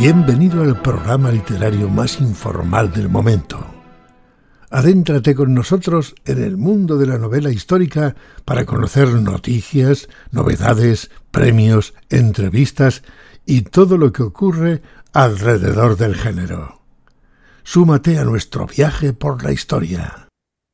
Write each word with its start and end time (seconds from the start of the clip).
Bienvenido 0.00 0.62
al 0.62 0.80
programa 0.80 1.30
literario 1.30 1.90
más 1.90 2.22
informal 2.22 2.90
del 2.90 3.10
momento. 3.10 3.58
Adéntrate 4.70 5.34
con 5.34 5.52
nosotros 5.52 6.14
en 6.24 6.42
el 6.42 6.56
mundo 6.56 6.96
de 6.96 7.06
la 7.06 7.18
novela 7.18 7.50
histórica 7.50 8.16
para 8.46 8.64
conocer 8.64 9.08
noticias, 9.08 10.08
novedades, 10.30 11.10
premios, 11.30 11.92
entrevistas 12.08 13.02
y 13.44 13.60
todo 13.60 13.98
lo 13.98 14.10
que 14.10 14.22
ocurre 14.22 14.80
alrededor 15.12 15.98
del 15.98 16.14
género. 16.14 16.80
Súmate 17.62 18.16
a 18.18 18.24
nuestro 18.24 18.66
viaje 18.66 19.12
por 19.12 19.44
la 19.44 19.52
historia. 19.52 20.28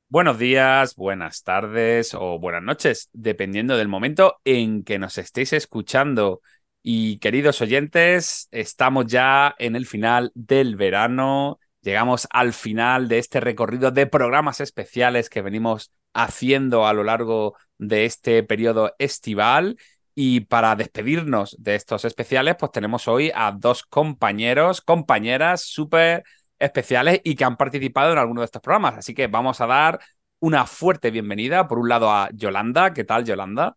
Buenos 0.08 0.38
días, 0.38 0.94
buenas 0.94 1.42
tardes 1.42 2.14
o 2.14 2.38
buenas 2.38 2.62
noches, 2.62 3.10
dependiendo 3.12 3.76
del 3.76 3.88
momento 3.88 4.36
en 4.44 4.84
que 4.84 5.00
nos 5.00 5.18
estéis 5.18 5.52
escuchando. 5.52 6.42
Y 6.88 7.18
queridos 7.18 7.60
oyentes, 7.62 8.46
estamos 8.52 9.06
ya 9.06 9.56
en 9.58 9.74
el 9.74 9.86
final 9.86 10.30
del 10.36 10.76
verano. 10.76 11.58
Llegamos 11.82 12.28
al 12.30 12.52
final 12.52 13.08
de 13.08 13.18
este 13.18 13.40
recorrido 13.40 13.90
de 13.90 14.06
programas 14.06 14.60
especiales 14.60 15.28
que 15.28 15.42
venimos 15.42 15.92
haciendo 16.14 16.86
a 16.86 16.92
lo 16.92 17.02
largo 17.02 17.56
de 17.78 18.04
este 18.04 18.44
periodo 18.44 18.94
estival. 19.00 19.76
Y 20.14 20.42
para 20.42 20.76
despedirnos 20.76 21.56
de 21.58 21.74
estos 21.74 22.04
especiales, 22.04 22.54
pues 22.56 22.70
tenemos 22.70 23.08
hoy 23.08 23.32
a 23.34 23.50
dos 23.50 23.82
compañeros, 23.82 24.80
compañeras 24.80 25.62
súper 25.62 26.22
especiales 26.60 27.20
y 27.24 27.34
que 27.34 27.42
han 27.42 27.56
participado 27.56 28.12
en 28.12 28.18
alguno 28.18 28.42
de 28.42 28.44
estos 28.44 28.62
programas. 28.62 28.94
Así 28.98 29.12
que 29.12 29.26
vamos 29.26 29.60
a 29.60 29.66
dar 29.66 29.98
una 30.38 30.66
fuerte 30.66 31.10
bienvenida, 31.10 31.66
por 31.66 31.80
un 31.80 31.88
lado, 31.88 32.12
a 32.12 32.28
Yolanda. 32.32 32.92
¿Qué 32.92 33.02
tal, 33.02 33.24
Yolanda? 33.24 33.76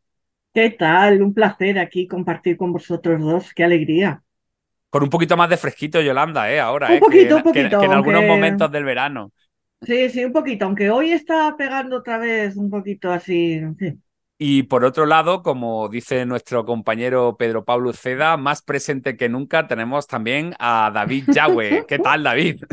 ¿Qué 0.53 0.69
tal? 0.69 1.23
Un 1.23 1.33
placer 1.33 1.79
aquí 1.79 2.07
compartir 2.07 2.55
con 2.57 2.71
vosotros 2.71 3.19
dos. 3.19 3.51
Qué 3.55 3.63
alegría. 3.63 4.23
Con 4.89 5.03
un 5.03 5.09
poquito 5.09 5.37
más 5.37 5.49
de 5.49 5.57
fresquito, 5.57 6.01
Yolanda, 6.01 6.51
¿eh? 6.51 6.59
Ahora, 6.59 6.87
Un 6.89 6.95
¿eh? 6.95 6.99
poquito, 6.99 7.27
que, 7.29 7.33
un 7.35 7.43
poquito, 7.43 7.69
que- 7.69 7.77
que 7.79 7.85
en 7.85 7.93
algunos 7.93 8.23
momentos 8.23 8.71
del 8.71 8.83
verano. 8.83 9.31
Sí, 9.81 10.09
sí, 10.09 10.23
un 10.25 10.31
poquito, 10.33 10.65
aunque 10.65 10.89
hoy 10.89 11.11
está 11.11 11.55
pegando 11.57 11.97
otra 11.97 12.17
vez 12.17 12.55
un 12.57 12.69
poquito 12.69 13.11
así. 13.11 13.61
sí. 13.79 13.99
Y 14.37 14.63
por 14.63 14.85
otro 14.85 15.05
lado, 15.05 15.43
como 15.43 15.89
dice 15.89 16.25
nuestro 16.25 16.65
compañero 16.65 17.35
Pedro 17.37 17.65
Pablo 17.65 17.91
Ceda, 17.93 18.37
más 18.37 18.61
presente 18.61 19.17
que 19.17 19.27
nunca 19.27 19.67
tenemos 19.67 20.07
también 20.07 20.53
a 20.59 20.91
David 20.93 21.25
Yagüe. 21.33 21.85
¿Qué 21.87 21.99
tal, 21.99 22.23
David? 22.23 22.63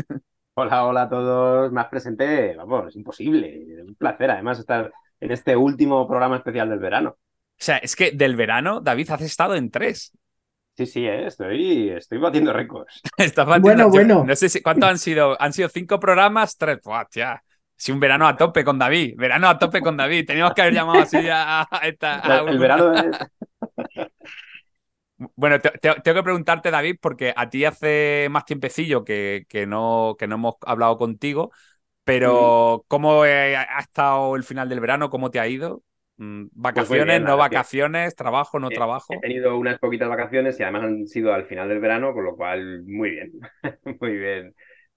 Hola, 0.55 0.85
hola 0.85 1.03
a 1.03 1.09
todos. 1.09 1.71
Más 1.71 1.87
presente, 1.87 2.55
vamos, 2.55 2.87
es 2.89 2.95
imposible. 2.95 3.83
Un 3.85 3.95
placer, 3.95 4.31
además, 4.31 4.59
estar 4.59 4.91
en 5.19 5.31
este 5.31 5.55
último 5.55 6.07
programa 6.07 6.37
especial 6.37 6.69
del 6.69 6.79
verano. 6.79 7.17
O 7.59 7.63
sea, 7.63 7.77
es 7.77 7.95
que 7.95 8.11
del 8.11 8.35
verano, 8.35 8.81
David, 8.81 9.09
has 9.11 9.21
estado 9.21 9.55
en 9.55 9.71
tres. 9.71 10.11
Sí, 10.77 10.85
sí, 10.85 11.05
eh, 11.07 11.25
estoy, 11.25 11.89
estoy 11.89 12.19
batiendo 12.19 12.53
récords. 12.53 13.01
Estás 13.17 13.47
batiendo- 13.47 13.61
Bueno, 13.61 13.83
yo 13.85 13.89
bueno. 13.89 14.23
No 14.25 14.35
sé 14.35 14.47
si, 14.47 14.61
¿cuántos 14.61 14.89
han 14.89 14.99
sido? 14.99 15.35
¿Han 15.41 15.51
sido 15.53 15.69
cinco 15.69 15.99
programas? 15.99 16.55
Tres. 16.55 16.79
Buah, 16.83 17.05
tía. 17.05 17.41
Sí, 17.75 17.91
un 17.91 17.99
verano 17.99 18.27
a 18.27 18.35
tope 18.37 18.63
con 18.63 18.77
David. 18.77 19.15
Verano 19.17 19.49
a 19.49 19.57
tope 19.57 19.81
con 19.81 19.97
David. 19.97 20.25
Teníamos 20.27 20.53
que 20.53 20.61
haber 20.61 20.73
llamado 20.75 20.99
así 21.01 21.17
a, 21.29 21.61
a 21.69 21.87
esta. 21.87 22.19
a 22.19 22.41
El, 22.41 22.47
el 22.49 22.55
una- 22.57 22.59
verano 22.59 22.93
es... 22.93 23.17
Bueno, 25.35 25.59
te- 25.59 25.71
te- 25.71 25.95
tengo 26.01 26.15
que 26.19 26.23
preguntarte, 26.23 26.69
David, 26.69 26.97
porque 27.01 27.33
a 27.35 27.49
ti 27.49 27.65
hace 27.65 28.27
más 28.29 28.45
tiempecillo 28.45 29.03
que, 29.03 29.45
que 29.49 29.65
no, 29.65 30.15
que 30.19 30.27
no 30.27 30.35
hemos 30.35 30.55
hablado 30.61 30.97
contigo, 30.97 31.51
pero 32.03 32.85
¿cómo 32.87 33.25
eh, 33.25 33.55
ha 33.57 33.79
estado 33.79 34.35
el 34.35 34.43
final 34.43 34.69
del 34.69 34.79
verano? 34.79 35.09
¿Cómo 35.09 35.31
te 35.31 35.39
ha 35.39 35.47
ido? 35.47 35.83
Mm, 36.17 36.47
¿Vacaciones, 36.51 37.05
bien, 37.07 37.23
la 37.23 37.29
no 37.29 37.37
vacaciones, 37.37 38.15
trabajo, 38.15 38.59
no 38.59 38.69
trabajo? 38.71 39.13
He 39.13 39.19
tenido 39.19 39.57
unas 39.57 39.79
poquitas 39.79 40.09
vacaciones 40.09 40.59
y 40.59 40.63
además 40.63 40.83
han 40.83 41.07
sido 41.07 41.33
al 41.33 41.45
final 41.45 41.69
del 41.69 41.79
verano, 41.79 42.13
con 42.13 42.23
lo 42.25 42.35
cual 42.35 42.83
muy 42.85 43.11
bien, 43.11 43.31
muy 44.01 44.17
bien. 44.17 44.55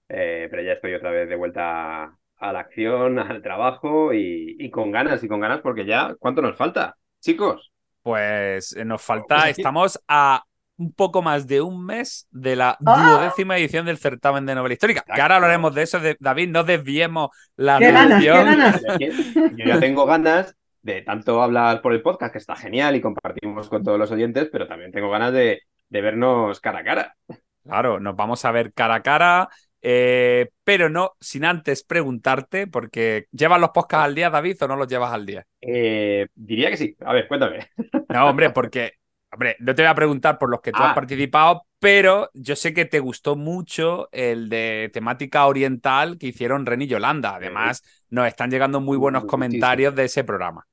Eh, 0.09 0.47
pero 0.49 0.63
ya 0.63 0.73
estoy 0.73 0.93
otra 0.93 1.11
vez 1.11 1.29
de 1.29 1.35
vuelta 1.35 2.17
a 2.37 2.53
la 2.53 2.59
acción, 2.59 3.19
al 3.19 3.41
trabajo 3.41 4.13
y, 4.13 4.55
y 4.59 4.69
con 4.71 4.91
ganas, 4.91 5.23
y 5.23 5.27
con 5.27 5.39
ganas 5.39 5.61
porque 5.61 5.85
ya, 5.85 6.15
¿cuánto 6.19 6.41
nos 6.41 6.57
falta? 6.57 6.97
Chicos, 7.19 7.71
Pues 8.01 8.75
eh, 8.75 8.85
nos 8.85 9.01
Pues 9.01 9.05
falta, 9.05 9.49
estamos 9.49 9.99
a 10.07 10.43
un 10.77 10.93
poco 10.93 11.21
más 11.21 11.45
de 11.45 11.61
un 11.61 11.85
mes 11.85 12.27
de 12.31 12.55
la 12.55 12.81
¡Ah! 12.85 13.19
duodécima 13.19 13.57
edición 13.57 13.85
del 13.85 13.99
certamen 13.99 14.45
de 14.47 14.55
novela 14.55 14.73
histórica. 14.73 15.03
Que 15.13 15.21
ahora 15.21 15.35
hablaremos 15.35 15.75
de 15.75 15.83
eso, 15.83 15.99
de, 15.99 16.17
David, 16.19 16.49
no 16.49 16.63
desviemos 16.63 17.29
la 17.55 17.77
¡Qué 17.77 17.91
ganas, 17.91 18.23
qué 18.23 19.11
yo 19.55 19.65
ya 19.65 19.79
tengo 19.79 20.05
ganas 20.05 20.55
de 20.81 21.01
tanto 21.03 21.41
hablar 21.41 21.81
por 21.81 21.93
el 21.93 22.01
podcast, 22.01 22.31
que 22.33 22.39
está 22.39 22.55
genial 22.55 22.95
y 22.95 23.01
compartimos 23.01 23.69
con 23.69 23.83
todos 23.83 23.99
los 23.99 24.11
oyentes, 24.11 24.49
pero 24.51 24.67
también 24.67 24.91
tengo 24.91 25.09
ganas 25.09 25.33
de, 25.33 25.61
de 25.89 26.01
vernos 26.01 26.59
cara 26.59 26.79
a 26.79 26.83
cara. 26.83 27.15
Claro, 27.63 27.99
nos 27.99 28.15
vamos 28.15 28.43
a 28.45 28.51
ver 28.51 28.73
cara 28.73 28.95
a 28.95 29.03
cara, 29.03 29.49
eh, 29.83 30.49
pero 30.63 30.89
no 30.89 31.13
sin 31.19 31.45
antes 31.45 31.83
preguntarte, 31.83 32.65
porque 32.67 33.27
¿llevas 33.31 33.59
los 33.61 33.69
podcasts 33.69 34.05
al 34.05 34.15
día, 34.15 34.29
David, 34.31 34.57
o 34.63 34.67
no 34.67 34.75
los 34.75 34.87
llevas 34.87 35.13
al 35.13 35.25
día? 35.25 35.45
Eh, 35.61 36.27
diría 36.33 36.69
que 36.71 36.77
sí. 36.77 36.95
A 37.05 37.13
ver, 37.13 37.27
cuéntame. 37.27 37.69
No, 38.09 38.27
hombre, 38.27 38.49
porque, 38.49 38.93
hombre, 39.31 39.55
no 39.59 39.75
te 39.75 39.83
voy 39.83 39.89
a 39.91 39.95
preguntar 39.95 40.39
por 40.39 40.49
los 40.49 40.61
que 40.61 40.71
tú 40.71 40.81
has 40.81 40.91
Ah. 40.91 40.95
participado, 40.95 41.67
pero 41.79 42.31
yo 42.33 42.55
sé 42.55 42.73
que 42.73 42.85
te 42.85 42.99
gustó 42.99 43.35
mucho 43.35 44.09
el 44.11 44.49
de 44.49 44.89
temática 44.91 45.45
oriental 45.45 46.17
que 46.17 46.27
hicieron 46.27 46.65
Ren 46.65 46.81
y 46.81 46.87
Yolanda. 46.87 47.35
Además, 47.35 47.83
nos 48.09 48.27
están 48.27 48.49
llegando 48.49 48.81
muy 48.81 48.97
buenos 48.97 49.21
Muchísimo. 49.23 49.31
comentarios 49.31 49.95
de 49.95 50.05
ese 50.05 50.23
programa. 50.23 50.65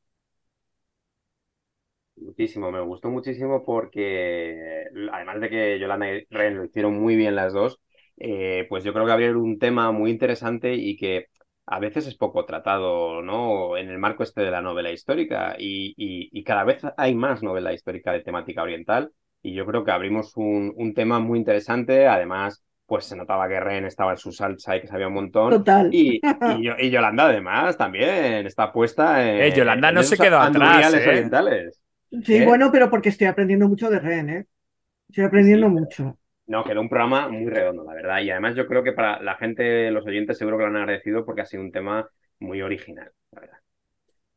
Muchísimo, 2.28 2.70
me 2.70 2.80
gustó 2.82 3.08
muchísimo 3.10 3.64
porque, 3.64 4.84
además 5.12 5.40
de 5.40 5.48
que 5.48 5.78
Yolanda 5.78 6.12
y 6.12 6.26
Ren 6.28 6.58
lo 6.58 6.64
hicieron 6.66 7.00
muy 7.00 7.16
bien 7.16 7.34
las 7.34 7.54
dos, 7.54 7.80
eh, 8.18 8.66
pues 8.68 8.84
yo 8.84 8.92
creo 8.92 9.06
que 9.06 9.12
abrieron 9.12 9.38
un 9.40 9.58
tema 9.58 9.90
muy 9.92 10.10
interesante 10.10 10.74
y 10.74 10.96
que 10.98 11.28
a 11.64 11.78
veces 11.80 12.06
es 12.06 12.16
poco 12.16 12.44
tratado, 12.44 13.22
¿no? 13.22 13.78
En 13.78 13.88
el 13.88 13.98
marco 13.98 14.22
este 14.24 14.42
de 14.42 14.50
la 14.50 14.60
novela 14.60 14.92
histórica 14.92 15.56
y, 15.58 15.94
y- 15.96 16.28
y 16.38 16.44
cada 16.44 16.64
vez 16.64 16.82
hay 16.98 17.14
más 17.14 17.42
novela 17.42 17.72
histórica 17.72 18.12
de 18.12 18.20
temática 18.20 18.62
oriental 18.62 19.10
y 19.42 19.54
yo 19.54 19.64
creo 19.66 19.82
que 19.84 19.90
abrimos 19.90 20.36
un, 20.36 20.72
un 20.76 20.92
tema 20.94 21.20
muy 21.20 21.38
interesante, 21.38 22.06
además, 22.08 22.62
pues 22.86 23.06
se 23.06 23.16
notaba 23.16 23.48
que 23.48 23.58
Ren 23.60 23.86
estaba 23.86 24.12
en 24.12 24.18
su 24.18 24.32
salsa 24.32 24.76
y 24.76 24.80
que 24.82 24.86
sabía 24.88 25.08
un 25.08 25.14
montón. 25.14 25.62
Total. 25.64 25.86
Y, 25.88 26.26
y, 26.42 26.68
y 26.78 26.90
Yolanda 26.90 27.24
además 27.26 27.76
también 27.78 28.46
está 28.46 28.70
puesta 28.72 29.26
en, 29.26 29.40
Eh, 29.40 29.52
Yolanda 29.54 29.90
en 29.90 29.92
no 29.92 30.02
se 30.02 30.18
quedó 30.18 30.38
atrás, 30.40 30.94
¿eh? 30.94 31.06
orientales. 31.06 31.80
Sí, 32.24 32.40
¿Eh? 32.40 32.42
bueno, 32.42 32.70
pero 32.72 32.90
porque 32.90 33.10
estoy 33.10 33.26
aprendiendo 33.26 33.68
mucho 33.68 33.90
de 33.90 33.98
Ren, 34.00 34.30
¿eh? 34.30 34.46
Estoy 35.08 35.24
aprendiendo 35.24 35.68
Sí. 35.68 35.70
mucho. 35.70 36.18
No, 36.46 36.64
quedó 36.66 36.80
un 36.82 36.88
programa 36.90 37.28
muy 37.28 37.46
redondo, 37.50 37.84
la 37.84 37.94
verdad. 37.94 38.20
Y 38.22 38.30
además 38.30 38.56
yo 38.56 38.66
creo 38.66 38.84
que 38.84 38.92
para 38.92 39.22
la 39.22 39.36
gente, 39.36 39.90
los 39.92 40.06
oyentes, 40.06 40.38
seguro 40.38 40.58
que 40.58 40.64
lo 40.64 40.70
han 40.70 40.76
agradecido 40.76 41.24
porque 41.26 41.42
ha 41.42 41.46
sido 41.46 41.62
un 41.62 41.72
tema 41.72 42.08
muy 42.40 42.62
original, 42.62 43.12
la 43.32 43.40
verdad. 43.42 43.57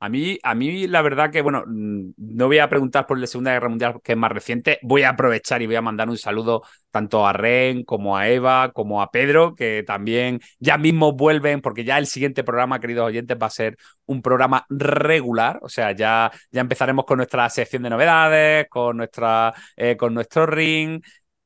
A 0.03 0.09
mí, 0.09 0.39
a 0.41 0.55
mí, 0.55 0.87
la 0.87 1.03
verdad 1.03 1.29
que, 1.31 1.41
bueno, 1.41 1.63
mm, 1.67 2.13
no 2.17 2.47
voy 2.47 2.57
a 2.57 2.67
preguntar 2.67 3.05
por 3.05 3.19
la 3.19 3.27
Segunda 3.27 3.51
Guerra 3.53 3.69
Mundial, 3.69 4.01
que 4.03 4.13
es 4.13 4.17
más 4.17 4.31
reciente. 4.31 4.79
Voy 4.81 5.03
a 5.03 5.09
aprovechar 5.09 5.61
y 5.61 5.67
voy 5.67 5.75
a 5.75 5.81
mandar 5.83 6.09
un 6.09 6.17
saludo 6.17 6.63
tanto 6.89 7.27
a 7.27 7.33
Ren 7.33 7.83
como 7.83 8.17
a 8.17 8.27
Eva, 8.27 8.71
como 8.73 9.03
a 9.03 9.11
Pedro, 9.11 9.53
que 9.53 9.83
también 9.85 10.39
ya 10.57 10.79
mismo 10.79 11.13
vuelven, 11.13 11.61
porque 11.61 11.83
ya 11.83 11.99
el 11.99 12.07
siguiente 12.07 12.43
programa, 12.43 12.79
queridos 12.79 13.05
oyentes, 13.05 13.37
va 13.39 13.45
a 13.45 13.49
ser 13.51 13.77
un 14.07 14.23
programa 14.23 14.65
regular. 14.69 15.59
O 15.61 15.69
sea, 15.69 15.91
ya, 15.91 16.31
ya 16.49 16.61
empezaremos 16.61 17.05
con 17.05 17.17
nuestra 17.17 17.47
sección 17.51 17.83
de 17.83 17.91
novedades, 17.91 18.67
con, 18.69 18.97
nuestra, 18.97 19.53
eh, 19.75 19.95
con 19.97 20.15
nuestro 20.15 20.47
ring. 20.47 20.99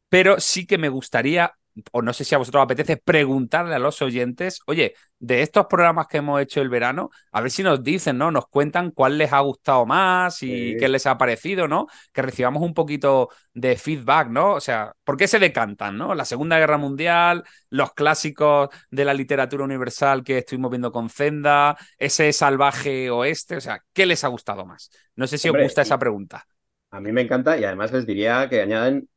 Pero 0.08 0.40
sí 0.40 0.66
que 0.66 0.78
me 0.78 0.88
gustaría, 0.88 1.52
o 1.92 2.02
no 2.02 2.14
sé 2.14 2.24
si 2.24 2.36
a 2.36 2.38
vosotros 2.38 2.62
os 2.62 2.66
apetece, 2.66 2.98
preguntarle 2.98 3.76
a 3.76 3.80
los 3.80 4.02
oyentes, 4.02 4.62
oye, 4.68 4.94
de 5.20 5.42
estos 5.42 5.66
programas 5.68 6.08
que 6.08 6.18
hemos 6.18 6.42
hecho 6.42 6.62
el 6.62 6.70
verano, 6.70 7.10
a 7.32 7.42
ver 7.42 7.52
si 7.52 7.64
nos 7.64 7.84
dicen, 7.84 8.18
¿no? 8.18 8.32
Nos 8.32 8.48
cuentan 8.48 8.92
cuál 8.92 9.18
les 9.18 9.34
ha 9.34 9.40
gustado 9.42 9.86
más 9.86 10.42
y 10.44 10.76
Sí. 10.76 10.78
qué 10.78 10.88
les 10.90 11.06
ha 11.06 11.18
parecido, 11.18 11.68
¿no? 11.68 11.88
Que 12.14 12.22
recibamos 12.22 12.64
un 12.64 12.74
poquito 12.74 13.30
de 13.54 13.76
feedback, 13.78 14.30
¿no? 14.30 14.54
O 14.54 14.60
sea, 14.62 14.94
¿por 15.04 15.18
qué 15.18 15.28
se 15.28 15.40
decantan, 15.40 15.98
¿no? 15.98 16.16
La 16.16 16.26
Segunda 16.26 16.60
Guerra 16.60 16.78
Mundial, 16.78 17.44
los 17.70 17.94
clásicos 17.94 18.70
de 18.90 19.06
la 19.06 19.14
literatura 19.14 19.64
universal 19.64 20.24
que 20.24 20.40
estuvimos 20.40 20.72
viendo 20.72 20.92
con 20.92 21.10
Zenda, 21.10 21.78
ese 21.98 22.32
salvaje 22.34 23.10
oeste, 23.10 23.58
o 23.58 23.62
sea, 23.62 23.82
¿qué 23.94 24.06
les 24.06 24.24
ha 24.24 24.28
gustado 24.30 24.66
más? 24.66 24.90
No 25.16 25.28
sé 25.28 25.38
si 25.38 25.50
Hombre, 25.50 25.58
os 25.58 25.58
gusta 25.58 25.82
esa 25.82 25.98
pregunta. 26.00 26.46
A 26.92 27.00
mí 27.02 27.12
me 27.12 27.22
encanta 27.22 27.58
y 27.58 27.64
además 27.66 27.92
les 27.92 28.06
diría 28.06 28.48
que 28.50 28.62
añaden 28.62 29.10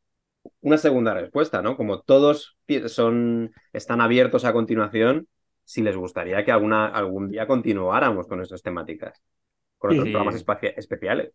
una 0.60 0.78
segunda 0.78 1.14
respuesta, 1.14 1.62
¿no? 1.62 1.76
Como 1.76 2.00
todos 2.02 2.56
son, 2.86 3.52
están 3.72 4.00
abiertos 4.00 4.44
a 4.44 4.52
continuación, 4.52 5.28
si 5.64 5.82
les 5.82 5.96
gustaría 5.96 6.44
que 6.44 6.52
alguna, 6.52 6.86
algún 6.88 7.28
día 7.30 7.46
continuáramos 7.46 8.26
con 8.26 8.38
nuestras 8.38 8.62
temáticas, 8.62 9.22
con 9.78 9.90
Sí. 9.90 9.92
otros 9.92 10.08
programas 10.10 10.36
especiales. 10.76 11.32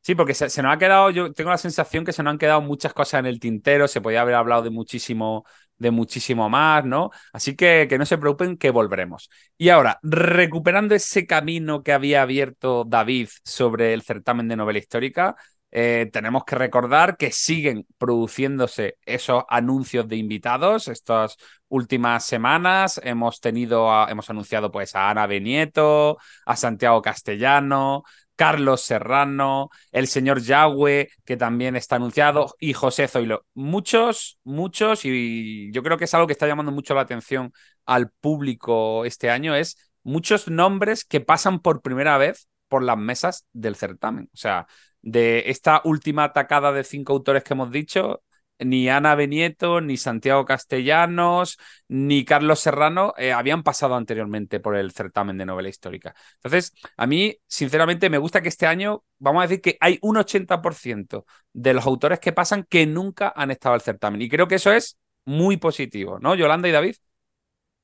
Sí, 0.00 0.14
porque 0.14 0.32
se, 0.32 0.48
se 0.48 0.62
nos 0.62 0.72
ha 0.74 0.78
quedado, 0.78 1.10
yo 1.10 1.32
tengo 1.34 1.50
la 1.50 1.58
sensación 1.58 2.04
que 2.04 2.12
se 2.14 2.22
nos 2.22 2.30
han 2.32 2.38
quedado 2.38 2.62
muchas 2.62 2.94
cosas 2.94 3.20
en 3.20 3.26
el 3.26 3.40
tintero, 3.40 3.88
se 3.88 4.00
podía 4.00 4.22
haber 4.22 4.36
hablado 4.36 4.62
de 4.62 4.70
muchísimo, 4.70 5.44
de 5.76 5.90
muchísimo 5.90 6.48
más, 6.48 6.84
¿no? 6.86 7.10
Así 7.32 7.54
que 7.56 7.86
que 7.90 7.98
no 7.98 8.06
se 8.06 8.16
preocupen, 8.16 8.56
que 8.56 8.70
volveremos. 8.70 9.28
Y 9.58 9.68
ahora, 9.68 9.98
recuperando 10.02 10.94
ese 10.94 11.26
camino 11.26 11.82
que 11.82 11.92
había 11.92 12.22
abierto 12.22 12.84
David 12.86 13.28
sobre 13.44 13.92
el 13.92 14.00
certamen 14.02 14.48
de 14.48 14.56
novela 14.56 14.78
histórica, 14.78 15.36
eh, 15.70 16.08
tenemos 16.12 16.44
que 16.44 16.56
recordar 16.56 17.16
que 17.16 17.30
siguen 17.30 17.86
produciéndose 17.98 18.96
esos 19.04 19.44
anuncios 19.48 20.08
de 20.08 20.16
invitados. 20.16 20.88
Estas 20.88 21.36
últimas 21.68 22.24
semanas 22.24 23.00
hemos 23.04 23.40
tenido, 23.40 24.08
hemos 24.08 24.30
anunciado 24.30 24.70
pues 24.70 24.94
a 24.94 25.10
Ana 25.10 25.26
Benieto, 25.26 26.18
a 26.46 26.56
Santiago 26.56 27.02
Castellano, 27.02 28.04
Carlos 28.38 28.82
Serrano, 28.82 29.68
el 29.90 30.06
señor 30.06 30.40
Yahweh, 30.40 31.10
que 31.24 31.36
también 31.36 31.74
está 31.74 31.96
anunciado, 31.96 32.54
y 32.60 32.72
José 32.72 33.08
Zoilo. 33.08 33.44
Muchos, 33.54 34.38
muchos, 34.44 35.04
y 35.04 35.72
yo 35.72 35.82
creo 35.82 35.98
que 35.98 36.04
es 36.04 36.14
algo 36.14 36.28
que 36.28 36.34
está 36.34 36.46
llamando 36.46 36.70
mucho 36.70 36.94
la 36.94 37.00
atención 37.00 37.52
al 37.84 38.10
público 38.10 39.04
este 39.04 39.28
año, 39.28 39.56
es 39.56 39.76
muchos 40.04 40.48
nombres 40.48 41.04
que 41.04 41.20
pasan 41.20 41.58
por 41.58 41.82
primera 41.82 42.16
vez 42.16 42.48
por 42.68 42.82
las 42.82 42.98
mesas 42.98 43.46
del 43.52 43.76
certamen. 43.76 44.30
O 44.32 44.36
sea, 44.36 44.66
de 45.02 45.44
esta 45.46 45.80
última 45.84 46.24
atacada 46.24 46.72
de 46.72 46.84
cinco 46.84 47.12
autores 47.14 47.44
que 47.44 47.54
hemos 47.54 47.70
dicho, 47.70 48.22
ni 48.60 48.88
Ana 48.88 49.14
Benieto, 49.14 49.80
ni 49.80 49.96
Santiago 49.96 50.44
Castellanos, 50.44 51.58
ni 51.88 52.24
Carlos 52.24 52.60
Serrano 52.60 53.14
eh, 53.16 53.32
habían 53.32 53.62
pasado 53.62 53.94
anteriormente 53.94 54.60
por 54.60 54.76
el 54.76 54.90
certamen 54.90 55.38
de 55.38 55.46
novela 55.46 55.68
histórica. 55.68 56.14
Entonces, 56.36 56.72
a 56.96 57.06
mí, 57.06 57.36
sinceramente, 57.46 58.10
me 58.10 58.18
gusta 58.18 58.40
que 58.40 58.48
este 58.48 58.66
año, 58.66 59.04
vamos 59.18 59.40
a 59.40 59.46
decir 59.46 59.60
que 59.60 59.76
hay 59.80 59.98
un 60.02 60.16
80% 60.16 61.24
de 61.52 61.74
los 61.74 61.86
autores 61.86 62.18
que 62.20 62.32
pasan 62.32 62.66
que 62.68 62.86
nunca 62.86 63.32
han 63.34 63.50
estado 63.50 63.74
al 63.74 63.80
certamen. 63.80 64.22
Y 64.22 64.28
creo 64.28 64.48
que 64.48 64.56
eso 64.56 64.72
es 64.72 64.98
muy 65.24 65.56
positivo, 65.58 66.18
¿no, 66.20 66.34
Yolanda 66.34 66.68
y 66.68 66.72
David? 66.72 66.96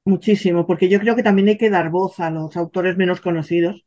Muchísimo, 0.06 0.66
porque 0.66 0.88
yo 0.88 1.00
creo 1.00 1.16
que 1.16 1.22
también 1.22 1.48
hay 1.48 1.56
que 1.56 1.70
dar 1.70 1.88
voz 1.90 2.20
a 2.20 2.30
los 2.30 2.56
autores 2.56 2.96
menos 2.96 3.20
conocidos, 3.22 3.83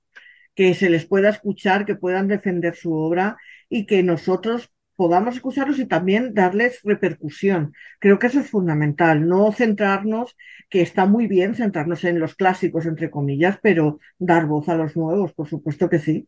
que 0.58 0.74
se 0.74 0.90
les 0.90 1.06
pueda 1.06 1.30
escuchar, 1.30 1.86
que 1.86 1.94
puedan 1.94 2.28
defender 2.28 2.76
su 2.76 2.92
obra 2.92 3.38
y 3.70 3.86
que 3.86 4.02
nosotros 4.02 4.72
podamos 4.96 5.36
escucharlos 5.36 5.78
y 5.78 5.86
también 5.86 6.34
darles 6.34 6.82
repercusión. 6.84 7.74
Creo 8.00 8.18
que 8.18 8.26
eso 8.26 8.40
es 8.40 8.50
fundamental, 8.50 9.28
no 9.28 9.52
centrarnos, 9.52 10.36
que 10.68 10.82
está 10.82 11.06
muy 11.06 11.28
bien 11.28 11.54
centrarnos 11.54 12.04
en 12.06 12.20
los 12.20 12.34
clásicos, 12.34 12.88
entre 12.88 13.12
comillas, 13.12 13.60
pero 13.62 14.00
dar 14.18 14.48
voz 14.48 14.68
a 14.68 14.76
los 14.76 14.98
nuevos, 14.98 15.32
por 15.34 15.48
supuesto 15.48 15.92
que 15.92 16.00
sí. 16.00 16.28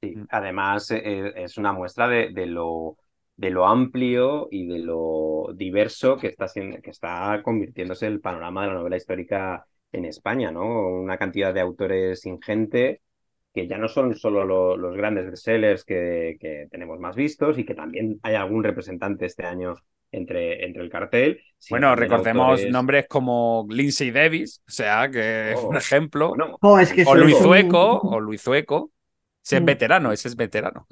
Sí, 0.00 0.14
además 0.30 0.90
eh, 0.90 1.32
es 1.36 1.58
una 1.58 1.74
muestra 1.74 2.08
de, 2.08 2.46
lo, 2.46 2.96
de 3.36 3.50
lo 3.50 3.66
amplio 3.66 4.48
y 4.50 4.66
de 4.66 4.78
lo 4.78 5.48
diverso 5.54 6.16
que 6.16 6.28
está, 6.28 6.46
que 6.46 6.90
está 6.90 7.42
convirtiéndose 7.44 8.06
el 8.06 8.20
panorama 8.20 8.62
de 8.62 8.68
la 8.68 8.74
novela 8.74 8.96
histórica 8.96 9.66
en 9.92 10.06
España, 10.06 10.50
¿no? 10.50 10.88
Una 10.88 11.18
cantidad 11.18 11.52
de 11.52 11.60
autores 11.60 12.24
ingente 12.24 13.02
que 13.52 13.66
ya 13.66 13.78
no 13.78 13.88
son 13.88 14.14
solo 14.14 14.76
los 14.76 14.96
grandes 14.96 15.30
bestsellers 15.30 15.84
que, 15.84 16.36
que, 16.40 16.68
tenemos 16.70 16.98
más 16.98 17.14
vistos 17.14 17.58
y 17.58 17.64
que 17.64 17.74
también 17.74 18.18
hay 18.22 18.34
algún 18.34 18.64
representante 18.64 19.26
este 19.26 19.44
año 19.44 19.74
entre, 20.10 20.64
entre 20.64 20.82
el 20.82 20.90
cartel. 20.90 21.40
Bueno, 21.70 21.96
recordemos 21.96 22.64
nombres 22.66 23.06
como 23.08 23.66
Lindsay 23.70 24.10
Davis, 24.10 24.62
o 24.66 24.70
sea, 24.70 25.10
que 25.10 25.52
es 25.52 25.60
un 25.60 25.74
oh, 25.74 25.78
ejemplo. 25.78 26.34
Oh, 26.60 26.78
es 26.78 26.92
que 26.92 27.04
o 27.06 27.14
Luis 27.14 27.38
Zueco, 27.38 28.00
o 28.00 28.20
Luis 28.20 28.42
Zueco. 28.42 28.90
Ese 29.44 29.56
es 29.56 29.62
mm. 29.62 29.66
veterano, 29.66 30.12
ese 30.12 30.28
es 30.28 30.36
veterano. 30.36 30.86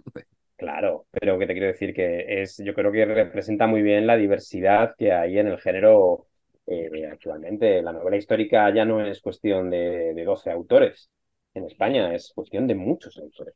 Claro, 0.56 1.06
pero 1.10 1.38
que 1.38 1.46
te 1.46 1.52
quiero 1.52 1.68
decir 1.68 1.94
que 1.94 2.42
es, 2.42 2.58
yo 2.58 2.74
creo 2.74 2.90
que 2.92 3.04
representa 3.04 3.66
muy 3.66 3.80
bien 3.80 4.06
la 4.06 4.16
diversidad 4.16 4.94
que 4.98 5.12
hay 5.12 5.38
en 5.38 5.46
el 5.46 5.58
género 5.58 6.26
eh, 6.66 7.08
actualmente. 7.10 7.80
La 7.80 7.92
novela 7.92 8.16
histórica 8.16 8.72
ya 8.74 8.84
no 8.84 9.04
es 9.04 9.20
cuestión 9.20 9.70
de, 9.70 10.12
de 10.14 10.24
12 10.24 10.50
autores, 10.50 11.10
en 11.55 11.64
España, 11.64 12.14
es 12.14 12.32
cuestión 12.35 12.67
de 12.67 12.75
muchos 12.75 13.17
autores. 13.19 13.55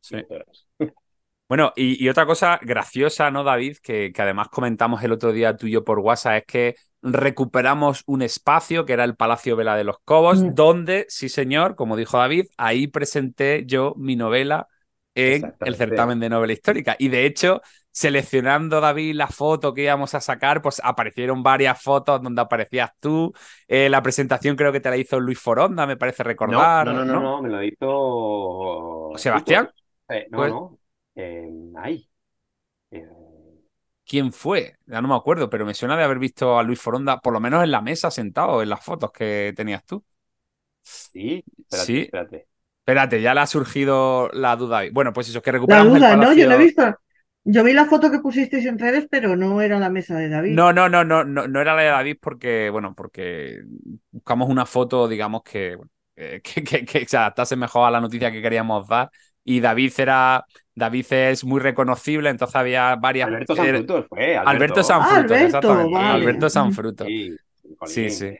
Sí. 0.00 0.16
Bueno, 1.48 1.72
y, 1.76 2.08
otra 2.08 2.26
cosa 2.26 2.58
graciosa, 2.62 3.30
¿no, 3.30 3.44
David? 3.44 3.76
Que, 3.82 4.12
que, 4.12 4.22
además 4.22 4.48
comentamos 4.48 5.02
el 5.02 5.12
otro 5.12 5.32
día 5.32 5.56
tuyo 5.56 5.84
por 5.84 5.98
WhatsApp, 5.98 6.36
es 6.36 6.46
que 6.46 6.74
recuperamos 7.02 8.02
un 8.06 8.22
espacio 8.22 8.86
que 8.86 8.94
era 8.94 9.04
el 9.04 9.14
Palacio 9.14 9.54
Vela 9.54 9.76
de 9.76 9.84
los 9.84 9.98
Cobos, 10.04 10.42
mm. 10.42 10.54
donde, 10.54 11.06
sí 11.08 11.28
señor, 11.28 11.76
como 11.76 11.96
dijo 11.96 12.16
David, 12.16 12.46
ahí 12.56 12.86
presenté 12.86 13.64
yo 13.66 13.94
mi 13.96 14.16
novela 14.16 14.68
en 15.14 15.54
el 15.60 15.76
certamen 15.76 16.20
de 16.20 16.28
novela 16.28 16.52
histórica. 16.52 16.96
Y 16.98 17.08
de 17.08 17.26
hecho, 17.26 17.60
seleccionando, 17.90 18.80
David, 18.80 19.14
la 19.14 19.28
foto 19.28 19.72
que 19.72 19.84
íbamos 19.84 20.14
a 20.14 20.20
sacar, 20.20 20.60
pues 20.60 20.80
aparecieron 20.82 21.42
varias 21.42 21.80
fotos 21.80 22.20
donde 22.22 22.42
aparecías 22.42 22.90
tú. 22.98 23.32
Eh, 23.68 23.88
la 23.88 24.02
presentación 24.02 24.56
creo 24.56 24.72
que 24.72 24.80
te 24.80 24.90
la 24.90 24.96
hizo 24.96 25.20
Luis 25.20 25.38
Foronda, 25.38 25.86
me 25.86 25.96
parece 25.96 26.22
recordar. 26.24 26.86
No, 26.86 26.92
no, 26.92 27.04
no, 27.04 27.20
no, 27.20 27.42
me 27.42 27.48
lo 27.48 27.62
hizo... 27.62 29.12
¿Sebastián? 29.16 29.70
Eh, 30.08 30.26
no, 30.30 30.38
pues 30.38 30.52
no. 30.52 30.78
Eh, 31.14 31.48
ahí. 31.76 32.08
¿Quién 34.06 34.32
fue? 34.32 34.76
Ya 34.86 35.00
no 35.00 35.08
me 35.08 35.14
acuerdo, 35.14 35.48
pero 35.48 35.64
me 35.64 35.72
suena 35.72 35.96
de 35.96 36.04
haber 36.04 36.18
visto 36.18 36.58
a 36.58 36.62
Luis 36.62 36.80
Foronda, 36.80 37.20
por 37.20 37.32
lo 37.32 37.40
menos 37.40 37.64
en 37.64 37.70
la 37.70 37.80
mesa 37.80 38.10
sentado, 38.10 38.62
en 38.62 38.68
las 38.68 38.84
fotos 38.84 39.10
que 39.12 39.52
tenías 39.56 39.84
tú. 39.84 40.04
Sí, 40.82 41.42
espérate, 41.58 41.86
sí. 41.86 42.00
espérate. 42.02 42.48
Espérate, 42.84 43.22
ya 43.22 43.32
le 43.32 43.40
ha 43.40 43.46
surgido 43.46 44.28
la 44.34 44.56
duda. 44.56 44.82
Bueno, 44.92 45.14
pues 45.14 45.30
eso, 45.30 45.40
que 45.40 45.50
recuperamos 45.50 45.98
La 45.98 46.16
duda, 46.16 46.26
¿no? 46.26 46.34
Yo 46.34 46.46
no 46.46 46.56
he 46.56 46.58
visto. 46.58 46.82
Yo 47.42 47.64
vi 47.64 47.72
la 47.72 47.86
foto 47.86 48.10
que 48.10 48.18
pusisteis 48.18 48.66
en 48.66 48.78
redes, 48.78 49.06
pero 49.10 49.36
no 49.36 49.62
era 49.62 49.78
la 49.78 49.88
mesa 49.88 50.18
de 50.18 50.28
David. 50.28 50.52
No, 50.54 50.70
no, 50.74 50.90
no, 50.90 51.02
no, 51.02 51.24
no, 51.24 51.48
no 51.48 51.60
era 51.62 51.74
la 51.74 51.80
de 51.80 51.88
David 51.88 52.18
porque, 52.20 52.68
bueno, 52.68 52.94
porque 52.94 53.62
buscamos 54.10 54.50
una 54.50 54.66
foto, 54.66 55.08
digamos, 55.08 55.42
que, 55.42 55.78
que, 56.14 56.62
que, 56.62 56.84
que 56.84 57.06
se 57.06 57.16
adaptase 57.16 57.56
mejor 57.56 57.88
a 57.88 57.90
la 57.90 58.02
noticia 58.02 58.30
que 58.30 58.42
queríamos 58.42 58.86
dar. 58.86 59.10
Y 59.44 59.60
David 59.60 59.92
era. 59.96 60.44
David 60.74 61.06
es 61.10 61.44
muy 61.44 61.60
reconocible, 61.60 62.28
entonces 62.28 62.54
había 62.56 62.96
varias. 62.96 63.28
Alberto 63.28 63.56
Sanfruto 63.56 64.06
fue. 64.10 64.36
Alberto, 64.36 64.50
Alberto 64.50 64.82
Sanfruto, 64.82 65.34
ah, 65.34 65.38
Alberto, 65.38 65.96
Alberto 65.96 66.50
Sanfruto. 66.50 67.06
sí. 67.86 68.10
sí. 68.10 68.36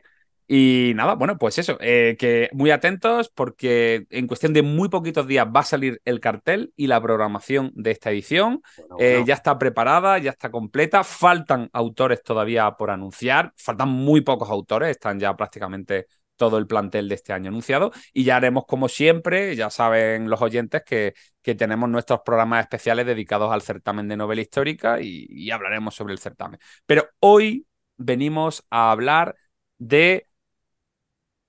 Y 0.47 0.93
nada, 0.95 1.15
bueno, 1.15 1.37
pues 1.37 1.57
eso, 1.57 1.77
eh, 1.81 2.15
que 2.19 2.49
muy 2.53 2.69
atentos 2.71 3.29
porque 3.29 4.05
en 4.09 4.27
cuestión 4.27 4.53
de 4.53 4.61
muy 4.61 4.89
poquitos 4.89 5.27
días 5.27 5.47
va 5.47 5.61
a 5.61 5.63
salir 5.63 6.01
el 6.05 6.19
cartel 6.19 6.71
y 6.75 6.87
la 6.87 7.01
programación 7.01 7.71
de 7.75 7.91
esta 7.91 8.11
edición. 8.11 8.61
Eh, 8.99 9.23
ya 9.25 9.33
está 9.33 9.57
preparada, 9.57 10.17
ya 10.19 10.31
está 10.31 10.51
completa. 10.51 11.03
Faltan 11.03 11.69
autores 11.73 12.21
todavía 12.21 12.69
por 12.71 12.91
anunciar, 12.91 13.53
faltan 13.57 13.89
muy 13.89 14.21
pocos 14.21 14.49
autores, 14.49 14.91
están 14.91 15.19
ya 15.19 15.35
prácticamente 15.35 16.07
todo 16.35 16.57
el 16.57 16.67
plantel 16.67 17.07
de 17.07 17.15
este 17.15 17.33
año 17.33 17.49
anunciado 17.49 17.91
y 18.13 18.23
ya 18.25 18.35
haremos 18.35 18.65
como 18.65 18.89
siempre, 18.89 19.55
ya 19.55 19.69
saben 19.69 20.29
los 20.29 20.41
oyentes 20.41 20.83
que, 20.85 21.13
que 21.41 21.55
tenemos 21.55 21.89
nuestros 21.89 22.21
programas 22.25 22.61
especiales 22.61 23.05
dedicados 23.05 23.51
al 23.51 23.61
certamen 23.61 24.07
de 24.07 24.17
novela 24.17 24.41
histórica 24.41 24.99
y, 25.01 25.27
y 25.29 25.51
hablaremos 25.51 25.95
sobre 25.95 26.13
el 26.13 26.19
certamen. 26.19 26.59
Pero 26.85 27.07
hoy 27.19 27.65
venimos 27.97 28.65
a 28.69 28.91
hablar 28.91 29.35
de 29.77 30.27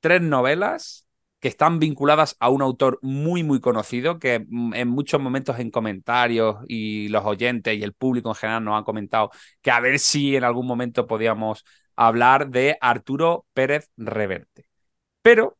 tres 0.06 0.22
novelas 0.22 1.04
que 1.40 1.48
están 1.48 1.80
vinculadas 1.80 2.36
a 2.38 2.48
un 2.48 2.62
autor 2.62 3.00
muy, 3.02 3.42
muy 3.42 3.60
conocido, 3.60 4.20
que 4.20 4.34
en 4.34 4.86
muchos 4.88 5.20
momentos 5.20 5.58
en 5.58 5.72
comentarios 5.72 6.58
y 6.68 7.08
los 7.08 7.24
oyentes 7.24 7.76
y 7.76 7.82
el 7.82 7.92
público 7.92 8.28
en 8.28 8.36
general 8.36 8.64
nos 8.64 8.78
han 8.78 8.84
comentado 8.84 9.30
que 9.62 9.72
a 9.72 9.80
ver 9.80 9.98
si 9.98 10.36
en 10.36 10.44
algún 10.44 10.64
momento 10.64 11.08
podíamos 11.08 11.64
hablar 11.96 12.50
de 12.50 12.78
Arturo 12.80 13.46
Pérez 13.52 13.90
Reverte. 13.96 14.68
Pero 15.22 15.58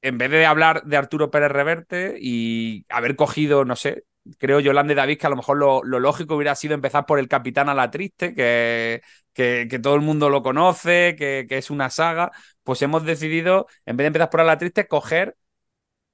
en 0.00 0.16
vez 0.16 0.30
de 0.30 0.46
hablar 0.46 0.84
de 0.84 0.96
Arturo 0.96 1.30
Pérez 1.30 1.50
Reverte 1.50 2.16
y 2.18 2.86
haber 2.88 3.14
cogido, 3.14 3.66
no 3.66 3.76
sé, 3.76 4.04
creo 4.38 4.60
Yolanda 4.60 4.92
y 4.92 4.96
David 4.96 5.18
que 5.18 5.26
a 5.26 5.30
lo 5.30 5.36
mejor 5.36 5.56
lo, 5.56 5.82
lógico 5.82 6.36
hubiera 6.36 6.54
sido 6.54 6.74
empezar 6.74 7.06
por 7.06 7.18
El 7.18 7.28
Capitán 7.28 7.68
a 7.68 7.74
la 7.74 7.90
Triste, 7.90 8.34
que, 8.34 9.02
que, 9.32 9.78
todo 9.82 9.94
el 9.94 10.00
mundo 10.00 10.30
lo 10.30 10.42
conoce, 10.42 11.16
que, 11.16 11.46
que, 11.48 11.58
es 11.58 11.70
una 11.70 11.90
saga, 11.90 12.32
pues 12.62 12.82
hemos 12.82 13.04
decidido, 13.04 13.66
en 13.84 13.96
vez 13.96 14.04
de 14.04 14.08
empezar 14.08 14.30
por 14.30 14.40
a 14.40 14.44
la 14.44 14.58
Triste, 14.58 14.86
coger 14.88 15.36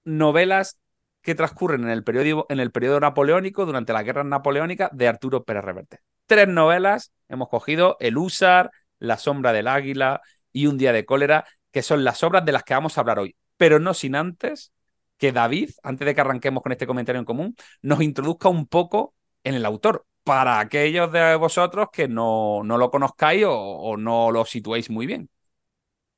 novelas 0.04 0.78
que 1.22 1.34
transcurren 1.34 1.84
en 1.84 1.90
el, 1.90 2.04
periodo, 2.04 2.46
en 2.48 2.60
el 2.60 2.72
napoleónico, 3.00 3.64
durante 3.64 3.92
las 3.92 4.04
guerras 4.04 4.26
napoleónicas, 4.26 4.90
de 4.92 5.08
Arturo 5.08 5.44
Pérez 5.44 5.64
Reverte. 5.64 5.98
Tres 6.26 6.48
novelas 6.48 7.12
hemos 7.28 7.48
cogido, 7.48 7.96
El 8.00 8.18
Húsar, 8.18 8.70
La 8.98 9.16
Sombra 9.18 9.52
del 9.52 9.68
Águila 9.68 10.20
y 10.52 10.66
Un 10.66 10.78
Día 10.78 10.92
de 10.92 11.04
Cólera, 11.04 11.44
que 11.70 11.82
son 11.82 12.04
las 12.04 12.22
obras 12.22 12.44
de 12.44 12.52
las 12.52 12.64
que 12.64 12.74
vamos 12.74 12.98
a 12.98 13.00
hablar 13.00 13.18
hoy, 13.20 13.36
pero 13.56 13.78
no 13.78 13.94
sin 13.94 14.16
antes 14.16 14.72
que 15.22 15.30
David, 15.30 15.70
antes 15.84 16.04
de 16.04 16.16
que 16.16 16.20
arranquemos 16.20 16.64
con 16.64 16.72
este 16.72 16.84
comentario 16.84 17.20
en 17.20 17.24
común, 17.24 17.54
nos 17.80 18.02
introduzca 18.02 18.48
un 18.48 18.66
poco 18.66 19.14
en 19.44 19.54
el 19.54 19.64
autor, 19.64 20.04
para 20.24 20.58
aquellos 20.58 21.12
de 21.12 21.36
vosotros 21.36 21.90
que 21.92 22.08
no, 22.08 22.64
no 22.64 22.76
lo 22.76 22.90
conozcáis 22.90 23.44
o, 23.46 23.96
no 23.96 24.32
lo 24.32 24.44
situéis 24.44 24.90
muy 24.90 25.06
bien. 25.06 25.28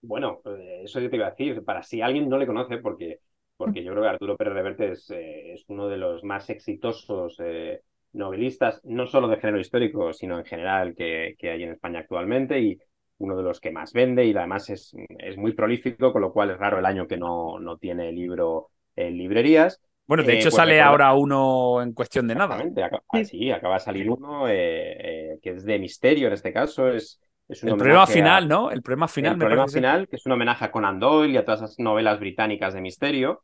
Bueno, 0.01 0.41
eh, 0.47 0.85
eso 0.85 1.01
yo 1.01 1.11
te 1.11 1.17
iba 1.17 1.27
a 1.27 1.33
decir, 1.33 1.63
para 1.67 1.83
si 1.83 2.01
alguien 2.01 2.31
no 2.31 2.39
le 2.39 2.47
conoce, 2.47 2.79
porque, 2.79 3.19
porque 3.59 3.85
yo 3.85 3.93
creo 3.93 4.05
que 4.05 4.09
Arturo 4.09 4.39
Pérez 4.39 4.55
Reverte 4.55 4.93
es, 4.93 5.11
eh, 5.11 5.53
es 5.53 5.67
uno 5.69 5.87
de 5.89 5.99
los 5.99 6.25
más 6.25 6.49
exitosos 6.49 7.37
eh, 7.41 7.83
novelistas, 8.15 8.81
no 8.85 9.07
solo 9.07 9.29
de 9.29 9.37
género 9.37 9.61
histórico, 9.61 10.15
sino 10.15 10.39
en 10.39 10.47
general 10.47 10.95
que, 10.95 11.37
hay 11.43 11.63
en 11.63 11.73
España 11.73 11.99
actualmente 11.99 12.59
y 12.59 12.79
uno 13.19 13.37
de 13.37 13.43
los 13.43 13.61
que 13.61 13.71
más 13.71 13.93
vende 13.93 14.25
y 14.25 14.35
además 14.35 14.71
es, 14.71 14.97
es 15.19 15.37
muy 15.37 15.53
prolífico, 15.53 16.11
con 16.11 16.23
lo 16.23 16.33
cual 16.33 16.53
es 16.53 16.59
raro 16.59 16.79
el 16.79 16.87
año 16.87 17.07
que 17.07 17.19
no, 17.19 17.59
no 17.61 17.77
tiene 17.77 18.11
libro 18.11 18.71
en 18.97 19.17
librerías. 19.19 19.81
Bueno, 20.07 20.23
de 20.23 20.33
Eh, 20.35 20.37
hecho 20.37 20.51
pues 20.51 20.57
sale 20.57 20.81
ahora 20.81 21.15
uno 21.15 21.81
en 21.83 21.93
cuestión 21.93 22.29
de 22.29 22.35
nada. 22.35 22.57
Acaba- 22.57 23.03
ah, 23.09 23.25
Sí. 23.25 23.51
acaba 23.51 23.75
de 23.75 23.81
salir 23.81 24.11
uno 24.11 24.49
eh, 24.49 25.33
eh, 25.35 25.39
que 25.43 25.51
es 25.51 25.65
de 25.65 25.79
misterio 25.79 26.27
en 26.29 26.35
este 26.35 26.53
caso. 26.53 26.89
Es, 26.89 27.21
es 27.49 27.63
un 27.63 27.71
El 27.71 27.77
problema 27.77 28.03
a- 28.03 28.07
final, 28.07 28.49
¿no? 28.49 28.71
El 28.71 28.83
problema 28.83 29.09
final, 29.09 29.33
el 29.33 29.39
me 29.39 29.45
problema 29.45 29.63
parece. 29.63 29.79
final, 29.79 30.09
que 30.09 30.17
es 30.17 30.27
un 30.27 30.33
homenaje 30.33 30.65
a 30.65 30.71
Conan 30.71 30.99
Doyle 31.01 31.33
y 31.33 31.37
a 31.39 31.45
todas 31.45 31.63
esas 31.63 31.79
novelas 31.79 32.21
británicas 32.21 32.75
de 32.75 32.81
misterio. 32.81 33.41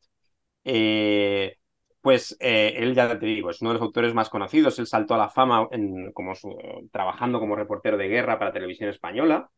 Eh, 0.65 1.57
pues 2.03 2.37
eh, 2.41 2.75
él 2.79 2.95
ya 2.95 3.19
te 3.19 3.27
digo, 3.27 3.51
es 3.51 3.61
uno 3.63 3.71
de 3.71 3.75
los 3.75 3.83
autores 3.83 4.15
más 4.15 4.29
conocidos. 4.31 4.79
Él 4.79 4.87
saltó 4.87 5.15
a 5.15 5.19
la 5.19 5.29
fama 5.31 5.69
en- 5.71 6.13
como 6.13 6.35
su- 6.35 6.57
trabajando 6.93 7.41
como 7.41 7.57
reportero 7.57 7.97
de 7.97 8.09
guerra 8.09 8.39
para 8.39 8.53
televisión 8.53 8.91
española 8.91 9.51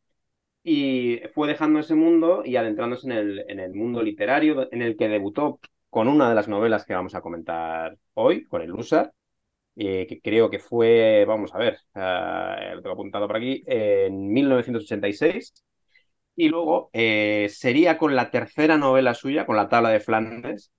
y 0.65 1.21
fue 1.35 1.49
dejando 1.49 1.81
ese 1.81 1.95
mundo 1.95 2.43
y 2.45 2.57
adentrándose 2.57 3.07
en 3.09 3.13
el, 3.13 3.45
en 3.49 3.61
el 3.61 3.75
mundo 3.75 4.03
literario, 4.03 4.69
en 4.73 4.83
el 4.83 4.97
que 4.97 5.09
debutó 5.09 5.61
con 5.93 6.09
una 6.09 6.31
de 6.31 6.35
las 6.35 6.49
novelas 6.49 6.87
que 6.87 6.95
vamos 6.95 7.15
a 7.15 7.21
comentar 7.21 7.99
hoy, 8.15 8.47
con 8.47 8.63
el 8.63 8.73
Húsar, 8.73 9.13
eh, 9.77 10.07
que 10.09 10.23
creo 10.23 10.51
que 10.51 10.59
fue, 10.59 11.25
vamos 11.29 11.55
a 11.55 11.59
ver, 11.59 11.81
eh, 11.95 12.73
lo 12.77 12.83
tengo 12.83 12.95
apuntado 12.95 13.27
por 13.27 13.37
aquí, 13.37 13.63
en 13.67 14.33
1986. 14.33 15.65
Y 16.37 16.49
luego 16.49 16.91
eh, 16.95 17.49
sería 17.51 17.99
con 17.99 18.17
la 18.17 18.31
tercera 18.31 18.79
novela 18.79 19.15
suya, 19.15 19.47
con 19.47 19.57
La 19.57 19.69
Tabla 19.69 19.91
de 19.91 20.01
Flandes, 20.01 20.73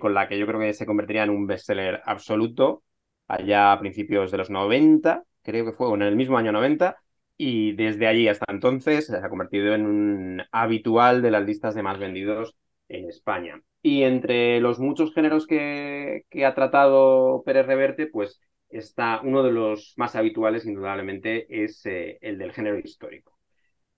con 0.00 0.14
la 0.14 0.28
que 0.28 0.38
yo 0.38 0.46
creo 0.46 0.60
que 0.60 0.74
se 0.74 0.86
convertiría 0.86 1.24
en 1.24 1.30
un 1.30 1.46
bestseller 1.46 2.02
absoluto 2.06 2.82
allá 3.28 3.72
a 3.72 3.80
principios 3.80 4.30
de 4.30 4.38
los 4.38 4.50
90, 4.50 5.24
creo 5.42 5.64
que 5.66 5.72
fue 5.72 5.92
en 5.94 6.02
el 6.02 6.16
mismo 6.16 6.38
año 6.38 6.52
90, 6.52 6.96
y 7.36 7.72
desde 7.74 8.06
allí 8.08 8.28
hasta 8.28 8.46
entonces 8.48 9.06
se 9.06 9.16
ha 9.16 9.28
convertido 9.28 9.74
en 9.74 9.86
un 9.86 10.42
habitual 10.52 11.22
de 11.22 11.30
las 11.30 11.44
listas 11.44 11.74
de 11.74 11.82
más 11.82 11.98
vendidos 11.98 12.56
en 12.88 13.08
España. 13.10 13.62
Y 13.82 14.02
entre 14.02 14.60
los 14.60 14.78
muchos 14.78 15.14
géneros 15.14 15.46
que, 15.46 16.24
ha 16.44 16.54
tratado 16.54 17.42
Pérez 17.44 17.66
Reverte, 17.66 18.06
pues 18.06 18.40
está 18.68 19.20
uno 19.22 19.42
de 19.42 19.52
los 19.52 19.94
más 19.96 20.16
habituales, 20.16 20.66
indudablemente, 20.66 21.46
es 21.64 21.84
eh, 21.86 22.18
el 22.20 22.38
del 22.38 22.52
género 22.52 22.78
histórico. 22.78 23.38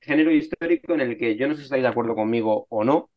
Género 0.00 0.32
histórico 0.32 0.94
en 0.94 1.00
el 1.02 1.18
que 1.18 1.36
yo 1.36 1.48
no 1.48 1.54
sé 1.54 1.60
si 1.60 1.64
estáis 1.64 1.82
de 1.82 1.88
acuerdo 1.88 2.14
conmigo 2.14 2.66
o 2.70 2.84
no, 2.84 3.10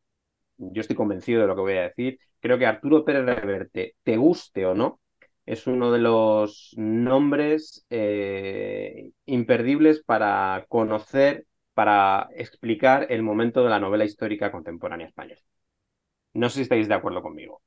yo 0.58 0.82
estoy 0.82 0.96
convencido 0.96 1.42
de 1.42 1.48
lo 1.48 1.56
que 1.56 1.62
voy 1.62 1.78
a 1.78 1.84
decir. 1.84 2.20
Creo 2.40 2.58
que 2.58 2.66
Arturo 2.66 3.06
Pérez 3.06 3.26
Reverte, 3.26 3.96
te 4.04 4.18
guste 4.18 4.66
o 4.66 4.74
no, 4.76 5.00
es 5.46 5.68
uno 5.68 5.92
de 5.92 6.00
los 6.00 6.74
nombres 6.78 7.86
eh, 7.90 9.12
imperdibles 9.26 10.04
para 10.04 10.66
conocer, 10.70 11.46
para 11.74 12.30
explicar 12.36 13.08
el 13.10 13.24
momento 13.24 13.64
de 13.64 13.70
la 13.70 13.80
novela 13.80 14.06
histórica 14.06 14.52
contemporánea 14.52 15.08
española. 15.08 15.42
No 16.36 16.50
sé 16.50 16.56
si 16.58 16.62
estáis 16.62 16.88
de 16.88 16.94
acuerdo 16.94 17.22
conmigo. 17.24 17.62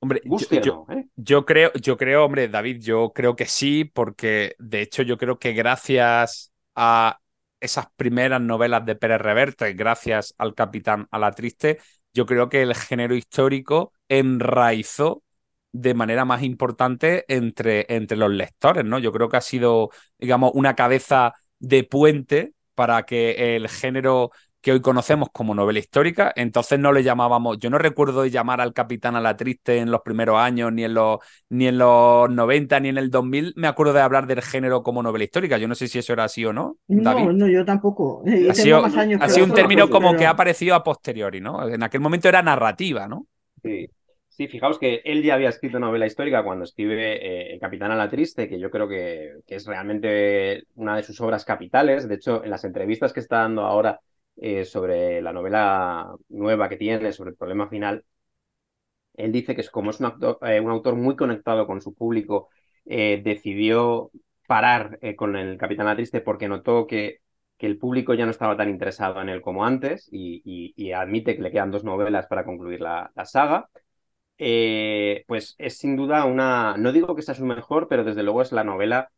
Hombre, 0.00 0.22
yo- 0.24 0.30
Guste 0.30 0.60
yo, 0.60 0.72
o 0.72 0.86
no, 0.86 0.94
¿eh? 0.94 1.08
Yo 1.16 1.44
creo, 1.44 1.72
yo 1.74 1.96
creo, 1.96 2.24
hombre, 2.24 2.48
David, 2.48 2.80
yo 2.80 3.12
creo 3.12 3.34
que 3.36 3.46
sí, 3.46 3.84
porque 3.84 4.54
de 4.58 4.82
hecho 4.82 5.02
yo 5.02 5.18
creo 5.18 5.38
que 5.38 5.52
gracias 5.52 6.52
a 6.76 7.18
esas 7.60 7.86
primeras 7.96 8.40
novelas 8.40 8.86
de 8.86 8.94
Pérez 8.94 9.20
Reverte, 9.20 9.72
gracias 9.72 10.34
al 10.38 10.54
Capitán 10.54 11.08
a 11.10 11.18
la 11.18 11.32
Triste, 11.32 11.78
yo 12.14 12.24
creo 12.26 12.48
que 12.48 12.62
el 12.62 12.74
género 12.76 13.16
histórico 13.16 13.92
enraizó 14.08 15.24
de 15.72 15.94
manera 15.94 16.24
más 16.24 16.42
importante 16.44 17.24
entre, 17.28 17.84
entre 17.94 18.16
los 18.16 18.30
lectores, 18.30 18.84
¿no? 18.84 18.98
Yo 19.00 19.12
creo 19.12 19.28
que 19.28 19.36
ha 19.38 19.40
sido, 19.40 19.90
digamos, 20.18 20.52
una 20.54 20.74
cabeza 20.76 21.34
de 21.58 21.82
puente 21.84 22.52
para 22.76 23.02
que 23.04 23.56
el 23.56 23.68
género 23.68 24.30
que 24.60 24.72
hoy 24.72 24.80
conocemos 24.80 25.28
como 25.32 25.54
novela 25.54 25.78
histórica, 25.78 26.32
entonces 26.34 26.78
no 26.78 26.92
le 26.92 27.02
llamábamos, 27.04 27.58
yo 27.58 27.70
no 27.70 27.78
recuerdo 27.78 28.26
llamar 28.26 28.60
al 28.60 28.72
Capitán 28.72 29.14
a 29.16 29.20
la 29.20 29.36
Triste 29.36 29.78
en 29.78 29.90
los 29.90 30.00
primeros 30.02 30.36
años, 30.38 30.72
ni 30.72 30.84
en 30.84 30.94
los, 30.94 31.18
ni 31.48 31.68
en 31.68 31.78
los 31.78 32.28
90, 32.30 32.80
ni 32.80 32.88
en 32.88 32.98
el 32.98 33.10
2000, 33.10 33.52
me 33.56 33.68
acuerdo 33.68 33.92
de 33.92 34.00
hablar 34.00 34.26
del 34.26 34.42
género 34.42 34.82
como 34.82 35.02
novela 35.02 35.24
histórica, 35.24 35.58
yo 35.58 35.68
no 35.68 35.74
sé 35.76 35.86
si 35.88 35.98
eso 36.00 36.12
era 36.12 36.24
así 36.24 36.44
o 36.44 36.52
no, 36.52 36.76
David. 36.88 37.24
No, 37.24 37.32
no, 37.32 37.48
yo 37.48 37.64
tampoco. 37.64 38.22
Ha 38.50 38.54
sido, 38.54 38.82
más 38.82 38.96
años 38.96 39.20
ha 39.22 39.26
que 39.26 39.32
sido 39.32 39.46
un 39.46 39.54
término 39.54 39.88
como 39.88 40.08
pero- 40.08 40.18
que 40.18 40.26
ha 40.26 40.30
aparecido 40.30 40.74
a 40.74 40.82
posteriori, 40.82 41.40
¿no? 41.40 41.68
En 41.68 41.82
aquel 41.82 42.00
momento 42.00 42.28
era 42.28 42.42
narrativa, 42.42 43.06
¿no? 43.06 43.26
Sí. 43.62 43.88
Sí, 44.28 44.46
fijaos 44.46 44.78
que 44.78 45.00
él 45.04 45.24
ya 45.24 45.34
había 45.34 45.48
escrito 45.48 45.80
novela 45.80 46.06
histórica 46.06 46.44
cuando 46.44 46.62
escribe 46.62 47.16
eh, 47.16 47.54
El 47.54 47.58
Capitán 47.58 47.90
a 47.90 47.96
la 47.96 48.08
Triste, 48.08 48.48
que 48.48 48.60
yo 48.60 48.70
creo 48.70 48.86
que, 48.88 49.32
que 49.44 49.56
es 49.56 49.66
realmente 49.66 50.62
una 50.76 50.94
de 50.94 51.02
sus 51.02 51.20
obras 51.20 51.44
capitales. 51.44 52.08
De 52.08 52.14
hecho, 52.14 52.44
en 52.44 52.50
las 52.50 52.62
entrevistas 52.62 53.12
que 53.12 53.18
está 53.18 53.38
dando 53.38 53.62
ahora 53.62 53.98
eh, 54.40 54.64
sobre 54.64 55.20
la 55.22 55.32
novela 55.32 56.14
nueva 56.28 56.68
que 56.68 56.76
tiene, 56.76 57.12
sobre 57.12 57.30
el 57.30 57.36
problema 57.36 57.68
final, 57.68 58.04
él 59.14 59.32
dice 59.32 59.54
que 59.56 59.64
como 59.68 59.90
es 59.90 60.00
un, 60.00 60.12
eh, 60.42 60.60
un 60.60 60.70
autor 60.70 60.94
muy 60.96 61.16
conectado 61.16 61.66
con 61.66 61.80
su 61.80 61.94
público, 61.94 62.48
eh, 62.86 63.20
decidió 63.24 64.10
parar 64.46 64.98
con 65.16 65.36
El 65.36 65.58
Capitán 65.58 65.86
la 65.86 65.96
Triste 65.96 66.20
porque 66.20 66.48
notó 66.48 66.86
que, 66.86 67.20
que 67.58 67.66
el 67.66 67.78
público 67.78 68.14
ya 68.14 68.24
no 68.24 68.30
estaba 68.30 68.56
tan 68.56 68.70
interesado 68.70 69.20
en 69.20 69.28
él 69.28 69.42
como 69.42 69.64
antes 69.64 70.08
y, 70.10 70.92
admite 70.92 71.36
que 71.36 71.42
le 71.42 71.50
quedan 71.50 71.70
dos 71.70 71.84
novelas 71.84 72.26
para 72.26 72.44
concluir 72.44 72.80
la- 72.80 73.10
la 73.14 73.24
saga. 73.26 73.68
Pues 75.26 75.54
es 75.58 75.78
sin 75.78 75.96
duda 75.96 76.24
una, 76.24 76.76
no 76.76 76.92
digo 76.92 77.14
que 77.14 77.22
sea 77.22 77.34
su 77.34 77.44
mejor, 77.44 77.88
pero 77.88 78.04
desde 78.04 78.22
luego 78.22 78.42
es 78.42 78.52
la 78.52 78.64
novela 78.64 79.10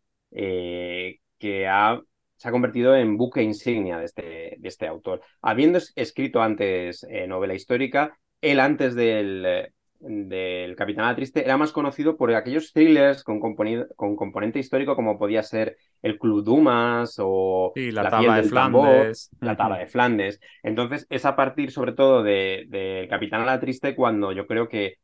que 1.39 1.67
ha, 1.69 2.01
se 2.41 2.49
ha 2.49 2.53
convertido 2.53 2.97
en 2.97 3.17
buque 3.19 3.43
insignia 3.43 3.99
de 3.99 4.07
este, 4.07 4.23
de 4.59 4.69
este 4.69 4.87
autor. 4.87 5.21
Habiendo 5.43 5.79
es- 5.79 5.93
escrito 5.97 6.41
antes 6.43 7.05
eh, 7.11 7.27
novela 7.27 7.55
histórica, 7.55 8.19
él 8.41 8.61
antes 8.61 8.95
del, 8.95 9.69
del 9.99 10.75
Capitán 10.77 11.05
a 11.05 11.09
la 11.11 11.17
Triste 11.17 11.45
era 11.45 11.57
más 11.59 11.73
conocido 11.73 12.17
por 12.17 12.33
aquellos 12.35 12.73
thrillers 12.73 13.23
con, 13.25 13.41
con 13.41 14.17
componente 14.17 14.59
histórico 14.59 14.97
como 14.97 15.19
podía 15.19 15.43
ser 15.43 15.77
El 16.03 16.19
Club 16.19 16.43
Dumas 16.45 17.17
o 17.19 17.75
Sí, 17.75 17.91
la, 17.93 18.11
piel 18.11 18.11
tabla 18.11 18.37
de 18.37 18.43
del 18.43 18.53
tambor, 18.53 19.13
Flandes. 19.13 19.31
la 19.41 19.57
tabla 19.57 19.79
de 19.79 19.87
Flandes. 19.87 20.41
Entonces, 20.63 21.07
es 21.11 21.25
a 21.27 21.37
partir 21.37 21.71
sobre 21.71 21.93
todo 21.93 22.23
de, 22.23 22.65
de 22.69 23.07
Capitán 23.11 23.43
a 23.43 23.47
la 23.47 23.61
Triste 23.61 23.95
cuando 23.95 24.33
yo 24.33 24.47
creo 24.47 24.69
que 24.69 24.97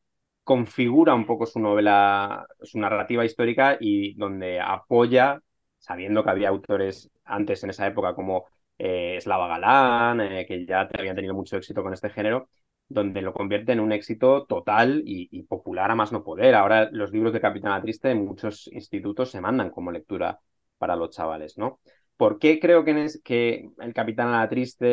configura 0.44 1.14
un 1.14 1.26
poco 1.26 1.46
su 1.46 1.58
novela, 1.60 2.46
su 2.62 2.78
narrativa 2.78 3.24
histórica 3.24 3.76
y 3.80 4.14
donde 4.14 4.60
apoya, 4.60 5.40
sabiendo 5.78 6.24
que 6.24 6.30
había 6.30 6.48
autores 6.48 7.10
antes 7.24 7.62
en 7.64 7.70
esa 7.70 7.86
época 7.86 8.14
como 8.14 8.46
eh, 8.78 9.18
Slava 9.20 9.48
Galán, 9.48 10.20
eh, 10.20 10.46
que 10.46 10.66
ya 10.66 10.88
habían 10.98 11.16
tenido 11.16 11.34
mucho 11.34 11.56
éxito 11.56 11.82
con 11.82 11.92
este 11.92 12.10
género, 12.10 12.48
donde 12.88 13.22
lo 13.22 13.32
convierte 13.32 13.72
en 13.72 13.80
un 13.80 13.92
éxito 13.92 14.44
total 14.46 15.02
y, 15.04 15.42
popular 15.44 15.90
a 15.90 15.94
más 15.94 16.12
no 16.12 16.22
poder. 16.22 16.54
Ahora 16.54 16.88
los 16.92 17.10
libros 17.12 17.32
de 17.32 17.40
Capitán 17.40 17.72
a 17.72 17.76
la 17.76 17.82
Triste 17.82 18.10
en 18.10 18.24
muchos 18.24 18.68
institutos 18.72 19.30
se 19.30 19.40
mandan 19.40 19.70
como 19.70 19.90
lectura 19.90 20.38
para 20.78 20.96
los 20.96 21.10
chavales, 21.10 21.58
¿no? 21.58 21.80
¿Por 22.16 22.38
qué 22.38 22.58
creo 22.60 22.84
que, 22.84 23.04
es- 23.04 23.20
que 23.22 23.68
el 23.78 23.92
Capitán 23.94 24.28
a 24.28 24.40
la 24.40 24.48
Triste, 24.48 24.86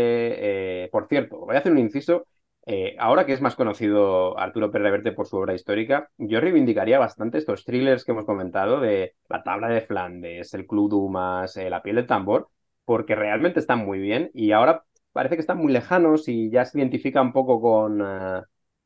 eh, 0.85 0.89
por 0.91 1.07
cierto, 1.07 1.37
voy 1.39 1.55
a 1.55 1.59
hacer 1.59 1.71
un 1.71 1.79
inciso, 1.79 2.27
eh, 2.65 2.95
ahora 2.99 3.25
que 3.25 3.33
es 3.33 3.41
más 3.41 3.55
conocido 3.55 4.37
Arturo 4.39 4.71
Pérez 4.71 4.85
Reverte 4.85 5.11
por 5.11 5.27
su 5.27 5.37
obra 5.37 5.53
histórica, 5.53 6.09
yo 6.17 6.39
reivindicaría 6.39 6.99
bastante 6.99 7.37
estos 7.37 7.65
thrillers 7.65 8.05
que 8.05 8.11
hemos 8.11 8.25
comentado 8.25 8.79
de 8.79 9.15
La 9.29 9.43
Tabla 9.43 9.67
de 9.69 9.81
Flandes, 9.81 10.53
El 10.53 10.65
Club 10.65 10.89
Dumas, 10.89 11.57
eh, 11.57 11.69
La 11.69 11.83
Piel 11.83 11.97
del 11.97 12.07
Tambor, 12.07 12.49
porque 12.85 13.15
realmente 13.15 13.59
están 13.59 13.79
muy 13.79 13.99
bien 13.99 14.31
y 14.33 14.51
ahora 14.51 14.83
parece 15.11 15.35
que 15.35 15.41
están 15.41 15.57
muy 15.57 15.73
lejanos 15.73 16.27
y 16.27 16.49
ya 16.49 16.65
se 16.65 16.79
identifica 16.79 17.21
un 17.21 17.33
poco 17.33 17.61
con, 17.61 18.01
eh, 18.01 18.41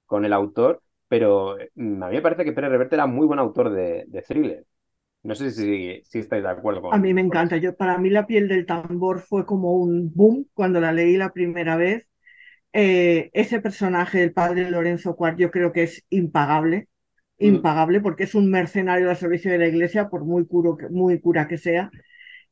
con 0.06 0.26
el 0.26 0.34
autor, 0.34 0.82
pero 1.08 1.56
mm, 1.76 2.04
a 2.04 2.08
mí 2.10 2.16
me 2.16 2.22
parece 2.22 2.44
que 2.46 2.54
Pérez 2.54 2.72
Reverte 2.72 2.96
era 2.96 3.06
muy 3.08 3.28
buen 3.28 3.40
autor 3.40 3.70
de, 3.72 4.06
de 4.08 4.22
thriller. 4.24 4.66
No 5.24 5.36
sé 5.36 5.52
si, 5.52 6.02
si 6.06 6.20
estáis 6.20 6.44
de 6.44 6.50
acuerdo 6.50 6.82
con 6.82 6.94
A 6.94 6.98
mí 6.98 7.14
me 7.14 7.22
encanta. 7.22 7.58
Yo, 7.58 7.76
para 7.76 7.98
mí 7.98 8.10
la 8.10 8.26
piel 8.28 8.48
del 8.48 8.66
tambor 8.66 9.20
fue 9.22 9.46
como 9.46 9.74
un 9.74 10.12
boom 10.14 10.46
cuando 10.54 10.80
la 10.80 10.92
leí 10.92 11.18
la 11.18 11.32
primera 11.34 11.76
vez. 11.76 12.08
Eh, 12.74 13.30
ese 13.34 13.60
personaje 13.62 14.20
del 14.20 14.34
padre 14.34 14.70
Lorenzo 14.70 15.16
Cuart 15.16 15.40
yo 15.40 15.50
creo 15.52 15.72
que 15.74 15.84
es 15.84 16.04
impagable, 16.10 16.88
impagable 17.40 18.02
porque 18.02 18.24
es 18.26 18.36
un 18.36 18.50
mercenario 18.52 19.10
al 19.10 19.18
servicio 19.18 19.52
de 19.52 19.58
la 19.58 19.68
iglesia, 19.68 20.10
por 20.10 20.26
muy, 20.26 20.46
curo 20.46 20.78
muy 20.92 21.20
cura 21.20 21.48
que 21.48 21.58
sea. 21.58 21.90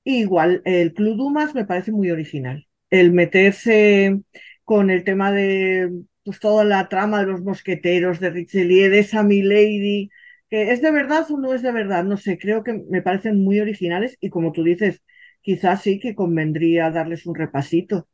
Igual, 0.04 0.62
el 0.66 0.94
Club 0.94 1.18
Dumas 1.18 1.56
me 1.56 1.66
parece 1.66 1.92
muy 1.92 2.12
original. 2.12 2.68
El 2.90 3.12
meterse 3.14 4.20
con 4.64 4.90
el 4.92 5.04
tema 5.04 5.32
de 5.32 5.92
pues, 6.24 6.40
toda 6.40 6.64
la 6.64 6.90
trama 6.90 7.20
de 7.22 7.28
los 7.28 7.42
mosqueteros, 7.44 8.20
de 8.20 8.30
Richelieu, 8.32 8.92
de 8.92 9.00
esa 9.00 9.24
Milady, 9.24 10.10
que 10.50 10.72
es 10.72 10.82
de 10.82 10.92
verdad 10.92 11.26
o 11.32 11.38
no 11.40 11.54
es 11.54 11.62
de 11.64 11.72
verdad, 11.72 12.04
no 12.04 12.18
sé, 12.18 12.38
creo 12.38 12.64
que 12.64 12.74
me 12.90 13.02
parecen 13.02 13.44
muy 13.44 13.60
originales 13.60 14.18
y 14.22 14.30
como 14.30 14.52
tú 14.52 14.64
dices, 14.64 15.02
quizás 15.42 15.82
sí 15.84 16.00
que 16.00 16.16
convendría 16.16 16.92
darles 16.92 17.26
un 17.26 17.36
repasito. 17.36 18.08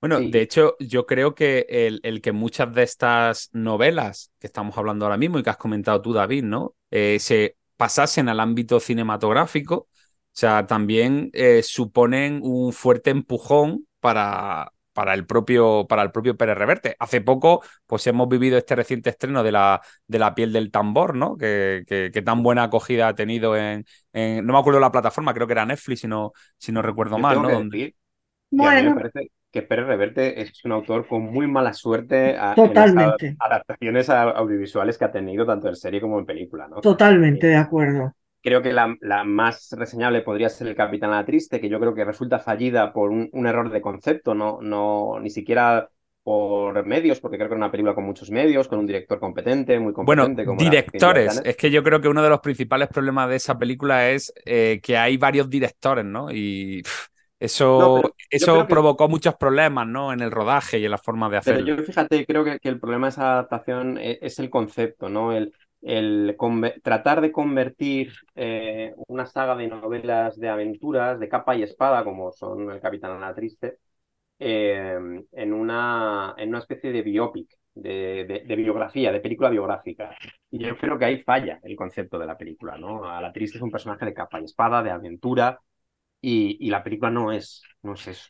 Bueno, 0.00 0.18
Sí. 0.18 0.30
de 0.30 0.42
hecho, 0.42 0.76
yo 0.78 1.06
creo 1.06 1.34
que 1.34 1.66
el, 1.68 2.00
el 2.04 2.20
que 2.20 2.32
muchas 2.32 2.72
de 2.72 2.84
estas 2.84 3.50
novelas 3.52 4.32
que 4.38 4.46
estamos 4.46 4.76
hablando 4.78 5.04
ahora 5.04 5.16
mismo 5.16 5.38
y 5.38 5.42
que 5.42 5.50
has 5.50 5.56
comentado 5.56 6.00
tú, 6.00 6.12
David, 6.12 6.44
¿no? 6.44 6.74
Eh, 6.90 7.18
se 7.20 7.56
pasasen 7.76 8.28
al 8.28 8.38
ámbito 8.40 8.78
cinematográfico, 8.78 9.74
o 9.74 9.88
sea, 10.32 10.66
también 10.66 11.30
eh, 11.32 11.62
suponen 11.64 12.40
un 12.42 12.72
fuerte 12.72 13.10
empujón 13.10 13.86
para, 13.98 14.72
para 14.92 15.14
el 15.14 15.26
propio, 15.26 15.86
para 15.88 16.02
el 16.02 16.12
propio 16.12 16.36
Pérez 16.36 16.56
Reverte. 16.56 16.94
Hace 17.00 17.20
poco, 17.20 17.64
pues 17.86 18.06
hemos 18.06 18.28
vivido 18.28 18.56
este 18.56 18.76
reciente 18.76 19.10
estreno 19.10 19.42
de 19.42 19.50
la, 19.50 19.80
de 20.06 20.18
la 20.20 20.32
piel 20.34 20.52
del 20.52 20.70
tambor, 20.70 21.16
¿no? 21.16 21.36
Que, 21.36 21.82
que, 21.88 22.22
tan 22.22 22.44
buena 22.44 22.64
acogida 22.64 23.08
ha 23.08 23.14
tenido 23.16 23.56
en, 23.56 23.84
no 24.12 24.52
me 24.52 24.58
acuerdo 24.58 24.78
la 24.78 24.92
plataforma, 24.92 25.34
creo 25.34 25.48
que 25.48 25.54
era 25.54 25.66
Netflix, 25.66 26.00
si 26.00 26.06
no, 26.06 26.32
si 26.56 26.70
no 26.70 26.82
recuerdo 26.82 27.18
mal, 27.18 27.42
¿no? 27.42 27.48
Bueno. 28.50 28.94
me 28.94 28.94
parece 28.94 29.37
que 29.50 29.62
Pérez 29.62 29.86
Reverte 29.86 30.42
es 30.42 30.64
un 30.64 30.72
autor 30.72 31.06
con 31.06 31.22
muy 31.22 31.46
mala 31.46 31.72
suerte 31.72 32.36
a, 32.36 32.54
Totalmente. 32.54 33.36
adaptaciones 33.38 34.10
audiovisuales 34.10 34.98
que 34.98 35.04
ha 35.06 35.12
tenido 35.12 35.46
tanto 35.46 35.68
en 35.68 35.76
serie 35.76 36.00
como 36.00 36.18
en 36.18 36.26
película, 36.26 36.68
¿no? 36.68 36.80
Totalmente 36.80 37.46
de 37.46 37.56
acuerdo. 37.56 38.12
Creo 38.42 38.62
que 38.62 38.72
la, 38.72 38.96
más 39.24 39.74
reseñable 39.76 40.22
podría 40.22 40.48
ser 40.48 40.68
El 40.68 40.76
Capitán 40.76 41.10
la 41.10 41.24
Triste, 41.24 41.60
que 41.60 41.68
yo 41.68 41.80
creo 41.80 41.94
que 41.94 42.04
resulta 42.04 42.38
fallida 42.38 42.92
por 42.92 43.10
un, 43.10 43.46
error 43.46 43.70
de 43.70 43.80
concepto, 43.80 44.34
no, 44.34 44.58
no, 44.60 45.18
ni 45.20 45.30
siquiera 45.30 45.88
por 46.22 46.84
medios, 46.84 47.20
porque 47.20 47.38
creo 47.38 47.48
que 47.48 47.54
es 47.54 47.58
una 47.58 47.70
película 47.70 47.94
con 47.94 48.04
muchos 48.04 48.30
medios, 48.30 48.68
con 48.68 48.78
un 48.78 48.86
director 48.86 49.18
competente, 49.18 49.78
muy 49.78 49.94
competente. 49.94 50.44
Bueno, 50.44 50.58
directores. 50.58 51.40
Es 51.42 51.56
que 51.56 51.70
yo 51.70 51.82
creo 51.82 52.00
que 52.00 52.08
uno 52.08 52.22
de 52.22 52.28
los 52.28 52.40
principales 52.40 52.88
problemas 52.88 53.30
de 53.30 53.36
esa 53.36 53.58
película 53.58 54.10
es 54.10 54.32
eh, 54.44 54.78
que 54.82 54.96
hay 54.96 55.16
varios 55.16 55.48
directores, 55.48 56.04
¿no? 56.04 56.30
Y 56.30 56.82
eso, 57.40 58.02
eso 58.30 58.66
provocó 58.66 59.08
muchos 59.08 59.36
problemas, 59.36 59.86
¿no? 59.86 60.12
En 60.12 60.20
el 60.20 60.30
rodaje 60.30 60.78
y 60.78 60.84
en 60.84 60.90
la 60.90 60.98
forma 60.98 61.28
de 61.28 61.36
hacerlo. 61.36 61.64
Pero 61.64 61.76
yo 61.78 61.84
fíjate, 61.84 62.26
creo 62.26 62.44
que, 62.44 62.58
que 62.58 62.68
el 62.68 62.80
problema 62.80 63.06
de 63.06 63.10
esa 63.10 63.32
adaptación 63.32 63.98
es, 63.98 64.18
es 64.20 64.38
el 64.38 64.50
concepto, 64.50 65.08
¿no? 65.08 65.32
El, 65.32 65.52
el 65.82 66.36
tratar 66.82 67.20
de 67.20 67.30
convertir 67.30 68.12
eh, 68.34 68.92
una 69.06 69.26
saga 69.26 69.56
de 69.56 69.68
novelas 69.68 70.38
de 70.38 70.48
aventuras 70.48 71.20
de 71.20 71.28
capa 71.28 71.56
y 71.56 71.62
espada, 71.62 72.04
como 72.04 72.32
son 72.32 72.70
El 72.70 72.80
Capitán 72.80 73.12
Ana 73.12 73.34
Triste, 73.34 73.78
eh, 74.38 74.98
en, 75.32 75.52
una, 75.52 76.34
en 76.36 76.48
una 76.50 76.58
especie 76.58 76.92
de 76.92 77.02
biopic, 77.02 77.48
de, 77.74 78.42
de, 78.44 78.56
biografía, 78.56 79.12
de 79.12 79.20
película 79.20 79.50
biográfica. 79.50 80.16
Y 80.50 80.58
yo 80.58 80.76
creo 80.76 80.98
que 80.98 81.04
ahí 81.04 81.22
falla 81.22 81.60
el 81.62 81.76
concepto 81.76 82.18
de 82.18 82.26
la 82.26 82.36
película, 82.36 82.76
¿no? 82.76 83.08
A 83.08 83.20
la 83.20 83.32
Triste 83.32 83.58
es 83.58 83.62
un 83.62 83.70
personaje 83.70 84.04
de 84.04 84.14
capa 84.14 84.40
y 84.40 84.44
espada, 84.44 84.82
de 84.82 84.90
aventura, 84.90 85.60
y, 86.20 86.56
y 86.60 86.70
la 86.70 86.82
película 86.82 87.10
no 87.10 87.32
es, 87.32 87.62
no 87.82 87.94
es 87.94 88.08
eso. 88.08 88.28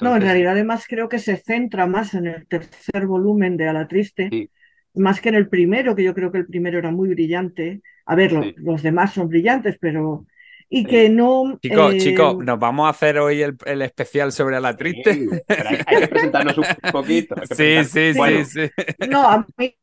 no, 0.00 0.16
en 0.16 0.22
realidad 0.22 0.52
además 0.52 0.86
creo 0.88 1.08
que 1.08 1.18
se 1.18 1.36
centra 1.36 1.86
más 1.86 2.14
en 2.14 2.26
el 2.26 2.46
tercer 2.46 3.06
volumen 3.06 3.56
de 3.56 3.68
A 3.68 3.72
la 3.72 3.88
Triste. 3.88 4.28
Sí 4.30 4.50
más 4.94 5.20
que 5.20 5.30
en 5.30 5.36
el 5.36 5.48
primero, 5.48 5.96
que 5.96 6.04
yo 6.04 6.14
creo 6.14 6.30
que 6.30 6.38
el 6.38 6.46
primero 6.46 6.78
era 6.78 6.90
muy 6.90 7.08
brillante. 7.08 7.82
A 8.06 8.14
ver, 8.14 8.54
los 8.56 8.82
demás 8.82 9.12
son 9.14 9.28
brillantes, 9.28 9.76
pero... 9.80 10.26
Y 10.68 10.84
que 10.86 11.10
no... 11.10 11.58
Chicos, 11.60 11.96
chicos, 11.98 12.34
eh, 12.34 12.44
nos 12.44 12.58
vamos 12.58 12.86
a 12.86 12.90
hacer 12.90 13.18
hoy 13.18 13.42
el, 13.42 13.82
especial 13.82 14.32
sobre 14.32 14.58
la 14.58 14.74
triste. 14.74 15.14
Sí, 15.14 15.28
hay, 15.46 16.00
que 16.00 16.08
presentarnos 16.08 16.56
un 16.56 16.64
poquito. 16.90 17.34
Sí, 17.54 17.84
sí, 17.84 18.14
sí, 18.14 18.44
sí. 18.46 18.70
No, 19.08 19.28
a 19.28 19.46
mí 19.58 19.76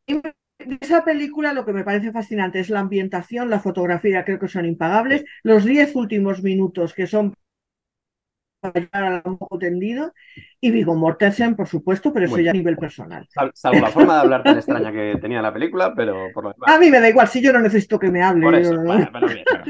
esa 0.81 1.03
película 1.03 1.53
lo 1.53 1.65
que 1.65 1.73
me 1.73 1.83
parece 1.83 2.11
fascinante 2.11 2.59
es 2.59 2.69
la 2.69 2.81
ambientación, 2.81 3.49
la 3.49 3.59
fotografía, 3.59 4.25
creo 4.25 4.39
que 4.39 4.47
son 4.47 4.65
impagables. 4.65 5.23
Los 5.43 5.65
diez 5.65 5.95
últimos 5.95 6.43
minutos, 6.43 6.93
que 6.93 7.07
son 7.07 7.33
a 8.61 9.21
poco 9.23 9.57
tendido 9.57 10.13
y 10.59 10.71
Vigo 10.71 10.95
Mortensen, 10.95 11.55
por 11.55 11.67
supuesto, 11.67 12.11
pero 12.11 12.25
eso 12.25 12.39
ya 12.39 12.51
a 12.51 12.53
nivel 12.53 12.77
personal. 12.77 13.27
salvo 13.53 13.79
la 13.79 13.87
forma 13.87 14.15
de 14.15 14.19
hablar 14.19 14.43
tan 14.43 14.57
extraña 14.57 14.91
que 14.91 15.17
tenía 15.21 15.41
la 15.41 15.53
película, 15.53 15.93
pero 15.95 16.27
por 16.33 16.43
lo 16.43 16.55
A 16.65 16.77
mí 16.77 16.89
me 16.89 16.99
da 16.99 17.09
igual, 17.09 17.27
si 17.27 17.41
yo 17.41 17.53
no 17.53 17.59
necesito 17.59 17.97
que 17.97 18.11
me 18.11 18.21
hable. 18.21 18.61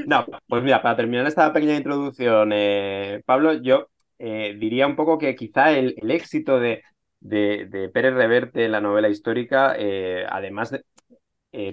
¿no? 0.08 0.25
pues 0.47 0.63
mira, 0.63 0.82
para 0.82 0.95
terminar 0.95 1.28
esta 1.28 1.54
pequeña 1.54 1.75
introducción, 1.75 2.52
eh, 2.54 3.21
Pablo, 3.25 3.54
yo 3.54 3.89
eh, 4.17 4.56
diría 4.60 4.88
un 4.88 4.95
poco 4.95 5.17
que 5.17 5.36
quizá 5.36 5.71
el, 5.71 5.95
éxito 6.10 6.60
de, 6.60 6.84
de, 7.19 7.89
Pérez 7.93 8.13
Reverte 8.13 8.65
en 8.65 8.71
la 8.71 8.82
novela 8.82 9.10
histórica, 9.10 9.75
eh, 9.77 10.25
además 10.29 10.71
de, 10.71 10.84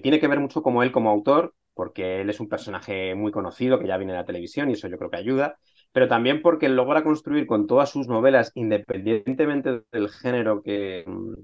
tiene 0.00 0.20
que 0.20 0.28
ver 0.28 0.40
mucho 0.40 0.62
como 0.62 0.82
él 0.82 0.92
como 0.92 1.10
autor, 1.10 1.54
porque 1.74 2.20
él 2.22 2.30
es 2.30 2.40
un 2.40 2.48
personaje 2.48 3.14
muy 3.14 3.32
conocido 3.32 3.78
que 3.78 3.86
ya 3.86 3.98
viene 3.98 4.12
de 4.12 4.18
la 4.18 4.24
televisión 4.24 4.70
y 4.70 4.74
eso 4.74 4.88
yo 4.88 4.98
creo 4.98 5.10
que 5.10 5.18
ayuda 5.18 5.58
pero 5.96 6.08
también 6.08 6.42
porque 6.42 6.68
logra 6.68 7.02
construir 7.02 7.46
con 7.46 7.66
todas 7.66 7.88
sus 7.88 8.06
novelas, 8.06 8.52
independientemente 8.54 9.80
del 9.90 10.10
género 10.10 10.62
que, 10.62 11.04
mm, 11.06 11.34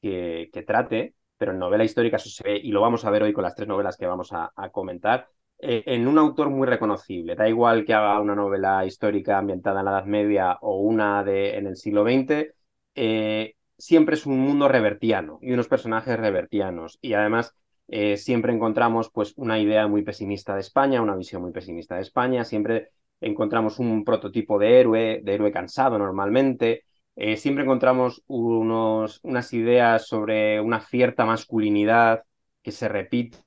que, 0.00 0.64
trate, 0.64 1.14
pero 1.36 1.50
en 1.52 1.58
novela 1.58 1.82
histórica 1.82 2.16
eso 2.16 2.28
se 2.28 2.44
ve, 2.44 2.60
y 2.62 2.70
lo 2.70 2.80
vamos 2.80 3.04
a 3.04 3.10
ver 3.10 3.24
hoy 3.24 3.32
con 3.32 3.42
las 3.42 3.56
tres 3.56 3.66
novelas 3.66 3.96
que 3.96 4.06
vamos 4.06 4.30
a, 4.32 4.52
comentar, 4.70 5.28
eh, 5.58 5.82
en 5.86 6.06
un 6.06 6.16
autor 6.18 6.48
muy 6.50 6.68
reconocible. 6.68 7.34
Da 7.34 7.48
igual 7.48 7.84
que 7.84 7.94
haga 7.94 8.20
una 8.20 8.36
novela 8.36 8.84
histórica 8.86 9.38
ambientada 9.38 9.80
en 9.80 9.86
la 9.86 9.90
Edad 9.92 10.04
Media 10.04 10.58
o 10.60 10.78
una 10.80 11.24
de, 11.24 11.56
en 11.56 11.66
el 11.66 11.76
siglo 11.76 12.04
XX, 12.04 12.54
eh, 12.96 13.54
siempre 13.78 14.14
es 14.16 14.26
un 14.26 14.40
mundo 14.40 14.68
revertiano 14.68 15.38
y 15.42 15.52
unos 15.52 15.68
personajes 15.68 16.18
revertianos. 16.18 16.98
Y 17.02 17.12
además 17.12 17.54
eh, 17.88 18.16
siempre 18.16 18.52
encontramos 18.52 19.10
pues, 19.10 19.34
una 19.36 19.58
idea 19.60 19.86
muy 19.86 20.02
pesimista 20.02 20.54
de 20.54 20.62
España, 20.62 21.02
una 21.02 21.14
visión 21.14 21.42
muy 21.42 21.52
pesimista 21.52 21.96
de 21.96 22.02
España, 22.02 22.44
siempre 22.44 22.90
encontramos 23.20 23.78
un 23.78 24.04
prototipo 24.04 24.58
de 24.58 24.80
héroe, 24.80 25.20
de 25.22 25.34
héroe 25.34 25.52
cansado 25.52 25.98
normalmente. 25.98 26.84
Eh, 27.14 27.36
siempre 27.36 27.64
encontramos 27.64 28.22
unos, 28.26 29.20
unas 29.22 29.52
ideas 29.52 30.06
sobre 30.06 30.60
una 30.60 30.80
cierta 30.80 31.24
masculinidad 31.24 32.24
que 32.62 32.72
se 32.72 32.88
repite 32.88 33.38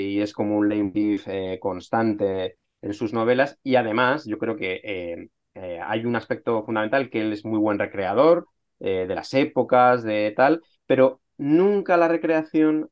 y 0.00 0.20
es 0.20 0.32
como 0.32 0.56
un 0.56 0.68
leitmotiv 0.68 1.24
constante 1.60 2.58
en 2.80 2.94
sus 2.94 3.12
novelas. 3.12 3.58
Y 3.62 3.76
además, 3.76 4.24
yo 4.24 4.38
creo 4.38 4.56
que 4.56 5.28
hay 5.54 6.06
un 6.06 6.16
aspecto 6.16 6.64
fundamental 6.64 7.10
que 7.10 7.20
él 7.20 7.32
es 7.32 7.44
muy 7.44 7.58
buen 7.58 7.78
recreador 7.78 8.48
de 8.78 9.14
las 9.14 9.32
épocas, 9.34 10.02
de 10.02 10.32
tal, 10.36 10.62
pero 10.86 11.20
nunca 11.36 11.96
la 11.96 12.08
recreación 12.08 12.90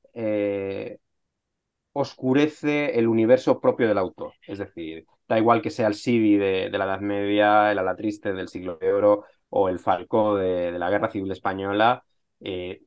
oscurece 1.93 2.99
el 2.99 3.09
universo 3.09 3.61
propio 3.61 3.89
del 3.89 3.99
autor. 3.99 4.35
Es 4.47 4.59
decir, 4.59 5.07
da 5.29 5.39
igual 5.39 5.63
que 5.63 5.71
sea 5.71 5.89
el 5.89 5.95
Sibi 5.95 6.37
de, 6.37 6.71
la 6.71 6.85
Edad 6.85 7.01
Media, 7.01 7.71
el 7.73 7.79
Ala 7.79 7.97
Triste 7.97 8.33
del 8.33 8.49
siglo 8.49 8.77
de 8.77 8.93
oro 8.93 9.25
o 9.51 9.69
el 9.69 9.79
Falcó 9.79 10.37
de, 10.37 10.73
la 10.79 10.91
Guerra 10.91 11.11
Civil 11.11 11.31
Española, 11.33 12.05
eh, 12.41 12.83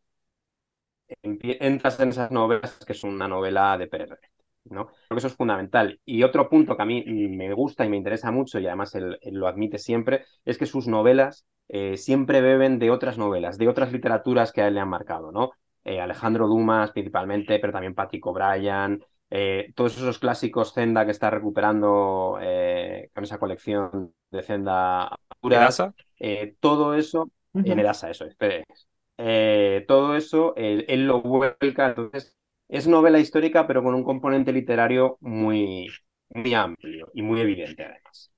entras 1.24 2.00
en 2.00 2.10
esas 2.10 2.32
novelas 2.32 2.80
que 2.86 2.94
es 2.94 3.04
una 3.04 3.28
novela 3.28 3.78
de 3.78 3.88
Pérez 3.88 4.10
¿no? 4.66 4.88
Creo 4.88 5.10
que 5.10 5.18
eso 5.18 5.28
es 5.28 5.36
fundamental. 5.36 6.00
Y 6.06 6.24
otro 6.24 6.50
punto 6.50 6.76
que 6.76 6.84
a 6.84 6.86
mí 6.86 7.04
me 7.06 7.54
gusta 7.54 7.86
y 7.86 7.90
me 7.90 7.98
interesa 7.98 8.32
mucho, 8.32 8.60
y 8.60 8.68
además 8.68 8.96
él, 8.96 9.20
lo 9.32 9.48
admite 9.48 9.78
siempre, 9.78 10.26
es 10.44 10.58
que 10.58 10.66
sus 10.66 10.88
novelas 10.88 11.46
eh, 11.70 11.98
siempre 11.98 12.42
beben 12.42 12.80
de 12.80 12.92
otras 12.92 13.18
novelas, 13.18 13.58
de 13.58 13.68
otras 13.68 13.92
literaturas 13.92 14.52
que 14.52 14.62
a 14.62 14.68
él 14.68 14.76
le 14.76 14.82
han 14.82 14.90
marcado, 14.90 15.32
¿no? 15.32 15.52
Eh, 15.84 16.02
Alejandro 16.02 16.48
Dumas 16.48 16.92
principalmente, 16.92 17.60
pero 17.60 17.74
también 17.74 17.94
Patrick 17.94 18.26
O'Brien, 18.26 19.04
eh, 19.30 19.74
todos 19.76 19.98
esos 19.98 20.20
clásicos 20.20 20.74
Zenda 20.74 21.04
que 21.04 21.12
está 21.12 21.30
recuperando 21.30 22.38
eh, 22.42 23.10
con 23.14 23.24
esa 23.24 23.40
colección 23.40 24.14
de 24.30 24.44
Zenda 24.44 25.18
eh, 26.20 26.56
todo 26.60 26.94
eso, 26.94 27.32
en 27.54 27.80
Edasa, 27.80 28.10
eso 28.10 28.26
es, 28.26 28.36
todo 29.88 30.16
eso, 30.16 30.54
él, 30.56 31.08
lo 31.08 31.22
vuelca, 31.22 31.88
entonces 31.88 32.35
es 32.70 32.88
novela 32.88 33.20
histórica, 33.20 33.68
pero 33.68 33.84
con 33.84 33.96
un 33.96 34.04
componente 34.04 34.52
literario 34.54 35.18
muy, 35.22 35.88
muy 36.30 36.54
amplio 36.54 37.12
y 37.14 37.22
muy 37.22 37.42
evidente 37.42 37.84
además. 37.86 38.32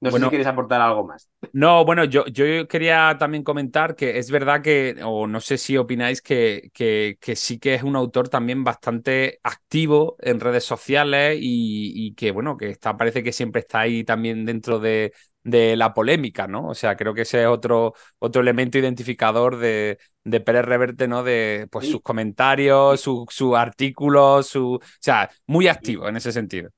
No 0.00 0.10
sé 0.10 0.18
si 0.18 0.28
quieres 0.28 0.46
aportar 0.46 0.80
algo 0.80 1.06
más. 1.06 1.28
No, 1.52 1.84
bueno, 1.84 2.04
yo, 2.04 2.24
yo 2.26 2.66
quería 2.68 3.16
también 3.18 3.42
comentar 3.42 3.94
que 3.96 4.18
es 4.18 4.30
verdad 4.30 4.62
que, 4.62 4.96
o 5.04 5.26
no 5.26 5.40
sé 5.40 5.58
si 5.58 5.76
opináis 5.76 6.22
que, 6.22 6.70
que, 6.72 7.18
que 7.20 7.36
sí 7.36 7.58
que 7.58 7.74
es 7.74 7.82
un 7.82 7.96
autor 7.96 8.28
también 8.28 8.64
bastante 8.64 9.40
activo 9.42 10.16
en 10.20 10.40
redes 10.40 10.64
sociales 10.64 11.38
y, 11.40 12.14
que, 12.14 12.30
bueno, 12.30 12.56
que 12.56 12.70
está, 12.70 12.96
parece 12.96 13.22
que 13.22 13.32
siempre 13.32 13.60
está 13.60 13.80
ahí 13.80 14.04
también 14.04 14.44
dentro 14.46 14.78
de, 14.78 15.12
de 15.42 15.76
la 15.76 15.92
polémica, 15.92 16.46
¿no? 16.46 16.68
O 16.68 16.74
sea, 16.74 16.96
creo 16.96 17.14
que 17.14 17.22
ese 17.22 17.42
es 17.42 17.46
otro, 17.48 17.94
otro 18.18 18.42
elemento 18.42 18.78
identificador 18.78 19.58
de, 19.58 19.98
de 20.24 20.40
Pérez 20.40 20.64
Reverte, 20.64 21.08
¿no? 21.08 21.22
De 21.22 21.66
pues, 21.70 21.88
sus 21.88 22.00
comentarios, 22.02 23.00
sus 23.00 23.24
su 23.30 23.56
artículos, 23.56 24.46
su. 24.46 24.74
O 24.74 24.80
sea, 25.00 25.30
muy 25.46 25.68
activo 25.68 26.08
en 26.08 26.16
ese 26.16 26.32
sentido. 26.32 26.70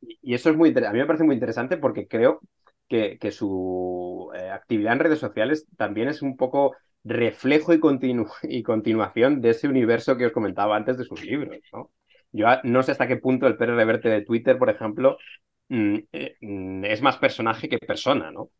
Y 0.00 0.34
eso 0.34 0.50
es 0.50 0.56
muy 0.56 0.70
a 0.70 0.92
mí 0.92 0.98
me 0.98 1.06
parece 1.06 1.24
muy 1.24 1.34
interesante 1.34 1.76
porque 1.76 2.06
creo 2.08 2.40
que, 2.88 3.18
que 3.18 3.30
su 3.30 4.30
eh, 4.34 4.50
actividad 4.50 4.94
en 4.94 4.98
redes 5.00 5.18
sociales 5.18 5.66
también 5.76 6.08
es 6.08 6.22
un 6.22 6.36
poco 6.36 6.74
reflejo 7.04 7.72
y, 7.72 8.62
continuación 8.62 9.40
de 9.40 9.50
ese 9.50 9.68
universo 9.68 10.16
que 10.16 10.26
os 10.26 10.32
comentaba 10.32 10.76
antes 10.76 10.98
de 10.98 11.04
sus 11.04 11.22
libros, 11.24 11.58
¿no? 11.72 11.90
Yo 12.32 12.46
no 12.62 12.82
sé 12.82 12.92
hasta 12.92 13.08
qué 13.08 13.16
punto 13.16 13.46
el 13.46 13.56
Pérez 13.56 13.76
Reverte 13.76 14.08
de 14.08 14.22
Twitter, 14.22 14.58
por 14.58 14.70
ejemplo, 14.70 15.18
mm, 15.68 15.96
eh, 16.12 16.36
mm, 16.40 16.84
es 16.84 17.02
más 17.02 17.16
personaje 17.16 17.68
que 17.68 17.78
persona, 17.78 18.30
¿no? 18.30 18.50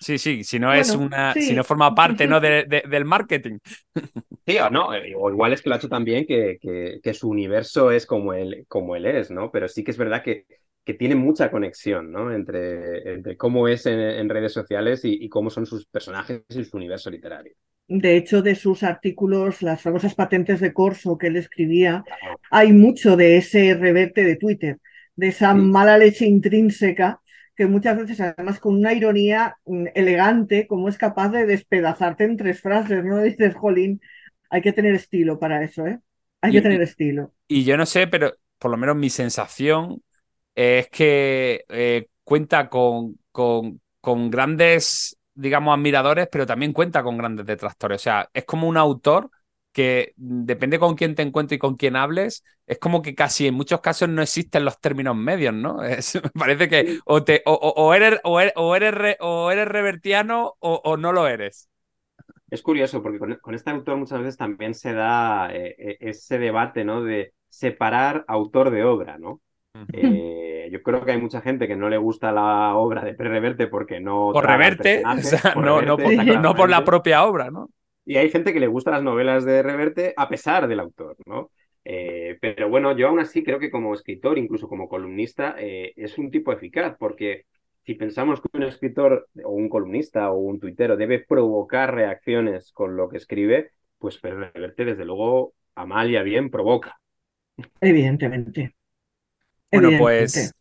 Sí, 0.00 0.16
sí, 0.16 0.44
si 0.44 0.58
no 0.58 0.72
es 0.72 0.94
una, 0.94 1.34
si 1.34 1.52
no 1.54 1.62
forma 1.62 1.94
parte 1.94 2.26
¿no? 2.26 2.40
del 2.40 3.04
marketing. 3.04 3.58
Sí, 4.46 4.58
o 4.58 4.68
no, 4.68 4.92
eh, 4.94 5.14
o 5.16 5.30
igual 5.30 5.52
es 5.52 5.62
que 5.62 5.68
lo 5.68 5.76
ha 5.76 5.78
hecho 5.78 5.88
también 5.88 6.26
que, 6.26 6.58
que, 7.00 7.14
su 7.14 7.28
universo 7.28 7.92
es 7.92 8.04
como 8.04 8.32
él, 8.32 8.64
como 8.66 8.96
él 8.96 9.06
es, 9.06 9.30
¿no? 9.30 9.52
Pero 9.52 9.68
sí 9.68 9.84
que 9.84 9.92
es 9.92 9.98
verdad 9.98 10.24
que, 10.24 10.46
que 10.84 10.94
tiene 10.94 11.14
mucha 11.14 11.52
conexión 11.52 12.10
¿no? 12.10 12.32
entre, 12.32 13.12
entre 13.12 13.36
cómo 13.36 13.68
es 13.68 13.86
en, 13.86 14.28
redes 14.28 14.52
sociales 14.52 15.02
y, 15.04 15.28
cómo 15.28 15.50
son 15.50 15.66
sus 15.66 15.86
personajes 15.86 16.42
y 16.48 16.64
su 16.64 16.76
universo 16.76 17.10
literario. 17.10 17.52
De 17.86 18.16
hecho, 18.16 18.42
de 18.42 18.56
sus 18.56 18.82
artículos, 18.82 19.62
las 19.62 19.82
famosas 19.82 20.14
patentes 20.16 20.58
de 20.58 20.72
corso 20.72 21.18
que 21.18 21.28
él 21.28 21.36
escribía, 21.36 22.02
hay 22.50 22.72
mucho 22.72 23.16
de 23.16 23.36
ese 23.36 23.74
reverte 23.74 24.24
de 24.24 24.36
Twitter, 24.36 24.78
de 25.14 25.28
esa 25.28 25.54
mala 25.54 25.96
leche 25.98 26.26
intrínseca 26.26 27.20
que 27.60 27.66
muchas 27.66 27.94
veces, 27.98 28.18
además 28.22 28.58
con 28.58 28.74
una 28.74 28.94
ironía 28.94 29.58
mm, 29.66 29.88
elegante, 29.94 30.66
como 30.66 30.88
es 30.88 30.96
capaz 30.96 31.28
de 31.28 31.44
despedazarte 31.44 32.24
en 32.24 32.38
tres 32.38 32.58
frases, 32.58 33.04
¿no? 33.04 33.18
Dices, 33.22 33.54
jolín, 33.54 34.00
hay 34.48 34.62
que 34.62 34.72
tener 34.72 34.94
estilo 34.94 35.38
para 35.38 35.62
eso, 35.62 35.86
¿eh? 35.86 36.00
Hay 36.40 36.52
que 36.52 36.62
tener 36.62 36.80
estilo. 36.80 37.34
Y 37.48 37.64
yo 37.64 37.76
no 37.76 37.84
sé, 37.84 38.06
pero 38.06 38.32
por 38.58 38.70
lo 38.70 38.78
menos 38.78 38.96
mi 38.96 39.10
sensación 39.10 40.02
es 40.54 40.88
que 40.88 41.66
eh, 41.68 42.06
cuenta 42.24 42.70
con, 42.70 43.18
con, 43.30 43.82
con, 44.00 44.30
grandes, 44.30 45.18
digamos, 45.34 45.76
admiradores, 45.76 46.28
pero 46.32 46.46
también 46.46 46.72
cuenta 46.72 47.02
con 47.02 47.18
grandes 47.18 47.44
detractores. 47.44 48.00
O 48.00 48.02
sea, 48.02 48.30
es 48.32 48.46
como 48.46 48.68
un 48.68 48.78
autor 48.78 49.30
que 49.70 50.14
depende 50.16 50.78
con 50.78 50.96
quién 50.96 51.14
te 51.14 51.20
encuentres 51.20 51.56
y 51.56 51.60
con 51.60 51.76
quién 51.76 51.96
hables, 51.96 52.42
es 52.70 52.78
como 52.78 53.02
que 53.02 53.16
casi 53.16 53.48
en 53.48 53.54
muchos 53.54 53.80
casos 53.80 54.08
no 54.08 54.22
existen 54.22 54.64
los 54.64 54.80
términos 54.80 55.16
medios, 55.16 55.52
¿no? 55.52 55.78
me 55.78 56.30
parece 56.38 56.68
que 56.68 56.98
o, 57.04 57.24
te, 57.24 57.42
o, 57.44 57.92
eres, 57.92 58.20
o, 58.22 58.38
eres, 58.40 58.52
o, 58.54 58.76
eres, 58.76 59.16
o 59.18 59.50
eres 59.50 59.66
revertiano 59.66 60.54
o, 60.60 60.96
no 60.96 61.12
lo 61.12 61.26
eres. 61.26 61.68
Es 62.48 62.62
curioso 62.62 63.02
porque 63.02 63.18
con, 63.18 63.54
este 63.54 63.70
autor 63.70 63.96
muchas 63.96 64.20
veces 64.20 64.36
también 64.36 64.74
se 64.74 64.92
da 64.92 65.52
eh, 65.52 65.74
eh, 65.78 65.96
ese 65.98 66.38
debate, 66.38 66.84
¿no? 66.84 67.02
De 67.02 67.34
separar 67.48 68.24
autor 68.28 68.70
de 68.70 68.84
obra, 68.84 69.18
¿no? 69.18 69.40
Eh, 69.92 70.68
yo 70.70 70.80
creo 70.82 71.04
que 71.04 71.10
hay 71.10 71.20
mucha 71.20 71.40
gente 71.40 71.66
que 71.66 71.76
no 71.76 71.88
le 71.88 71.98
gusta 71.98 72.30
la 72.30 72.76
obra 72.76 73.02
de 73.02 73.14
Reverte 73.14 73.66
porque 73.66 73.98
no. 73.98 74.30
Por 74.32 74.46
Reverte, 74.46 75.02
no, 75.56 75.82
no, 75.82 76.54
por, 76.54 76.70
la 76.70 76.84
propia 76.84 77.24
obra, 77.24 77.50
¿no? 77.50 77.68
Y 78.04 78.16
hay 78.16 78.30
gente 78.30 78.52
que 78.52 78.60
le 78.60 78.68
gusta 78.68 78.92
las 78.92 79.02
novelas 79.02 79.44
de 79.44 79.60
Reverte 79.60 80.14
a 80.16 80.28
pesar 80.28 80.68
del 80.68 80.78
autor, 80.78 81.16
¿no? 81.26 81.50
Eh, 81.84 82.38
pero 82.40 82.68
bueno, 82.68 82.96
yo 82.96 83.08
aún 83.08 83.20
así 83.20 83.42
creo 83.42 83.58
que 83.58 83.70
como 83.70 83.94
escritor, 83.94 84.38
incluso 84.38 84.68
como 84.68 84.88
columnista, 84.88 85.56
eh, 85.58 85.92
es 85.96 86.18
un 86.18 86.30
tipo 86.30 86.52
eficaz, 86.52 86.96
porque 86.98 87.46
si 87.84 87.94
pensamos 87.94 88.40
que 88.40 88.48
un 88.52 88.64
escritor 88.64 89.28
o 89.42 89.50
un 89.50 89.68
columnista 89.68 90.30
o 90.30 90.38
un 90.38 90.60
tuitero 90.60 90.96
debe 90.96 91.20
provocar 91.20 91.94
reacciones 91.94 92.72
con 92.72 92.96
lo 92.96 93.08
que 93.08 93.16
escribe, 93.16 93.72
pues 93.98 94.20
Reverte, 94.20 94.84
desde 94.84 95.04
luego, 95.04 95.54
a 95.74 95.86
mal 95.86 96.10
y 96.10 96.16
a 96.16 96.22
bien, 96.22 96.50
provoca. 96.50 96.98
Evidentemente. 97.80 98.74
Bueno, 99.70 99.90
pues 99.98 100.52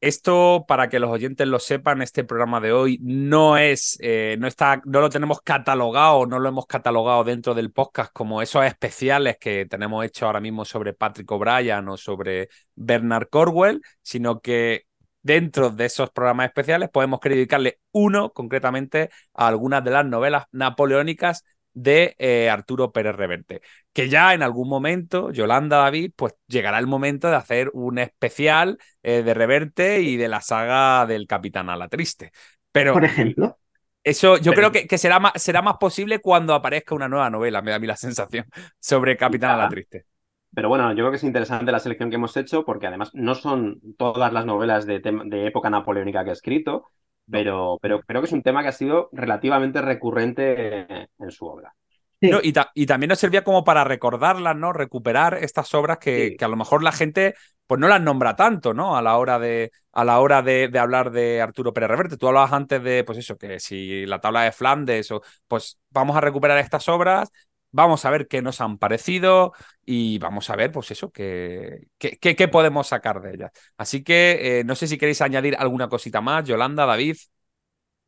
esto, 0.00 0.64
para 0.66 0.88
que 0.88 0.98
los 0.98 1.10
oyentes 1.10 1.46
lo 1.46 1.58
sepan, 1.58 2.00
este 2.02 2.24
programa 2.24 2.60
de 2.60 2.72
hoy 2.72 2.98
no 3.02 3.58
es, 3.58 3.98
eh, 4.00 4.36
no 4.38 4.46
está, 4.46 4.80
no 4.86 5.00
lo 5.00 5.10
tenemos 5.10 5.42
catalogado, 5.42 6.26
no 6.26 6.38
lo 6.38 6.48
hemos 6.48 6.66
catalogado 6.66 7.22
dentro 7.24 7.54
del 7.54 7.70
podcast 7.70 8.10
como 8.12 8.40
esos 8.40 8.64
especiales 8.64 9.36
que 9.38 9.66
tenemos 9.66 10.04
hecho 10.04 10.26
ahora 10.26 10.40
mismo 10.40 10.64
sobre 10.64 10.94
Patrick 10.94 11.30
O'Brien 11.30 11.88
o 11.88 11.96
sobre 11.96 12.48
Bernard 12.74 13.28
Corwell, 13.28 13.82
sino 14.02 14.40
que 14.40 14.86
dentro 15.22 15.70
de 15.70 15.84
esos 15.84 16.10
programas 16.10 16.46
especiales 16.46 16.88
podemos 16.88 17.20
dedicarle 17.20 17.78
uno 17.92 18.32
concretamente 18.32 19.10
a 19.34 19.48
algunas 19.48 19.84
de 19.84 19.90
las 19.90 20.06
novelas 20.06 20.44
napoleónicas 20.50 21.44
de 21.72 22.16
eh, 22.18 22.50
Arturo 22.50 22.92
Pérez 22.92 23.14
Reverte. 23.14 23.60
Que 23.92 24.08
ya 24.08 24.34
en 24.34 24.42
algún 24.42 24.68
momento, 24.68 25.30
Yolanda 25.30 25.78
David, 25.78 26.12
pues 26.16 26.34
llegará 26.46 26.78
el 26.78 26.86
momento 26.86 27.28
de 27.28 27.36
hacer 27.36 27.70
un 27.72 27.98
especial 27.98 28.78
eh, 29.02 29.22
de 29.22 29.34
Reverte 29.34 30.02
y 30.02 30.16
de 30.16 30.28
la 30.28 30.40
saga 30.40 31.06
del 31.06 31.26
Capitán 31.26 31.70
a 31.70 31.76
la 31.76 31.88
Triste. 31.88 32.32
Pero, 32.72 32.92
Por 32.92 33.04
ejemplo. 33.04 33.56
Eso 34.02 34.38
yo 34.38 34.54
creo 34.54 34.72
que, 34.72 34.86
que, 34.86 34.96
será, 34.96 35.20
más, 35.20 35.32
será 35.36 35.60
más 35.60 35.76
posible 35.76 36.20
cuando 36.20 36.54
aparezca 36.54 36.94
una 36.94 37.08
nueva 37.08 37.28
novela, 37.28 37.60
me 37.60 37.70
da 37.70 37.76
a 37.76 37.80
mí 37.80 37.86
la 37.86 37.96
sensación, 37.96 38.46
sobre 38.78 39.16
Capitán 39.16 39.50
a 39.50 39.56
la 39.56 39.68
Triste. 39.68 40.06
Pero 40.52 40.68
bueno, 40.68 40.90
yo 40.92 40.96
creo 40.96 41.10
que 41.10 41.16
es 41.16 41.24
interesante 41.24 41.70
la 41.70 41.78
selección 41.78 42.10
que 42.10 42.16
hemos 42.16 42.36
hecho 42.36 42.64
porque 42.64 42.86
además 42.86 43.10
no 43.14 43.34
son 43.34 43.80
todas 43.96 44.32
las 44.32 44.46
novelas 44.46 44.84
de, 44.84 45.00
de 45.00 45.46
época 45.46 45.70
napoleónica 45.70 46.24
que 46.24 46.30
ha 46.30 46.32
escrito, 46.32 46.86
pero, 47.30 47.78
pero 47.80 48.00
creo 48.02 48.20
que 48.20 48.26
es 48.26 48.32
un 48.32 48.42
tema 48.42 48.62
que 48.62 48.68
ha 48.68 48.72
sido 48.72 49.08
relativamente 49.12 49.80
recurrente 49.80 51.08
en 51.18 51.30
su 51.30 51.46
obra. 51.46 51.74
y, 52.20 52.86
también 52.86 53.08
nos 53.08 53.18
servía 53.18 53.44
como 53.44 53.64
para 53.64 53.84
recordarlas, 53.84 54.56
¿no? 54.56 54.72
Recuperar 54.72 55.38
estas 55.42 55.72
obras 55.74 55.98
que, 55.98 56.36
que, 56.38 56.44
a 56.44 56.48
lo 56.48 56.56
mejor 56.56 56.82
la 56.82 56.92
gente 56.92 57.34
pues 57.66 57.80
no 57.80 57.86
las 57.86 58.02
nombra 58.02 58.34
tanto, 58.34 58.74
¿no? 58.74 58.96
A 58.96 59.02
la 59.02 59.16
hora 59.16 59.38
de, 59.38 59.70
a 59.92 60.04
la 60.04 60.18
hora 60.18 60.42
de, 60.42 60.66
de, 60.66 60.78
hablar 60.80 61.12
de 61.12 61.40
Arturo 61.40 61.72
Pérez 61.72 61.88
Reverte. 61.88 62.16
Tú 62.16 62.26
hablabas 62.26 62.52
antes 62.52 62.82
de, 62.82 63.04
pues 63.04 63.18
eso, 63.18 63.38
que 63.38 63.60
si 63.60 64.04
la 64.06 64.20
tabla 64.20 64.42
de 64.42 64.50
Flandes, 64.50 65.10
o 65.12 65.22
pues 65.46 65.78
vamos 65.90 66.16
a 66.16 66.20
recuperar 66.20 66.58
estas 66.58 66.88
obras 66.88 67.30
Vamos 67.72 68.04
a 68.04 68.10
ver 68.10 68.26
qué 68.26 68.42
nos 68.42 68.60
han 68.60 68.78
parecido 68.78 69.52
y 69.84 70.18
vamos 70.18 70.50
a 70.50 70.56
ver, 70.56 70.72
pues 70.72 70.90
eso, 70.90 71.10
qué, 71.10 71.86
qué, 71.98 72.48
podemos 72.48 72.88
sacar 72.88 73.20
de 73.20 73.34
ellas. 73.34 73.50
Así 73.76 74.02
que 74.02 74.60
eh, 74.60 74.64
no 74.64 74.74
sé 74.74 74.86
si 74.86 74.98
queréis 74.98 75.20
añadir 75.20 75.56
alguna 75.56 75.88
cosita 75.88 76.20
más, 76.20 76.44
Yolanda, 76.44 76.86
David. 76.86 77.16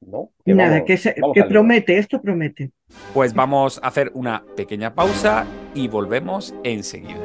No, 0.00 0.32
Nada, 0.44 0.84
que, 0.84 0.98
que 0.98 1.44
promete, 1.44 1.96
esto 1.96 2.20
promete. 2.20 2.72
Pues 3.14 3.34
vamos 3.34 3.78
a 3.82 3.86
hacer 3.86 4.10
una 4.14 4.44
pequeña 4.56 4.94
pausa 4.94 5.46
y 5.74 5.86
volvemos 5.86 6.52
enseguida. 6.64 7.20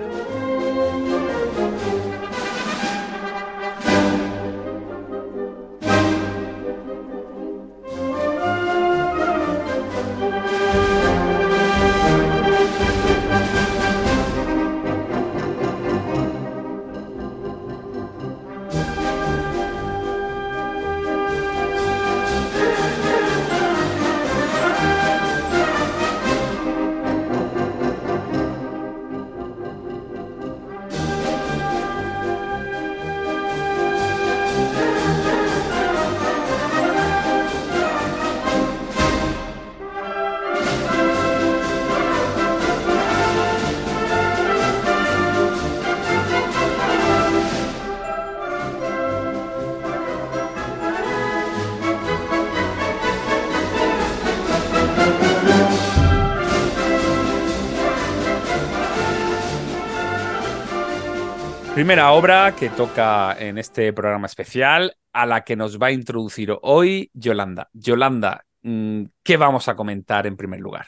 Primera 61.87 62.11
obra 62.11 62.53
que 62.53 62.67
toca 62.67 63.33
en 63.39 63.57
este 63.57 63.93
programa 63.93 64.25
especial, 64.25 64.97
a 65.13 65.25
la 65.25 65.45
que 65.45 65.55
nos 65.55 65.81
va 65.81 65.87
a 65.87 65.91
introducir 65.93 66.53
hoy 66.61 67.09
Yolanda. 67.13 67.69
Yolanda, 67.71 68.43
mm, 68.61 69.03
¿qué 69.23 69.37
vamos 69.37 69.69
a 69.69 69.77
comentar 69.77 70.27
en 70.27 70.35
primer 70.35 70.59
lugar? 70.59 70.87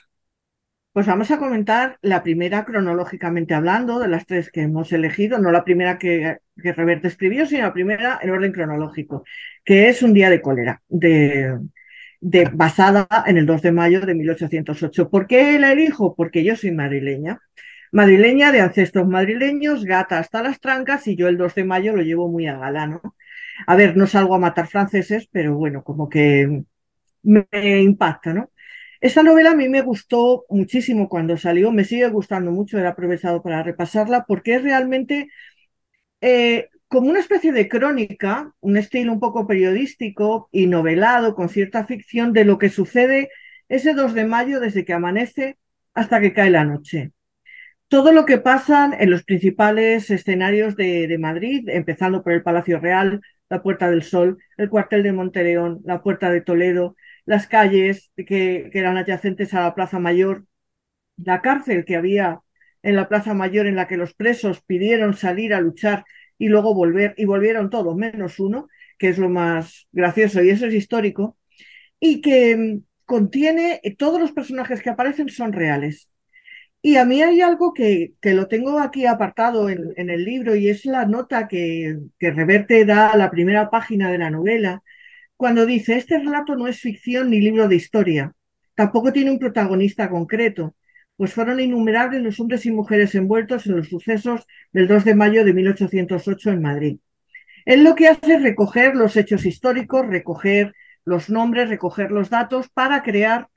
Pues 0.91 1.07
vamos 1.07 1.31
a 1.31 1.37
comentar 1.37 1.97
la 2.01 2.21
primera 2.21 2.65
cronológicamente 2.65 3.53
hablando, 3.53 3.97
de 3.99 4.09
las 4.09 4.25
tres 4.25 4.51
que 4.51 4.63
hemos 4.63 4.91
elegido, 4.91 5.39
no 5.39 5.53
la 5.53 5.63
primera 5.63 5.97
que, 5.97 6.39
Reverte 6.57 7.07
escribió, 7.07 7.45
sino 7.45 7.61
la 7.61 7.71
primera 7.71 8.19
en 8.21 8.31
orden 8.31 8.51
cronológico, 8.51 9.23
que 9.63 9.87
es 9.87 10.03
Un 10.03 10.13
día 10.13 10.29
de 10.29 10.41
cólera, 10.41 10.81
de, 10.89 11.59
basada 12.51 13.07
en 13.25 13.37
el 13.37 13.45
2 13.45 13.61
de 13.61 13.71
mayo 13.71 14.01
de 14.01 14.15
1808. 14.15 15.09
¿Por 15.09 15.27
qué 15.27 15.57
la 15.59 15.71
elijo? 15.71 16.13
Porque 16.13 16.43
yo 16.43 16.57
soy 16.57 16.73
madrileña 16.73 17.39
madrileña 17.91 18.51
de 18.51 18.61
ancestros 18.61 19.07
madrileños, 19.07 19.85
gata 19.85 20.19
hasta 20.19 20.43
las 20.43 20.59
trancas 20.59 21.07
y 21.07 21.15
yo 21.15 21.27
el 21.27 21.37
2 21.37 21.55
de 21.55 21.63
mayo 21.63 21.95
lo 21.95 22.01
llevo 22.03 22.29
muy 22.29 22.47
a 22.47 22.57
gala, 22.57 22.87
¿no? 22.87 23.01
A 23.67 23.75
ver, 23.75 23.97
no 23.97 24.07
salgo 24.07 24.35
a 24.35 24.39
matar 24.39 24.67
franceses, 24.67 25.27
pero 25.31 25.55
bueno, 25.55 25.83
como 25.83 26.09
que 26.09 26.63
me 27.23 27.47
impacta, 27.81 28.33
¿no? 28.33 28.51
Esta 29.01 29.23
novela 29.23 29.51
a 29.51 29.55
mí 29.55 29.69
me 29.69 29.81
gustó 29.81 30.45
muchísimo 30.49 31.07
cuando 31.09 31.37
salió, 31.37 31.71
me 31.71 31.85
sigue 31.85 32.09
gustando 32.09 32.51
mucho, 32.51 32.77
he 32.79 32.87
aprovechado 32.87 33.41
para 33.41 33.63
repasarla 33.63 34.25
porque 34.27 34.55
es 34.55 34.63
realmente 34.63 35.29
eh, 36.21 36.69
como 36.87 37.09
una 37.09 37.19
especie 37.19 37.51
de 37.53 37.69
crónica, 37.69 38.53
un 38.61 38.77
estilo 38.77 39.13
un 39.13 39.19
poco 39.19 39.47
periodístico 39.47 40.49
y 40.51 40.67
novelado 40.67 41.35
con 41.35 41.49
cierta 41.49 41.85
ficción 41.85 42.33
de 42.33 42.45
lo 42.45 42.57
que 42.57 42.69
sucede 42.69 43.29
ese 43.69 43.93
2 43.93 44.13
de 44.13 44.25
mayo 44.25 44.59
desde 44.59 44.85
que 44.85 44.93
amanece 44.93 45.57
hasta 45.93 46.19
que 46.21 46.33
cae 46.33 46.49
la 46.49 46.65
noche 46.65 47.11
todo 47.89 48.11
lo 48.13 48.25
que 48.25 48.37
pasa 48.37 48.91
en 48.99 49.09
los 49.11 49.23
principales 49.23 50.09
escenarios 50.11 50.75
de, 50.75 51.17
Madrid, 51.19 51.67
empezando 51.69 52.23
por 52.23 52.33
el 52.33 52.43
Palacio 52.43 52.79
Real, 52.79 53.21
la 53.49 53.63
Puerta 53.63 53.89
del 53.89 54.03
Sol, 54.03 54.37
el 54.57 54.69
cuartel 54.69 55.03
de 55.03 55.11
Monteleón, 55.11 55.81
la 55.85 56.03
Puerta 56.03 56.29
de 56.29 56.41
Toledo, 56.41 56.95
las 57.25 57.47
calles 57.47 58.11
que, 58.15 58.69
eran 58.73 58.97
adyacentes 58.97 59.53
a 59.55 59.61
la 59.61 59.75
Plaza 59.75 59.99
Mayor, 59.99 60.45
la 61.17 61.41
cárcel 61.41 61.85
que 61.85 61.95
había 61.95 62.41
en 62.83 62.95
la 62.95 63.09
Plaza 63.09 63.33
Mayor 63.33 63.67
en 63.67 63.75
la 63.75 63.87
que 63.87 63.97
los 63.97 64.13
presos 64.13 64.61
pidieron 64.61 65.15
salir 65.15 65.53
a 65.53 65.61
luchar 65.61 66.05
y 66.37 66.47
luego 66.49 66.75
volver, 66.75 67.15
y 67.17 67.25
volvieron 67.25 67.69
todos 67.71 67.95
menos 67.97 68.39
uno, 68.39 68.69
que 68.99 69.09
es 69.09 69.17
lo 69.17 69.29
más 69.29 69.87
gracioso 69.91 70.43
y 70.43 70.51
eso 70.51 70.67
es 70.67 70.73
histórico, 70.75 71.37
y 71.99 72.21
que 72.21 72.55
mm, 72.55 72.83
contiene, 73.05 73.81
todos 73.97 74.19
los 74.19 74.31
personajes 74.31 74.81
que 74.81 74.89
aparecen 74.91 75.29
son 75.29 75.53
reales. 75.53 76.08
Y 76.81 76.95
a 76.95 77.05
mí 77.05 77.21
hay 77.21 77.41
algo 77.41 77.73
que, 77.73 78.13
que 78.21 78.33
lo 78.33 78.47
tengo 78.47 78.79
aquí 78.79 79.05
apartado 79.05 79.69
en, 79.69 79.93
en, 79.97 80.09
el 80.09 80.23
libro 80.23 80.55
y 80.55 80.69
es 80.69 80.85
la 80.85 81.05
nota 81.05 81.47
que, 81.47 81.97
que 82.17 82.31
Reverte 82.31 82.85
da 82.85 83.09
a 83.09 83.17
la 83.17 83.29
primera 83.31 83.69
página 83.69 84.09
de 84.11 84.17
la 84.17 84.29
novela, 84.29 84.81
cuando 85.35 85.65
dice, 85.65 85.97
este 85.97 86.19
relato 86.19 86.55
no 86.55 86.67
es 86.67 86.79
ficción 86.79 87.29
ni 87.29 87.41
libro 87.41 87.67
de 87.67 87.75
historia, 87.75 88.33
tampoco 88.75 89.11
tiene 89.13 89.31
un 89.31 89.39
protagonista 89.39 90.09
concreto, 90.09 90.75
pues 91.17 91.33
fueron 91.33 91.59
innumerables 91.59 92.21
los 92.21 92.39
hombres 92.39 92.65
y 92.65 92.71
mujeres 92.71 93.13
envueltos 93.15 93.65
en 93.67 93.75
los 93.75 93.89
sucesos 93.89 94.45
del 94.71 94.87
2 94.87 95.03
de 95.05 95.15
mayo 95.15 95.43
de 95.43 95.53
1808 95.53 96.51
en 96.51 96.61
Madrid. 96.61 96.97
Él 97.65 97.83
lo 97.83 97.95
que 97.95 98.07
hace 98.07 98.35
es 98.35 98.41
recoger 98.41 98.95
los 98.95 99.17
hechos 99.17 99.45
históricos, 99.45 100.07
recoger 100.07 100.73
los 101.05 101.29
nombres, 101.29 101.69
recoger 101.69 102.11
los 102.11 102.29
datos 102.29 102.69
para 102.69 103.03
crear 103.03 103.49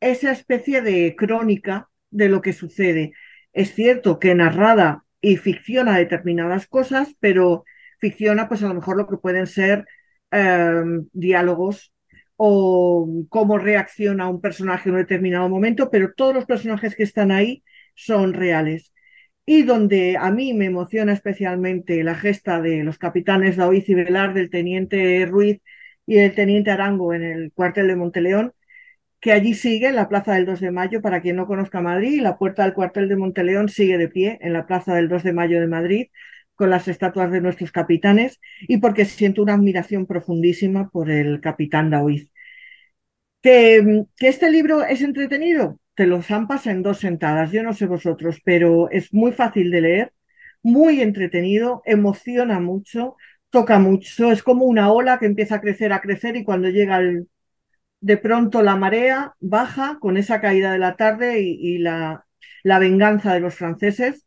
esa 0.00 0.32
especie 0.32 0.82
de 0.82 1.14
crónica 1.16 1.88
de 2.16 2.28
lo 2.28 2.42
que 2.42 2.52
sucede. 2.52 3.12
Es 3.52 3.74
cierto 3.74 4.18
que 4.18 4.34
narrada 4.34 5.04
y 5.20 5.36
ficciona 5.36 5.98
determinadas 5.98 6.66
cosas, 6.66 7.14
pero 7.20 7.64
ficciona 8.00 8.48
pues 8.48 8.62
a 8.62 8.68
lo 8.68 8.74
mejor 8.74 8.96
lo 8.96 9.06
que 9.06 9.18
pueden 9.18 9.46
ser 9.46 9.86
em, 10.30 11.06
diálogos 11.12 11.92
o 12.36 13.08
cómo 13.28 13.58
reacciona 13.58 14.28
un 14.28 14.40
personaje 14.40 14.88
en 14.88 14.96
un 14.96 15.00
determinado 15.02 15.48
momento, 15.48 15.90
pero 15.90 16.12
todos 16.14 16.34
los 16.34 16.46
personajes 16.46 16.94
que 16.96 17.02
están 17.04 17.30
ahí 17.30 17.64
son 17.94 18.34
reales. 18.34 18.92
Y 19.46 19.62
donde 19.62 20.16
a 20.18 20.30
mí 20.32 20.54
me 20.54 20.66
emociona 20.66 21.12
especialmente 21.12 22.02
la 22.04 22.14
gesta 22.14 22.60
de 22.60 22.82
los 22.84 22.98
capitanes 22.98 23.56
Daoiz 23.56 23.88
y 23.88 23.94
Velar, 23.94 24.34
del 24.34 24.50
teniente 24.50 25.24
Ruiz 25.26 25.60
y 26.06 26.18
el 26.18 26.34
teniente 26.34 26.70
Arango 26.70 27.14
en 27.14 27.22
el 27.22 27.52
cuartel 27.52 27.88
de 27.88 27.96
Monteleón, 27.96 28.52
que 29.26 29.32
allí 29.32 29.54
sigue 29.54 29.88
en 29.88 29.96
la 29.96 30.08
Plaza 30.08 30.34
del 30.34 30.46
2 30.46 30.60
de 30.60 30.70
Mayo, 30.70 31.02
para 31.02 31.20
quien 31.20 31.34
no 31.34 31.48
conozca 31.48 31.80
Madrid, 31.80 32.20
la 32.22 32.38
puerta 32.38 32.62
del 32.62 32.74
cuartel 32.74 33.08
de 33.08 33.16
Monteleón 33.16 33.68
sigue 33.68 33.98
de 33.98 34.06
pie 34.08 34.38
en 34.40 34.52
la 34.52 34.66
Plaza 34.68 34.94
del 34.94 35.08
2 35.08 35.24
de 35.24 35.32
Mayo 35.32 35.58
de 35.60 35.66
Madrid, 35.66 36.06
con 36.54 36.70
las 36.70 36.86
estatuas 36.86 37.32
de 37.32 37.40
nuestros 37.40 37.72
capitanes, 37.72 38.40
y 38.68 38.76
porque 38.78 39.04
siento 39.04 39.42
una 39.42 39.54
admiración 39.54 40.06
profundísima 40.06 40.90
por 40.90 41.10
el 41.10 41.40
capitán 41.40 41.90
Daoiz. 41.90 42.30
¿Que, 43.42 44.04
¿Que 44.16 44.28
este 44.28 44.48
libro 44.48 44.84
es 44.84 45.02
entretenido? 45.02 45.80
Te 45.96 46.06
lo 46.06 46.22
zampas 46.22 46.68
en 46.68 46.82
dos 46.84 46.98
sentadas, 46.98 47.50
yo 47.50 47.64
no 47.64 47.72
sé 47.74 47.86
vosotros, 47.86 48.40
pero 48.44 48.90
es 48.90 49.12
muy 49.12 49.32
fácil 49.32 49.72
de 49.72 49.80
leer, 49.80 50.12
muy 50.62 51.00
entretenido, 51.00 51.82
emociona 51.84 52.60
mucho, 52.60 53.16
toca 53.50 53.80
mucho, 53.80 54.30
es 54.30 54.44
como 54.44 54.66
una 54.66 54.92
ola 54.92 55.18
que 55.18 55.26
empieza 55.26 55.56
a 55.56 55.60
crecer, 55.60 55.92
a 55.92 56.00
crecer 56.00 56.36
y 56.36 56.44
cuando 56.44 56.68
llega 56.68 56.98
el, 56.98 57.28
de 58.00 58.16
pronto 58.16 58.62
la 58.62 58.76
marea 58.76 59.34
baja 59.40 59.98
con 60.00 60.16
esa 60.16 60.40
caída 60.40 60.72
de 60.72 60.78
la 60.78 60.96
tarde 60.96 61.40
y, 61.40 61.78
la, 61.78 62.26
la, 62.62 62.78
venganza 62.78 63.34
de 63.34 63.40
los 63.40 63.54
franceses 63.54 64.26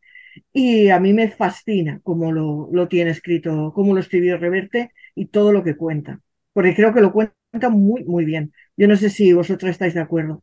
y 0.52 0.90
a 0.90 1.00
mí 1.00 1.12
me 1.12 1.30
fascina 1.30 2.00
cómo 2.02 2.32
lo, 2.32 2.68
lo, 2.72 2.88
tiene 2.88 3.10
escrito, 3.10 3.72
cómo 3.74 3.94
lo 3.94 4.00
escribió 4.00 4.38
Reverte 4.38 4.92
y 5.14 5.26
todo 5.26 5.52
lo 5.52 5.62
que 5.62 5.76
cuenta, 5.76 6.20
porque 6.52 6.74
creo 6.74 6.92
que 6.92 7.00
lo 7.00 7.12
cuenta 7.12 7.34
muy, 7.70 8.04
muy 8.04 8.24
bien. 8.24 8.52
Yo 8.76 8.88
no 8.88 8.96
sé 8.96 9.10
si 9.10 9.32
vosotros 9.32 9.70
estáis 9.70 9.94
de 9.94 10.00
acuerdo. 10.00 10.42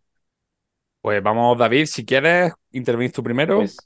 Pues 1.02 1.24
vamos, 1.24 1.58
David, 1.58 1.86
si 1.86 2.06
quieres, 2.06 2.52
intervenir 2.72 3.12
tú 3.12 3.24
primero. 3.24 3.58
Pues, 3.58 3.78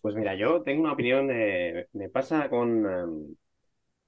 pues, 0.00 0.14
mira, 0.14 0.34
yo 0.34 0.62
tengo 0.62 0.82
una 0.82 0.92
opinión, 0.92 1.28
de, 1.28 1.88
me 1.92 2.08
pasa 2.08 2.48
con... 2.48 3.36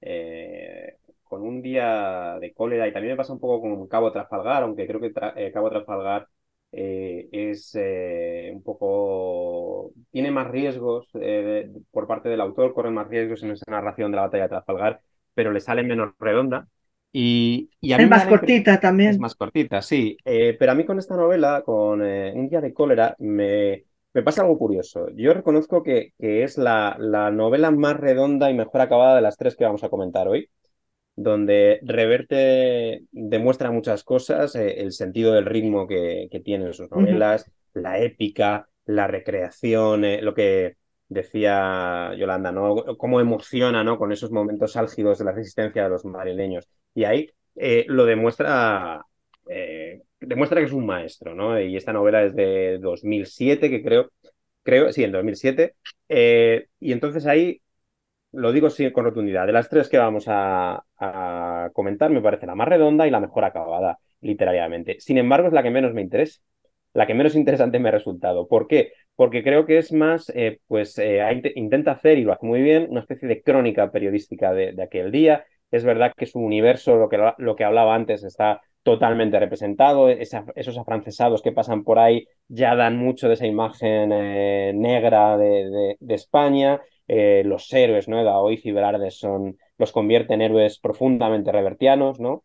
Eh, 0.01 0.97
con 1.35 1.47
un 1.47 1.61
día 1.61 2.37
de 2.39 2.53
cólera 2.53 2.87
y 2.87 2.93
también 2.93 3.13
me 3.13 3.17
pasa 3.17 3.33
un 3.33 3.39
poco 3.39 3.61
con 3.61 3.87
Cabo 3.87 4.11
Trafalgar, 4.11 4.63
aunque 4.63 4.87
creo 4.87 5.01
que 5.01 5.11
eh, 5.35 5.51
Cabo 5.51 5.69
Trafalgar 5.69 6.27
eh, 6.71 7.27
es 7.31 7.75
un 8.53 8.63
poco... 8.63 9.91
tiene 10.11 10.31
más 10.31 10.47
riesgos 10.47 11.09
por 11.91 12.07
parte 12.07 12.29
del 12.29 12.41
autor, 12.41 12.73
corre 12.73 12.91
más 12.91 13.07
riesgos 13.09 13.43
en 13.43 13.51
esa 13.51 13.69
narración 13.69 14.11
de 14.11 14.15
la 14.15 14.23
batalla 14.23 14.43
de 14.43 14.49
Trafalgar, 14.49 15.01
pero 15.33 15.51
le 15.51 15.59
sale 15.59 15.83
menos 15.83 16.13
redonda. 16.19 16.67
Y, 17.11 17.69
es 17.81 18.09
más 18.09 18.27
cortita 18.27 18.79
también. 18.79 19.11
Es 19.11 19.19
más 19.19 19.35
cortita, 19.35 19.81
sí. 19.81 20.17
pero 20.23 20.71
a 20.71 20.75
mí 20.75 20.85
con 20.85 20.99
esta 20.99 21.15
novela, 21.15 21.63
con 21.65 22.01
Un 22.01 22.49
día 22.49 22.61
de 22.61 22.73
cólera, 22.73 23.15
me, 23.19 23.85
me 24.15 24.23
pasa 24.23 24.43
algo 24.43 24.57
curioso. 24.57 25.09
Yo 25.13 25.33
reconozco 25.33 25.83
que, 25.83 26.13
es 26.17 26.57
la, 26.57 26.97
novela 27.33 27.69
más 27.71 27.97
redonda 27.97 28.49
y 28.49 28.53
mejor 28.53 28.79
acabada 28.79 29.17
de 29.17 29.21
las 29.21 29.35
tres 29.35 29.57
que 29.57 29.65
vamos 29.65 29.83
a 29.83 29.89
comentar 29.89 30.29
hoy, 30.29 30.49
donde 31.15 31.79
Reverte 31.83 33.03
demuestra 33.11 33.71
muchas 33.71 34.03
cosas, 34.03 34.55
eh, 34.55 34.81
el 34.81 34.91
sentido 34.91 35.33
del 35.33 35.45
ritmo 35.45 35.87
que, 35.87 36.27
que 36.31 36.39
tienen 36.39 36.73
sus 36.73 36.91
novelas, 36.91 37.49
la 37.73 37.99
épica, 37.99 38.67
la 38.85 39.07
recreación, 39.07 40.05
eh, 40.05 40.21
lo 40.21 40.33
que 40.33 40.75
decía 41.07 42.13
Yolanda, 42.17 42.51
¿no? 42.51 42.97
Cómo 42.97 43.19
emociona, 43.19 43.83
¿no? 43.83 43.97
Con 43.97 44.11
esos 44.11 44.31
momentos 44.31 44.75
álgidos 44.75 45.19
de 45.19 45.25
la 45.25 45.31
resistencia 45.31 45.83
de 45.83 45.89
los 45.89 46.05
madrileños. 46.05 46.67
Y 46.93 47.03
ahí 47.03 47.29
eh, 47.55 47.85
lo 47.87 48.05
demuestra 48.05 49.05
demuestra 50.25 50.59
que 50.59 50.67
es 50.67 50.73
un 50.73 50.85
maestro, 50.85 51.35
¿no? 51.35 51.59
Y 51.59 51.75
esta 51.77 51.93
novela 51.93 52.23
es 52.23 52.35
de 52.35 52.79
2007, 52.79 53.69
que 53.69 53.83
creo, 53.83 54.11
creo, 54.63 54.91
sí, 54.91 55.03
en 55.03 55.11
2007. 55.11 55.75
Eh, 56.09 56.67
y 56.79 56.91
entonces 56.91 57.25
ahí, 57.25 57.61
lo 58.35 58.51
digo 58.51 58.69
sí, 58.69 58.91
con 58.91 59.05
rotundidad, 59.05 59.45
de 59.45 59.53
las 59.53 59.69
tres 59.69 59.89
que 59.89 59.97
vamos 59.97 60.25
a, 60.27 60.83
comentar, 61.73 62.09
me 62.09 62.21
parece 62.21 62.45
la 62.45 62.55
más 62.55 62.67
redonda 62.67 63.07
y 63.07 63.11
la 63.11 63.19
mejor 63.19 63.45
acabada 63.45 63.99
literariamente. 64.21 64.97
Sin 64.99 65.17
embargo, 65.17 65.47
es 65.47 65.53
la 65.53 65.63
que 65.63 65.71
menos 65.71 65.93
me 65.93 66.01
interesa, 66.01 66.41
la 66.93 67.07
que 67.07 67.13
menos 67.13 67.35
interesante 67.35 67.79
me 67.79 67.89
ha 67.89 67.91
resultado. 67.91 68.47
¿Por 68.47 68.67
qué? 68.67 68.93
Porque 69.15 69.43
creo 69.43 69.65
que 69.65 69.77
es 69.77 69.91
más, 69.91 70.31
eh, 70.35 70.59
pues 70.67 70.97
eh, 70.97 71.21
intenta 71.55 71.91
hacer, 71.91 72.17
y 72.17 72.23
lo 72.23 72.33
hace 72.33 72.45
muy 72.45 72.61
bien, 72.61 72.87
una 72.89 73.01
especie 73.01 73.27
de 73.27 73.41
crónica 73.41 73.91
periodística 73.91 74.53
de, 74.53 74.75
aquel 74.81 75.11
día. 75.11 75.45
Es 75.71 75.83
verdad 75.83 76.13
que 76.15 76.25
su 76.25 76.39
universo, 76.39 76.95
lo 76.97 77.09
que, 77.09 77.17
lo 77.37 77.55
que 77.55 77.63
hablaba 77.63 77.95
antes, 77.95 78.23
está 78.23 78.61
totalmente 78.85 79.39
representado. 79.39 80.09
esos 80.09 80.77
afrancesados 80.77 81.41
que 81.41 81.51
pasan 81.51 81.83
por 81.83 81.97
ahí 81.97 82.27
ya 82.47 82.75
dan 82.75 82.97
mucho 82.97 83.27
de 83.27 83.33
esa 83.33 83.47
imagen 83.47 84.11
eh, 84.13 84.73
negra 84.75 85.37
de, 85.37 85.97
España. 86.07 86.79
Eh, 87.07 87.43
los 87.45 87.71
héroes, 87.71 88.07
¿no? 88.07 88.23
Daoiz 88.23 88.65
y 88.65 88.71
Velarde 88.71 89.11
son, 89.11 89.57
los 89.77 89.91
convierten 89.91 90.41
en 90.41 90.51
héroes 90.51 90.79
profundamente 90.79 91.51
revertianos, 91.51 92.19
¿no? 92.19 92.43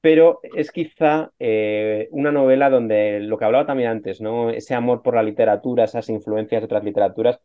Pero 0.00 0.40
es 0.42 0.72
quizá 0.72 1.30
eh, 1.38 2.08
una 2.10 2.32
novela 2.32 2.68
donde 2.68 3.20
lo 3.20 3.38
que 3.38 3.44
hablaba 3.44 3.66
también 3.66 3.90
antes, 3.90 4.20
¿no? 4.20 4.50
Ese 4.50 4.74
amor 4.74 5.02
por 5.02 5.14
la 5.14 5.22
literatura, 5.22 5.84
esas 5.84 6.08
influencias 6.08 6.60
de 6.62 6.64
otras 6.64 6.82
literaturas, 6.82 7.38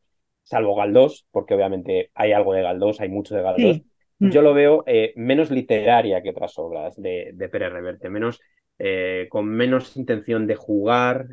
salvo 0.44 0.76
Galdós, 0.76 1.28
porque 1.30 1.54
obviamente 1.54 2.10
hay 2.16 2.32
algo 2.32 2.54
de 2.54 2.64
Galdós, 2.64 3.02
hay 3.02 3.10
mucho 3.10 3.36
de 3.36 3.44
Galdós, 3.44 3.82
Mm. 4.20 4.32
yo 4.32 4.42
lo 4.42 4.56
veo 4.56 4.84
eh, 4.88 5.14
menos 5.16 5.52
literaria 5.52 6.24
que 6.24 6.32
otras 6.32 6.58
obras 6.58 7.00
de, 7.00 7.34
de 7.36 7.50
Pérez 7.50 7.72
Reverte, 7.72 8.10
menos, 8.10 8.42
con 9.30 9.48
menos 9.48 9.96
intención 9.96 10.48
de 10.48 10.56
jugar, 10.56 11.28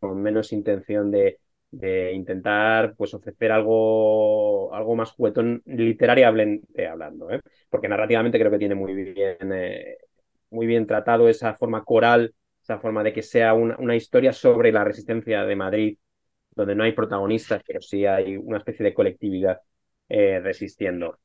con 0.00 0.22
menos 0.22 0.54
intención 0.54 1.10
de, 1.10 1.38
intentar 1.72 2.94
pues, 2.96 3.14
ofrecer 3.14 3.52
algo, 3.52 4.74
algo 4.74 4.96
más 4.96 5.12
juguetón 5.12 5.62
literariamente 5.66 6.86
hablando, 6.86 7.28
porque 7.68 7.88
narrativamente 7.88 8.38
creo 8.38 8.50
que 8.50 8.58
tiene 8.58 8.74
muy 8.74 8.94
bien, 8.94 9.38
muy 10.50 10.66
bien 10.66 10.86
tratado 10.86 11.28
esa 11.28 11.54
forma 11.54 11.84
coral, 11.84 12.34
esa 12.62 12.78
forma 12.78 13.02
de 13.02 13.12
que 13.12 13.22
sea 13.22 13.54
una, 13.54 13.76
una 13.78 13.96
historia 13.96 14.32
sobre 14.32 14.72
la 14.72 14.84
resistencia 14.84 15.44
de 15.44 15.56
Madrid, 15.56 15.98
donde 16.54 16.74
no 16.74 16.84
hay 16.84 16.92
protagonistas, 16.92 17.62
pero 17.66 17.80
sí 17.80 18.04
hay 18.06 18.36
una 18.36 18.58
especie 18.58 18.84
de 18.84 18.94
colectividad 18.94 19.60
resistiendo. 20.08 21.18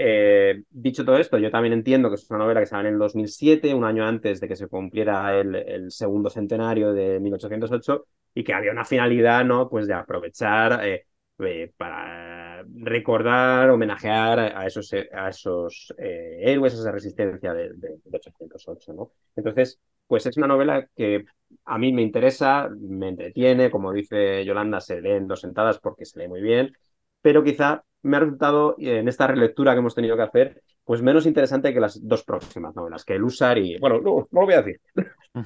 Eh, 0.00 0.62
dicho 0.70 1.04
todo 1.04 1.16
esto, 1.16 1.38
yo 1.38 1.50
también 1.50 1.72
entiendo 1.72 2.08
que 2.08 2.14
es 2.14 2.30
una 2.30 2.38
novela 2.38 2.60
que 2.60 2.66
sale 2.66 2.88
en 2.88 2.94
el 2.94 3.00
2007, 3.00 3.74
un 3.74 3.84
año 3.84 4.06
antes 4.06 4.40
de 4.40 4.46
que 4.46 4.54
se 4.54 4.68
cumpliera 4.68 5.36
el, 5.40 5.90
segundo 5.90 6.30
centenario 6.30 6.92
de 6.92 7.18
1808, 7.18 8.06
y 8.38 8.44
que 8.44 8.54
había 8.54 8.70
una 8.70 8.84
finalidad, 8.84 9.44
¿no? 9.44 9.68
Pues 9.68 9.88
de 9.88 9.94
aprovechar 9.94 10.86
eh, 10.86 11.06
eh, 11.40 11.72
para 11.76 12.62
recordar, 12.72 13.68
homenajear 13.70 14.38
a 14.38 14.64
esos, 14.64 14.92
a 14.92 15.28
esos 15.28 15.92
héroes, 15.98 16.74
a 16.74 16.76
esa 16.76 16.92
resistencia 16.92 17.52
de, 17.52 17.70
1808, 18.04 18.92
¿no? 18.92 19.10
Entonces, 19.34 19.80
pues 20.06 20.24
es 20.26 20.36
una 20.36 20.46
novela 20.46 20.88
que 20.94 21.24
a 21.64 21.78
mí 21.78 21.92
me 21.92 22.02
interesa, 22.02 22.68
me 22.78 23.08
entretiene, 23.08 23.72
como 23.72 23.92
dice 23.92 24.44
Yolanda, 24.44 24.80
se 24.80 25.00
lee 25.00 25.10
en 25.10 25.26
dos 25.26 25.40
sentadas 25.40 25.80
porque 25.80 26.04
se 26.04 26.20
lee 26.20 26.28
muy 26.28 26.40
bien, 26.40 26.72
pero 27.20 27.42
quizá 27.42 27.82
me 28.02 28.18
ha 28.18 28.20
resultado, 28.20 28.76
en 28.78 29.08
esta 29.08 29.26
relectura 29.26 29.72
que 29.72 29.80
hemos 29.80 29.96
tenido 29.96 30.16
que 30.16 30.22
hacer, 30.22 30.62
pues 30.88 31.02
menos 31.02 31.26
interesante 31.26 31.74
que 31.74 31.80
las 31.80 32.00
dos 32.08 32.24
próximas 32.24 32.74
novelas, 32.74 33.04
que 33.04 33.12
el 33.12 33.22
Usar 33.22 33.58
y... 33.58 33.78
Bueno, 33.78 34.00
no, 34.00 34.26
no 34.32 34.40
lo 34.40 34.46
voy 34.46 34.54
a 34.54 34.62
decir. 34.62 34.80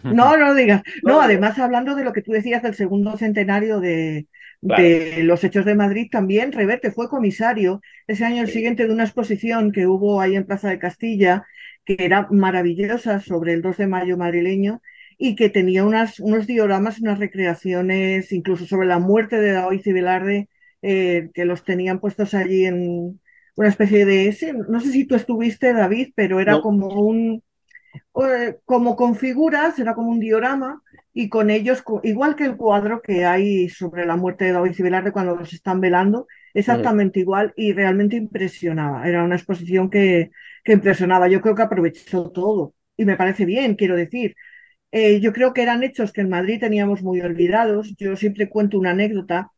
No, 0.04 0.36
no 0.36 0.46
lo 0.46 0.54
digas. 0.54 0.82
No, 1.02 1.20
además 1.20 1.58
hablando 1.58 1.96
de 1.96 2.04
lo 2.04 2.12
que 2.12 2.22
tú 2.22 2.30
decías 2.30 2.62
del 2.62 2.76
segundo 2.76 3.16
centenario 3.16 3.80
de, 3.80 4.28
de 4.60 5.24
los 5.24 5.42
Hechos 5.42 5.64
de 5.64 5.74
Madrid, 5.74 6.06
también 6.12 6.52
Reverte 6.52 6.92
fue 6.92 7.08
comisario 7.08 7.80
ese 8.06 8.24
año 8.24 8.42
el 8.42 8.50
siguiente 8.50 8.86
de 8.86 8.92
una 8.92 9.02
exposición 9.02 9.72
que 9.72 9.88
hubo 9.88 10.20
ahí 10.20 10.36
en 10.36 10.46
Plaza 10.46 10.70
de 10.70 10.78
Castilla, 10.78 11.44
que 11.84 11.96
era 11.98 12.28
maravillosa 12.30 13.18
sobre 13.18 13.52
el 13.52 13.62
2 13.62 13.78
de 13.78 13.86
mayo 13.88 14.16
madrileño 14.16 14.80
y 15.18 15.34
que 15.34 15.50
tenía 15.50 15.84
unas, 15.84 16.20
unos 16.20 16.46
dioramas, 16.46 17.00
unas 17.00 17.18
recreaciones, 17.18 18.30
incluso 18.30 18.64
sobre 18.64 18.86
la 18.86 19.00
muerte 19.00 19.40
de 19.40 19.50
David 19.50 19.82
y 19.84 19.92
Velarde, 19.92 20.48
eh, 20.82 21.30
que 21.34 21.44
los 21.44 21.64
tenían 21.64 21.98
puestos 21.98 22.32
allí 22.32 22.64
en, 22.64 23.20
una 23.56 23.68
especie 23.68 24.04
de, 24.06 24.36
no 24.68 24.80
sé 24.80 24.92
si 24.92 25.06
tú 25.06 25.14
estuviste, 25.14 25.72
David, 25.72 26.12
pero 26.14 26.40
era 26.40 26.60
como 26.60 26.88
un, 26.88 27.42
como 28.64 28.96
con 28.96 29.14
figuras, 29.16 29.78
era 29.78 29.94
como 29.94 30.10
un 30.10 30.20
diorama, 30.20 30.82
y 31.14 31.28
con 31.28 31.50
ellos, 31.50 31.82
igual 32.02 32.36
que 32.36 32.44
el 32.44 32.56
cuadro 32.56 33.02
que 33.02 33.24
hay 33.26 33.68
sobre 33.68 34.06
la 34.06 34.16
muerte 34.16 34.46
de 34.46 34.52
David 34.52 34.74
y 34.78 34.82
Velarde 34.82 35.12
cuando 35.12 35.36
los 35.36 35.52
están 35.52 35.80
velando, 35.80 36.26
exactamente 36.54 37.20
igual 37.20 37.52
y 37.56 37.72
realmente 37.72 38.16
impresionaba. 38.16 39.06
Era 39.06 39.24
una 39.24 39.36
exposición 39.36 39.90
que, 39.90 40.30
que 40.64 40.72
impresionaba. 40.72 41.28
Yo 41.28 41.40
creo 41.42 41.54
que 41.54 41.62
aprovechó 41.62 42.30
todo 42.30 42.74
y 42.96 43.04
me 43.04 43.16
parece 43.16 43.44
bien, 43.44 43.74
quiero 43.74 43.96
decir. 43.96 44.34
Eh, 44.92 45.20
yo 45.20 45.32
creo 45.32 45.54
que 45.54 45.62
eran 45.62 45.82
hechos 45.82 46.12
que 46.12 46.20
en 46.22 46.30
Madrid 46.30 46.60
teníamos 46.60 47.02
muy 47.02 47.20
olvidados. 47.20 47.94
Yo 47.98 48.16
siempre 48.16 48.48
cuento 48.48 48.78
una 48.78 48.90
anécdota 48.92 49.50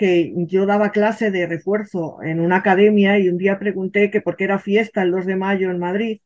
que 0.00 0.32
yo 0.46 0.64
daba 0.64 0.92
clase 0.92 1.30
de 1.30 1.46
refuerzo 1.46 2.22
en 2.22 2.40
una 2.40 2.56
academia 2.56 3.18
y 3.18 3.28
un 3.28 3.36
día 3.36 3.58
pregunté 3.58 4.10
que 4.10 4.22
por 4.22 4.34
qué 4.34 4.44
era 4.44 4.58
fiesta 4.58 5.02
el 5.02 5.10
2 5.10 5.26
de 5.26 5.36
mayo 5.36 5.70
en 5.70 5.78
Madrid 5.78 6.22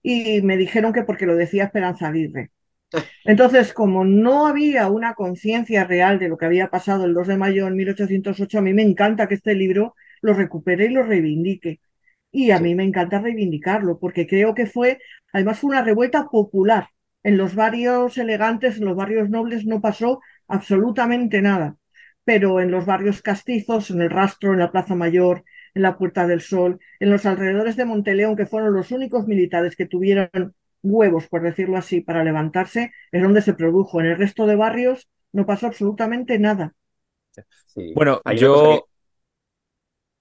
y 0.00 0.42
me 0.42 0.56
dijeron 0.56 0.92
que 0.92 1.02
porque 1.02 1.26
lo 1.26 1.34
decía 1.34 1.64
Esperanza 1.64 2.06
Aguirre. 2.06 2.52
Entonces, 3.24 3.72
como 3.72 4.04
no 4.04 4.46
había 4.46 4.88
una 4.88 5.14
conciencia 5.14 5.82
real 5.82 6.20
de 6.20 6.28
lo 6.28 6.36
que 6.38 6.46
había 6.46 6.70
pasado 6.70 7.04
el 7.04 7.14
2 7.14 7.26
de 7.26 7.36
mayo 7.36 7.66
en 7.66 7.74
1808, 7.74 8.58
a 8.58 8.62
mí 8.62 8.72
me 8.72 8.82
encanta 8.82 9.26
que 9.26 9.34
este 9.34 9.56
libro 9.56 9.96
lo 10.22 10.32
recupere 10.32 10.86
y 10.86 10.90
lo 10.90 11.02
reivindique. 11.02 11.80
Y 12.30 12.52
a 12.52 12.60
mí 12.60 12.76
me 12.76 12.84
encanta 12.84 13.18
reivindicarlo, 13.20 13.98
porque 13.98 14.28
creo 14.28 14.54
que 14.54 14.66
fue, 14.66 14.98
además 15.32 15.58
fue 15.58 15.70
una 15.70 15.82
revuelta 15.82 16.28
popular. 16.28 16.90
En 17.24 17.36
los 17.36 17.56
barrios 17.56 18.18
elegantes, 18.18 18.78
en 18.78 18.84
los 18.84 18.94
barrios 18.96 19.28
nobles 19.30 19.66
no 19.66 19.80
pasó 19.80 20.20
absolutamente 20.46 21.42
nada 21.42 21.76
pero 22.26 22.60
en 22.60 22.72
los 22.72 22.84
barrios 22.84 23.22
castizos, 23.22 23.90
en 23.92 24.02
el 24.02 24.10
Rastro, 24.10 24.52
en 24.52 24.58
la 24.58 24.72
Plaza 24.72 24.96
Mayor, 24.96 25.44
en 25.74 25.82
la 25.82 25.96
Puerta 25.96 26.26
del 26.26 26.40
Sol, 26.40 26.80
en 26.98 27.10
los 27.10 27.24
alrededores 27.24 27.76
de 27.76 27.84
Monteleón, 27.84 28.34
que 28.34 28.46
fueron 28.46 28.74
los 28.74 28.90
únicos 28.90 29.28
militares 29.28 29.76
que 29.76 29.86
tuvieron 29.86 30.52
huevos, 30.82 31.28
por 31.28 31.42
decirlo 31.42 31.76
así, 31.76 32.00
para 32.00 32.24
levantarse, 32.24 32.90
es 33.12 33.22
donde 33.22 33.42
se 33.42 33.54
produjo. 33.54 34.00
En 34.00 34.06
el 34.06 34.18
resto 34.18 34.44
de 34.46 34.56
barrios 34.56 35.08
no 35.30 35.46
pasó 35.46 35.68
absolutamente 35.68 36.36
nada. 36.40 36.74
Bueno, 37.94 38.20
yo... 38.34 38.88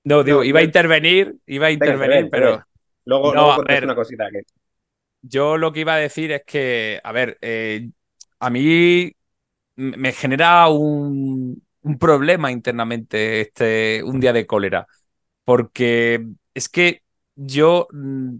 No, 0.03 0.23
digo, 0.23 0.43
iba 0.43 0.59
a 0.59 0.63
intervenir, 0.63 1.35
iba 1.47 1.67
a 1.67 1.71
intervenir, 1.71 2.29
pero... 2.29 2.63
Luego, 3.05 3.33
no, 3.33 3.57
una 3.57 3.95
cosita 3.95 4.29
que... 4.31 4.41
Yo 5.23 5.57
lo 5.57 5.73
que 5.73 5.79
iba 5.79 5.95
a 5.95 5.97
decir 5.97 6.31
es 6.31 6.43
que, 6.45 7.01
a 7.03 7.11
ver, 7.11 7.39
eh, 7.41 7.89
a 8.39 8.51
mí 8.51 9.11
me 9.75 10.11
genera 10.11 10.67
un, 10.69 11.34
un 11.85 11.99
problema 11.99 12.51
internamente 12.51 13.41
este, 13.41 14.01
un 14.03 14.19
día 14.19 14.33
de 14.33 14.47
cólera, 14.47 14.87
porque 15.43 16.25
es 16.53 16.67
que 16.67 17.03
yo, 17.35 17.87
mm, 17.91 18.37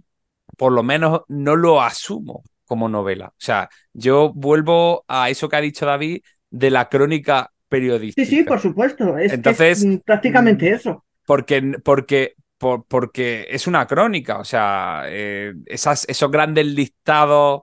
por 0.58 0.71
lo 0.71 0.81
menos, 0.81 1.21
no 1.27 1.55
lo 1.55 1.81
asumo 1.81 2.43
como 2.65 2.89
novela. 2.89 3.27
O 3.27 3.38
sea, 3.38 3.69
yo 3.93 4.31
vuelvo 4.34 5.05
a 5.08 5.29
eso 5.29 5.47
que 5.47 5.55
ha 5.58 5.62
dicho 5.62 5.86
David 5.86 6.23
de 6.49 6.71
la 6.71 6.89
crónica 6.89 7.51
periodística. 7.69 8.27
Sí, 8.27 8.38
sí, 8.38 8.43
por 8.43 8.60
supuesto. 8.60 9.15
Es, 9.15 9.34
Entonces, 9.34 9.86
mm, 9.86 9.97
prácticamente 9.97 10.71
mm, 10.71 10.73
eso. 10.73 11.05
Porque, 11.27 11.62
porque, 11.84 12.34
porque 12.58 13.45
es 13.47 13.67
una 13.67 13.86
crónica, 13.86 14.39
o 14.39 14.43
sea, 14.43 15.03
eh, 15.05 15.53
esas, 15.67 16.10
esos 16.10 16.31
grandes 16.31 16.65
listados, 16.65 17.62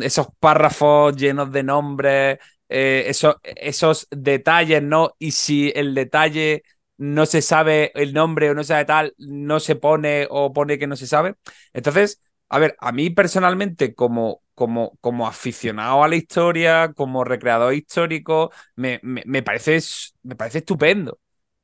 esos 0.00 0.28
párrafos 0.40 1.14
llenos 1.16 1.52
de 1.52 1.62
nombres, 1.62 2.38
eh, 2.68 3.10
esos 3.56 4.06
detalles, 4.10 4.82
¿no? 4.82 5.14
Y 5.18 5.32
si 5.32 5.72
el 5.74 5.94
detalle 5.94 6.62
no 6.96 7.26
se 7.26 7.42
sabe 7.42 7.92
el 7.94 8.12
nombre 8.12 8.50
o 8.50 8.54
no 8.54 8.62
se 8.64 8.68
sabe 8.68 8.84
tal, 8.84 9.14
no 9.18 9.60
se 9.60 9.76
pone 9.76 10.26
o 10.30 10.52
pone 10.52 10.78
que 10.78 10.86
no 10.86 10.96
se 10.96 11.06
sabe. 11.06 11.36
Entonces, 11.72 12.20
a 12.48 12.58
ver, 12.58 12.76
a 12.80 12.92
mí 12.92 13.10
personalmente, 13.10 13.94
como, 13.94 14.42
como, 14.54 14.96
como 15.00 15.26
aficionado 15.28 16.02
a 16.02 16.08
la 16.08 16.16
historia, 16.16 16.92
como 16.94 17.24
recreador 17.24 17.74
histórico, 17.74 18.50
me, 18.76 19.00
me, 19.02 19.42
parece, 19.42 19.78
me 20.22 20.34
parece 20.36 20.58
estupendo. 20.58 21.20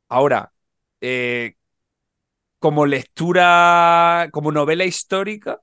Ahora, 0.09 0.53
eh, 1.01 1.55
como 2.59 2.87
lectura, 2.87 4.29
como 4.33 4.51
novela 4.53 4.85
histórica, 4.85 5.61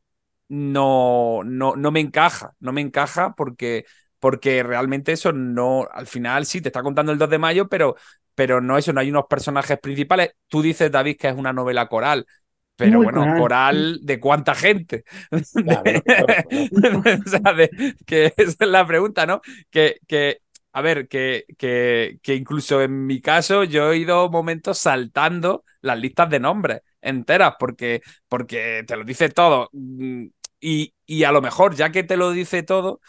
no, 0.50 1.42
no, 1.44 1.76
no 1.76 1.92
me 1.92 2.00
encaja, 2.00 2.56
no 2.60 2.74
me 2.74 2.82
encaja 2.82 3.34
porque 3.36 3.86
porque 4.22 4.62
realmente 4.62 5.14
eso 5.14 5.34
no, 5.34 5.88
al 5.92 6.06
final 6.06 6.46
sí, 6.46 6.62
te 6.62 6.70
está 6.70 6.84
contando 6.84 7.12
el 7.12 7.18
2 7.18 7.28
de 7.28 7.40
mayo, 7.40 7.68
pero, 7.68 7.96
pero 8.36 8.62
no 8.62 8.78
eso, 8.78 8.94
no 8.94 9.02
hay 9.02 9.10
unos 9.10 9.26
personajes 9.28 9.80
principales. 9.80 10.36
Tú 10.48 10.62
dices, 10.62 10.92
David, 10.92 11.18
que 11.20 11.30
es 11.30 11.36
una 11.36 11.52
novela 11.52 11.88
coral, 11.88 12.28
pero 12.76 13.02
bueno, 13.02 13.26
coral. 13.40 14.00
de 14.04 14.20
cuánta 14.20 14.54
gente. 14.54 15.04
que 18.06 18.32
esa 18.38 18.56
es 18.60 18.70
la 18.70 18.86
pregunta, 18.86 19.26
¿no? 19.26 19.42
Que, 19.72 19.98
que 20.08 20.42
a 20.72 20.82
ver, 20.82 21.08
que, 21.08 21.46
que, 21.58 22.20
que, 22.22 22.36
incluso 22.36 22.80
en 22.84 23.08
mi 23.08 23.22
caso 23.22 23.64
yo 23.64 23.92
he 23.92 23.98
ido 23.98 24.30
momentos 24.30 24.78
saltando 24.78 25.66
las 25.82 26.00
listas 26.00 26.30
de 26.30 26.40
nombres 26.40 26.82
enteras, 27.02 27.56
porque, 27.60 28.02
porque 28.30 28.84
te 28.86 28.96
lo 28.96 29.04
dice 29.04 29.30
todo. 29.30 29.70
Mm, 29.74 30.28
y, 30.60 30.94
y 31.08 31.24
a 31.24 31.32
lo 31.32 31.42
mejor, 31.42 31.76
ya 31.76 31.92
que 31.92 32.04
te 32.04 32.18
lo 32.18 32.32
dice 32.32 32.62
todo, 32.62 33.02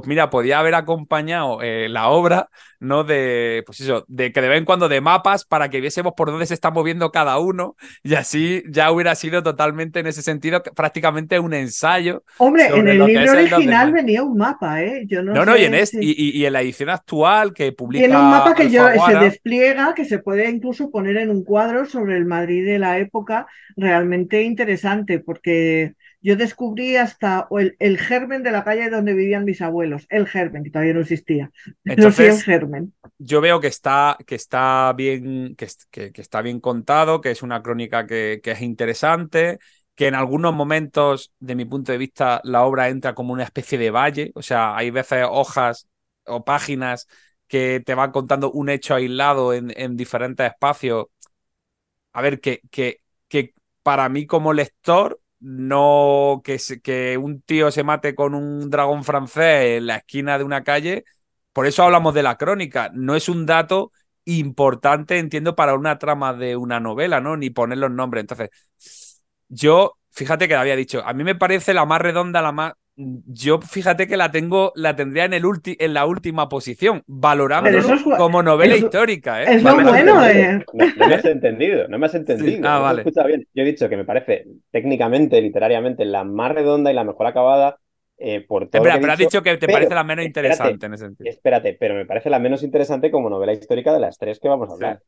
pues 0.00 0.08
mira, 0.08 0.30
podía 0.30 0.58
haber 0.58 0.74
acompañado 0.74 1.60
eh, 1.60 1.86
la 1.86 2.08
obra, 2.08 2.48
¿no? 2.80 3.04
De, 3.04 3.62
pues 3.66 3.78
eso, 3.80 4.06
de 4.08 4.32
que 4.32 4.40
de 4.40 4.48
vez 4.48 4.56
en 4.56 4.64
cuando 4.64 4.88
de 4.88 5.02
mapas 5.02 5.44
para 5.44 5.68
que 5.68 5.82
viésemos 5.82 6.14
por 6.16 6.30
dónde 6.30 6.46
se 6.46 6.54
está 6.54 6.70
moviendo 6.70 7.12
cada 7.12 7.38
uno 7.38 7.76
y 8.02 8.14
así 8.14 8.62
ya 8.70 8.90
hubiera 8.90 9.14
sido 9.14 9.42
totalmente 9.42 10.00
en 10.00 10.06
ese 10.06 10.22
sentido 10.22 10.62
prácticamente 10.62 11.38
un 11.38 11.52
ensayo. 11.52 12.24
Hombre, 12.38 12.68
en 12.68 12.88
el 12.88 13.04
libro 13.04 13.32
original 13.32 13.92
venía 13.92 14.22
un 14.22 14.38
mapa, 14.38 14.82
¿eh? 14.82 15.04
Yo 15.06 15.22
no, 15.22 15.34
no, 15.34 15.44
no 15.44 15.58
y, 15.58 15.64
en 15.64 15.74
este, 15.74 15.98
y, 16.00 16.42
en 16.46 16.54
la 16.54 16.62
edición 16.62 16.88
actual 16.88 17.52
que 17.52 17.72
publica. 17.72 18.06
Tiene 18.06 18.18
un 18.18 18.30
mapa 18.30 18.54
que 18.54 18.70
yo, 18.70 18.88
se 19.06 19.16
despliega, 19.18 19.92
que 19.92 20.06
se 20.06 20.20
puede 20.20 20.48
incluso 20.48 20.90
poner 20.90 21.18
en 21.18 21.28
un 21.28 21.44
cuadro 21.44 21.84
sobre 21.84 22.16
el 22.16 22.24
Madrid 22.24 22.64
de 22.64 22.78
la 22.78 22.96
época, 22.96 23.46
realmente 23.76 24.42
interesante, 24.42 25.18
porque 25.18 25.92
yo 26.22 26.36
descubrí 26.36 26.96
hasta 26.96 27.48
el, 27.78 27.98
germen 27.98 28.44
de 28.44 28.52
la 28.52 28.62
calle 28.62 28.88
donde 28.90 29.12
vivían 29.12 29.44
mis 29.44 29.60
abuelos, 29.60 30.06
el 30.08 30.28
germen, 30.28 30.62
que 30.62 30.70
todavía 30.70 30.94
no 30.94 31.00
existía. 31.00 31.50
Entonces, 31.84 32.38
el 32.38 32.42
germen. 32.42 32.94
Yo 33.18 33.40
veo 33.40 33.60
que 33.60 33.66
está, 33.66 34.16
que 34.24 34.36
está 34.36 34.92
bien, 34.96 35.56
que, 35.56 35.66
está 36.14 36.40
bien 36.40 36.60
contado, 36.60 37.20
que 37.20 37.32
es 37.32 37.42
una 37.42 37.60
crónica 37.62 38.06
que, 38.06 38.40
es 38.42 38.60
interesante, 38.62 39.58
que 39.96 40.06
en 40.06 40.14
algunos 40.14 40.54
momentos, 40.54 41.32
de 41.40 41.56
mi 41.56 41.64
punto 41.64 41.90
de 41.90 41.98
vista, 41.98 42.40
la 42.44 42.62
obra 42.62 42.88
entra 42.88 43.14
como 43.14 43.32
una 43.32 43.44
especie 43.44 43.76
de 43.76 43.90
valle. 43.90 44.30
O 44.36 44.42
sea, 44.42 44.76
hay 44.76 44.90
veces 44.90 45.26
hojas 45.28 45.88
o 46.24 46.44
páginas 46.44 47.08
que 47.48 47.82
te 47.84 47.96
van 47.96 48.12
contando 48.12 48.52
un 48.52 48.68
hecho 48.68 48.94
aislado 48.94 49.52
en, 49.52 49.72
en 49.76 49.96
diferentes 49.96 50.46
espacios. 50.46 51.06
A 52.12 52.22
ver, 52.22 52.40
que, 52.40 52.60
que, 52.70 53.00
que 53.28 53.54
para 53.82 54.08
mí 54.08 54.26
como 54.26 54.52
lector 54.52 55.20
no 55.42 56.40
que, 56.44 56.58
que 56.82 57.18
un 57.18 57.42
tío 57.42 57.70
se 57.70 57.84
mate 57.84 58.14
con 58.14 58.34
un 58.34 58.70
dragón 58.70 59.04
francés 59.04 59.78
en 59.78 59.86
la 59.86 59.96
esquina 59.96 60.38
de 60.38 60.44
una 60.44 60.64
calle. 60.64 61.04
Por 61.52 61.66
eso 61.66 61.82
hablamos 61.82 62.14
de 62.14 62.22
la 62.22 62.36
crónica. 62.38 62.90
No 62.94 63.14
es 63.14 63.28
un 63.28 63.46
dato 63.46 63.92
importante, 64.24 65.18
entiendo, 65.18 65.56
para 65.56 65.74
una 65.74 65.98
trama 65.98 66.32
de 66.32 66.56
una 66.56 66.80
novela, 66.80 67.20
¿no? 67.20 67.36
Ni 67.36 67.50
poner 67.50 67.78
los 67.78 67.90
nombres. 67.90 68.22
Entonces, 68.22 68.50
yo, 69.48 69.98
fíjate 70.10 70.48
que 70.48 70.54
había 70.54 70.76
dicho, 70.76 71.02
a 71.04 71.12
mí 71.12 71.24
me 71.24 71.34
parece 71.34 71.74
la 71.74 71.84
más 71.84 72.00
redonda, 72.00 72.42
la 72.42 72.52
más 72.52 72.72
yo 73.26 73.60
fíjate 73.60 74.06
que 74.06 74.16
la 74.16 74.30
tengo, 74.30 74.72
la 74.74 74.96
tendría 74.96 75.24
en 75.24 75.34
el 75.34 75.42
en 75.64 75.94
la 75.94 76.06
última 76.06 76.48
posición, 76.48 77.02
valorando 77.06 77.70
como 78.16 78.42
novela 78.42 78.76
histórica. 78.76 79.42
¿eh? 79.42 79.56
Es 79.56 79.62
lo 79.62 79.74
bueno, 79.74 80.24
eh. 80.26 80.64
No, 80.72 81.06
me 81.06 81.14
has 81.14 81.24
entendido, 81.24 81.88
no 81.88 81.98
me 81.98 82.06
has 82.06 82.14
entendido. 82.14 82.68
Ah, 82.68 82.78
vale. 82.78 83.04
bien. 83.26 83.46
Yo 83.54 83.62
he 83.62 83.66
dicho 83.66 83.88
que 83.88 83.96
me 83.96 84.04
parece 84.04 84.46
técnicamente, 84.70 85.40
literariamente, 85.40 86.04
la 86.04 86.24
más 86.24 86.52
redonda 86.52 86.90
y 86.90 86.94
la 86.94 87.04
mejor 87.04 87.26
acabada 87.26 87.78
eh, 88.18 88.40
por 88.40 88.68
todo. 88.68 88.82
Espera, 88.82 89.00
pero 89.00 89.12
has 89.12 89.18
dicho 89.18 89.42
que 89.42 89.56
te 89.56 89.66
parece 89.66 89.94
la 89.94 90.04
menos 90.04 90.24
interesante 90.24 90.86
en 90.86 90.94
ese 90.94 91.04
sentido. 91.06 91.30
Espérate, 91.30 91.76
pero 91.78 91.94
me 91.94 92.06
parece 92.06 92.30
la 92.30 92.38
menos 92.38 92.62
interesante 92.62 93.10
como 93.10 93.28
novela 93.28 93.52
histórica 93.52 93.92
de 93.92 94.00
las 94.00 94.18
tres 94.18 94.38
que 94.38 94.48
vamos 94.48 94.70
a 94.70 94.74
hablar. 94.74 95.02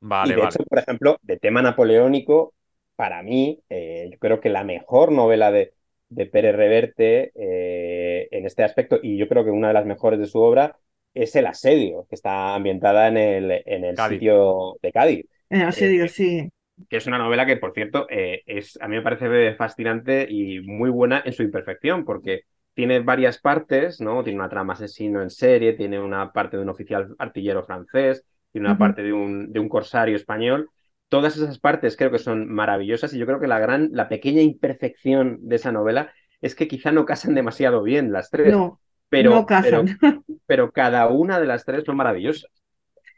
Vale, 0.00 0.34
y 0.34 0.36
de 0.36 0.44
hecho, 0.44 0.64
por 0.68 0.78
ejemplo, 0.78 1.18
de 1.22 1.38
tema 1.38 1.62
napoleónico, 1.62 2.52
para 2.96 3.22
mí, 3.22 3.60
eh, 3.70 4.08
yo 4.12 4.18
creo 4.18 4.40
que 4.40 4.50
la 4.50 4.62
mejor 4.62 5.10
novela 5.10 5.50
de, 5.50 5.72
de 6.08 6.26
Pérez 6.26 6.54
Reverte 6.54 7.32
eh, 7.34 8.28
en 8.30 8.46
este 8.46 8.62
aspecto, 8.62 8.98
y 9.02 9.16
yo 9.16 9.28
creo 9.28 9.44
que 9.44 9.50
una 9.50 9.68
de 9.68 9.74
las 9.74 9.86
mejores 9.86 10.18
de 10.18 10.26
su 10.26 10.40
obra, 10.40 10.76
es 11.12 11.36
El 11.36 11.46
Asedio, 11.46 12.06
que 12.08 12.16
está 12.16 12.54
ambientada 12.54 13.08
en 13.08 13.16
el, 13.16 13.62
en 13.66 13.84
el 13.84 13.96
sitio 13.96 14.76
de 14.82 14.92
Cádiz. 14.92 15.26
El 15.48 15.62
Asedio, 15.62 16.08
sí. 16.08 16.48
Que 16.88 16.96
es 16.96 17.06
una 17.06 17.18
novela 17.18 17.46
que, 17.46 17.56
por 17.56 17.72
cierto, 17.72 18.06
es, 18.10 18.76
a 18.80 18.88
mí 18.88 18.96
me 18.96 19.02
parece 19.02 19.54
fascinante 19.54 20.26
y 20.28 20.60
muy 20.60 20.90
buena 20.90 21.22
en 21.24 21.32
su 21.32 21.44
imperfección, 21.44 22.04
porque 22.04 22.42
tiene 22.74 22.98
varias 22.98 23.38
partes, 23.38 24.00
¿no? 24.00 24.24
Tiene 24.24 24.40
una 24.40 24.48
trama 24.48 24.72
asesino 24.72 25.22
en 25.22 25.30
serie, 25.30 25.74
tiene 25.74 26.00
una 26.00 26.32
parte 26.32 26.56
de 26.56 26.64
un 26.64 26.68
oficial 26.68 27.14
artillero 27.18 27.62
francés, 27.62 28.24
tiene 28.50 28.66
una 28.66 28.76
parte 28.76 29.04
de 29.04 29.12
un, 29.12 29.52
de 29.52 29.60
un 29.60 29.68
corsario 29.68 30.16
español. 30.16 30.68
Todas 31.08 31.36
esas 31.36 31.58
partes 31.58 31.96
creo 31.96 32.10
que 32.10 32.18
son 32.18 32.48
maravillosas 32.52 33.12
y 33.14 33.18
yo 33.18 33.26
creo 33.26 33.40
que 33.40 33.46
la 33.46 33.58
gran, 33.58 33.90
la 33.92 34.08
pequeña 34.08 34.42
imperfección 34.42 35.38
de 35.42 35.56
esa 35.56 35.70
novela 35.70 36.12
es 36.40 36.54
que 36.54 36.68
quizá 36.68 36.92
no 36.92 37.04
casan 37.04 37.34
demasiado 37.34 37.82
bien 37.82 38.12
las 38.12 38.30
tres. 38.30 38.52
No, 38.52 38.80
pero, 39.08 39.30
no 39.30 39.46
casan. 39.46 39.98
Pero, 40.46 40.72
cada 40.72 41.08
una 41.08 41.40
de 41.40 41.46
las 41.46 41.64
tres 41.64 41.84
son 41.84 41.96
maravillosas. 41.96 42.50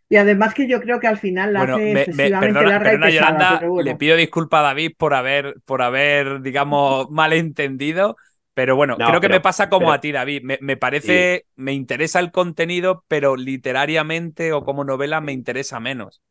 Y 0.09 0.17
además 0.17 0.55
que 0.55 0.69
yo 0.69 0.81
creo 0.81 1.01
que 1.01 1.09
al 1.09 1.19
final 1.19 1.53
la 1.53 1.63
hace 1.63 1.93
excesivamente 1.93 2.63
larga 2.63 2.95
y 2.95 2.99
pesada, 2.99 3.61
Le 3.83 3.97
pido 3.97 4.17
disculpas 4.17 4.61
a 4.61 4.63
David 4.63 4.93
por 4.97 5.15
haber, 5.15 5.57
por 5.65 5.83
haber, 5.83 6.43
digamos, 6.43 7.11
malentendido. 7.11 8.17
Pero 8.55 8.77
bueno, 8.77 8.97
creo 8.97 9.21
que 9.21 9.29
me 9.29 9.41
pasa 9.41 9.69
como 9.69 9.93
a 9.93 10.01
ti, 10.01 10.13
David. 10.13 10.43
Me, 10.61 10.77
parece, 10.77 11.47
me 11.57 11.73
interesa 11.73 12.21
el 12.21 12.31
contenido, 12.31 13.05
pero 13.09 13.37
literariamente 13.37 14.53
o 14.53 14.65
como 14.65 14.85
novela 14.85 15.21
me 15.21 15.33
interesa 15.33 15.81
menos. 15.81 16.23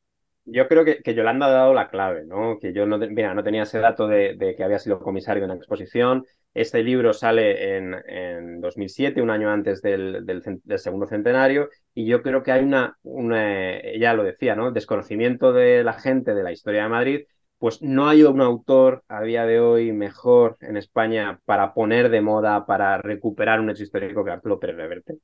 Yo 0.45 0.67
creo 0.67 0.85
que, 0.85 1.01
que 1.01 1.15
Yolanda 1.15 1.47
ha 1.47 1.51
dado 1.51 1.73
la 1.73 1.89
clave, 1.89 2.23
¿no? 2.25 2.59
Que 2.59 2.71
yo 2.71 2.85
no, 2.85 2.97
mira, 2.97 3.33
no 3.33 3.43
tenía 3.43 3.63
ese 3.63 3.79
dato 3.79 4.07
de, 4.07 4.53
que 4.55 4.63
había 4.63 4.79
sido 4.79 4.99
comisario 4.99 5.41
de 5.41 5.45
una 5.45 5.55
exposición. 5.55 6.25
Este 6.53 6.83
libro 6.83 7.13
sale 7.13 7.77
en, 7.77 7.95
en 8.07 8.61
2007, 8.61 9.21
un 9.21 9.31
año 9.31 9.49
antes 9.49 9.81
del, 9.81 10.25
del, 10.25 10.43
segundo 10.79 11.07
centenario, 11.07 11.69
y 11.93 12.05
yo 12.05 12.21
creo 12.21 12.43
que 12.43 12.51
hay 12.51 12.63
una, 12.63 12.97
una, 13.03 13.79
ella 13.79 14.13
lo 14.13 14.23
decía, 14.23 14.55
¿no? 14.55 14.71
Desconocimiento 14.71 15.51
de 15.51 15.83
la 15.83 15.93
gente 15.93 16.33
de 16.33 16.43
la 16.43 16.51
historia 16.51 16.83
de 16.83 16.89
Madrid 16.89 17.21
pues 17.57 17.81
no 17.81 18.07
hay 18.07 18.23
un 18.23 18.41
autor 18.41 19.03
a 19.07 19.21
día 19.21 19.45
de 19.45 19.59
hoy 19.59 19.91
mejor 19.91 20.57
en 20.61 20.77
España 20.77 21.39
para 21.45 21.73
poner 21.73 22.09
de 22.09 22.21
moda, 22.21 22.65
para 22.65 22.97
recuperar 22.97 23.59
un 23.59 23.69
hecho 23.69 23.83
histórico 23.83 24.23
que 24.23 24.31
Arturo 24.31 24.59
Pérez 24.59 24.75
Reverte. 24.75 25.15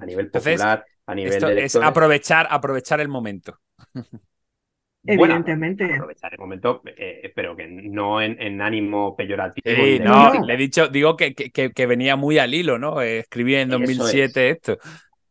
A 0.00 0.06
nivel 0.06 0.30
popular, 0.30 0.84
a 1.06 1.14
nivel 1.14 1.40
de 1.40 1.64
es 1.64 1.76
aprovechar, 1.76 2.46
aprovechar 2.50 3.00
el 3.00 3.08
momento. 3.08 3.58
Evidentemente. 5.08 5.84
aprovechar 5.84 6.32
el 6.32 6.38
momento, 6.38 6.82
eh, 6.84 7.32
pero 7.34 7.54
que 7.54 7.68
no 7.68 8.20
en, 8.20 8.60
ánimo 8.60 9.14
peyorativo. 9.14 9.64
Sí, 9.64 10.00
no, 10.00 10.44
le 10.44 10.54
he 10.54 10.56
dicho, 10.56 10.88
digo 10.88 11.16
que, 11.16 11.32
que, 11.34 11.86
venía 11.86 12.16
muy 12.16 12.38
al 12.38 12.54
hilo, 12.54 12.76
¿no? 12.76 13.00
escribí 13.00 13.54
en 13.54 13.68
2007 13.68 14.50
esto. 14.50 14.78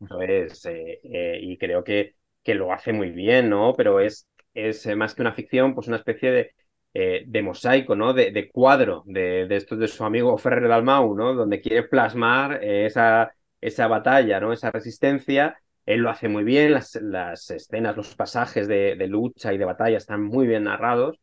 Eso 0.02 0.22
es, 0.22 0.66
eh, 0.68 1.02
eh, 1.04 1.40
y 1.42 1.58
creo 1.58 1.84
que, 1.84 2.16
que 2.42 2.56
lo 2.56 2.72
hace 2.72 2.94
muy 2.94 3.10
bien, 3.10 3.50
¿no? 3.50 3.74
Pero 3.76 4.00
es 4.00 4.28
es 4.56 4.86
eh, 4.88 4.96
más 4.96 5.14
que 5.14 5.22
una 5.22 5.34
ficción, 5.34 5.76
pues 5.76 5.88
una 5.88 5.98
especie 5.98 6.32
de, 6.32 6.56
eh, 6.94 7.24
de 7.28 7.42
mosaico, 7.44 7.96
¿no? 7.96 8.14
De, 8.14 8.50
cuadro 8.52 9.04
de, 9.06 9.46
de 9.48 9.56
estos 9.58 9.78
de 9.78 9.88
su 9.88 10.04
amigo 10.04 10.38
Ferrer 10.38 10.68
Dalmau, 10.68 11.14
¿no? 11.16 11.36
Donde 11.36 11.62
quiere 11.62 11.84
plasmar 11.84 12.64
eh, 12.64 12.86
esa, 12.88 13.36
esa 13.62 13.88
batalla, 13.88 14.40
¿no? 14.40 14.54
Esa 14.54 14.72
resistencia. 14.72 15.60
Él 15.86 16.02
lo 16.02 16.10
hace 16.10 16.28
muy 16.28 16.44
bien, 16.44 16.74
las, 16.74 16.96
las 17.02 17.50
escenas, 17.52 17.96
los 17.96 18.16
pasajes 18.16 18.68
de, 18.68 18.96
lucha 19.08 19.54
y 19.54 19.58
de 19.58 19.66
batalla 19.66 19.98
están 19.98 20.24
muy 20.24 20.48
bien 20.48 20.64
narrados, 20.64 21.20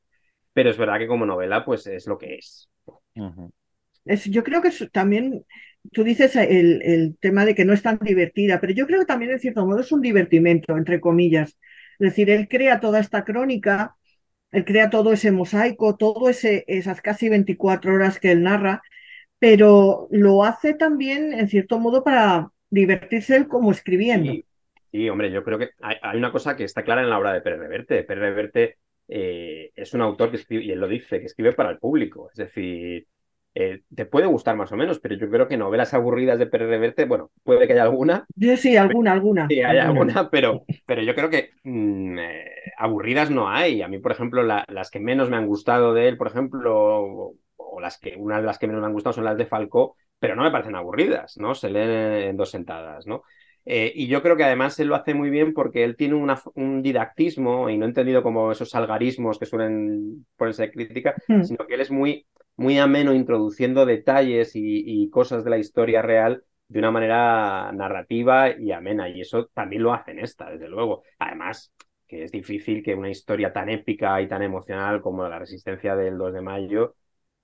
pero 0.52 0.70
es 0.70 0.78
verdad 0.78 0.98
que 0.98 1.08
como 1.08 1.26
novela, 1.26 1.64
pues 1.64 1.86
es 1.86 2.06
lo 2.06 2.18
que 2.18 2.36
es. 2.36 2.68
es 4.04 4.24
yo 4.26 4.44
creo 4.44 4.62
que 4.62 4.70
también 4.92 5.44
tú 5.90 6.04
dices 6.04 6.36
el, 6.36 6.80
el, 6.82 7.16
tema 7.18 7.44
de 7.44 7.54
que 7.54 7.64
no 7.64 7.72
es 7.72 7.82
tan 7.82 7.98
divertida, 7.98 8.60
pero 8.60 8.72
yo 8.72 8.86
creo 8.86 9.00
que 9.00 9.06
también 9.06 9.32
en 9.32 9.40
cierto 9.40 9.66
modo 9.66 9.80
es 9.80 9.90
un 9.90 10.00
divertimento, 10.00 10.76
entre 10.76 11.00
comillas, 11.00 11.58
es 11.98 12.10
decir, 12.10 12.30
él 12.30 12.48
crea 12.48 12.80
toda 12.80 13.00
esta 13.00 13.24
crónica, 13.24 13.96
él 14.52 14.64
crea 14.64 14.90
todo 14.90 15.12
ese 15.12 15.32
mosaico, 15.32 15.96
todo 15.96 16.28
ese, 16.28 16.64
esas 16.68 17.00
casi 17.00 17.28
24 17.28 17.94
horas 17.94 18.20
que 18.20 18.30
él 18.30 18.42
narra, 18.42 18.82
pero 19.38 20.08
lo 20.10 20.44
hace 20.44 20.74
también, 20.74 21.32
en 21.32 21.48
cierto 21.48 21.78
modo, 21.80 22.04
para 22.04 22.50
divertirse 22.70 23.36
él 23.36 23.48
como 23.48 23.72
escribiendo. 23.72 24.32
Sí, 24.32 24.44
hombre, 25.08 25.30
yo 25.30 25.42
creo 25.42 25.58
que 25.58 25.70
hay, 25.80 26.16
una 26.16 26.32
cosa 26.32 26.56
que 26.56 26.64
está 26.64 26.82
clara 26.82 27.02
en 27.02 27.10
la 27.10 27.18
obra 27.18 27.32
de 27.32 27.40
Pérez 27.40 27.58
Reverte. 27.60 28.04
Pérez 28.04 28.22
Reverte 28.22 28.76
eh, 29.08 29.70
es 29.74 29.94
un 29.94 30.02
autor 30.02 30.30
que 30.30 30.36
escribe, 30.36 30.64
y 30.64 30.70
él 30.70 30.80
lo 30.80 30.88
dice, 30.88 31.20
que 31.20 31.26
escribe 31.26 31.52
para 31.52 31.70
el 31.70 31.78
público. 31.78 32.28
Es 32.30 32.38
decir, 32.38 33.06
eh, 33.54 33.82
te 33.94 34.06
puede 34.06 34.26
gustar 34.26 34.56
más 34.56 34.72
o 34.72 34.76
menos, 34.76 34.98
pero 34.98 35.14
yo 35.14 35.28
creo 35.28 35.46
que 35.46 35.58
novelas 35.58 35.92
aburridas 35.92 36.38
de 36.38 36.46
Pérez 36.46 36.68
Reverte, 36.68 37.04
bueno, 37.04 37.30
puede 37.44 37.66
que 37.66 37.74
haya 37.74 37.82
alguna. 37.82 38.26
Sí, 38.56 38.76
alguna, 38.76 39.12
alguna. 39.12 39.46
Sí, 39.48 39.60
hay 39.60 39.78
alguna, 39.78 40.30
pero, 40.30 40.64
pero 40.86 41.02
yo 41.02 41.14
creo 41.14 41.28
que 41.28 41.50
mm, 41.62 42.18
eh, 42.18 42.50
aburridas 42.78 43.30
no 43.30 43.50
hay. 43.50 43.82
A 43.82 43.88
mí, 43.88 43.98
por 43.98 44.12
ejemplo, 44.12 44.42
las 44.42 44.90
que 44.90 45.00
menos 45.00 45.28
me 45.28 45.36
han 45.36 45.46
gustado 45.46 45.92
de 45.92 46.08
él, 46.08 46.16
por 46.16 46.28
ejemplo, 46.28 47.34
o, 47.56 47.80
las 47.80 47.98
que, 47.98 48.16
una 48.16 48.38
de 48.40 48.46
las 48.46 48.58
que 48.58 48.66
menos 48.66 48.80
me 48.80 48.86
han 48.86 48.94
gustado 48.94 49.12
son 49.12 49.24
las 49.24 49.36
de 49.36 49.46
Falcó, 49.46 49.96
pero 50.18 50.34
no 50.34 50.44
me 50.44 50.50
parecen 50.50 50.76
aburridas, 50.76 51.36
¿no? 51.36 51.54
Se 51.54 51.68
leen 51.68 51.90
en 51.90 52.36
dos 52.36 52.50
sentadas, 52.50 53.06
¿no? 53.06 53.22
Eh, 53.64 53.92
y 53.94 54.08
yo 54.08 54.22
creo 54.22 54.36
que 54.36 54.44
además 54.44 54.78
él 54.80 54.88
lo 54.88 54.96
hace 54.96 55.14
muy 55.14 55.30
bien 55.30 55.54
porque 55.54 55.84
él 55.84 55.96
tiene 55.96 56.14
un 56.14 56.82
didactismo, 56.82 57.70
y 57.70 57.78
no 57.78 57.84
he 57.84 57.88
entendido 57.88 58.22
como 58.22 58.50
esos 58.50 58.74
algarismos 58.74 59.38
que 59.38 59.46
suelen 59.46 60.26
ponerse 60.36 60.62
de 60.62 60.72
crítica, 60.72 61.14
hmm. 61.28 61.42
sino 61.42 61.66
que 61.66 61.74
él 61.74 61.80
es 61.80 61.90
muy 61.90 62.26
muy 62.56 62.78
ameno 62.78 63.14
introduciendo 63.14 63.86
detalles 63.86 64.52
y, 64.54 65.08
cosas 65.10 65.44
de 65.44 65.50
la 65.50 65.58
historia 65.58 66.02
real 66.02 66.44
de 66.68 66.78
una 66.78 66.90
manera 66.90 67.72
narrativa 67.72 68.50
y 68.58 68.72
amena. 68.72 69.08
Y 69.08 69.20
eso 69.20 69.46
también 69.54 69.82
lo 69.82 69.92
hace 69.92 70.12
en 70.12 70.20
esta, 70.20 70.50
desde 70.50 70.68
luego. 70.68 71.02
Además, 71.18 71.72
que 72.06 72.24
es 72.24 72.32
difícil 72.32 72.82
que 72.82 72.94
una 72.94 73.10
historia 73.10 73.52
tan 73.52 73.68
épica 73.68 74.20
y 74.22 74.28
tan 74.28 74.42
emocional 74.42 75.00
como 75.02 75.28
la 75.28 75.38
resistencia 75.38 75.96
del 75.96 76.18
2 76.18 76.32
de 76.34 76.40
mayo 76.40 76.94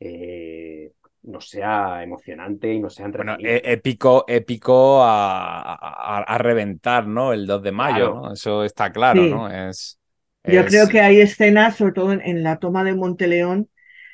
eh, 0.01 0.93
no 1.29 1.41
sea 1.41 2.03
emocionante 2.03 2.73
y 2.73 2.81
no 2.81 2.91
sea 2.91 3.07
entretenida. 3.07 3.37
Bueno, 3.37 3.61
épico, 3.65 4.25
épico 4.27 5.01
a, 5.03 6.37
reventar, 6.39 7.07
¿no? 7.07 7.33
El 7.33 7.47
2 7.47 7.63
de 7.63 7.73
mayo, 7.73 8.15
¿no? 8.15 8.33
Eso 8.33 8.65
está 8.65 8.91
claro, 8.91 9.23
¿no? 9.23 9.51
Es, 9.51 9.99
Yo 10.45 10.65
creo 10.65 10.89
que 10.89 11.01
hay 11.01 11.21
escenas, 11.21 11.77
sobre 11.77 11.93
todo 11.93 12.13
en 12.13 12.43
la 12.43 12.59
toma 12.59 12.85
de 12.85 12.95
Monteleón, 12.95 13.69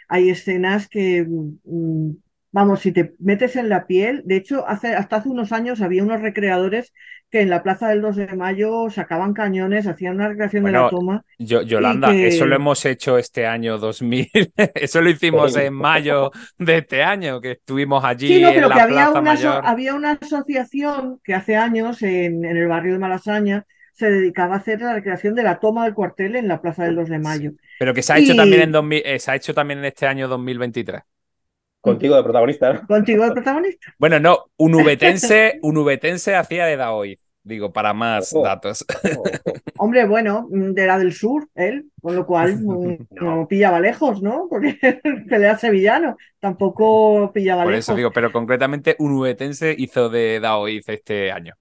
hay 0.08 0.30
escenas 0.30 0.88
que, 0.88 1.24
mm, 1.26 2.10
vamos, 2.54 2.80
si 2.80 2.92
te 2.92 3.14
metes 3.18 3.56
en 3.56 3.68
la 3.68 3.84
piel, 3.88 4.22
de 4.24 4.36
hecho, 4.36 4.66
hace, 4.68 4.94
hasta 4.94 5.16
hace 5.16 5.28
unos 5.28 5.50
años 5.50 5.80
había 5.80 6.04
unos 6.04 6.20
recreadores 6.20 6.92
que 7.28 7.40
en 7.40 7.50
la 7.50 7.64
plaza 7.64 7.88
del 7.88 8.00
2 8.00 8.14
de 8.14 8.36
mayo 8.36 8.88
sacaban 8.90 9.34
cañones, 9.34 9.88
hacían 9.88 10.14
una 10.14 10.28
recreación 10.28 10.62
de 10.62 10.70
la 10.70 10.88
toma. 10.88 11.24
Yo, 11.36 11.62
Yolanda, 11.62 12.14
eso 12.14 12.46
lo 12.46 12.54
hemos 12.54 12.84
hecho 12.86 13.18
este 13.18 13.44
año 13.44 13.76
2000, 13.78 14.28
eso 14.76 15.00
lo 15.00 15.10
hicimos 15.10 15.56
en 15.56 15.74
mayo 15.74 16.30
de 16.56 16.78
este 16.78 17.02
año, 17.02 17.40
que 17.40 17.52
estuvimos 17.52 18.04
allí. 18.04 18.28
Sí, 18.28 18.40
no, 18.40 18.52
pero 18.52 18.70
que 18.70 18.80
había 18.80 19.10
una, 19.10 19.32
había 19.58 19.94
una 19.96 20.12
asociación 20.12 21.18
que 21.24 21.34
hace 21.34 21.56
años 21.56 22.02
en, 22.02 22.44
en 22.44 22.56
el 22.56 22.68
barrio 22.68 22.92
de 22.92 22.98
Malasaña 23.00 23.66
se 23.94 24.08
dedicaba 24.08 24.54
a 24.54 24.58
hacer 24.58 24.80
la 24.80 24.94
recreación 24.94 25.34
de 25.34 25.42
la 25.42 25.58
toma 25.58 25.84
del 25.84 25.94
cuartel 25.94 26.36
en 26.36 26.46
la 26.46 26.60
Plaza 26.62 26.84
del 26.84 26.94
2 26.94 27.08
de 27.08 27.18
Mayo. 27.18 27.50
Pero 27.80 27.92
que 27.94 28.02
se 28.02 28.12
ha 28.12 28.18
hecho 28.18 28.36
también 28.36 28.62
en 28.62 28.72
2000, 28.72 29.02
eh, 29.04 29.18
se 29.18 29.30
ha 29.32 29.34
hecho 29.34 29.54
también 29.54 29.80
en 29.80 29.86
este 29.86 30.06
año 30.06 30.28
2023. 30.28 31.02
Contigo 31.84 32.16
de 32.16 32.22
protagonista, 32.22 32.72
¿no? 32.72 32.86
Contigo 32.86 33.26
de 33.26 33.32
protagonista. 33.32 33.94
Bueno, 33.98 34.18
no, 34.18 34.46
un 34.56 34.74
ubetense, 34.82 35.58
un 35.60 35.76
ubetense 35.76 36.34
hacía 36.34 36.64
de 36.64 36.78
Daoy, 36.78 37.20
digo, 37.42 37.74
para 37.74 37.92
más 37.92 38.32
datos. 38.32 38.86
Hombre, 39.76 40.06
bueno, 40.06 40.48
de 40.50 40.86
la 40.86 40.98
del 40.98 41.12
sur, 41.12 41.46
él, 41.54 41.90
con 42.00 42.16
lo 42.16 42.24
cual 42.24 42.56
mm, 42.64 42.96
no. 43.10 43.46
pillaba 43.46 43.80
lejos, 43.80 44.22
¿no? 44.22 44.46
Porque 44.50 44.78
pelea 45.28 45.58
sevillano, 45.58 46.16
tampoco 46.40 47.30
pillaba 47.34 47.66
lejos. 47.66 47.72
Por 47.72 47.78
eso 47.78 47.94
digo, 47.94 48.10
pero 48.12 48.32
concretamente 48.32 48.96
un 48.98 49.12
ubetense 49.12 49.74
hizo 49.76 50.08
de 50.08 50.40
Daoiz 50.40 50.88
este 50.88 51.30
año. 51.30 51.52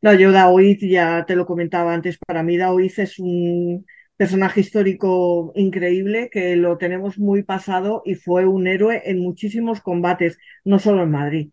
No, 0.00 0.14
yo 0.14 0.32
Daoiz 0.32 0.80
ya 0.80 1.26
te 1.26 1.36
lo 1.36 1.44
comentaba 1.44 1.92
antes, 1.92 2.16
para 2.26 2.42
mí 2.42 2.56
Daoiz 2.56 2.98
es 2.98 3.18
un 3.18 3.84
personaje 4.20 4.60
histórico 4.60 5.50
increíble 5.54 6.28
que 6.30 6.54
lo 6.54 6.76
tenemos 6.76 7.18
muy 7.18 7.42
pasado 7.42 8.02
y 8.04 8.16
fue 8.16 8.44
un 8.44 8.66
héroe 8.66 9.00
en 9.06 9.18
muchísimos 9.18 9.80
combates, 9.80 10.36
no 10.62 10.78
solo 10.78 11.04
en 11.04 11.10
Madrid. 11.10 11.48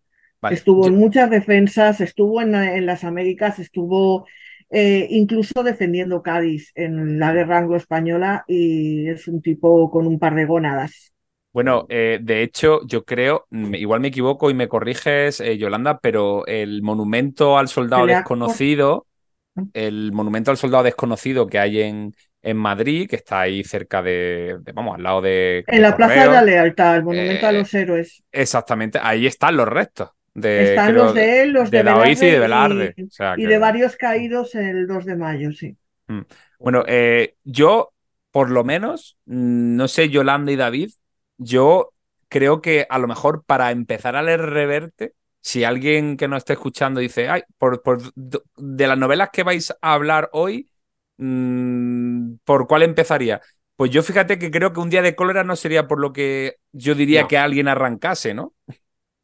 estuvo 0.51 0.85
en 0.85 0.95
muchas 0.95 1.29
defensas, 1.29 2.01
estuvo 2.01 2.41
en, 2.41 2.85
las 2.85 3.05
Américas, 3.05 3.59
estuvo 3.59 4.27
eh, 4.69 5.07
incluso 5.11 5.63
defendiendo 5.63 6.21
Cádiz 6.21 6.73
en 6.75 7.19
la 7.19 7.31
guerra 7.31 7.59
anglo-española 7.59 8.43
y 8.49 9.07
es 9.07 9.29
un 9.29 9.41
tipo 9.41 9.89
con 9.89 10.05
un 10.05 10.19
par 10.19 10.35
de 10.35 10.43
gónadas. 10.43 11.13
Bueno, 11.53 11.85
eh, 11.87 12.19
de 12.21 12.43
hecho, 12.43 12.81
yo 12.85 13.05
creo, 13.05 13.47
igual 13.49 14.01
me 14.01 14.09
equivoco 14.09 14.49
y 14.49 14.53
me 14.53 14.67
corriges, 14.67 15.39
eh, 15.39 15.57
Yolanda, 15.57 15.99
pero 15.99 16.45
el 16.47 16.81
monumento 16.81 17.57
al 17.57 17.69
soldado 17.69 18.07
desconocido, 18.07 19.07
el 19.73 20.11
monumento 20.11 20.51
al 20.51 20.57
soldado 20.57 20.83
desconocido 20.83 21.47
que 21.47 21.59
hay 21.59 21.81
en, 21.81 22.13
en 22.47 22.57
Madrid, 22.57 23.09
que 23.09 23.15
está 23.17 23.41
ahí 23.41 23.63
cerca 23.63 24.01
de, 24.01 24.57
de- 24.61 24.71
vamos, 24.71 24.95
al 24.95 25.03
lado 25.03 25.21
de... 25.21 25.63
En 25.67 25.75
de 25.75 25.81
la 25.81 25.95
Plaza 25.95 26.21
de 26.21 26.27
la 26.27 26.41
Lealtad, 26.41 26.95
el 26.97 27.03
monumento 27.03 27.47
a 27.47 27.51
Eh, 27.51 27.59
los 27.59 27.73
héroes. 27.73 28.23
Exactamente, 28.31 28.99
ahí 29.01 29.27
están 29.27 29.57
los 29.57 29.67
restos. 29.67 30.09
De, 30.33 30.69
Están 30.69 30.91
creo, 30.91 31.05
los 31.05 31.15
de 31.15 31.41
él, 31.41 31.51
los 31.51 31.71
de, 31.71 31.83
OICI 31.83 32.25
y 32.25 32.31
de 32.31 32.39
Velarde 32.39 32.75
Velarde. 32.75 33.07
O 33.07 33.11
sea, 33.11 33.35
y 33.35 33.41
que- 33.41 33.47
de 33.47 33.57
varios 33.57 33.95
caídos 33.95 34.53
el 34.55 34.87
2 34.87 35.05
de 35.05 35.15
mayo, 35.15 35.51
sí. 35.51 35.75
Bueno, 36.59 36.83
eh, 36.87 37.35
yo, 37.43 37.91
por 38.31 38.49
lo 38.49 38.63
menos, 38.63 39.17
mm, 39.25 39.75
no 39.75 39.87
sé, 39.87 40.09
Yolanda 40.09 40.51
y 40.51 40.55
David, 40.55 40.91
yo 41.37 41.91
creo 42.29 42.61
que 42.61 42.85
a 42.89 42.99
lo 42.99 43.07
mejor 43.07 43.43
para 43.45 43.71
empezar 43.71 44.15
a 44.15 44.21
leer 44.23 44.41
Reverte, 44.41 45.13
si 45.41 45.63
alguien 45.63 46.17
que 46.17 46.27
nos 46.27 46.39
esté 46.39 46.53
escuchando 46.53 46.99
dice, 46.99 47.29
ay, 47.29 47.43
por, 47.57 47.81
por- 47.81 48.01
de 48.15 48.87
las 48.87 48.97
novelas 48.97 49.29
que 49.31 49.43
vais 49.43 49.71
a 49.81 49.93
hablar 49.93 50.29
hoy, 50.33 50.69
mm, 50.69 50.76
¿por 52.45 52.67
cuál 52.67 52.83
empezaría? 52.83 53.41
Pues 53.75 53.91
yo 53.91 54.01
fíjate 54.03 54.39
que 54.39 54.51
creo 54.51 54.73
que 54.73 54.79
un 54.79 54.89
día 54.89 55.01
de 55.01 55.15
cólera 55.15 55.43
no 55.43 55.55
sería 55.55 55.87
por 55.87 55.99
lo 55.99 56.13
que 56.13 56.57
yo 56.71 56.95
diría 56.95 57.21
No. 57.21 57.27
que 57.27 57.37
alguien 57.37 57.67
arrancase, 57.67 58.33
¿no? 58.33 58.53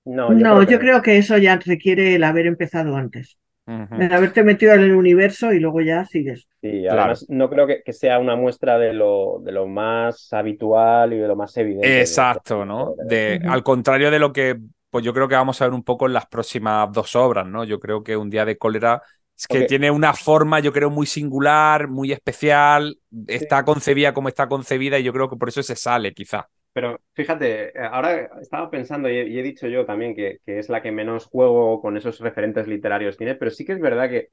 No, 0.06 0.34
No, 0.34 0.62
yo 0.64 0.68
que 0.68 0.80
creo 0.80 1.02
que 1.02 1.18
eso 1.18 1.38
ya 1.38 1.58
requiere 1.58 2.16
el 2.16 2.24
haber 2.24 2.46
empezado 2.48 2.96
antes. 2.96 3.38
El 3.66 4.12
haberte 4.12 4.44
metido 4.44 4.74
en 4.74 4.82
el 4.82 4.94
universo 4.96 5.54
y 5.54 5.60
luego 5.60 5.80
ya 5.82 6.06
sigues. 6.06 6.48
Sí, 6.62 6.86
Claro. 6.88 7.02
además 7.02 7.26
no 7.30 7.50
creo 7.50 7.66
que, 7.68 7.82
que 7.84 7.94
sea 7.94 8.20
una 8.20 8.36
muestra 8.36 8.78
de 8.78 8.94
lo, 8.94 9.40
de 9.42 9.52
lo 9.54 9.68
más 9.68 10.32
habitual 10.34 11.14
y 11.14 11.18
de 11.20 11.28
lo 11.28 11.36
más 11.38 11.56
evidente. 11.58 11.88
de- 11.88 12.02
Exacto, 12.02 12.66
¿no? 12.66 12.96
De. 13.08 13.42
Al 13.48 13.64
contrario 13.64 14.10
de 14.12 14.20
lo 14.20 14.32
que, 14.34 14.60
pues 14.90 15.04
yo 15.04 15.14
creo 15.14 15.28
que 15.28 15.36
vamos 15.36 15.62
a 15.62 15.66
ver 15.66 15.74
un 15.74 15.84
poco 15.84 16.06
en 16.08 16.14
las 16.14 16.26
próximas 16.28 16.92
dos 16.92 17.16
obras, 17.16 17.46
¿no? 17.48 17.64
Yo 17.64 17.80
creo 17.80 18.04
que 18.04 18.16
Un 18.18 18.30
día 18.30 18.46
de 18.46 18.58
cólera 18.58 19.02
es 19.38 19.48
que 19.48 19.64
Ok. 19.64 19.64
tiene 19.66 19.92
una 19.92 20.14
forma, 20.14 20.60
yo 20.60 20.72
creo, 20.74 20.90
muy 20.90 21.06
singular, 21.08 21.88
muy 21.88 22.12
especial, 22.12 23.00
está 23.28 23.66
concebida 23.66 24.14
como 24.14 24.30
está 24.30 24.48
concebida 24.48 25.00
y 25.00 25.04
yo 25.04 25.14
creo 25.14 25.30
que 25.30 25.38
por 25.38 25.50
eso 25.50 25.64
se 25.64 25.76
sale, 25.76 26.14
quizá. 26.14 26.48
Pero 26.74 27.00
fíjate, 27.14 27.70
eh, 27.70 27.74
ahora 27.92 28.30
estaba 28.42 28.70
pensando 28.72 29.08
y 29.10 29.18
he, 29.18 29.28
y 29.28 29.40
he 29.40 29.44
dicho 29.44 29.68
yo 29.68 29.86
también 29.86 30.16
que, 30.16 30.40
que 30.46 30.58
es 30.60 30.70
la 30.70 30.82
que 30.82 30.92
menos 30.92 31.26
juego 31.28 31.82
con 31.82 31.98
esos 31.98 32.20
referentes 32.20 32.68
literarios 32.68 33.18
tiene, 33.18 33.36
pero 33.36 33.52
sí 33.52 33.64
que 33.66 33.74
es 33.74 33.80
verdad 33.80 34.10
que, 34.10 34.30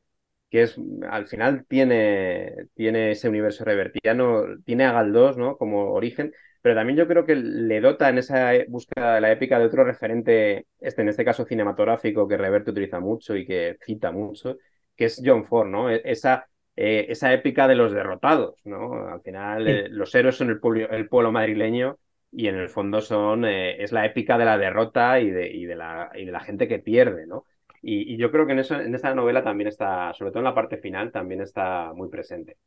que 0.51 0.63
es, 0.63 0.77
al 1.11 1.27
final 1.29 1.67
tiene, 1.67 2.55
tiene 2.75 3.13
ese 3.13 3.29
universo 3.29 3.65
revertiano, 3.65 4.45
tiene 4.65 4.85
a 4.87 4.93
Galdós, 4.93 5.37
¿no? 5.37 5.57
Como 5.59 5.93
origen, 5.93 6.33
pero 6.63 6.75
también 6.75 6.99
yo 6.99 7.07
creo 7.09 7.27
que 7.27 7.37
le 7.37 7.81
dota 7.83 8.09
en 8.09 8.19
esa 8.19 8.55
e- 8.55 8.67
búsqueda 8.69 9.15
de 9.17 9.21
la 9.21 9.33
épica 9.33 9.59
de 9.59 9.67
otro 9.67 9.85
referente, 9.85 10.67
este, 10.81 11.03
en 11.03 11.09
este 11.11 11.25
caso 11.27 11.45
cinematográfico, 11.45 12.27
que 12.29 12.37
Reverte 12.39 12.71
utiliza 12.71 13.01
mucho 13.01 13.37
y 13.37 13.47
que 13.47 13.77
cita 13.85 14.13
mucho, 14.13 14.57
que 15.01 15.07
es 15.07 15.23
John 15.25 15.47
Ford, 15.47 15.69
¿no? 15.69 15.91
E- 15.91 16.03
Esa, 16.05 16.47
eh, 16.77 17.07
esa 17.11 17.33
épica 17.35 17.69
de 17.69 17.75
los 17.77 17.93
derrotados, 17.93 18.57
¿no? 18.65 19.09
Al 19.09 19.23
final, 19.23 19.67
Sí. 19.67 19.81
eh, 19.87 19.89
los 19.91 20.15
héroes 20.15 20.37
son 20.37 20.51
el 20.51 20.61
pueblo, 20.61 20.89
el 20.91 21.09
pueblo 21.09 21.33
madrileño 21.33 21.99
y 22.33 22.49
en 22.49 22.57
el 22.57 22.69
fondo 22.69 23.01
son, 23.01 23.45
eh, 23.47 23.83
es 23.83 23.93
la 23.93 24.07
épica 24.07 24.39
de 24.39 24.45
la 24.45 24.59
derrota 24.59 25.21
y 25.21 25.31
de, 25.31 25.49
y 25.51 25.67
de 25.67 25.77
la, 25.77 26.11
y 26.15 26.25
de 26.27 26.33
la 26.33 26.41
gente 26.41 26.69
que 26.69 26.79
pierde, 26.81 27.27
¿no? 27.27 27.47
Y, 27.83 28.15
y 28.15 28.19
yo 28.19 28.31
creo 28.31 28.47
que 28.47 28.53
en 28.53 28.61
eso, 28.61 28.77
en 28.81 28.95
esta 28.95 29.15
novela 29.15 29.43
también 29.43 29.69
está, 29.69 30.13
sobre 30.15 30.31
todo 30.33 30.41
en 30.41 30.45
la 30.45 30.55
parte 30.55 30.77
final, 30.79 31.11
también 31.13 31.41
está 31.43 31.93
muy 31.95 32.09
presente. 32.11 32.59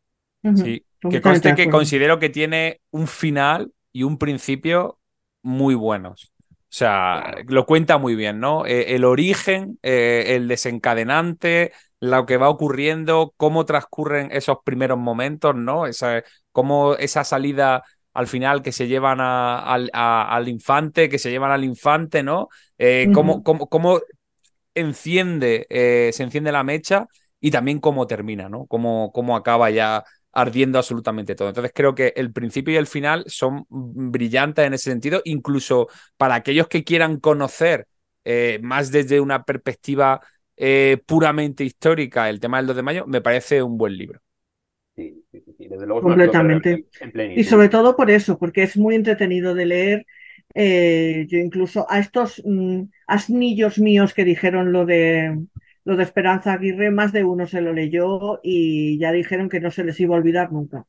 Sí, 0.54 0.86
que 1.10 1.22
conste 1.22 1.56
que 1.56 1.70
considero 1.70 2.20
que 2.20 2.30
tiene 2.30 2.82
un 2.92 3.08
final 3.08 3.74
y 3.92 4.04
un 4.04 4.18
principio 4.18 5.00
muy 5.42 5.76
buenos. 5.76 6.34
O 6.50 6.76
sea, 6.76 7.24
Claro. 7.26 7.44
lo 7.48 7.66
cuenta 7.66 7.98
muy 7.98 8.16
bien, 8.16 8.40
¿no? 8.40 8.66
Eh, 8.66 8.96
el 8.96 9.04
origen, 9.06 9.80
eh, 9.84 10.36
el 10.36 10.48
desencadenante, 10.48 11.72
lo 12.04 12.26
que 12.26 12.38
va 12.38 12.50
ocurriendo, 12.50 13.34
cómo 13.38 13.66
transcurren 13.66 14.30
esos 14.32 14.58
primeros 14.64 14.98
momentos, 14.98 15.56
¿no? 15.56 15.86
Esa, 15.88 16.24
cómo 16.52 16.96
esa 16.96 17.24
salida 17.24 17.84
al 18.14 18.28
final 18.28 18.62
que 18.62 18.72
se 18.72 18.88
llevan 18.88 19.20
a- 19.22 19.60
al, 19.60 19.90
a- 19.94 20.36
al 20.36 20.48
infante, 20.50 21.10
que 21.10 21.20
se 21.20 21.32
llevan 21.32 21.52
al 21.52 21.64
infante, 21.64 22.22
¿no? 22.24 22.50
Eh, 22.78 23.10
cómo, 23.14 23.42
cómo- 23.44 23.68
cómo 23.70 24.00
enciende, 24.76 25.66
eh, 25.70 26.12
se 26.14 26.24
enciende 26.24 26.52
la 26.52 26.64
mecha 26.64 27.08
y 27.40 27.52
también 27.52 27.80
cómo 27.80 28.08
termina, 28.08 28.50
¿no? 28.50 28.66
Cómo, 28.68 29.12
cómo 29.14 29.36
acaba 29.36 29.70
ya 29.70 30.04
ardiendo 30.32 30.80
absolutamente 30.80 31.36
todo. 31.36 31.50
Entonces 31.50 31.72
creo 31.76 31.94
que 31.96 32.14
el 32.16 32.32
principio 32.34 32.74
y 32.74 32.78
el 32.78 32.88
final 32.88 33.24
son 33.28 33.66
brillantes 33.70 34.66
en 34.66 34.74
ese 34.74 34.90
sentido, 34.92 35.22
incluso 35.26 35.88
para 36.18 36.36
aquellos 36.36 36.68
que 36.68 36.84
quieran 36.84 37.20
conocer 37.20 37.88
eh, 38.26 38.60
más 38.64 38.92
desde 38.92 39.20
una 39.22 39.44
perspectiva 39.44 40.22
eh, 40.58 40.98
puramente 41.06 41.64
histórica 41.64 42.30
el 42.30 42.40
tema 42.40 42.58
del 42.58 42.68
2 42.68 42.76
de 42.76 42.82
mayo, 42.84 43.06
me 43.08 43.22
parece 43.22 43.64
un 43.64 43.78
buen 43.78 43.98
libro. 43.98 44.22
Sí, 44.96 45.24
sí, 45.32 45.42
sí, 45.46 45.56
sí. 45.58 45.68
Desde 45.68 45.88
luego 45.88 46.02
Completamente. 46.02 46.86
Y 47.36 47.44
sobre 47.44 47.70
todo 47.70 47.96
por 47.96 48.12
eso, 48.12 48.38
porque 48.38 48.64
es 48.64 48.78
muy 48.78 48.96
entretenido 48.96 49.56
de 49.56 49.66
leer. 49.66 50.06
Eh, 50.56 51.26
yo 51.30 51.40
incluso 51.40 51.88
a 51.90 52.00
estos 52.00 52.42
mm, 52.46 52.84
asnillos 53.08 53.80
míos 53.80 54.14
que 54.14 54.24
dijeron 54.24 54.72
lo 54.72 54.86
de 54.86 55.36
lo 55.86 55.98
de 55.98 56.04
Esperanza 56.04 56.54
Aguirre, 56.54 56.92
más 56.92 57.12
de 57.12 57.24
uno 57.24 57.46
se 57.46 57.62
lo 57.62 57.74
leyó 57.74 58.40
y 58.42 58.98
ya 59.00 59.12
dijeron 59.12 59.50
que 59.50 59.60
no 59.60 59.70
se 59.70 59.84
les 59.84 60.00
iba 60.00 60.16
a 60.16 60.20
olvidar 60.20 60.52
nunca. 60.52 60.86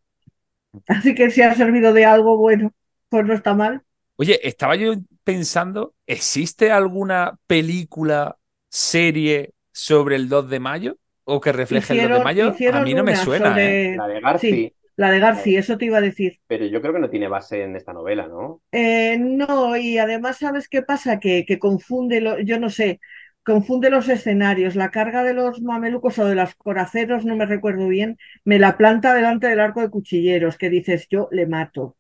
Así 0.87 1.15
que 1.15 1.31
si 1.31 1.43
ha 1.43 1.55
servido 1.55 1.93
de 1.93 2.05
algo 2.05 2.37
bueno, 2.37 2.73
pues 3.09 3.27
no 3.27 3.35
está 3.35 3.55
mal. 3.55 3.83
Oye, 4.17 4.47
estaba 4.47 4.77
yo 4.77 4.95
pensando, 5.25 5.95
¿existe 6.07 6.71
alguna 6.71 7.39
película, 7.47 8.37
serie 8.75 9.55
sobre 9.73 10.17
el 10.17 10.29
2 10.29 10.49
de 10.51 10.61
mayo? 10.61 10.97
¿O 11.25 11.41
que 11.41 11.53
refleje 11.53 11.93
el 11.95 12.01
2 12.03 12.13
de 12.13 12.21
mayo? 12.21 12.53
A 12.71 12.81
mí 12.81 12.95
no 12.95 13.05
me 13.05 13.15
suena, 13.17 13.49
sobre- 13.57 13.71
¿eh? 13.71 13.97
La 13.97 14.07
de 14.09 14.21
Garci, 14.21 14.51
Sí, 14.51 14.75
la 14.97 15.11
de 15.11 15.19
Garci, 15.21 15.57
eso 15.57 15.79
te 15.79 15.87
iba 15.87 15.99
a 15.99 16.01
decir. 16.01 16.41
pero 16.47 16.67
yo 16.67 16.81
creo 16.81 16.93
que 16.93 16.99
no 17.01 17.11
tiene 17.11 17.29
base 17.29 17.63
en 17.63 17.77
esta 17.77 17.93
novela, 17.93 18.27
¿no? 18.27 18.61
Eh, 18.73 19.17
no, 19.19 19.77
y 19.77 19.99
además, 19.99 20.39
¿sabes 20.39 20.69
qué 20.69 20.83
pasa? 20.83 21.21
Que, 21.21 21.45
que 21.47 21.59
confunde, 21.59 22.21
lo- 22.21 22.41
yo 22.41 22.59
no 22.59 22.71
sé, 22.71 23.01
confunde 23.45 23.89
los 23.91 24.09
escenarios. 24.09 24.75
La 24.75 24.91
carga 24.91 25.23
de 25.23 25.33
los 25.35 25.63
mamelucos 25.63 26.19
o 26.19 26.27
de 26.27 26.35
los 26.35 26.55
coraceros, 26.57 27.25
no 27.25 27.37
me 27.37 27.47
recuerdo 27.47 27.89
bien, 27.89 28.19
me 28.45 28.59
la 28.59 28.77
planta 28.77 29.15
delante 29.15 29.47
del 29.49 29.61
arco 29.61 29.81
de 29.81 29.91
cuchilleros, 29.91 30.59
que 30.59 30.71
dices, 30.71 31.07
yo 31.09 31.29
le 31.31 31.47
mato. 31.47 31.97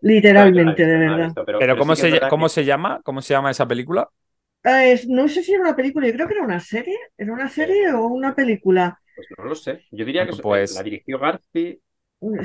Literalmente, 0.00 0.82
no 0.82 0.88
visto, 0.88 0.88
de 0.88 0.98
no 1.04 1.16
verdad. 1.16 1.16
visto, 1.26 1.44
Pero 1.44 1.58
pero 1.58 1.76
¿cómo, 1.76 1.94
sí 1.94 1.96
se, 1.96 2.26
¿cómo 2.26 2.48
que- 2.48 2.48
se 2.48 2.64
llama? 2.64 3.00
¿Cómo 3.04 3.22
se 3.22 3.34
llama 3.34 3.50
esa 3.50 3.66
película? 3.68 4.10
Ah, 4.64 4.84
es- 4.86 5.06
no 5.08 5.28
sé 5.28 5.42
si 5.42 5.52
era 5.52 5.62
una 5.62 5.76
película, 5.76 6.06
yo 6.06 6.14
creo 6.14 6.26
que 6.28 6.34
era 6.34 6.44
una 6.44 6.60
serie. 6.60 6.96
¿Era 7.16 7.32
una 7.32 7.48
serie 7.48 7.92
o 7.92 8.06
una 8.08 8.34
película? 8.34 8.98
Pues 9.14 9.28
no 9.38 9.44
lo 9.44 9.54
sé. 9.54 9.84
Yo 9.90 10.04
diría 10.04 10.26
que 10.26 10.32
pues- 10.42 10.74
la 10.74 10.82
dirigió 10.82 11.18
Garci. 11.18 11.80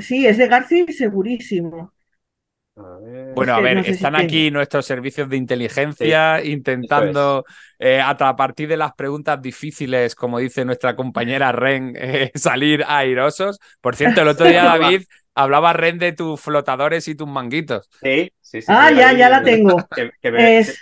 Sí, 0.00 0.26
es 0.26 0.38
de 0.38 0.46
Garci, 0.46 0.86
segurísimo. 0.92 1.92
A 2.76 2.98
ver. 2.98 3.34
Bueno, 3.34 3.52
Es 3.52 3.58
a 3.58 3.60
ver, 3.60 3.76
no 3.76 3.84
sé 3.84 3.88
si 3.88 3.94
están 3.96 4.14
tiene. 4.14 4.24
aquí 4.24 4.50
nuestros 4.50 4.86
servicios 4.86 5.28
de 5.28 5.36
inteligencia 5.36 6.42
intentando, 6.44 7.44
eh, 7.78 8.00
a, 8.00 8.10
a 8.10 8.36
partir 8.36 8.68
de 8.68 8.76
las 8.76 8.92
preguntas 8.94 9.40
difíciles, 9.42 10.14
como 10.14 10.38
dice 10.38 10.64
nuestra 10.64 10.96
compañera 10.96 11.52
Ren, 11.52 11.92
eh, 11.96 12.30
salir 12.34 12.84
airosos. 12.86 13.58
Por 13.80 13.96
cierto, 13.96 14.22
el 14.22 14.28
otro 14.28 14.46
día, 14.46 14.64
David, 14.64 15.02
hablaba 15.34 15.72
Ren 15.72 15.98
de 15.98 16.12
tus 16.12 16.40
flotadores 16.40 17.06
y 17.08 17.14
tus 17.14 17.28
manguitos. 17.28 17.88
Sí, 18.02 18.30
sí, 18.40 18.62
sí. 18.62 18.72
Ah, 18.72 18.90
sí, 18.90 18.96
ya, 18.96 19.12
ya 19.12 19.28
la 19.28 19.42
tengo. 19.44 19.76
que- 19.94 20.10
que 20.20 20.30
ve- 20.30 20.58
Es 20.60 20.78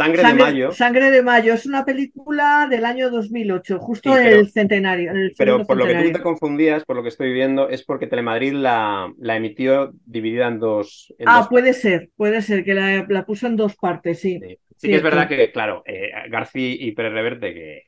Sangre, 0.00 0.24
Sangre, 0.24 0.34
de 0.34 0.34
Mayo. 0.34 0.68
Sangre 0.68 1.10
de 1.10 1.22
Mayo 1.22 1.54
es 1.54 1.66
una 1.66 1.84
película 1.84 2.66
del 2.70 2.84
año 2.84 3.10
2008, 3.10 3.78
justo 3.78 4.14
Sí, 4.14 4.20
pero- 4.22 4.42
el 4.42 4.50
centenario. 4.50 5.12
el 5.12 5.34
Pero 5.36 5.66
por 5.66 5.78
lo 5.78 5.86
que 5.86 5.96
tú 5.96 6.12
te 6.12 6.22
confundías, 6.22 6.84
por 6.84 6.96
lo 6.96 7.02
que 7.02 7.08
estoy 7.10 7.32
viendo, 7.32 7.68
es 7.68 7.84
porque 7.84 8.06
Telemadrid 8.06 8.54
la, 8.54 9.12
la 9.18 9.36
emitió 9.36 9.92
dividida 10.06 10.48
en 10.48 10.58
dos. 10.60 11.14
en 11.18 11.26
Ah, 11.28 11.32
dos 11.32 11.48
puede 11.48 11.72
ser, 11.74 12.10
puede 12.16 12.42
ser 12.42 12.64
que 12.64 12.74
la, 12.74 13.06
la 13.08 13.24
puso 13.26 13.46
en 13.46 13.56
dos 13.56 13.76
partes, 13.76 14.20
sí. 14.20 14.38
Sí, 14.40 14.58
Sí 14.76 14.88
que 14.88 14.96
es 14.96 15.02
verdad 15.02 15.28
que, 15.28 15.52
claro, 15.52 15.82
eh, 15.86 16.10
Garci 16.30 16.76
y 16.80 16.92
Pérez 16.92 17.12
Reverte, 17.12 17.52
que, 17.52 17.82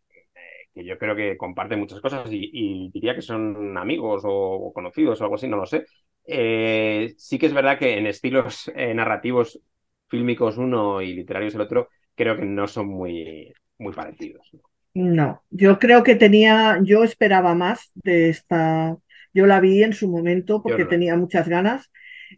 que 0.74 0.84
yo 0.84 0.98
creo 0.98 1.16
que 1.16 1.36
comparten 1.36 1.80
muchas 1.80 2.00
cosas 2.00 2.28
y, 2.30 2.50
y 2.52 2.90
diría 2.92 3.14
que 3.14 3.22
son 3.22 3.76
amigos 3.78 4.22
o, 4.24 4.30
o 4.32 4.72
conocidos 4.72 5.20
o 5.20 5.24
algo 5.24 5.36
así, 5.36 5.48
no 5.48 5.56
lo 5.58 5.66
sé. 5.66 5.86
Eh, 6.26 7.14
sí 7.16 7.38
que 7.38 7.46
es 7.46 7.54
verdad 7.54 7.78
que 7.78 7.96
en 7.98 8.06
estilos 8.06 8.70
eh, 8.74 8.94
narrativos 8.94 9.60
fílmicos 10.08 10.58
uno 10.58 11.00
y 11.02 11.14
literarios 11.14 11.54
el 11.54 11.62
otro, 11.62 11.88
creo 12.14 12.36
que 12.36 12.44
no 12.44 12.66
son 12.68 12.88
muy, 12.88 13.52
muy 13.78 13.92
parecidos. 13.92 14.50
No, 14.94 15.42
yo 15.50 15.78
creo 15.78 16.02
que 16.02 16.16
tenía, 16.16 16.78
yo 16.82 17.02
esperaba 17.02 17.54
más 17.54 17.90
de 17.94 18.28
esta, 18.28 18.96
yo 19.32 19.46
la 19.46 19.58
vi 19.60 19.82
en 19.82 19.94
su 19.94 20.08
momento 20.08 20.62
porque 20.62 20.82
no. 20.82 20.88
tenía 20.90 21.16
muchas 21.16 21.48
ganas 21.48 21.90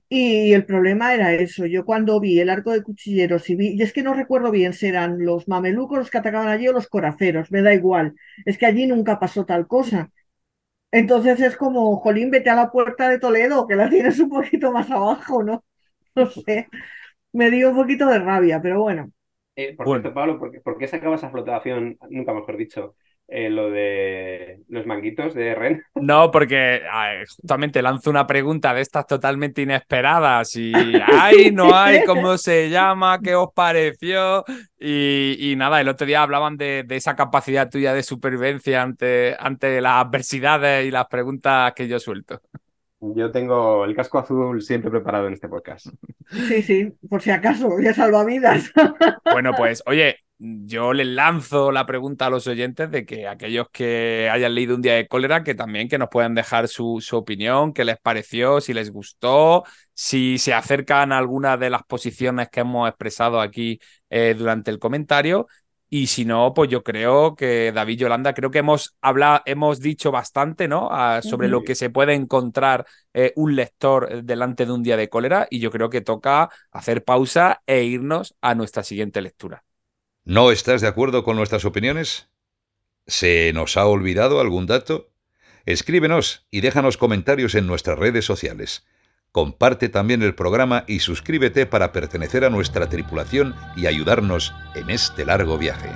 y 0.08 0.52
el 0.52 0.64
problema 0.64 1.14
era 1.14 1.32
eso, 1.34 1.66
yo 1.66 1.84
cuando 1.84 2.20
vi 2.20 2.38
el 2.40 2.50
arco 2.50 2.70
de 2.72 2.82
cuchilleros 2.82 3.50
y 3.50 3.56
vi, 3.56 3.74
y 3.76 3.82
es 3.82 3.92
que 3.92 4.02
no 4.04 4.14
recuerdo 4.14 4.52
bien 4.52 4.72
si 4.72 4.86
eran 4.86 5.24
los 5.24 5.48
mamelucos 5.48 5.98
los 5.98 6.10
que 6.10 6.18
atacaban 6.18 6.48
allí 6.48 6.68
o 6.68 6.72
los 6.72 6.88
coraceros, 6.88 7.50
me 7.50 7.62
da 7.62 7.74
igual, 7.74 8.14
es 8.44 8.56
que 8.58 8.66
allí 8.66 8.86
nunca 8.86 9.18
pasó 9.18 9.44
tal 9.44 9.66
cosa. 9.66 10.10
Entonces 10.92 11.40
es 11.40 11.56
como, 11.56 11.96
jolín, 11.96 12.30
vete 12.30 12.50
a 12.50 12.54
la 12.54 12.70
puerta 12.70 13.08
de 13.08 13.18
Toledo, 13.18 13.66
que 13.66 13.76
la 13.76 13.90
tienes 13.90 14.18
un 14.20 14.30
poquito 14.30 14.72
más 14.72 14.90
abajo, 14.90 15.42
¿no? 15.42 15.64
No 16.16 16.30
sé, 16.30 16.68
me 17.32 17.50
dio 17.50 17.70
un 17.70 17.76
poquito 17.76 18.06
de 18.08 18.20
rabia, 18.20 18.60
pero 18.62 18.80
bueno. 18.82 19.12
Eh, 19.56 19.74
por 19.76 19.86
Bueno. 19.86 20.02
cierto, 20.02 20.14
Pablo, 20.14 20.38
¿por 20.38 20.50
qué, 20.50 20.60
por 20.60 20.78
qué 20.78 20.88
sacaba 20.88 21.16
esa 21.16 21.30
flotación, 21.30 21.96
nunca 22.10 22.32
mejor 22.32 22.56
dicho, 22.56 22.96
eh, 23.28 23.48
lo 23.48 23.70
de 23.70 24.60
los 24.68 24.84
manguitos 24.84 25.32
de 25.34 25.54
Ren? 25.54 25.82
No, 25.94 26.30
porque 26.30 26.82
justamente 27.26 27.80
lanzo 27.80 28.10
una 28.10 28.26
pregunta 28.26 28.74
de 28.74 28.82
estas 28.82 29.06
totalmente 29.06 29.62
inesperadas 29.62 30.56
y 30.56 30.72
hay, 31.06 31.52
no 31.52 31.74
hay, 31.74 32.04
cómo 32.04 32.36
se 32.36 32.68
llama, 32.68 33.20
qué 33.22 33.34
os 33.34 33.52
pareció 33.54 34.44
y, 34.78 35.54
nada, 35.56 35.80
el 35.80 35.88
otro 35.88 36.06
día 36.06 36.22
hablaban 36.22 36.56
de, 36.56 36.84
esa 36.90 37.16
capacidad 37.16 37.70
tuya 37.70 37.94
de 37.94 38.02
supervivencia 38.02 38.82
ante, 38.82 39.36
ante 39.38 39.80
las 39.80 40.04
adversidades 40.04 40.84
y 40.86 40.90
las 40.90 41.06
preguntas 41.06 41.72
que 41.74 41.88
yo 41.88 41.98
suelto. 41.98 42.40
Yo 43.14 43.30
tengo 43.30 43.84
el 43.84 43.94
casco 43.94 44.18
azul 44.18 44.62
siempre 44.62 44.90
preparado 44.90 45.26
en 45.26 45.34
este 45.34 45.48
podcast. 45.48 45.86
Sí, 46.48 46.62
sí, 46.62 46.92
por 47.08 47.20
si 47.20 47.30
acaso, 47.30 47.68
ya 47.80 47.92
salvavidas. 47.92 48.72
Bueno, 49.32 49.52
pues 49.56 49.82
oye, 49.86 50.16
yo 50.38 50.92
les 50.92 51.06
lanzo 51.06 51.70
la 51.70 51.86
pregunta 51.86 52.26
a 52.26 52.30
los 52.30 52.46
oyentes 52.46 52.90
de 52.90 53.06
que 53.06 53.28
aquellos 53.28 53.68
que 53.70 54.28
hayan 54.32 54.54
leído 54.54 54.74
un 54.74 54.82
día 54.82 54.94
de 54.94 55.06
cólera, 55.06 55.44
que 55.44 55.54
también 55.54 55.88
que 55.88 55.98
nos 55.98 56.08
puedan 56.08 56.34
dejar 56.34 56.68
su, 56.68 57.02
opinión, 57.12 57.72
qué 57.72 57.84
les 57.84 57.98
pareció, 57.98 58.60
si 58.60 58.74
les 58.74 58.90
gustó, 58.90 59.64
si 59.94 60.38
se 60.38 60.54
acercan 60.54 61.12
a 61.12 61.18
alguna 61.18 61.56
de 61.56 61.70
las 61.70 61.82
posiciones 61.84 62.48
que 62.48 62.60
hemos 62.60 62.88
expresado 62.88 63.40
aquí 63.40 63.78
eh, 64.10 64.34
durante 64.36 64.70
el 64.70 64.78
comentario. 64.78 65.46
Y 65.90 66.08
si 66.08 66.24
no, 66.24 66.54
pues 66.54 66.70
yo 66.70 66.82
creo 66.82 67.36
que 67.36 67.70
David 67.72 67.98
Yolanda, 67.98 68.34
creo 68.34 68.50
que 68.50 68.58
hemos 68.58 68.96
hablado, 69.00 69.42
hemos 69.46 69.80
dicho 69.80 70.10
bastante, 70.10 70.66
¿no? 70.66 70.88
Ah, 70.90 71.20
sobre 71.22 71.48
lo 71.48 71.62
que 71.62 71.74
se 71.74 71.90
puede 71.90 72.14
encontrar 72.14 72.86
eh, 73.12 73.32
un 73.36 73.54
lector 73.54 74.24
delante 74.24 74.66
de 74.66 74.72
un 74.72 74.82
día 74.82 74.96
de 74.96 75.08
cólera. 75.08 75.46
Y 75.50 75.60
yo 75.60 75.70
creo 75.70 75.90
que 75.90 76.00
toca 76.00 76.50
hacer 76.72 77.04
pausa 77.04 77.62
e 77.66 77.84
irnos 77.84 78.34
a 78.40 78.54
nuestra 78.54 78.82
siguiente 78.82 79.20
lectura. 79.20 79.64
¿No 80.24 80.50
estás 80.50 80.80
de 80.80 80.88
acuerdo 80.88 81.22
con 81.22 81.36
nuestras 81.36 81.64
opiniones? 81.64 82.30
¿Se 83.06 83.52
nos 83.52 83.76
ha 83.76 83.86
olvidado 83.86 84.40
algún 84.40 84.66
dato? 84.66 85.12
Escríbenos 85.66 86.46
y 86.50 86.60
déjanos 86.60 86.96
comentarios 86.96 87.54
en 87.54 87.66
nuestras 87.66 87.98
redes 87.98 88.24
sociales. 88.24 88.86
Comparte 89.34 89.88
también 89.88 90.22
el 90.22 90.36
programa 90.36 90.84
y 90.86 91.00
suscríbete 91.00 91.66
para 91.66 91.90
pertenecer 91.90 92.44
a 92.44 92.50
nuestra 92.50 92.88
tripulación 92.88 93.56
y 93.74 93.86
ayudarnos 93.86 94.54
en 94.76 94.90
este 94.90 95.24
largo 95.24 95.58
viaje. 95.58 95.90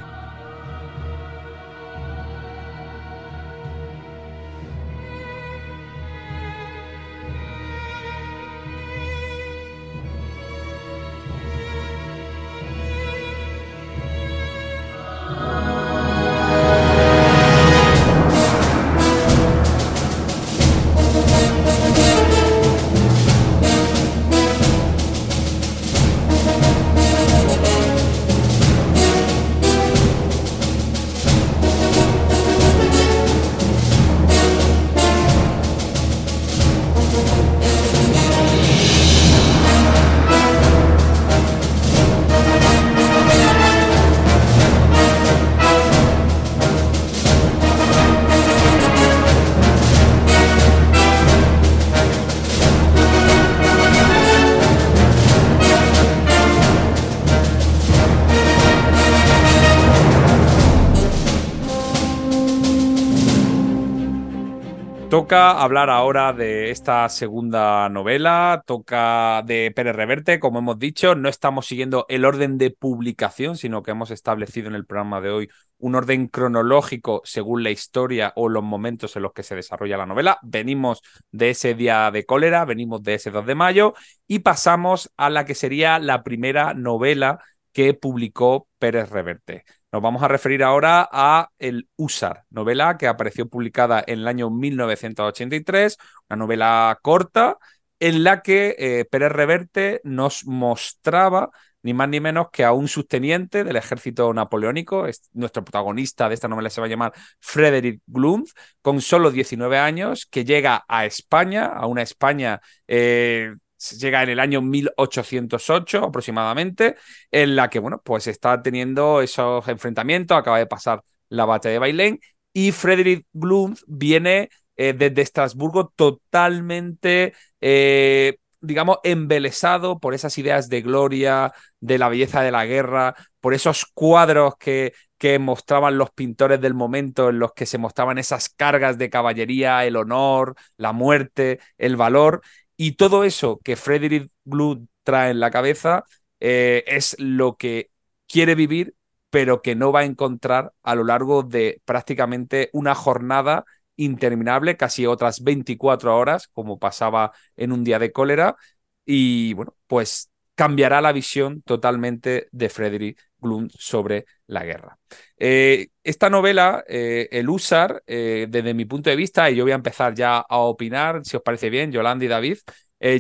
Hablar 65.69 65.91
ahora 65.91 66.33
de 66.33 66.71
esta 66.71 67.07
segunda 67.11 67.91
novela, 67.91 68.63
toca 68.65 69.43
de 69.45 69.71
Pérez 69.77 69.95
Reverte, 69.95 70.41
como 70.41 70.61
hemos 70.61 70.79
dicho, 70.79 71.15
no 71.15 71.29
estamos 71.29 71.67
siguiendo 71.67 72.07
el 72.09 72.25
orden 72.25 72.57
de 72.57 72.71
publicación, 72.71 73.59
sino 73.59 73.83
que 73.83 73.91
hemos 73.91 74.11
establecido 74.11 74.69
en 74.69 74.75
el 74.75 74.87
programa 74.87 75.21
de 75.21 75.29
hoy 75.29 75.49
un 75.77 75.95
orden 75.95 76.29
cronológico 76.29 77.21
según 77.25 77.65
la 77.65 77.71
historia 77.71 78.33
o 78.35 78.49
los 78.49 78.65
momentos 78.65 79.15
en 79.17 79.23
los 79.25 79.35
que 79.35 79.43
se 79.43 79.57
desarrolla 79.57 79.99
la 79.99 80.07
novela. 80.07 80.39
Venimos 80.43 81.03
de 81.33 81.51
ese 81.51 81.75
día 81.75 82.11
de 82.11 82.25
cólera, 82.25 82.65
venimos 82.65 83.03
de 83.03 83.15
ese 83.15 83.31
2 83.31 83.45
de 83.45 83.55
mayo 83.55 83.93
y 84.27 84.39
pasamos 84.39 85.13
a 85.19 85.29
la 85.29 85.45
que 85.45 85.55
sería 85.55 85.99
la 85.99 86.23
primera 86.23 86.73
novela 86.73 87.41
que 87.73 87.93
publicó 87.93 88.69
Pérez 88.79 89.11
Reverte. 89.11 89.65
Nos 89.91 90.03
vamos 90.03 90.23
a 90.23 90.29
referir 90.29 90.63
ahora 90.63 91.09
a 91.11 91.49
El 91.59 91.89
Usar, 91.97 92.45
novela 92.51 92.99
que 92.99 93.07
apareció 93.07 93.49
publicada 93.49 94.05
en 94.07 94.21
el 94.21 94.29
año 94.29 94.51
1983, 94.51 95.97
una 96.29 96.37
novela 96.37 96.99
corta 97.01 97.57
en 97.99 98.23
la 98.23 98.43
que 98.43 98.77
eh, 98.79 99.07
Pérez 99.11 99.33
Reverte 99.33 100.01
nos 100.05 100.47
mostraba 100.47 101.51
ni 101.83 101.95
más 101.95 102.09
ni 102.09 102.21
menos 102.21 102.49
que 102.53 102.65
a 102.65 102.73
un 102.73 102.87
subteniente 102.87 103.65
del 103.65 103.77
ejército 103.77 104.35
napoleónico. 104.35 105.07
nuestro 105.33 105.65
protagonista 105.65 106.29
de 106.29 106.35
esta 106.35 106.49
novela 106.49 106.69
se 106.69 106.81
va 106.83 106.87
a 106.87 106.91
llamar 106.91 107.13
Frederick 107.41 108.03
Glunz, 108.07 108.53
con 108.83 109.01
solo 109.01 109.31
19 109.31 109.79
años, 109.79 110.27
que 110.27 110.45
llega 110.45 110.85
a 110.87 111.07
España, 111.07 111.67
a 111.67 111.87
una 111.87 112.03
España 112.03 112.61
eh, 112.89 113.55
llega 114.01 114.23
en 114.23 114.31
el 114.31 114.41
año 114.41 114.61
1808 114.63 116.05
aproximadamente, 116.05 116.97
en 117.31 117.57
la 117.57 117.71
que, 117.71 117.79
bueno, 117.79 118.01
pues 118.05 118.27
está 118.27 118.63
teniendo 118.63 119.21
esos 119.23 119.67
enfrentamientos, 119.69 120.37
acaba 120.37 120.59
de 120.59 120.67
pasar 120.67 121.03
la 121.29 121.45
batalla 121.45 121.75
de 121.75 121.79
Bailén 121.79 122.21
y 122.53 122.73
Frederick 122.73 123.27
Blum 123.33 123.75
viene 123.87 124.51
eh, 124.77 124.93
desde 124.93 125.23
Estrasburgo 125.23 125.93
totalmente, 125.95 127.35
eh, 127.61 128.39
digamos, 128.61 128.99
embelesado 129.05 129.99
por 129.99 130.15
esas 130.15 130.39
ideas 130.39 130.69
de 130.69 130.83
gloria, 130.83 131.53
de 131.81 131.99
la 131.99 132.09
belleza 132.09 132.43
de 132.43 132.51
la 132.53 132.65
guerra, 132.65 133.15
por 133.41 133.55
esos 133.55 133.87
cuadros 133.95 134.55
que, 134.59 134.93
que 135.19 135.39
mostraban 135.39 135.99
los 135.99 136.11
pintores 136.11 136.61
del 136.61 136.75
momento 136.75 137.29
en 137.31 137.39
los 137.39 137.53
que 137.53 137.67
se 137.67 137.79
mostraban 137.79 138.19
esas 138.19 138.49
cargas 138.49 138.99
de 138.99 139.11
caballería, 139.11 139.85
el 139.85 139.97
honor, 139.97 140.55
la 140.77 140.93
muerte, 140.93 141.61
el 141.77 141.97
valor. 141.97 142.41
Y 142.79 142.95
todo 142.95 143.25
eso 143.25 143.61
que 143.65 143.77
Frederick 143.77 144.33
Blue 144.45 144.89
trae 145.05 145.33
en 145.33 145.41
la 145.41 145.51
cabeza 145.53 146.05
eh, 146.41 146.85
es 146.89 147.17
lo 147.21 147.57
que 147.59 147.91
quiere 148.29 148.57
vivir, 148.57 148.97
pero 149.31 149.63
que 149.63 149.77
no 149.77 149.93
va 149.93 150.01
a 150.03 150.05
encontrar 150.07 150.73
a 150.85 150.97
lo 150.97 151.05
largo 151.05 151.43
de 151.45 151.83
prácticamente 151.87 152.71
una 152.75 152.95
jornada 152.97 153.67
interminable, 153.97 154.79
casi 154.79 155.07
otras 155.07 155.43
24 155.45 156.17
horas, 156.17 156.49
como 156.55 156.79
pasaba 156.79 157.33
en 157.57 157.73
un 157.73 157.85
día 157.85 157.99
de 157.99 158.13
cólera. 158.13 158.57
Y 159.05 159.55
bueno, 159.55 159.75
pues 159.89 160.28
cambiará 160.59 161.01
la 161.01 161.13
visión 161.13 161.63
totalmente 161.63 162.49
de 162.51 162.69
Frederick 162.69 163.21
Blum 163.39 163.69
sobre 163.71 164.25
la 164.49 164.65
guerra. 164.65 164.99
Eh, 165.37 165.91
esta 166.03 166.29
novela, 166.29 166.83
eh, 166.89 167.29
El 167.31 167.49
Usar, 167.49 168.03
eh, 168.09 168.49
desde 168.49 168.75
mi 168.75 168.85
punto 168.85 169.09
de 169.09 169.15
vista, 169.15 169.49
y 169.49 169.55
yo 169.55 169.63
voy 169.63 169.71
a 169.71 169.77
empezar 169.77 170.15
ya 170.15 170.39
a 170.39 170.57
opinar, 170.57 171.21
si 171.25 171.37
os 171.37 171.45
parece 171.45 171.71
bien, 171.71 171.93
Yolanda 171.93 172.25
y 172.25 172.29
David, 172.29 172.59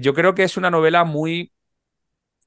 yo 0.02 0.14
creo 0.14 0.34
que 0.34 0.42
es 0.42 0.56
una 0.56 0.68
novela 0.68 1.04
muy... 1.04 1.52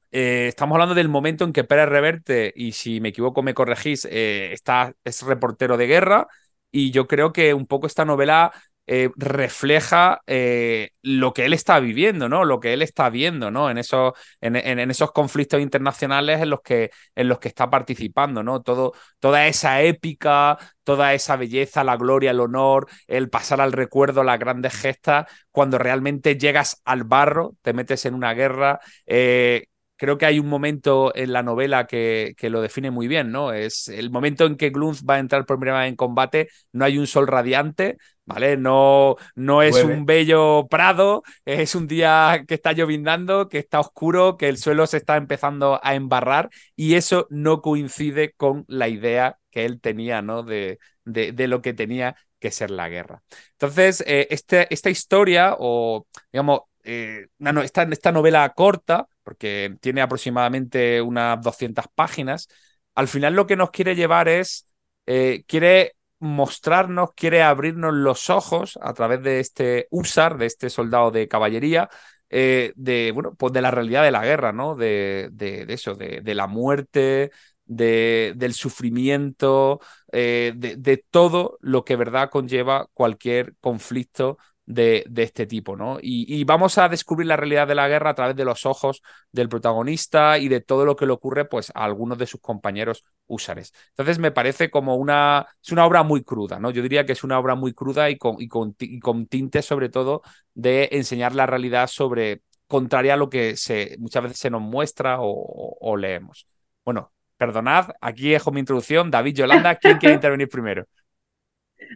estamos 0.10 0.76
hablando 0.76 0.94
del 0.94 1.08
momento 1.08 1.46
en 1.46 1.54
que 1.54 1.64
Pérez 1.64 1.88
Reverte, 1.88 2.52
y 2.54 2.74
si 2.74 3.00
me 3.00 3.10
equivoco 3.10 3.42
me 3.44 3.54
corregís, 3.54 4.04
está, 4.04 4.94
es 5.06 5.22
reportero 5.22 5.78
de 5.78 5.88
guerra, 5.88 6.28
y 6.70 6.92
yo 6.92 7.08
creo 7.08 7.32
que 7.32 7.54
un 7.54 7.66
poco 7.66 7.88
esta 7.88 8.04
novela 8.04 8.52
eh, 8.88 9.10
refleja 9.16 10.22
eh, 10.28 10.90
lo 11.02 11.34
que 11.34 11.46
él 11.46 11.54
está 11.54 11.80
viviendo, 11.80 12.28
¿no? 12.28 12.46
Lo 12.46 12.60
que 12.60 12.74
él 12.74 12.82
está 12.82 13.10
viendo, 13.10 13.52
¿no? 13.52 13.70
En 13.70 13.78
esos, 13.78 14.14
en, 14.42 14.56
esos 14.92 15.12
conflictos 15.12 15.62
internacionales 15.62 16.42
en 16.42 16.50
los, 16.50 16.62
que, 16.62 16.92
en 17.16 17.28
los 17.30 17.40
que 17.40 17.48
está 17.48 17.70
participando, 17.70 18.44
¿no? 18.44 18.62
Todo, 18.62 18.94
toda 19.20 19.48
esa 19.48 19.82
épica, 19.82 20.58
toda 20.84 21.14
esa 21.14 21.36
belleza, 21.36 21.84
la 21.84 21.98
gloria, 21.98 22.32
el 22.32 22.40
honor, 22.40 22.88
el 23.08 23.30
pasar 23.30 23.62
al 23.62 23.72
recuerdo, 23.72 24.24
las 24.24 24.40
grandes 24.40 24.74
gestas, 24.76 25.26
cuando 25.52 25.78
realmente 25.78 26.38
llegas 26.38 26.82
al 26.86 27.04
barro, 27.04 27.56
te 27.62 27.74
metes 27.74 28.06
en 28.06 28.14
una 28.16 28.34
guerra. 28.34 28.80
Eh, 29.06 29.66
creo 30.02 30.18
que 30.18 30.26
hay 30.26 30.40
un 30.40 30.48
momento 30.48 31.16
en 31.16 31.32
la 31.32 31.44
novela 31.44 31.86
que, 31.86 32.34
que, 32.36 32.50
lo 32.50 32.60
define 32.60 32.90
muy 32.90 33.08
bien, 33.08 33.32
¿no? 33.32 33.54
Es 33.54 33.88
el 33.88 34.10
momento 34.10 34.48
en 34.48 34.58
que 34.58 34.72
Glunz 34.72 35.04
va 35.08 35.14
a 35.14 35.20
entrar 35.20 35.46
por 35.46 35.60
primera 35.60 35.82
vez 35.82 35.90
en 35.90 35.96
combate, 35.96 36.50
no 36.72 36.86
hay 36.86 36.98
un 36.98 37.06
sol 37.06 37.28
radiante, 37.28 37.98
¿vale? 38.26 38.58
No, 38.58 39.18
no 39.36 39.62
es 39.62 39.84
un 39.84 40.08
bello 40.08 40.66
prado, 40.72 41.22
es 41.46 41.76
un 41.76 41.86
día 41.88 42.46
que 42.48 42.56
está 42.56 42.72
lloviznando, 42.72 43.48
que 43.48 43.60
está 43.60 43.80
oscuro, 43.80 44.38
que 44.38 44.50
el 44.50 44.58
suelo 44.58 44.88
se 44.88 44.98
está 44.98 45.18
empezando 45.18 45.80
a 45.84 45.94
embarrar 45.94 46.50
y 46.76 46.96
eso 46.96 47.28
no 47.30 47.62
coincide 47.62 48.34
con 48.34 48.66
la 48.68 48.88
idea 48.88 49.38
que 49.52 49.66
él 49.66 49.80
tenía, 49.82 50.24
¿no? 50.24 50.42
De, 50.42 50.80
de, 51.06 51.48
lo 51.48 51.62
que 51.62 51.76
tenía 51.76 52.16
que 52.40 52.50
ser 52.50 52.72
la 52.72 52.90
guerra. 52.90 53.22
Entonces, 53.52 54.04
eh, 54.08 54.26
este, 54.32 54.66
esta 54.74 54.90
historia, 54.90 55.56
o 55.60 56.08
digamos, 56.32 56.62
eh, 56.84 57.28
esta, 57.62 57.84
esta 57.84 58.12
novela 58.12 58.52
corta, 58.56 59.08
porque 59.24 59.76
tiene 59.82 60.02
aproximadamente 60.02 61.02
unas 61.02 61.42
200 61.42 61.86
páginas, 61.94 62.48
al 62.96 63.08
final 63.08 63.34
lo 63.34 63.48
que 63.48 63.56
nos 63.56 63.72
quiere 63.72 63.96
llevar 63.96 64.28
es, 64.28 64.68
eh, 65.06 65.44
quiere 65.48 65.96
mostrarnos, 66.20 67.12
quiere 67.16 67.42
abrirnos 67.42 67.94
los 67.94 68.30
ojos 68.30 68.78
a 68.82 68.94
través 68.94 69.24
de 69.24 69.40
este 69.40 69.88
usar, 69.90 70.38
de 70.38 70.46
este 70.46 70.70
soldado 70.70 71.12
de 71.12 71.28
caballería, 71.28 71.90
eh, 72.30 72.74
de, 72.76 73.12
bueno, 73.12 73.36
pues 73.36 73.52
de 73.54 73.62
la 73.62 73.72
realidad 73.72 74.04
de 74.04 74.12
la 74.12 74.24
guerra, 74.24 74.54
¿no? 74.54 74.76
De, 74.76 75.30
de, 75.34 75.66
eso, 75.70 75.96
de, 75.96 76.22
la 76.36 76.48
muerte, 76.48 77.32
del 77.66 78.54
sufrimiento, 78.54 79.82
eh, 80.12 80.54
de, 80.56 80.98
todo 81.10 81.58
lo 81.62 81.84
que 81.84 81.96
verdad 81.96 82.30
conlleva 82.30 82.88
cualquier 82.94 83.56
conflicto 83.60 84.38
de, 84.66 85.06
este 85.18 85.46
tipo, 85.46 85.76
¿no? 85.76 85.98
Y, 86.02 86.44
vamos 86.44 86.78
a 86.78 86.90
descubrir 86.90 87.28
la 87.28 87.38
realidad 87.38 87.68
de 87.68 87.76
la 87.76 87.88
guerra 87.88 88.12
a 88.12 88.16
través 88.16 88.36
de 88.36 88.46
los 88.46 88.66
ojos 88.66 89.02
del 89.32 89.50
protagonista 89.50 90.38
y 90.38 90.48
de 90.48 90.62
todo 90.62 90.86
lo 90.86 90.96
que 90.96 91.06
le 91.06 91.14
ocurre 91.14 91.46
pues, 91.46 91.72
a 91.76 91.84
algunos 91.84 92.18
de 92.18 92.28
sus 92.28 92.42
compañeros 92.42 93.04
húsares. 93.28 93.74
Entonces 93.90 94.20
me 94.20 94.32
parece 94.32 94.70
como 94.70 94.96
una, 94.96 95.48
es 95.64 95.72
una 95.72 95.86
obra 95.86 96.04
muy 96.04 96.24
cruda, 96.24 96.60
¿no? 96.60 96.72
Yo 96.72 96.82
diría 96.82 97.06
que 97.06 97.14
es 97.14 97.24
una 97.24 97.40
obra 97.40 97.56
muy 97.56 97.74
cruda 97.74 98.10
y 98.10 98.18
con, 98.18 98.36
y 98.40 98.48
con, 98.48 98.76
con 99.02 99.26
tintes 99.28 99.66
sobre 99.66 99.90
todo 99.90 100.22
de 100.54 100.90
enseñar 100.92 101.36
la 101.36 101.46
realidad 101.46 101.88
sobre 101.88 102.42
contraria 102.72 103.16
a 103.16 103.18
lo 103.18 103.30
que 103.30 103.58
se, 103.58 103.98
muchas 104.00 104.24
veces 104.24 104.40
se 104.40 104.50
nos 104.50 104.62
muestra 104.62 105.18
o, 105.20 105.98
leemos. 105.98 106.48
Bueno, 106.86 107.12
perdonad, 107.36 107.90
aquí 108.00 108.30
dejo 108.30 108.52
mi 108.52 108.62
introducción. 108.62 109.12
David 109.12 109.36
Yolanda, 109.36 109.76
¿quién 109.76 109.98
quiere 109.98 110.16
intervenir 110.16 110.48
primero? 110.48 110.86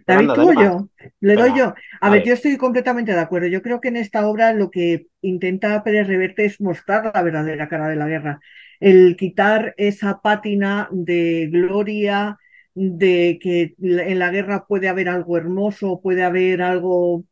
David, 0.06 0.30
tú 0.34 0.50
o 0.50 0.54
yo. 0.54 0.90
Le 1.20 1.36
doy 1.36 1.58
yo. 1.58 1.74
A, 2.02 2.10
ver, 2.10 2.24
yo 2.24 2.34
estoy 2.34 2.58
completamente 2.58 3.14
de 3.14 3.20
acuerdo. 3.20 3.48
Yo 3.48 3.62
creo 3.62 3.82
que 3.82 3.88
en 3.90 3.98
esta 3.98 4.28
obra 4.28 4.54
lo 4.54 4.70
que 4.70 5.08
intenta 5.22 5.84
Pérez 5.84 6.08
Reverte 6.08 6.46
es 6.46 6.62
mostrar 6.62 7.12
la 7.14 7.22
verdadera 7.22 7.68
cara 7.68 7.88
de 7.88 7.96
la 7.96 8.08
guerra. 8.08 8.40
El 8.80 9.16
quitar 9.16 9.74
esa 9.78 10.22
pátina 10.22 10.90
de 10.92 11.48
gloria, 11.52 12.38
de 12.76 13.40
que 13.42 13.76
en 13.80 14.20
la 14.20 14.32
guerra 14.32 14.66
puede 14.68 14.90
haber 14.90 15.10
algo 15.10 15.38
hermoso, 15.38 16.02
puede 16.02 16.24
haber 16.24 16.62
algo, 16.62 17.24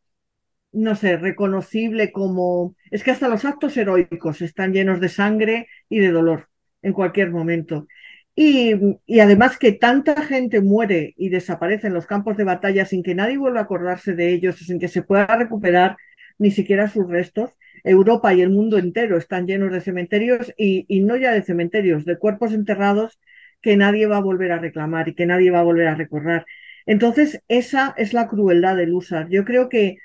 no 0.72 0.96
sé, 0.96 1.18
reconocible 1.18 2.12
como... 2.12 2.76
Es 2.92 3.04
que 3.04 3.12
hasta 3.12 3.28
los 3.28 3.46
actos 3.46 3.76
heroicos 3.78 4.42
están 4.42 4.74
llenos 4.74 5.00
de 5.00 5.10
sangre 5.10 5.68
y 5.90 6.00
de 6.00 6.12
dolor 6.12 6.50
en 6.82 6.94
cualquier 6.94 7.32
momento. 7.32 7.88
Y, 8.36 8.74
además 9.20 9.58
que 9.58 9.74
tanta 9.74 10.22
gente 10.24 10.62
muere 10.62 11.14
y 11.18 11.30
desaparece 11.30 11.88
en 11.88 11.94
los 11.94 12.08
campos 12.08 12.36
de 12.38 12.44
batalla 12.44 12.86
sin 12.86 13.04
que 13.04 13.16
nadie 13.16 13.38
vuelva 13.38 13.60
a 13.60 13.64
acordarse 13.64 14.14
de 14.16 14.34
ellos, 14.34 14.58
sin 14.58 14.80
que 14.80 14.88
se 14.88 15.04
pueda 15.04 15.28
recuperar 15.28 15.98
ni 16.40 16.52
siquiera 16.52 16.88
sus 16.90 17.08
restos. 17.08 17.52
Europa 17.84 18.34
y 18.34 18.42
el 18.42 18.50
mundo 18.50 18.78
entero 18.78 19.18
están 19.18 19.46
llenos 19.46 19.72
de 19.72 19.82
cementerios 19.82 20.54
y, 20.58 20.86
y 20.88 21.02
no 21.02 21.16
ya 21.18 21.32
de 21.32 21.44
cementerios, 21.44 22.06
de 22.06 22.18
cuerpos 22.18 22.54
enterrados 22.54 23.20
que 23.62 23.78
nadie 23.78 24.08
va 24.08 24.18
a 24.18 24.22
volver 24.22 24.52
a 24.52 24.60
reclamar 24.60 25.08
y 25.10 25.16
que 25.16 25.26
nadie 25.26 25.52
va 25.52 25.60
a 25.60 25.64
volver 25.64 25.88
a 25.88 25.96
recordar. 25.96 26.46
Entonces, 26.86 27.42
esa 27.48 27.94
es 27.98 28.14
la 28.14 28.28
crueldad 28.28 28.76
del 28.78 28.94
USAR. 28.94 29.30
Yo 29.30 29.46
creo 29.46 29.70
que 29.70 29.98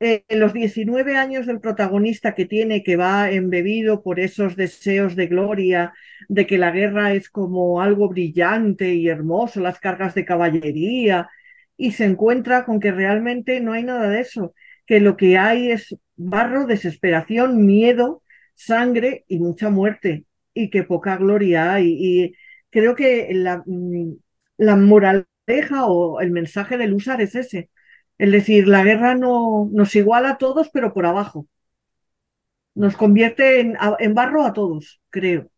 eh, 0.00 0.24
los 0.30 0.52
19 0.52 1.16
años 1.16 1.46
del 1.46 1.60
protagonista 1.60 2.34
que 2.34 2.44
tiene, 2.46 2.82
que 2.82 2.96
va 2.96 3.30
embebido 3.30 4.02
por 4.02 4.20
esos 4.20 4.56
deseos 4.56 5.16
de 5.16 5.26
gloria, 5.26 5.94
de 6.28 6.46
que 6.46 6.58
la 6.58 6.70
guerra 6.70 7.14
es 7.14 7.30
como 7.30 7.80
algo 7.80 8.08
brillante 8.08 8.94
y 8.94 9.08
hermoso, 9.08 9.60
las 9.60 9.80
cargas 9.80 10.14
de 10.14 10.24
caballería, 10.26 11.28
y 11.76 11.92
se 11.92 12.04
encuentra 12.04 12.64
con 12.64 12.80
que 12.80 12.92
realmente 12.92 13.60
no 13.60 13.72
hay 13.72 13.84
nada 13.84 14.08
de 14.10 14.20
eso, 14.20 14.54
que 14.86 15.00
lo 15.00 15.16
que 15.16 15.38
hay 15.38 15.70
es 15.72 15.96
barro, 16.16 16.66
desesperación, 16.66 17.64
miedo, 17.66 18.22
sangre 18.54 19.24
y 19.28 19.38
mucha 19.38 19.70
muerte, 19.70 20.26
y 20.54 20.70
que 20.70 20.82
poca 20.84 21.16
gloria 21.16 21.74
hay. 21.74 21.96
Y 21.98 22.34
creo 22.70 22.94
que 22.94 23.28
la, 23.32 23.62
mm, 23.66 24.14
la 24.58 24.76
moraleja 24.76 25.86
o 25.86 26.20
el 26.20 26.30
mensaje 26.30 26.76
del 26.78 26.94
usar 26.94 27.20
es 27.20 27.34
ese 27.34 27.70
es 28.18 28.32
decir, 28.32 28.68
la 28.68 28.84
guerra 28.84 29.14
no, 29.14 29.68
nos 29.72 29.94
iguala 29.96 30.30
a 30.30 30.38
todos, 30.38 30.68
pero 30.70 30.92
por 30.92 31.06
abajo. 31.06 31.46
Nos 32.74 32.96
convierte 32.96 33.60
en, 33.60 33.76
en 33.98 34.14
barro 34.14 34.44
a 34.44 34.52
todos, 34.52 35.00
creo. 35.10 35.48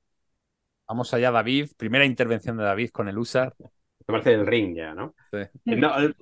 Vamos 0.89 1.13
allá, 1.13 1.31
David. 1.31 1.69
Primera 1.77 2.07
intervención 2.07 2.57
de 2.57 2.65
David 2.65 2.91
con 2.91 3.09
el 3.09 3.19
USAR. 3.19 3.55
Me 3.61 3.67
parece 4.07 4.33
el 4.33 4.47
ring 4.47 4.75
ya, 4.75 4.95
¿no? 4.95 5.15
Eh, 5.33 5.51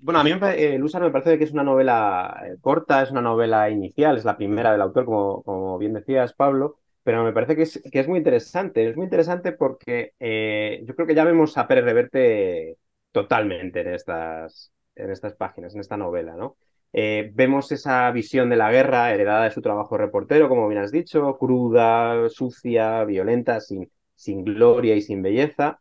bueno, 0.02 0.18
a 0.18 0.24
mí 0.24 0.32
el 0.32 0.82
USAR 0.82 1.02
me 1.02 1.10
parece 1.10 1.38
que 1.38 1.44
es 1.44 1.52
una 1.52 1.62
novela 1.62 2.42
eh, 2.44 2.56
corta, 2.60 3.02
es 3.02 3.12
una 3.12 3.22
novela 3.22 3.70
inicial, 3.70 4.16
es 4.16 4.24
la 4.24 4.36
primera 4.36 4.72
del 4.72 4.80
autor, 4.80 5.04
como, 5.04 5.42
como 5.44 5.78
bien 5.78 5.92
decías, 5.92 6.32
Pablo, 6.32 6.80
pero 7.04 7.22
me 7.22 7.32
parece 7.32 7.54
que 7.54 7.62
es, 7.62 7.80
que 7.92 8.00
es 8.00 8.08
muy 8.08 8.18
interesante. 8.18 8.88
Es 8.88 8.96
muy 8.96 9.04
interesante 9.04 9.52
porque 9.52 10.14
eh, 10.18 10.82
yo 10.84 10.96
creo 10.96 11.06
que 11.06 11.14
ya 11.14 11.24
vemos 11.24 11.56
a 11.56 11.68
Pérez 11.68 11.84
Reverte 11.84 12.76
totalmente 13.12 13.82
en 13.82 13.94
estas, 13.94 14.72
en 14.96 15.10
estas 15.10 15.34
páginas, 15.34 15.74
en 15.74 15.80
esta 15.80 15.96
novela, 15.96 16.34
¿no? 16.36 16.56
Eh, 16.92 17.30
vemos 17.34 17.70
esa 17.72 18.10
visión 18.10 18.48
de 18.50 18.56
la 18.56 18.70
guerra 18.72 19.12
heredada 19.12 19.44
de 19.44 19.50
su 19.50 19.60
trabajo 19.60 19.98
reportero, 19.98 20.48
como 20.48 20.68
bien 20.68 20.80
has 20.82 20.92
dicho, 20.92 21.36
cruda, 21.38 22.28
sucia, 22.30 23.04
violenta, 23.04 23.60
sin, 23.60 23.90
sin 24.14 24.44
gloria 24.44 24.94
y 24.94 25.02
sin 25.02 25.22
belleza. 25.22 25.80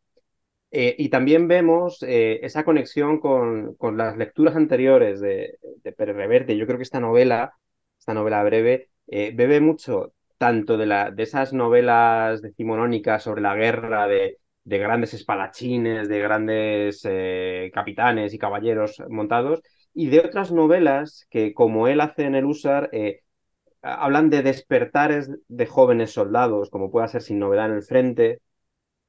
Eh, 0.71 0.95
y 0.97 1.09
también 1.09 1.47
vemos 1.47 2.03
eh, 2.03 2.39
esa 2.43 2.65
conexión 2.65 3.19
con, 3.19 3.75
con, 3.75 3.97
las 3.97 4.17
lecturas 4.17 4.55
anteriores 4.57 5.21
de, 5.21 5.57
de 5.83 5.91
Pérez 5.93 6.15
Reverte. 6.17 6.57
Yo 6.57 6.65
creo 6.65 6.77
que 6.77 6.83
esta 6.83 6.99
novela, 6.99 7.53
esta 7.97 8.13
novela 8.13 8.43
breve, 8.43 8.89
bebe 9.07 9.61
mucho 9.61 10.13
tanto 10.37 10.77
de, 10.77 10.85
de 11.13 11.23
esas 11.23 11.53
novelas 11.53 12.41
decimonónicas 12.41 13.23
sobre 13.23 13.41
la 13.41 13.55
guerra 13.55 14.07
de, 14.07 14.39
de 14.65 14.79
grandes 14.79 15.13
espadachines, 15.13 16.09
de 16.09 16.19
grandes 16.19 17.01
eh, 17.05 17.71
capitanes 17.73 18.33
y 18.33 18.39
caballeros 18.39 19.01
montados, 19.09 19.61
y 19.93 20.07
de 20.07 20.19
otras 20.19 20.51
novelas 20.51 21.27
que, 21.29 21.53
como 21.53 21.87
él 21.87 22.01
hace 22.01 22.23
en 22.25 22.35
el 22.35 22.45
USAR, 22.45 22.89
eh, 22.91 23.21
hablan 23.81 24.29
de 24.29 24.41
despertares 24.43 25.31
de 25.47 25.65
jóvenes 25.67 26.11
soldados, 26.11 26.69
como 26.69 26.91
pueda 26.91 27.07
ser 27.07 27.21
Sin 27.21 27.39
Novedad 27.39 27.67
en 27.67 27.75
el 27.75 27.83
Frente, 27.83 28.41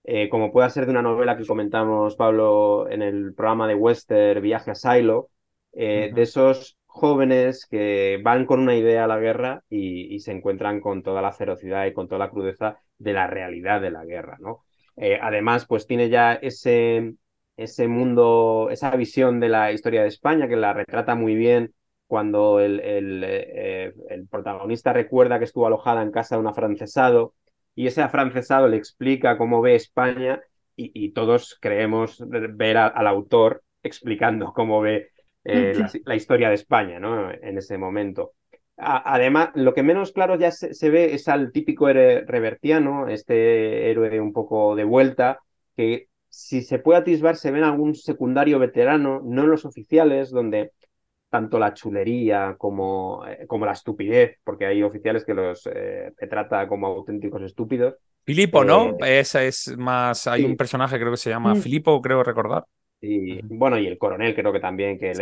eh, 0.04 0.28
como 0.28 0.52
pueda 0.52 0.70
ser 0.70 0.86
de 0.86 0.92
una 0.92 1.02
novela 1.02 1.36
que 1.36 1.46
comentamos, 1.46 2.16
Pablo, 2.16 2.88
en 2.90 3.02
el 3.02 3.34
programa 3.34 3.66
de 3.66 3.74
Western, 3.74 4.42
Viaje 4.42 4.72
a 4.72 4.74
Silo, 4.74 5.30
de 5.72 6.12
esos 6.16 6.78
jóvenes 6.86 7.66
que 7.66 8.18
van 8.22 8.46
con 8.46 8.60
una 8.60 8.74
idea 8.74 9.04
a 9.04 9.06
la 9.06 9.18
guerra 9.18 9.62
y, 9.68 10.14
y, 10.14 10.20
se 10.20 10.32
encuentran 10.32 10.80
con 10.80 11.02
toda 11.02 11.20
la 11.20 11.32
ferocidad 11.32 11.84
y 11.84 11.92
con 11.92 12.08
toda 12.08 12.20
la 12.20 12.30
crudeza 12.30 12.78
de 12.98 13.12
la 13.12 13.26
realidad 13.26 13.82
de 13.82 13.90
la 13.90 14.06
guerra, 14.06 14.38
¿no? 14.40 14.64
Eh, 14.96 15.18
además, 15.20 15.66
pues 15.66 15.86
tiene 15.86 16.08
ya 16.08 16.34
ese, 16.34 17.14
ese 17.56 17.88
mundo, 17.88 18.68
esa 18.70 18.94
visión 18.96 19.40
de 19.40 19.48
la 19.48 19.72
historia 19.72 20.02
de 20.02 20.08
España 20.08 20.48
que 20.48 20.56
la 20.56 20.72
retrata 20.72 21.14
muy 21.14 21.34
bien 21.34 21.74
cuando 22.06 22.60
el, 22.60 22.80
el, 22.80 23.24
eh, 23.24 23.92
el, 24.10 24.28
protagonista 24.28 24.92
recuerda 24.92 25.38
que 25.38 25.44
estuvo 25.44 25.66
alojada 25.66 26.02
en 26.02 26.12
casa 26.12 26.36
de 26.36 26.40
un 26.40 26.46
afrancesado 26.46 27.34
y 27.74 27.86
ese 27.88 28.02
afrancesado 28.02 28.68
le 28.68 28.76
explica 28.76 29.36
cómo 29.36 29.60
ve 29.60 29.74
España 29.74 30.40
y, 30.78 31.12
todos 31.12 31.56
creemos 31.58 32.22
ver 32.28 32.76
al 32.76 33.06
autor 33.06 33.62
explicando 33.82 34.52
cómo 34.52 34.82
ve 34.82 35.08
eh, 35.44 35.72
la, 35.74 35.90
la, 36.04 36.14
historia 36.14 36.50
de 36.50 36.56
España 36.56 37.00
¿no? 37.00 37.30
en 37.30 37.56
ese 37.56 37.78
momento 37.78 38.32
además, 38.76 39.50
lo 39.54 39.74
que 39.74 39.82
menos 39.82 40.12
claro 40.12 40.36
ya 40.36 40.50
se, 40.50 40.90
ve 40.90 41.14
es 41.14 41.28
al 41.28 41.52
típico 41.52 41.88
héroe 41.88 42.24
revertiano, 42.26 43.08
este 43.08 43.90
héroe 43.90 44.20
un 44.20 44.32
poco 44.32 44.76
de 44.76 44.84
vuelta, 44.84 45.40
que 45.76 46.08
si 46.28 46.62
se 46.62 46.78
puede 46.78 46.98
atisbar 47.00 47.36
se 47.36 47.50
ve 47.50 47.58
en 47.58 47.64
algún 47.64 47.94
secundario 47.94 48.58
veterano, 48.58 49.22
no 49.24 49.44
en 49.44 49.50
los 49.50 49.64
oficiales, 49.64 50.30
donde 50.30 50.72
tanto 51.30 51.58
la 51.58 51.74
chulería 51.74 52.54
como, 52.58 53.24
eh, 53.26 53.46
como 53.46 53.66
la 53.66 53.72
estupidez, 53.72 54.38
porque 54.44 54.66
hay 54.66 54.82
oficiales 54.82 55.24
que 55.24 55.34
los 55.34 55.68
eh, 55.72 56.12
trata 56.30 56.68
como 56.68 56.86
auténticos 56.86 57.42
estúpidos. 57.42 57.94
Filipo, 58.24 58.64
¿no? 58.64 58.96
Eh, 59.04 59.20
Esa 59.20 59.44
es 59.44 59.76
más. 59.76 60.26
Hay 60.26 60.44
un 60.44 60.56
personaje, 60.56 60.98
creo 60.98 61.12
que 61.12 61.16
se 61.16 61.30
llama 61.30 61.54
mm. 61.54 61.58
Filipo, 61.58 62.00
creo 62.02 62.22
recordar. 62.22 62.64
Y 63.00 63.40
bueno, 63.42 63.78
y 63.78 63.86
el 63.86 63.98
coronel 63.98 64.34
creo 64.34 64.52
que 64.52 64.60
también, 64.60 64.98
que 64.98 65.10
es 65.10 65.18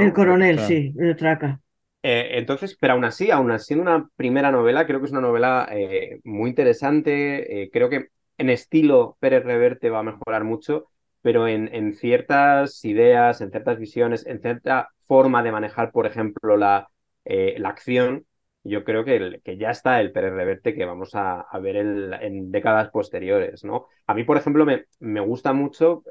El 0.00 0.12
coronel, 0.12 0.58
sí, 0.60 0.94
el 0.98 1.16
traca. 1.16 1.60
Eh, 2.06 2.38
entonces, 2.38 2.76
pero 2.78 2.92
aún 2.92 3.04
así, 3.06 3.30
aún 3.30 3.58
siendo 3.58 3.82
una 3.82 4.10
primera 4.16 4.52
novela, 4.52 4.86
creo 4.86 5.00
que 5.00 5.06
es 5.06 5.12
una 5.12 5.22
novela 5.22 5.66
eh, 5.72 6.20
muy 6.24 6.50
interesante. 6.50 7.62
Eh, 7.62 7.70
creo 7.72 7.88
que 7.88 8.08
en 8.36 8.50
estilo 8.50 9.16
Pérez 9.20 9.42
Reverte 9.44 9.88
va 9.88 10.00
a 10.00 10.02
mejorar 10.02 10.44
mucho, 10.44 10.90
pero 11.22 11.48
en, 11.48 11.94
ciertas 11.94 12.84
ideas, 12.84 13.40
en 13.40 13.50
ciertas 13.50 13.78
visiones, 13.78 14.26
en 14.26 14.42
cierta 14.42 14.90
forma 15.06 15.42
de 15.42 15.52
manejar, 15.52 15.92
por 15.92 16.06
ejemplo, 16.06 16.58
la, 16.58 16.90
la 17.24 17.68
acción, 17.70 18.26
yo 18.64 18.84
creo 18.84 19.04
que, 19.04 19.40
que, 19.42 19.56
ya 19.56 19.70
está 19.70 20.00
el 20.00 20.12
Pérez 20.12 20.34
Reverte 20.34 20.74
que 20.74 20.84
vamos 20.84 21.12
a, 21.14 21.46
ver 21.62 21.76
en 21.76 22.50
décadas 22.52 22.90
posteriores, 22.90 23.64
¿no? 23.64 23.86
A 24.06 24.14
mí, 24.14 24.24
por 24.24 24.36
ejemplo, 24.36 24.66
me, 24.66 24.84
me 25.00 25.20
gusta 25.20 25.54
mucho 25.54 26.02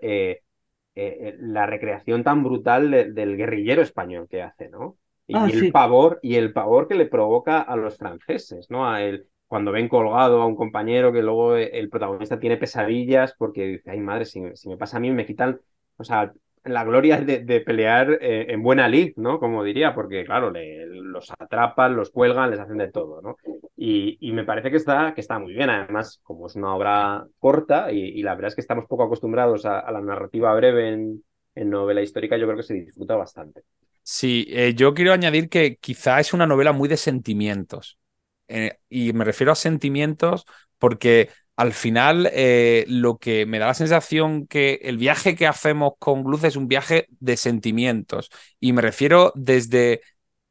la 0.95 1.65
recreación 1.67 2.23
tan 2.23 2.43
brutal 2.43 3.13
del 3.13 3.37
guerrillero 3.37 3.83
español 3.83 4.27
que 4.27 4.41
hace, 4.41 4.69
¿no? 4.69 4.97
Y, 5.27 5.41
Ah, 5.41 5.49
el 5.51 5.69
sí. 5.69 5.71
pavor, 5.71 6.19
y 6.21 6.35
el 6.35 6.53
pavor 6.53 6.87
que 6.87 6.95
le 6.95 7.05
provoca 7.05 7.61
a 7.61 7.75
los 7.77 7.97
franceses, 7.97 8.67
¿no? 8.69 8.89
A 8.89 9.01
él, 9.03 9.27
cuando 9.47 9.71
ven 9.71 9.87
colgado 9.89 10.41
a 10.41 10.45
un 10.45 10.55
compañero 10.55 11.13
que 11.13 11.21
luego 11.23 11.55
el 11.55 11.89
protagonista 11.89 12.39
tiene 12.39 12.57
pesadillas 12.57 13.33
porque 13.37 13.65
dice, 13.67 13.91
ay 13.91 13.99
madre, 14.01 14.25
si, 14.25 14.41
si 14.55 14.69
me 14.69 14.77
pasa 14.77 14.97
a 14.97 14.99
mí 14.99 15.11
me 15.11 15.25
quitan, 15.25 15.59
o 15.97 16.03
sea, 16.03 16.33
la 16.65 16.83
gloria 16.83 17.19
de, 17.21 17.39
de 17.39 17.61
pelear 17.61 18.17
eh, 18.21 18.47
en 18.49 18.63
buena 18.63 18.87
lid, 18.87 19.13
¿no? 19.17 19.39
Como 19.39 19.63
diría, 19.63 19.93
porque 19.95 20.23
claro, 20.25 20.51
le- 20.51 20.85
los 20.87 21.31
atrapan, 21.39 21.95
los 21.95 22.09
cuelgan, 22.11 22.51
les 22.51 22.59
hacen 22.59 22.77
de 22.77 22.91
todo, 22.91 23.21
¿no? 23.21 23.37
Y, 23.75 24.17
y 24.21 24.31
me 24.33 24.43
parece 24.45 24.71
que 24.71 24.77
está, 24.77 25.13
que 25.13 25.21
está 25.21 25.39
muy 25.39 25.53
bien, 25.53 25.69
además, 25.69 26.19
como 26.23 26.47
es 26.47 26.55
una 26.55 26.75
obra 26.75 27.25
corta 27.39 27.91
y, 27.91 27.99
y 27.99 28.23
la 28.23 28.35
verdad 28.35 28.49
es 28.49 28.55
que 28.55 28.61
estamos 28.61 28.85
poco 28.87 29.03
acostumbrados 29.03 29.65
a, 29.65 29.79
a 29.79 29.91
la 29.91 30.01
narrativa 30.01 30.53
breve 30.55 30.89
en, 30.93 31.23
en 31.55 31.69
novela 31.69 32.01
histórica, 32.01 32.37
yo 32.37 32.45
creo 32.45 32.57
que 32.57 32.63
se 32.63 32.73
disfruta 32.75 33.15
bastante. 33.15 33.63
Sí, 34.03 34.45
eh, 34.49 34.73
yo 34.75 34.93
quiero 34.93 35.13
añadir 35.13 35.49
que 35.49 35.77
quizá 35.77 36.19
es 36.19 36.33
una 36.33 36.45
novela 36.45 36.73
muy 36.73 36.89
de 36.89 36.97
sentimientos. 36.97 37.97
Eh, 38.47 38.77
y 38.89 39.13
me 39.13 39.23
refiero 39.25 39.51
a 39.53 39.55
sentimientos 39.55 40.45
porque 40.77 41.29
al 41.55 41.71
final 41.73 42.29
eh, 42.33 42.85
lo 42.89 43.17
que 43.17 43.45
me 43.45 43.59
da 43.59 43.67
la 43.67 43.73
sensación 43.73 44.47
que 44.47 44.79
el 44.83 44.97
viaje 44.97 45.35
que 45.35 45.47
hacemos 45.47 45.93
con 45.99 46.23
Gluz 46.23 46.43
es 46.43 46.55
un 46.57 46.67
viaje 46.67 47.07
de 47.19 47.37
sentimientos. 47.37 48.29
Y 48.59 48.73
me 48.73 48.81
refiero 48.81 49.31
desde 49.35 50.01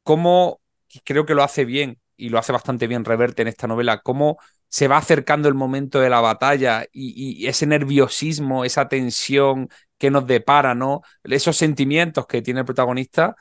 cómo 0.03 0.61
creo 1.03 1.25
que 1.25 1.35
lo 1.35 1.43
hace 1.43 1.65
bien 1.65 1.99
y 2.17 2.29
lo 2.29 2.39
hace 2.39 2.51
bastante 2.51 2.87
bien 2.87 3.05
Reverte 3.05 3.41
en 3.43 3.47
esta 3.49 3.67
novela, 3.67 4.01
cómo 4.01 4.37
se 4.69 4.87
va 4.87 4.97
acercando 4.97 5.47
el 5.47 5.53
momento 5.53 5.99
de 5.99 6.09
la 6.09 6.21
batalla 6.21 6.85
y 6.91 7.45
ese 7.45 7.67
nerviosismo, 7.67 8.65
esa 8.65 8.87
tensión 8.89 9.69
que 9.97 10.11
nos 10.11 10.27
depara, 10.27 10.75
¿no? 10.75 11.01
Esos 11.23 11.57
sentimientos 11.57 12.27
que 12.27 12.41
tiene 12.41 12.61
el 12.61 12.65
protagonista 12.65 13.35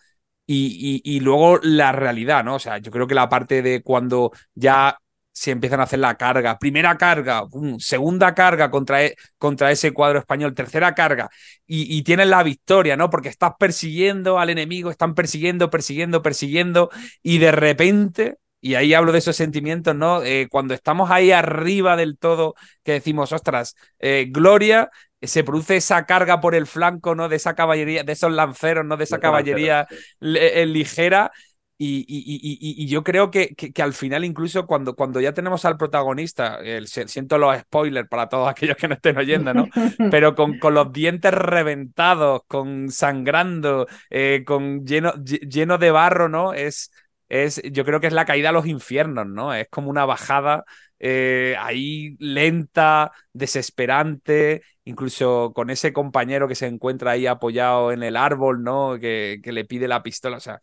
y, 0.46 1.20
luego 1.20 1.58
la 1.62 1.92
realidad, 1.92 2.44
¿no? 2.44 2.56
O 2.56 2.58
sea, 2.58 2.78
yo 2.78 2.90
creo 2.90 3.06
que 3.06 3.14
la 3.14 3.28
parte 3.28 3.62
de 3.62 3.82
cuando 3.82 4.32
ya 4.54 4.98
se 5.34 5.50
empiezan 5.50 5.80
a 5.80 5.84
hacer 5.84 5.98
la 5.98 6.16
carga, 6.16 6.58
primera 6.58 6.98
carga, 6.98 7.44
segunda 7.78 8.34
carga 8.34 8.70
contra, 8.70 9.04
e- 9.04 9.16
contra 9.38 9.70
ese 9.70 9.92
cuadro 9.92 10.18
español, 10.18 10.54
tercera 10.54 10.94
carga, 10.94 11.30
y, 11.66 11.96
y 11.96 12.02
tienes 12.02 12.26
la 12.28 12.42
victoria, 12.42 12.96
¿no? 12.96 13.08
Porque 13.08 13.30
estás 13.30 13.52
persiguiendo 13.58 14.38
al 14.38 14.50
enemigo, 14.50 14.90
están 14.90 15.14
persiguiendo, 15.14 15.70
persiguiendo, 15.70 16.22
persiguiendo, 16.22 16.90
y 17.22 17.38
de 17.38 17.52
repente, 17.52 18.36
y 18.60 18.74
ahí 18.74 18.92
hablo 18.92 19.10
de 19.12 19.18
esos 19.18 19.34
sentimientos, 19.36 19.96
¿no? 19.96 20.22
Eh, 20.22 20.48
cuando 20.50 20.74
estamos 20.74 21.10
ahí 21.10 21.32
arriba 21.32 21.96
del 21.96 22.18
todo, 22.18 22.54
que 22.84 22.92
decimos, 22.92 23.32
ostras, 23.32 23.74
eh, 24.00 24.26
gloria, 24.28 24.90
se 25.22 25.44
produce 25.44 25.76
esa 25.76 26.04
carga 26.06 26.40
por 26.40 26.54
el 26.54 26.66
flanco, 26.66 27.14
¿no? 27.14 27.28
De 27.28 27.36
esa 27.36 27.54
caballería, 27.54 28.04
de 28.04 28.12
esos 28.12 28.32
lanceros, 28.32 28.84
¿no? 28.84 28.96
De 28.96 29.04
esa 29.04 29.18
caballería 29.20 29.86
le- 30.20 30.62
eh, 30.62 30.66
ligera. 30.66 31.30
Y, 31.78 32.04
y- 32.06 32.22
y- 32.40 32.84
y- 32.84 32.86
yo 32.86 33.02
creo 33.02 33.30
que, 33.32 33.54
que- 33.56 33.72
que 33.72 33.82
al 33.82 33.92
final, 33.92 34.24
incluso 34.24 34.66
cuando, 34.68 34.94
cuando 34.94 35.20
ya 35.20 35.32
tenemos 35.34 35.64
al 35.64 35.76
protagonista, 35.76 36.56
el- 36.62 36.86
siento 36.86 37.38
los 37.38 37.58
spoilers 37.58 38.08
para 38.08 38.28
todos 38.28 38.48
aquellos 38.50 38.76
que 38.76 38.86
no 38.88 38.94
estén 38.94 39.16
oyendo, 39.18 39.52
¿no? 39.52 39.68
Pero 40.08 40.34
con, 40.36 40.58
con 40.58 40.74
los 40.74 40.92
dientes 40.92 41.32
reventados, 41.34 42.42
con 42.46 42.88
sangrando, 42.90 43.88
eh, 44.10 44.44
con 44.46 44.84
lleno, 44.86 45.12
lle- 45.14 45.40
lleno 45.48 45.78
de 45.78 45.90
barro, 45.90 46.28
¿no? 46.28 46.52
Es, 46.54 46.92
es, 47.28 47.60
yo 47.72 47.84
creo 47.84 47.98
que 48.00 48.06
es 48.08 48.12
la 48.12 48.24
caída 48.26 48.50
a 48.50 48.52
los 48.52 48.66
infiernos, 48.66 49.26
¿no? 49.26 49.52
Es 49.54 49.66
como 49.70 49.90
una 49.90 50.04
bajada 50.04 50.64
eh, 51.02 51.56
ahí 51.60 52.16
lenta, 52.20 53.12
desesperante, 53.34 54.62
incluso 54.84 55.52
con 55.54 55.70
ese 55.70 55.92
compañero 55.92 56.48
que 56.48 56.54
se 56.56 56.68
encuentra 56.68 57.12
ahí 57.12 57.26
apoyado 57.26 57.92
en 57.92 58.02
el 58.04 58.16
árbol, 58.16 58.62
¿no? 58.64 58.98
Que, 59.00 59.40
que 59.44 59.52
le 59.52 59.66
pide 59.66 59.88
la 59.88 60.02
pistola, 60.04 60.38
o 60.38 60.40
sea. 60.40 60.62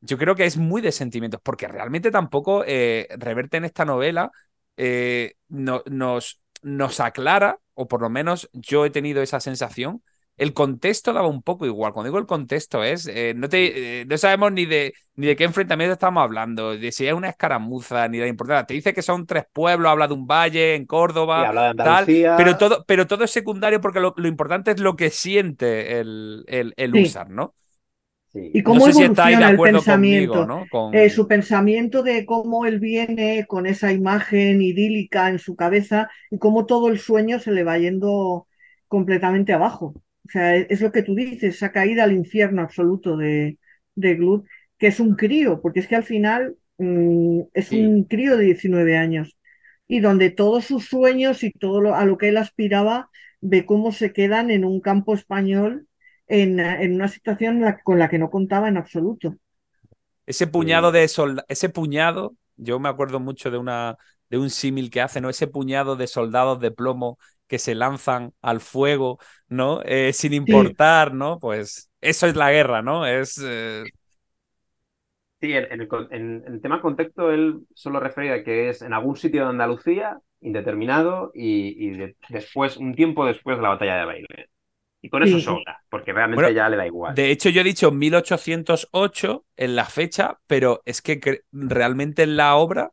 Yo 0.00 0.16
creo 0.18 0.34
que 0.36 0.44
es 0.46 0.56
muy 0.56 0.80
de 0.82 0.92
sentimientos, 0.92 1.40
porque 1.42 1.66
realmente 1.68 2.10
tampoco 2.10 2.64
eh, 2.66 3.08
Reverte 3.18 3.56
en 3.56 3.64
esta 3.64 3.84
novela 3.84 4.30
eh, 4.76 5.34
no- 5.48 5.82
nos, 5.86 6.40
nos 6.62 7.00
aclara, 7.00 7.58
o 7.74 7.88
por 7.88 8.00
lo 8.02 8.10
menos 8.10 8.48
yo 8.52 8.84
he 8.84 8.90
tenido 8.90 9.22
esa 9.22 9.40
sensación. 9.40 10.02
El 10.38 10.54
contexto 10.54 11.12
daba 11.12 11.28
un 11.28 11.42
poco 11.42 11.66
igual. 11.66 11.92
Cuando 11.92 12.08
digo 12.08 12.18
el 12.18 12.26
contexto 12.26 12.84
es, 12.84 13.06
eh, 13.08 13.34
no, 13.36 13.48
te, 13.48 14.02
eh, 14.02 14.06
no 14.06 14.16
sabemos 14.18 14.52
ni 14.52 14.66
de, 14.66 14.94
ni 15.16 15.26
de 15.26 15.36
qué 15.36 15.44
enfrentamiento 15.44 15.92
estamos 15.94 16.22
hablando, 16.22 16.76
de 16.76 16.92
si 16.92 17.06
es 17.06 17.12
una 17.14 17.28
escaramuza, 17.30 18.08
ni 18.08 18.18
de 18.18 18.24
la 18.24 18.30
importancia. 18.30 18.66
Te 18.66 18.74
dice 18.74 18.94
que 18.94 19.02
son 19.02 19.26
tres 19.26 19.44
pueblos, 19.52 19.90
habla 19.90 20.08
de 20.08 20.14
un 20.14 20.26
valle 20.26 20.74
en 20.76 20.86
Y 21.32 21.42
Córdoba, 21.42 21.44
habla 21.44 21.62
de 21.62 21.68
tal, 21.82 22.10
Andalucía. 22.10 22.36
pero 22.36 22.56
todo, 22.56 22.84
pero 22.86 23.06
todo 23.06 23.24
es 23.24 23.30
secundario 23.32 23.80
porque 23.80 24.00
lo, 24.00 24.14
lo 24.16 24.28
importante 24.28 24.70
es 24.72 24.80
lo 24.80 24.96
que 24.96 25.10
siente 25.10 26.00
el, 26.00 26.44
el, 26.48 26.72
el 26.76 26.94
Sí. 26.94 26.94
húsar, 26.94 27.30
¿no? 27.30 27.54
Sí. 28.32 28.50
Y 28.52 28.62
No 28.72 28.78
cómo 28.78 28.84
sé 28.84 28.92
si 28.92 29.02
estáis 29.02 29.38
de 29.38 29.44
evoluciona 29.44 29.50
el 29.50 29.60
acuerdo 29.60 29.84
pensamiento. 29.84 29.84
conmigo, 29.84 30.44
¿no? 30.44 30.68
Con... 30.68 30.90
Eh, 30.90 31.10
su 31.10 31.26
pensamiento 31.28 32.02
de 32.02 32.26
cómo 32.26 32.66
él 32.66 32.78
viene 32.80 33.46
con 33.46 33.66
esa 33.66 33.92
imagen 33.92 34.60
idílica 34.62 35.28
en 35.30 35.38
su 35.38 35.56
cabeza 35.56 36.08
y 36.30 36.38
cómo 36.38 36.66
todo 36.66 36.88
el 36.88 36.98
sueño 36.98 37.40
se 37.40 37.52
le 37.52 37.64
va 37.64 37.78
yendo 37.78 38.46
completamente 38.88 39.52
abajo. 39.52 39.94
O 40.28 40.30
sea, 40.30 40.56
es, 40.56 40.66
es 40.70 40.80
lo 40.82 40.92
que 40.92 41.02
tú 41.02 41.14
dices, 41.14 41.56
esa 41.56 41.72
caída 41.72 42.04
al 42.04 42.12
infierno 42.12 42.62
absoluto 42.62 43.16
de, 43.16 43.58
de 43.94 44.14
Gluck, 44.16 44.46
que 44.78 44.88
es 44.88 45.00
un 45.00 45.16
crío, 45.16 45.60
porque 45.62 45.80
es 45.80 45.88
que 45.88 45.96
al 45.96 46.04
final 46.04 46.56
mm, 46.78 47.40
es 47.54 47.70
Sí. 47.70 47.76
un 47.76 48.04
crío 48.04 48.36
de 48.36 48.44
19 48.46 48.96
años 48.98 49.36
y 49.88 50.00
donde 50.00 50.30
todos 50.30 50.64
sus 50.66 50.86
sueños 50.88 51.42
y 51.42 51.50
todo 51.52 51.80
lo- 51.80 51.94
a 51.94 52.04
lo 52.04 52.18
que 52.18 52.28
él 52.28 52.36
aspiraba, 52.36 53.10
ve 53.40 53.64
cómo 53.66 53.92
se 53.92 54.12
quedan 54.12 54.50
en 54.50 54.64
un 54.64 54.80
campo 54.80 55.14
español 55.14 55.86
en, 56.26 56.60
en 56.60 56.94
una 56.94 57.08
situación 57.08 57.60
la- 57.62 57.80
con 57.82 57.98
la 57.98 58.08
que 58.10 58.18
no 58.18 58.30
contaba 58.30 58.68
en 58.68 58.76
absoluto. 58.76 59.36
Ese 60.26 60.46
puñado 60.46 60.92
de 60.92 61.08
soldados, 61.08 61.44
ese 61.48 61.68
puñado, 61.70 62.36
yo 62.56 62.78
me 62.78 62.88
acuerdo 62.88 63.20
mucho 63.20 63.50
de 63.50 63.58
una 63.58 63.96
de 64.30 64.36
un 64.38 64.50
símil 64.50 64.90
que 64.90 65.00
hace, 65.00 65.20
¿no? 65.22 65.30
Ese 65.30 65.46
puñado 65.46 65.96
de 65.96 66.06
soldados 66.06 66.60
de 66.60 66.70
plomo 66.70 67.18
que 67.48 67.58
se 67.58 67.74
lanzan 67.74 68.34
al 68.42 68.60
fuego, 68.60 69.18
¿no? 69.48 69.82
Eh, 69.84 70.12
sin 70.12 70.34
importar, 70.34 71.14
¿no? 71.14 71.38
Pues 71.40 71.90
eso 72.00 72.26
es 72.28 72.36
la 72.36 72.52
guerra, 72.52 72.82
¿no? 72.82 73.06
Es 73.06 73.40
eh, 73.44 73.86
Sí, 75.40 75.52
en, 75.52 75.80
el, 75.82 75.88
en- 76.10 76.60
tema 76.60 76.80
contexto, 76.82 77.30
él 77.30 77.60
solo 77.74 78.00
refiere 78.00 78.32
a 78.32 78.42
que 78.44 78.70
es 78.70 78.82
en 78.82 78.92
algún 78.92 79.16
sitio 79.16 79.42
de 79.44 79.50
Andalucía, 79.50 80.18
indeterminado, 80.40 81.30
y, 81.34 81.86
y 81.86 81.90
de- 81.96 82.16
después, 82.28 82.76
un 82.76 82.94
tiempo 82.96 83.24
después 83.24 83.56
de 83.56 83.62
la 83.62 83.68
batalla 83.70 83.96
de 83.98 84.04
Bailén. 84.04 84.46
Y 85.02 85.10
con 85.10 85.22
eso 85.24 85.38
sobra, 85.38 85.82
porque 85.90 86.12
realmente 86.12 86.52
Bueno, 86.52 86.54
ya 86.54 86.68
le 86.70 86.76
da 86.78 86.86
igual. 86.86 87.16
De 87.16 87.30
hecho, 87.32 87.50
yo 87.50 87.62
he 87.62 87.64
dicho 87.64 87.92
1808 87.92 89.46
en 89.56 89.76
la 89.76 89.86
fecha, 89.86 90.40
pero 90.48 90.82
es 90.86 91.02
que 91.02 91.42
realmente 91.52 92.24
en 92.24 92.36
la 92.38 92.56
obra 92.56 92.92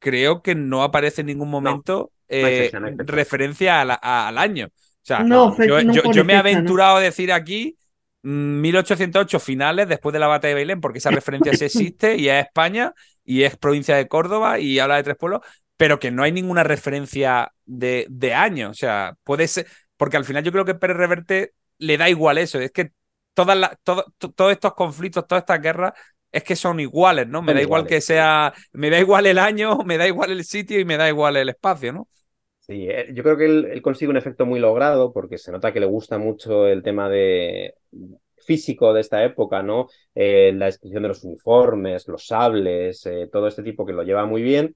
creo 0.00 0.42
que 0.42 0.54
no 0.56 0.84
aparece 0.84 1.22
en 1.22 1.28
ningún 1.28 1.50
momento 1.50 2.12
eh, 2.28 2.64
fecha, 2.66 2.80
no 2.80 2.88
referencia 2.98 3.80
a 3.80 3.84
la- 3.84 4.00
a- 4.02 4.28
al 4.28 4.38
año. 4.38 4.66
O 4.66 4.70
sea, 5.06 5.22
No, 5.22 5.54
yo, 5.66 5.82
no 5.84 5.92
yo- 6.12 6.24
me 6.24 6.32
he 6.34 6.36
aventurado 6.36 6.96
a 6.96 7.00
decir 7.00 7.32
aquí 7.32 7.76
mm, 8.22 8.60
1808 8.60 9.38
finales 9.40 9.88
después 9.88 10.12
de 10.12 10.18
la 10.18 10.26
batalla 10.28 10.50
de 10.50 10.54
Bailén, 10.54 10.80
porque 10.80 10.98
esa 10.98 11.10
referencia 11.10 11.52
sí 11.54 11.64
existe 11.66 12.16
y 12.16 12.28
es 12.28 12.46
España 12.46 12.94
y 13.24 13.42
es 13.42 13.56
provincia 13.56 13.96
de 13.96 14.08
Córdoba 14.08 14.58
y 14.58 14.78
habla 14.78 14.96
de 14.96 15.02
tres 15.02 15.16
pueblos, 15.16 15.40
pero 15.76 15.98
que 15.98 16.10
no 16.10 16.22
hay 16.22 16.32
ninguna 16.32 16.62
referencia 16.62 17.52
de, 17.66 18.06
de 18.10 18.34
año. 18.34 18.70
O 18.70 18.74
sea, 18.74 19.14
puede 19.24 19.46
ser, 19.48 19.66
porque 19.96 20.16
al 20.16 20.24
final 20.24 20.42
yo 20.44 20.52
creo 20.52 20.64
que 20.64 20.74
Pérez 20.74 20.96
Reverte 20.96 21.52
le 21.78 21.96
da 21.98 22.08
igual 22.08 22.38
eso, 22.38 22.58
es 22.60 22.70
que 22.72 22.92
todas 23.34 23.56
las, 23.58 23.76
todo- 23.82 24.04
to- 24.18 24.30
todos 24.32 24.52
estos 24.52 24.74
conflictos, 24.74 25.26
todas 25.26 25.42
estas 25.42 25.60
guerras, 25.60 25.92
es 26.34 26.44
que 26.44 26.56
son 26.56 26.80
iguales, 26.80 27.28
¿no? 27.28 27.42
Me 27.42 27.52
Son 27.52 27.56
da 27.56 27.62
igual 27.62 27.86
iguales, 27.86 27.86
que 27.86 28.00
sea, 28.00 28.52
me 28.72 28.90
da 28.90 28.98
igual 29.00 29.26
el 29.26 29.38
año, 29.38 29.78
me 29.86 29.98
da 29.98 30.06
igual 30.06 30.30
el 30.32 30.44
sitio 30.44 30.80
y 30.80 30.84
me 30.84 30.96
da 30.96 31.08
igual 31.08 31.36
el 31.36 31.48
espacio, 31.50 31.92
¿no? 31.92 32.08
Sí, 32.60 32.86
eh, 32.88 33.08
yo 33.12 33.22
creo 33.22 33.36
que 33.36 33.44
él, 33.44 33.66
él 33.66 33.82
consigue 33.82 34.10
un 34.10 34.16
efecto 34.16 34.46
muy 34.46 34.58
logrado 34.58 35.12
porque 35.12 35.36
se 35.36 35.52
nota 35.52 35.72
que 35.72 35.80
le 35.80 35.86
gusta 35.86 36.16
mucho 36.18 36.66
el 36.66 36.82
tema 36.82 37.10
de 37.10 37.74
físico 38.38 38.94
de 38.94 39.02
esta 39.02 39.22
época, 39.24 39.62
¿no? 39.62 39.88
Eh, 40.14 40.52
la 40.54 40.66
descripción 40.66 41.02
de 41.02 41.08
los 41.10 41.24
uniformes, 41.24 42.08
los 42.08 42.26
sables, 42.26 43.04
eh, 43.06 43.28
todo 43.30 43.48
este 43.48 43.62
tipo 43.62 43.84
que 43.84 43.92
lo 43.92 44.02
lleva 44.02 44.24
muy 44.26 44.42
bien. 44.42 44.74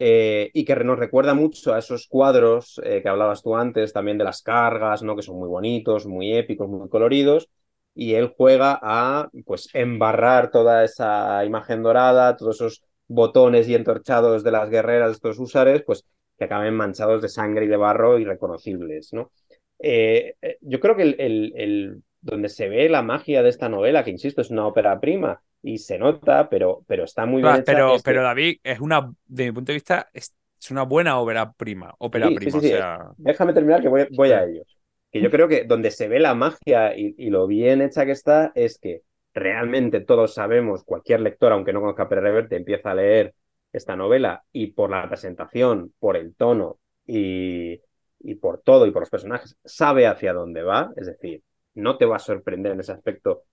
eh, 0.00 0.50
y 0.54 0.64
que 0.66 0.76
nos 0.76 0.98
recuerda 0.98 1.34
mucho 1.34 1.74
a 1.74 1.78
esos 1.80 2.06
cuadros 2.08 2.80
eh, 2.84 3.02
que 3.02 3.08
hablabas 3.08 3.42
tú 3.42 3.56
antes, 3.56 3.92
también 3.94 4.18
de 4.18 4.24
las 4.24 4.42
cargas, 4.42 5.02
¿no? 5.02 5.16
Que 5.16 5.22
son 5.22 5.38
muy 5.38 5.48
bonitos, 5.48 6.06
muy 6.06 6.34
épicos, 6.36 6.68
muy 6.68 6.88
coloridos. 6.90 7.48
Y 7.94 8.14
él 8.14 8.32
juega 8.36 8.78
a, 8.82 9.30
pues, 9.44 9.68
embarrar 9.74 10.50
toda 10.50 10.84
esa 10.84 11.44
imagen 11.44 11.82
dorada, 11.82 12.36
todos 12.36 12.56
esos 12.56 12.82
botones 13.08 13.68
y 13.68 13.74
entorchados 13.74 14.44
de 14.44 14.50
las 14.52 14.70
guerreras 14.70 15.08
de 15.10 15.14
estos 15.14 15.38
húsares, 15.38 15.82
pues 15.84 16.04
que 16.38 16.44
acaben 16.44 16.74
manchados 16.76 17.20
de 17.22 17.28
sangre 17.28 17.64
y 17.66 17.68
de 17.68 17.76
barro 17.76 18.18
irreconocibles, 18.18 19.12
¿no? 19.12 19.30
Eh, 19.78 20.34
eh, 20.42 20.58
yo 20.60 20.80
creo 20.80 20.96
que 20.96 21.02
el, 21.02 21.16
el- 21.20 21.52
el- 21.56 22.02
donde 22.22 22.48
se 22.50 22.68
ve 22.68 22.88
la 22.88 23.02
magia 23.02 23.42
de 23.42 23.48
esta 23.48 23.68
novela, 23.68 24.04
que 24.04 24.10
insisto, 24.10 24.40
es 24.42 24.50
una 24.50 24.66
ópera 24.66 25.00
prima 25.00 25.42
y 25.62 25.78
se 25.78 25.98
nota, 25.98 26.48
pero, 26.50 26.84
pero 26.86 27.04
está 27.04 27.26
muy 27.26 27.42
bien 27.42 27.56
hecha, 27.56 27.84
Pero, 27.88 28.00
pero 28.02 28.22
David, 28.22 28.58
es 28.62 28.80
una, 28.80 29.12
de 29.26 29.44
mi 29.46 29.52
punto 29.52 29.72
de 29.72 29.76
vista, 29.76 30.10
es, 30.12 30.34
una 30.70 30.82
buena 30.82 31.18
ópera 31.18 31.52
prima, 31.52 31.94
ópera 31.98 32.32
sí, 32.40 32.50
prima, 32.50 32.58
sí, 32.60 32.60
sí. 32.60 32.60
o 32.60 32.62
sea, 32.62 33.12
Déjame 33.16 33.52
terminar 33.52 33.82
que 33.82 33.88
voy, 33.88 34.06
voy 34.10 34.30
a 34.32 34.44
ello. 34.44 34.62
Que 35.10 35.20
yo 35.20 35.30
creo 35.30 35.48
que 35.48 35.64
donde 35.64 35.90
se 35.90 36.08
ve 36.08 36.20
la 36.20 36.34
magia 36.34 36.96
y, 36.96 37.14
y 37.18 37.30
lo 37.30 37.46
bien 37.46 37.82
hecha 37.82 38.06
que 38.06 38.12
está 38.12 38.52
es 38.54 38.78
que 38.78 39.02
realmente 39.34 40.00
todos 40.00 40.34
sabemos, 40.34 40.84
cualquier 40.84 41.20
lector, 41.20 41.52
aunque 41.52 41.72
no 41.72 41.80
conozca 41.80 42.08
Pérez 42.08 42.24
Reverte, 42.24 42.56
empieza 42.56 42.90
a 42.90 42.94
leer 42.94 43.34
esta 43.72 43.96
novela 43.96 44.44
y 44.52 44.68
por 44.68 44.90
la 44.90 45.08
presentación, 45.08 45.92
por 45.98 46.16
el 46.16 46.34
tono 46.34 46.78
y, 47.06 47.80
y 48.20 48.34
por 48.36 48.60
todo 48.60 48.86
y 48.86 48.90
por 48.90 49.02
los 49.02 49.10
personajes, 49.10 49.56
sabe 49.64 50.06
hacia 50.06 50.32
dónde 50.32 50.62
va, 50.62 50.92
es 50.96 51.06
decir, 51.06 51.42
no 51.74 51.96
te 51.96 52.04
va 52.06 52.16
a 52.16 52.20
sorprender 52.20 52.72
en 52.72 52.80
ese 52.80 52.92
aspecto 52.92 53.44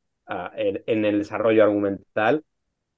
en, 0.55 0.83
en, 0.85 1.05
el 1.05 1.19
desarrollo 1.19 1.63
argumental, 1.63 2.43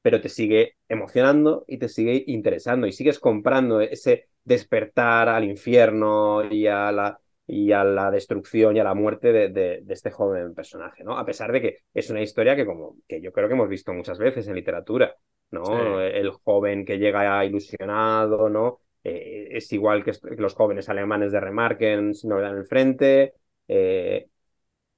pero 0.01 0.21
te 0.21 0.29
sigue 0.29 0.75
emocionando 0.87 1.65
y 1.67 1.77
te 1.77 1.89
sigue 1.89 2.23
interesando 2.27 2.87
y 2.87 2.91
sigues 2.93 3.19
comprando 3.19 3.81
ese 3.81 4.29
despertar 4.43 5.29
al 5.29 5.43
infierno 5.43 6.43
y 6.49 6.65
a 6.67 6.91
la, 6.91 7.19
y 7.51 7.71
a 7.71 7.83
la 7.83 8.11
destrucción 8.11 8.77
y 8.77 8.79
a 8.79 8.83
la 8.83 8.93
muerte 8.93 9.33
de, 9.33 9.49
de, 9.49 9.79
de, 9.81 9.93
este 9.93 10.11
joven 10.11 10.53
personaje, 10.53 11.03
¿no? 11.03 11.17
A 11.17 11.25
pesar 11.25 11.51
de 11.51 11.59
que 11.59 11.77
es 11.95 12.11
una 12.11 12.21
historia 12.21 12.55
que, 12.55 12.63
como, 12.63 12.97
que 13.07 13.21
yo 13.21 13.31
creo 13.31 13.47
que 13.47 13.55
hemos 13.55 13.67
visto 13.67 13.91
muchas 13.91 14.19
veces 14.19 14.47
en 14.47 14.53
literatura, 14.53 15.15
¿no? 15.49 15.65
Sí. 15.65 15.73
El 16.13 16.29
joven 16.29 16.85
que 16.85 16.99
llega 16.99 17.43
ilusionado, 17.43 18.49
¿no? 18.49 18.81
Eh, 19.03 19.47
es 19.51 19.73
igual 19.73 20.03
que 20.03 20.13
los 20.37 20.53
jóvenes 20.53 20.89
alemanes 20.89 21.31
de 21.31 21.39
Remarken 21.39 22.13
sin 22.13 22.29
novedad 22.29 22.51
en 22.51 22.57
el 22.57 22.67
frente. 22.67 23.33
Eh, 23.67 24.27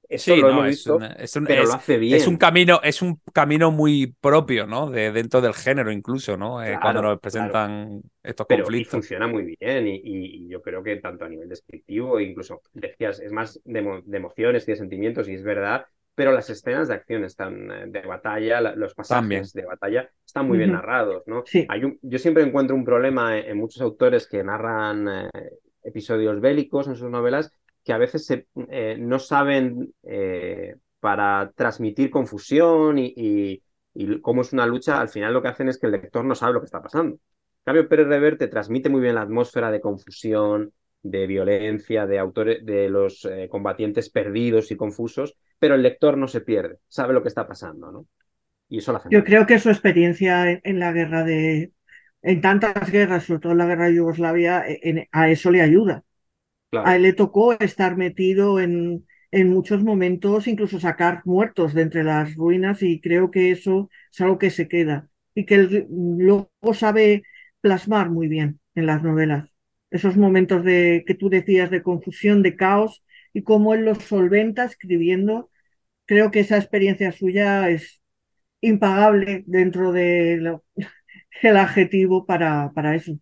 eso 0.08 0.24
sí, 0.24 0.36
lo 0.36 0.48
no, 0.48 0.48
hemos 0.50 0.66
es, 0.66 0.70
visto, 0.70 0.96
un, 0.96 1.02
es, 1.04 1.36
un, 1.36 1.46
pero 1.46 1.62
es, 1.62 1.68
lo 1.68 1.74
hace 1.74 1.98
bien. 1.98 2.14
es 2.16 2.26
un 2.26 2.36
camino, 2.36 2.80
es 2.82 3.02
un 3.02 3.20
camino 3.32 3.70
muy 3.70 4.14
propio, 4.20 4.66
¿no? 4.66 4.90
De 4.90 5.10
dentro 5.12 5.40
del 5.40 5.54
género, 5.54 5.90
incluso, 5.92 6.36
¿no? 6.36 6.62
Eh, 6.62 6.78
Claro, 6.78 6.80
cuando 6.80 7.02
nos 7.02 7.20
claro. 7.20 7.20
presentan 7.20 8.02
estos 8.22 8.46
pero 8.46 8.70
y 8.72 8.84
conflictos. 8.84 8.90
funciona 8.90 9.26
muy 9.26 9.56
bien 9.60 9.86
y, 9.88 9.96
y- 9.96 10.44
y 10.46 10.48
yo 10.48 10.60
creo 10.62 10.82
que 10.82 10.96
tanto 10.96 11.24
a 11.24 11.28
nivel 11.28 11.48
descriptivo, 11.48 12.20
incluso 12.20 12.60
decías, 12.72 13.20
es 13.20 13.32
más 13.32 13.60
de, 13.64 13.80
emo- 13.82 14.02
de 14.04 14.16
emociones 14.16 14.68
y 14.68 14.72
de 14.72 14.76
sentimientos 14.76 15.28
y 15.28 15.34
es 15.34 15.42
verdad, 15.42 15.86
pero 16.14 16.32
las 16.32 16.50
escenas 16.50 16.88
de 16.88 16.94
acción 16.94 17.24
están 17.24 17.70
eh, 17.70 17.84
de 17.88 18.02
batalla, 18.02 18.60
la- 18.60 18.76
los 18.76 18.94
pasajes 18.94 19.18
También. 19.20 19.44
de 19.54 19.64
batalla 19.64 20.10
están 20.26 20.46
muy 20.48 20.58
bien 20.58 20.72
narrados, 20.72 21.22
¿no? 21.26 21.44
Sí. 21.44 21.66
Hay 21.68 21.84
un- 21.84 21.98
yo 22.02 22.18
siempre 22.18 22.42
encuentro 22.42 22.76
un 22.76 22.84
problema 22.84 23.38
en, 23.38 23.46
en 23.50 23.58
muchos 23.58 23.80
autores 23.82 24.26
que 24.28 24.44
narran 24.44 25.08
eh, 25.08 25.30
episodios 25.84 26.40
bélicos 26.40 26.86
en 26.88 26.96
sus 26.96 27.10
novelas 27.10 27.52
que 27.84 27.92
a 27.92 27.98
veces 27.98 28.26
se, 28.26 28.46
eh, 28.68 28.96
no 28.98 29.18
saben 29.18 29.92
eh, 30.04 30.76
para 31.00 31.52
transmitir 31.54 32.10
confusión 32.10 32.98
y, 32.98 33.12
y- 33.16 33.62
y 33.94 34.20
cómo 34.20 34.42
es 34.42 34.52
una 34.54 34.66
lucha, 34.66 35.00
al 35.00 35.08
final 35.10 35.34
lo 35.34 35.42
que 35.42 35.48
hacen 35.48 35.68
es 35.68 35.78
que 35.78 35.86
el 35.86 35.92
lector 35.92 36.24
no 36.24 36.34
sabe 36.34 36.54
lo 36.54 36.60
que 36.60 36.66
está 36.66 36.82
pasando. 36.82 37.14
En 37.16 37.20
cambio, 37.64 37.88
Pérez 37.88 38.06
Reverte 38.08 38.48
transmite 38.48 38.88
muy 38.88 39.00
bien 39.00 39.14
la 39.16 39.22
atmósfera 39.22 39.70
de 39.70 39.80
confusión, 39.80 40.72
de 41.02 41.26
violencia, 41.26 42.06
de 42.06 42.18
autores, 42.18 42.64
de 42.64 42.88
los 42.88 43.24
eh, 43.24 43.48
combatientes 43.50 44.08
perdidos 44.10 44.70
y 44.70 44.76
confusos, 44.76 45.36
pero 45.58 45.74
el 45.74 45.82
lector 45.82 46.16
no 46.16 46.28
se 46.28 46.40
pierde, 46.40 46.78
sabe 46.88 47.12
lo 47.14 47.22
que 47.22 47.28
está 47.28 47.46
pasando, 47.46 47.90
¿no? 47.92 48.06
Y 48.68 48.78
eso 48.78 48.92
lo 48.92 48.98
hace 48.98 49.10
Yo 49.10 49.24
creo 49.24 49.46
que 49.46 49.58
su 49.58 49.68
experiencia 49.70 50.50
en, 50.50 50.60
en 50.64 50.78
la 50.80 50.92
guerra 50.92 51.24
de, 51.24 51.72
en 52.22 52.40
tantas 52.40 52.90
guerras, 52.90 53.24
sobre 53.24 53.40
todo 53.40 53.52
en 53.52 53.58
la 53.58 53.66
guerra 53.66 53.86
de 53.86 53.96
Yugoslavia, 53.96 54.64
e, 54.66 54.80
en- 54.82 55.08
a 55.12 55.28
eso 55.30 55.50
le 55.50 55.62
ayuda. 55.62 56.04
Claro. 56.72 56.88
A 56.88 56.96
él 56.96 57.02
le 57.02 57.12
tocó 57.14 57.52
estar 57.54 57.96
metido 57.96 58.60
en, 58.60 59.06
en 59.30 59.50
muchos 59.50 59.82
momentos, 59.84 60.48
incluso 60.48 60.80
sacar 60.80 61.22
muertos 61.24 61.74
de 61.74 61.82
entre 61.82 62.04
las 62.04 62.34
ruinas, 62.36 62.82
y 62.82 63.00
creo 63.00 63.30
que 63.30 63.50
eso 63.52 63.90
es 64.12 64.20
algo 64.20 64.38
que 64.38 64.50
se 64.50 64.68
queda 64.68 65.08
y 65.34 65.46
que 65.46 65.54
él 65.56 65.86
luego 65.90 66.50
sabe 66.74 67.24
plasmar 67.62 68.10
muy 68.10 68.28
bien 68.28 68.60
en 68.74 68.86
las 68.86 69.02
novelas. 69.02 69.50
Esos 69.90 70.16
momentos 70.16 70.64
de 70.64 71.04
que 71.06 71.14
tú 71.14 71.30
decías 71.30 71.70
de 71.70 71.82
confusión, 71.82 72.42
de 72.42 72.56
caos, 72.56 73.04
y 73.34 73.42
cómo 73.44 73.74
él 73.74 73.84
los 73.86 73.98
solventa 74.04 74.64
escribiendo. 74.64 75.50
Creo 76.06 76.30
que 76.32 76.40
esa 76.40 76.58
experiencia 76.58 77.12
suya 77.12 77.70
es 77.70 78.02
impagable 78.62 79.44
dentro 79.46 79.92
del 79.92 80.58
adjetivo 81.56 82.26
para, 82.26 82.72
para 82.74 82.96
eso. 82.96 83.18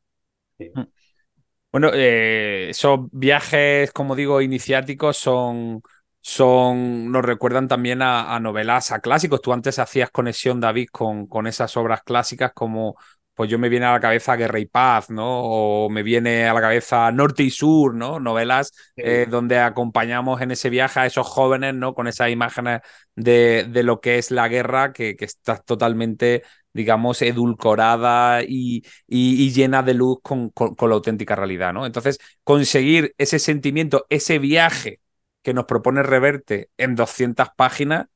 Bueno, 1.72 1.90
eh, 1.94 2.70
esos 2.70 3.00
viajes, 3.12 3.92
como 3.92 4.16
digo, 4.16 4.40
iniciáticos 4.40 5.16
son, 5.16 5.82
son, 6.20 7.12
nos 7.12 7.24
recuerdan 7.24 7.68
también 7.68 8.02
a, 8.02 8.34
a 8.34 8.40
novelas, 8.40 8.90
a 8.90 8.98
clásicos. 9.00 9.40
Tú 9.40 9.52
antes 9.52 9.78
hacías 9.78 10.10
conexión, 10.10 10.58
David, 10.60 10.88
con, 10.90 11.26
con 11.28 11.46
esas 11.46 11.76
obras 11.76 12.02
clásicas 12.02 12.50
como, 12.54 12.96
pues 13.34 13.48
yo 13.48 13.56
me 13.60 13.68
viene 13.68 13.86
a 13.86 13.92
la 13.92 14.00
cabeza 14.00 14.34
Guerra 14.34 14.58
y 14.58 14.66
Paz, 14.66 15.10
¿no? 15.10 15.24
O 15.44 15.88
me 15.90 16.02
viene 16.02 16.48
a 16.48 16.54
la 16.54 16.60
cabeza 16.60 17.12
Norte 17.12 17.44
y 17.44 17.50
Sur, 17.50 17.94
¿no? 17.94 18.18
Novelas 18.18 18.72
Sí. 18.96 19.02
eh, 19.04 19.26
donde 19.30 19.60
acompañamos 19.60 20.40
en 20.40 20.50
ese 20.50 20.70
viaje 20.70 20.98
a 21.00 21.06
esos 21.06 21.26
jóvenes, 21.28 21.74
¿no? 21.74 21.94
Con 21.94 22.08
esas 22.08 22.30
imágenes 22.30 22.80
de, 23.14 23.64
de 23.68 23.82
lo 23.84 24.00
que 24.00 24.18
es 24.18 24.32
la 24.32 24.48
guerra, 24.48 24.92
que, 24.92 25.14
que 25.16 25.24
está 25.24 25.56
totalmente, 25.58 26.42
digamos, 26.72 27.22
edulcorada 27.22 28.42
y, 28.42 28.82
y, 29.08 29.44
y 29.44 29.50
llena 29.52 29.82
de 29.82 29.94
luz 29.94 30.18
con, 30.22 30.50
con, 30.50 30.74
con 30.74 30.88
la 30.90 30.96
auténtica 30.96 31.34
realidad, 31.36 31.72
¿no? 31.72 31.86
Entonces, 31.86 32.18
conseguir 32.44 33.14
ese 33.18 33.38
sentimiento, 33.38 34.06
ese 34.08 34.38
viaje 34.38 35.00
que 35.42 35.54
nos 35.54 35.64
propone 35.66 36.02
Reverte 36.02 36.70
en 36.76 36.94
200 36.94 37.48
páginas, 37.56 38.06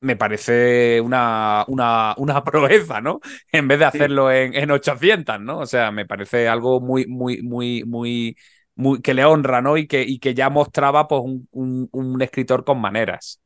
me 0.00 0.16
parece 0.16 1.00
una, 1.00 1.64
una, 1.68 2.14
una 2.18 2.44
proeza, 2.44 3.00
¿no? 3.00 3.20
En 3.52 3.68
vez 3.68 3.78
de 3.78 3.84
hacerlo 3.84 4.30
en, 4.32 4.54
en 4.54 4.70
800, 4.70 5.40
¿no? 5.40 5.58
O 5.60 5.66
sea, 5.66 5.90
me 5.90 6.06
parece 6.06 6.48
algo 6.48 6.80
muy, 6.80 7.06
muy, 7.06 7.42
muy, 7.42 7.84
muy, 7.84 8.36
muy 8.74 9.00
que 9.02 9.14
le 9.14 9.24
honra, 9.24 9.60
¿no? 9.62 9.76
Y 9.76 9.86
que, 9.86 10.02
y 10.02 10.18
que 10.18 10.34
ya 10.34 10.48
mostraba 10.50 11.06
pues 11.08 11.22
un, 11.24 11.48
un, 11.52 11.88
un 11.92 12.22
escritor 12.22 12.64
con 12.64 12.80
maneras. 12.80 13.40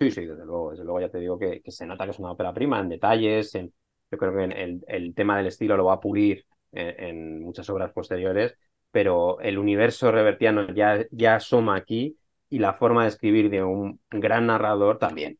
Sí, 0.00 0.10
sí, 0.12 0.26
desde 0.26 0.44
luego, 0.44 0.70
desde 0.70 0.84
luego 0.84 1.00
ya 1.00 1.08
te 1.08 1.18
digo 1.18 1.38
que, 1.38 1.60
se 1.66 1.86
nota 1.86 2.04
que 2.04 2.12
es 2.12 2.18
una 2.18 2.30
ópera 2.30 2.54
prima 2.54 2.78
en 2.78 2.88
detalles, 2.88 3.52
yo 3.52 4.18
creo 4.18 4.36
que 4.36 4.44
el, 4.86 5.14
tema 5.14 5.36
del 5.36 5.46
estilo 5.48 5.76
lo 5.76 5.86
va 5.86 5.94
a 5.94 6.00
pulir 6.00 6.46
en, 6.72 7.42
muchas 7.42 7.68
obras 7.70 7.92
posteriores, 7.92 8.54
pero 8.90 9.40
el 9.40 9.58
universo 9.58 10.12
revertiano 10.12 10.72
ya, 10.72 11.04
ya 11.10 11.36
asoma 11.36 11.76
aquí 11.76 12.16
y 12.48 12.60
la 12.60 12.74
forma 12.74 13.02
de 13.02 13.08
escribir 13.08 13.50
de 13.50 13.62
un 13.62 14.00
gran 14.10 14.46
narrador 14.46 14.98
también. 14.98 15.38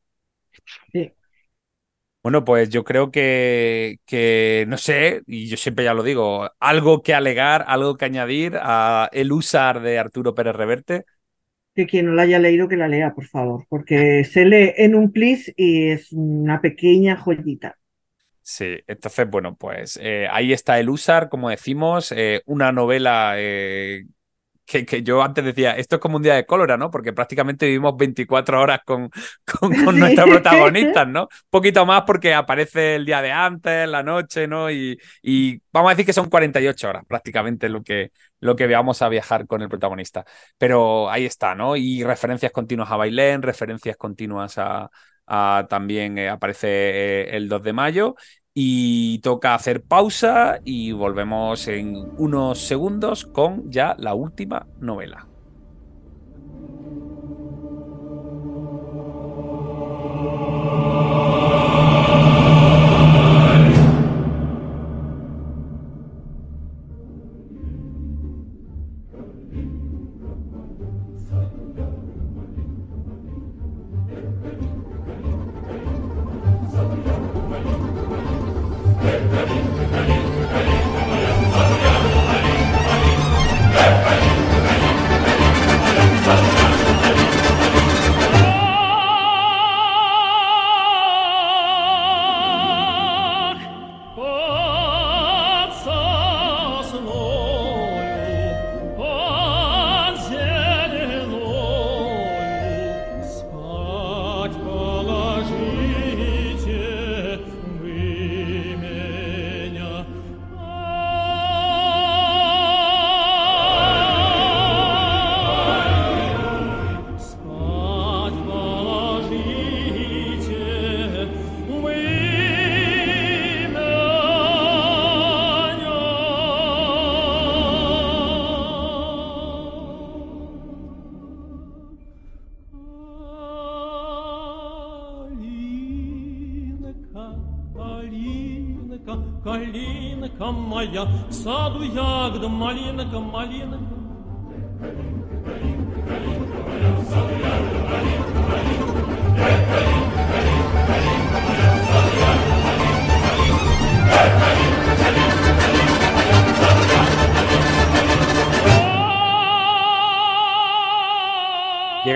Sí. 0.93 1.13
Bueno, 2.23 2.45
pues 2.45 2.69
yo 2.69 2.85
creo 2.85 3.11
que, 3.11 4.01
que, 4.05 4.65
no 4.69 4.77
sé, 4.77 5.23
y 5.27 5.47
yo 5.49 5.57
siempre 5.57 5.85
ya 5.85 5.95
lo 5.95 6.03
digo, 6.03 6.51
algo 6.59 7.03
que 7.03 7.15
alegar, 7.15 7.65
algo 7.69 7.97
que 7.97 8.05
añadir 8.05 8.59
a 8.61 9.09
El 9.13 9.33
Usar 9.33 9.81
de 9.81 9.99
Arturo 9.99 10.35
Pérez 10.35 10.55
Reverte. 10.57 11.05
Que 11.79 11.87
quien 11.87 12.07
no 12.07 12.13
la 12.15 12.23
haya 12.23 12.41
leído, 12.41 12.67
que 12.69 12.77
la 12.77 12.89
lea, 12.89 13.15
por 13.15 13.27
favor, 13.27 13.65
porque 13.69 14.25
se 14.25 14.45
lee 14.45 14.73
en 14.79 14.97
un 14.97 15.13
plis 15.13 15.53
y 15.57 15.91
es 15.91 16.13
una 16.13 16.61
pequeña 16.61 17.17
joyita. 17.17 17.79
Sí, 18.43 18.79
entonces, 18.87 19.29
bueno, 19.29 19.57
pues 19.57 19.99
eh, 20.03 20.27
ahí 20.31 20.53
está 20.53 20.81
El 20.81 20.89
Usar, 20.89 21.29
como 21.29 21.51
decimos, 21.51 22.13
eh, 22.13 22.43
una 22.47 22.73
novela 22.73 23.35
eh, 23.37 24.07
que, 24.69 24.85
que, 24.87 25.03
yo 25.03 25.23
antes 25.23 25.45
decía, 25.45 25.73
esto 25.73 25.97
es 25.97 26.03
como 26.03 26.17
un 26.19 26.23
día 26.23 26.35
de 26.35 26.47
cólera, 26.47 26.77
¿no? 26.77 26.91
Porque 26.91 27.13
prácticamente 27.13 27.67
vivimos 27.67 27.97
24 27.97 28.61
horas 28.61 28.81
con, 28.85 29.11
con, 29.61 29.75
con 29.77 29.99
Sí. 29.99 29.99
nuestros 29.99 30.29
protagonistas, 30.31 31.09
¿no? 31.09 31.23
Un 31.23 31.29
poquito 31.51 31.87
más 31.87 32.03
porque 32.07 32.35
aparece 32.35 32.97
el 32.97 33.07
día 33.07 33.23
de 33.23 33.33
antes, 33.33 33.89
la 33.89 34.03
noche, 34.03 34.47
¿no? 34.47 34.71
Y, 34.71 34.99
y 35.23 35.61
vamos 35.73 35.91
a 35.91 35.95
decir 35.95 36.07
que 36.07 36.13
son 36.13 36.29
48 36.29 36.89
horas 36.89 37.05
prácticamente 37.09 37.69
lo 37.69 37.83
que, 37.83 38.13
lo 38.41 38.57
que 38.57 38.67
veamos 38.67 39.03
a 39.03 39.09
viajar 39.09 39.47
con 39.47 39.63
el 39.63 39.69
protagonista. 39.69 40.25
Pero 40.59 41.11
ahí 41.11 41.25
está, 41.27 41.55
¿no? 41.55 41.77
Y 41.77 42.05
referencias 42.05 42.53
continuas 42.53 42.91
a 42.91 42.97
Bailén, 42.97 43.43
referencias 43.43 43.97
continuas 43.97 44.59
a, 44.59 44.91
a 45.27 45.67
también 45.69 46.19
eh, 46.19 46.29
aparece 46.29 46.69
eh, 46.69 47.37
el 47.37 47.49
2 47.49 47.63
de 47.63 47.73
mayo 47.73 48.15
y 48.61 49.21
toca 49.21 49.55
hacer 49.55 49.83
pausa 49.83 50.59
y 50.65 50.91
volvemos 50.91 51.69
en 51.69 52.11
unos 52.17 52.59
segundos 52.59 53.25
con 53.25 53.71
ya 53.71 53.95
la 54.01 54.15
última 54.15 54.67
novela. 54.81 55.28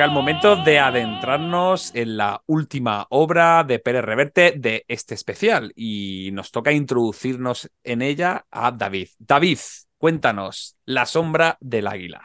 Llega 0.02 0.10
el 0.10 0.18
momento 0.18 0.56
de 0.56 0.80
adentrarnos 0.80 1.94
en 1.94 2.16
la 2.16 2.42
última 2.46 3.06
obra 3.10 3.62
de 3.62 3.78
Pérez 3.78 4.02
Reverte 4.04 4.54
de 4.58 4.84
este 4.88 5.14
especial 5.14 5.72
y 5.76 6.30
nos 6.32 6.50
toca 6.50 6.72
introducirnos 6.72 7.70
en 7.84 8.02
ella 8.02 8.44
a 8.50 8.72
David. 8.72 9.10
David, 9.20 9.58
cuéntanos, 9.98 10.76
La 10.86 11.06
sombra 11.06 11.56
del 11.60 11.86
águila. 11.86 12.20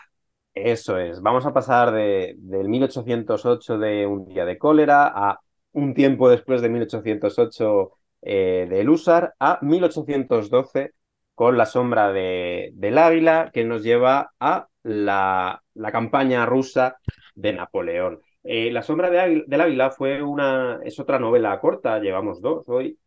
Eso 0.56 0.98
es, 0.98 1.22
vamos 1.22 1.46
a 1.46 1.54
pasar 1.54 1.92
de, 1.92 2.34
del 2.40 2.68
1808 2.68 3.78
de 3.78 4.08
Un 4.08 4.26
día 4.26 4.46
de 4.46 4.58
cólera 4.58 5.12
a 5.14 5.40
un 5.74 5.94
tiempo 5.94 6.32
después 6.32 6.64
de 6.64 6.70
1808 6.70 7.92
eh, 8.24 8.66
de 8.68 9.32
a 9.40 9.60
1812 9.62 10.94
con 11.36 11.56
La 11.56 11.68
sombra 11.68 12.12
de, 12.12 12.72
del 12.74 12.98
águila 12.98 13.52
que 13.54 13.66
nos 13.66 13.84
lleva 13.84 14.32
a 14.40 14.68
la 14.82 15.62
campaña 15.92 16.44
rusa 16.48 16.98
de 17.38 17.54
Napoleón. 17.54 18.20
Eh, 18.44 18.72
la 18.72 18.82
sombra 18.82 19.10
de 19.10 19.44
del 19.48 19.62
águila 19.62 19.92
fue 19.92 20.22
una, 20.24 20.80
es 20.84 21.00
otra 21.00 21.20
novela 21.20 21.60
corta, 21.60 22.00
llevamos 22.00 22.42
dos 22.42 22.64
hoy, 22.68 22.98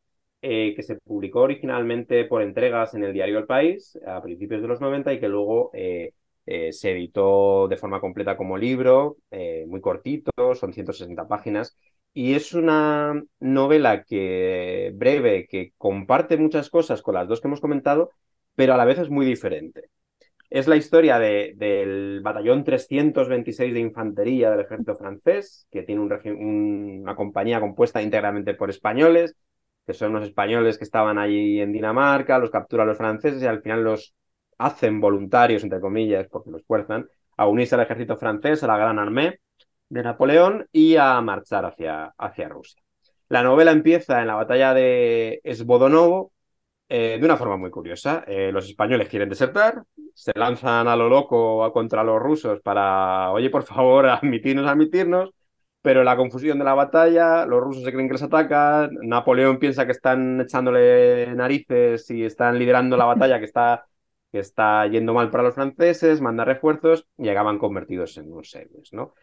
eh, 0.43 0.75
que 0.75 0.83
se 0.83 0.97
publicó 0.97 1.41
originalmente 1.41 2.25
por 2.25 2.43
entregas 2.43 2.95
en 2.95 3.05
el 3.05 3.13
diario 3.13 3.39
El 3.39 3.47
País 3.47 3.99
a 4.07 4.23
principios 4.23 4.63
de 4.63 4.69
los 4.69 4.81
90 4.81 5.13
y 5.13 5.21
que 5.21 5.29
luego 5.29 5.71
eh, 5.75 6.13
se 6.73 6.93
editó 6.93 7.69
de 7.69 7.77
forma 7.77 8.01
completa 8.01 8.37
como 8.37 8.59
libro, 8.59 9.19
muy 9.67 9.81
cortito, 9.81 10.31
son 10.55 10.73
160 10.73 11.29
páginas. 11.29 11.77
Y 12.13 12.35
es 12.35 12.55
una 12.55 13.23
novela 13.39 14.03
que 14.05 14.91
breve, 14.95 15.47
que 15.49 15.73
comparte 15.79 16.37
muchas 16.37 16.69
cosas 16.71 17.03
con 17.03 17.15
las 17.15 17.29
dos 17.29 17.41
que 17.41 17.47
hemos 17.49 17.61
comentado, 17.61 18.11
pero 18.57 18.75
a 18.75 18.77
la 18.77 18.85
vez 18.85 18.99
es 18.99 19.11
muy 19.11 19.25
diferente. 19.27 19.91
Es 20.51 20.67
la 20.67 20.75
historia 20.75 21.21
del 21.21 22.21
batallón 22.23 22.65
326 22.65 23.73
de 23.73 23.79
infantería 23.79 24.51
del 24.51 24.61
ejército 24.61 24.97
francés, 24.97 25.69
que 25.71 25.85
tiene 25.85 26.03
una 26.03 27.15
compañía 27.15 27.61
compuesta 27.61 28.03
íntegramente 28.03 28.55
por 28.55 28.69
españoles, 28.69 29.37
que 29.87 29.95
son 29.95 30.13
los 30.13 30.25
españoles 30.25 30.77
que 30.77 30.83
estaban 30.85 31.19
allí 31.19 31.61
en 31.61 31.73
Dinamarca, 31.73 32.41
los 32.41 32.51
capturan 32.51 32.89
los 32.89 32.99
franceses 32.99 33.41
y 33.41 33.47
al 33.47 33.63
final 33.63 33.85
los 33.85 34.13
hacen 34.59 35.01
voluntarios, 35.01 35.63
entre 35.63 35.81
comillas, 35.81 36.27
porque 36.29 36.51
los 36.51 36.65
fuerzan, 36.65 37.09
a 37.37 37.47
unirse 37.47 37.77
al 37.77 37.83
ejército 37.83 38.17
francés, 38.17 38.63
a 38.65 38.67
la 38.67 38.77
Gran 38.77 38.99
Armée 38.99 39.39
de 39.89 40.03
Napoleón 40.03 40.69
y 40.73 40.97
a 40.97 41.21
marchar 41.21 41.65
hacia, 41.65 42.13
hacia 42.19 42.49
Rusia. 42.49 42.83
La 43.29 43.45
novela 43.45 43.71
empieza 43.71 44.21
en 44.21 44.27
la 44.27 44.35
batalla 44.35 44.75
de 44.75 45.41
Esbodonovo, 45.45 46.33
eh, 46.93 47.19
de 47.21 47.25
una 47.25 47.37
forma 47.37 47.57
muy 47.57 47.71
curiosa. 47.71 48.25
Eh, 48.27 48.51
los 48.53 48.67
españoles 48.67 49.09
quieren 49.09 49.29
desertar, 49.29 49.85
se 50.13 50.33
lanzan 50.35 50.89
a 50.89 50.97
lo 50.97 51.09
loco 51.09 51.73
contra 51.73 52.03
los 52.03 52.21
rusos 52.21 52.61
para, 52.63 53.31
oye, 53.31 53.49
por 53.49 53.63
favor, 53.63 54.07
admitirnos, 54.09 54.67
admitirnos, 54.67 55.31
pero 55.83 56.03
la 56.03 56.17
confusión 56.17 56.59
de 56.59 56.65
la 56.65 56.75
batalla, 56.75 57.47
los 57.47 57.61
rusos 57.63 57.85
se 57.85 57.93
creen 57.93 58.09
que 58.09 58.15
les 58.15 58.23
atacan, 58.25 58.91
Napoleón 59.03 59.59
piensa 59.61 59.87
que 59.87 59.93
están 59.93 60.41
echándole 60.41 61.33
narices 61.37 62.11
y 62.11 62.25
están 62.25 62.59
liderando 62.59 62.97
la 62.97 63.05
batalla 63.05 63.39
que 63.39 63.45
está, 63.45 63.87
que 64.33 64.41
está 64.41 64.87
yendo 64.89 65.15
mal 65.15 65.31
para 65.31 65.45
los 65.45 65.55
franceses, 65.55 66.21
manda 66.21 66.45
refuerzos 66.45 67.07
y 67.19 67.29
acaban 67.29 67.59
convertidos 67.59 68.17
en 68.19 68.33
unos 68.33 68.53
héroes, 68.55 68.93
¿no? 68.93 69.15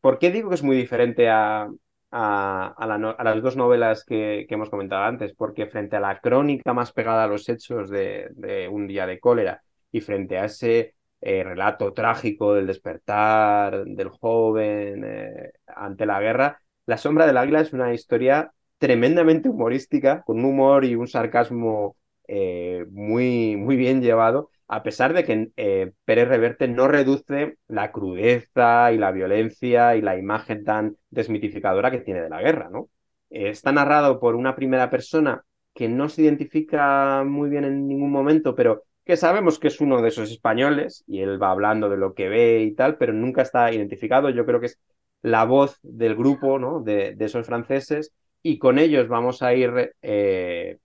¿Por 0.00 0.18
qué 0.18 0.30
digo 0.32 0.48
que 0.48 0.56
es 0.56 0.62
muy 0.62 0.76
diferente 0.76 1.28
a, 1.28 1.68
a, 2.10 3.22
las 3.24 3.42
dos 3.42 3.56
novelas 3.56 4.04
que, 4.04 4.46
hemos 4.48 4.70
comentado 4.70 5.04
antes, 5.04 5.34
porque 5.34 5.66
frente 5.66 5.96
a 5.96 6.00
la 6.00 6.20
crónica 6.20 6.72
más 6.72 6.92
pegada 6.92 7.24
a 7.24 7.28
los 7.28 7.48
hechos 7.48 7.90
de, 7.90 8.68
un 8.70 8.86
día 8.86 9.06
de 9.06 9.20
cólera 9.20 9.62
y 9.92 10.00
frente 10.00 10.38
a 10.38 10.46
ese 10.46 10.94
eh, 11.20 11.42
relato 11.42 11.92
trágico 11.92 12.54
del 12.54 12.66
despertar 12.66 13.84
del 13.84 14.08
joven 14.08 15.02
eh, 15.04 15.52
ante 15.66 16.06
la 16.06 16.20
guerra, 16.20 16.62
La 16.86 16.96
sombra 16.96 17.26
del 17.26 17.36
águila 17.36 17.60
es 17.60 17.72
una 17.72 17.92
historia 17.92 18.52
tremendamente 18.78 19.48
humorística, 19.48 20.22
con 20.22 20.38
un 20.38 20.46
humor 20.46 20.84
y 20.84 20.94
un 20.94 21.08
sarcasmo 21.08 21.96
eh, 22.28 22.86
muy, 22.90 23.56
muy 23.56 23.76
bien 23.76 24.00
llevado, 24.02 24.50
a 24.68 24.82
pesar 24.82 25.14
de 25.14 25.24
que 25.24 25.50
eh, 25.56 25.92
Pérez 26.04 26.28
Reverte 26.28 26.68
no 26.68 26.88
reduce 26.88 27.56
la 27.68 27.90
crudeza 27.90 28.92
y 28.92 28.98
la 28.98 29.10
violencia 29.12 29.96
y 29.96 30.02
la 30.02 30.16
imagen 30.16 30.64
tan 30.64 30.96
desmitificadora 31.10 31.90
que 31.90 32.00
tiene 32.00 32.22
de 32.22 32.30
la 32.30 32.42
guerra, 32.42 32.68
¿no? 32.70 32.88
Está 33.30 33.72
narrado 33.72 34.20
por 34.20 34.36
una 34.36 34.54
primera 34.54 34.90
persona 34.90 35.44
que 35.74 35.88
no 35.88 36.08
se 36.08 36.22
identifica 36.22 37.24
muy 37.24 37.50
bien 37.50 37.64
en 37.64 37.86
ningún 37.88 38.10
momento, 38.10 38.54
pero 38.54 38.84
que 39.04 39.16
sabemos 39.16 39.58
que 39.58 39.68
es 39.68 39.80
uno 39.80 40.02
de 40.02 40.08
esos 40.08 40.30
españoles, 40.30 41.04
y 41.06 41.20
él 41.20 41.42
va 41.42 41.50
hablando 41.50 41.88
de 41.88 41.96
lo 41.96 42.14
que 42.14 42.28
ve 42.28 42.62
y 42.62 42.74
tal, 42.74 42.98
pero 42.98 43.14
nunca 43.14 43.42
está 43.42 43.72
identificado. 43.72 44.28
Yo 44.28 44.44
creo 44.44 44.60
que 44.60 44.66
es 44.66 44.78
la 45.22 45.44
voz 45.44 45.78
del 45.82 46.14
grupo, 46.14 46.58
¿no? 46.58 46.80
De, 46.80 47.16
esos 47.18 47.46
franceses, 47.46 48.12
y 48.42 48.58
con 48.58 48.78
ellos 48.78 49.08
vamos 49.08 49.42
a 49.42 49.54
ir, 49.54 49.94
eh, 50.02 50.78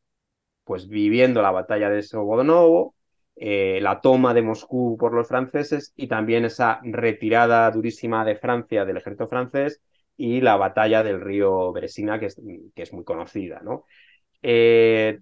pues, 0.64 0.88
viviendo 0.88 1.42
la 1.42 1.52
batalla 1.52 1.90
de 1.90 2.04
Sobodonovo, 2.04 2.96
eh, 3.36 3.80
la 3.82 4.00
toma 4.02 4.34
de 4.34 4.44
Moscú 4.44 4.96
por 4.98 5.14
los 5.14 5.28
franceses 5.28 5.94
y 5.96 6.08
también 6.08 6.46
esa 6.46 6.80
retirada 6.84 7.70
durísima 7.72 8.24
de 8.24 8.36
Francia 8.36 8.86
del 8.86 8.98
ejército 8.98 9.28
francés 9.28 9.82
y 10.16 10.42
la 10.42 10.56
batalla 10.56 11.04
del 11.04 11.20
río 11.20 11.72
Beresina, 11.74 12.20
que 12.20 12.28
es, 12.28 12.40
que 12.76 12.82
es 12.84 12.94
muy 12.94 13.04
conocida. 13.04 13.62
¿no? 13.64 13.86
Eh, 14.42 15.20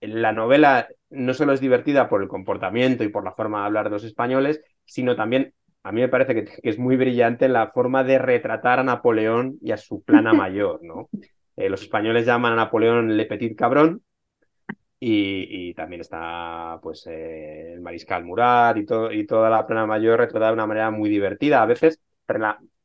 la 0.00 0.32
novela 0.32 0.88
no 1.10 1.34
solo 1.34 1.52
es 1.52 1.60
divertida 1.60 2.08
por 2.08 2.22
el 2.22 2.28
comportamiento 2.28 3.04
y 3.04 3.08
por 3.08 3.24
la 3.24 3.32
forma 3.32 3.60
de 3.60 3.66
hablar 3.66 3.84
de 3.84 3.90
los 3.90 4.04
españoles, 4.04 4.62
sino 4.84 5.14
también, 5.14 5.52
a 5.82 5.92
mí 5.92 6.00
me 6.00 6.08
parece 6.08 6.34
que, 6.34 6.48
es 6.62 6.78
muy 6.78 6.96
brillante 6.96 7.48
la 7.48 7.70
forma 7.70 8.02
de 8.02 8.18
retratar 8.18 8.78
a 8.78 8.84
Napoleón 8.84 9.58
y 9.60 9.72
a 9.72 9.76
su 9.76 10.02
plana 10.02 10.32
mayor. 10.32 10.80
¿no? 10.82 11.10
Eh, 11.56 11.68
los 11.68 11.82
españoles 11.82 12.24
llaman 12.24 12.54
a 12.54 12.56
Napoleón 12.56 13.16
Le 13.16 13.26
Petit 13.26 13.56
Cabrón, 13.56 14.02
y, 15.02 15.72
también 15.74 16.02
está 16.02 16.78
pues 16.82 17.06
eh, 17.06 17.72
el 17.72 17.80
Mariscal 17.80 18.24
Murat 18.24 18.76
y, 18.76 18.84
todo, 18.84 19.10
y 19.10 19.26
toda 19.26 19.48
la 19.48 19.66
plana 19.66 19.86
mayor 19.86 20.20
retratada 20.20 20.48
de 20.48 20.54
una 20.54 20.66
manera 20.66 20.90
muy 20.90 21.08
divertida, 21.08 21.62
a 21.62 21.66
veces 21.66 22.00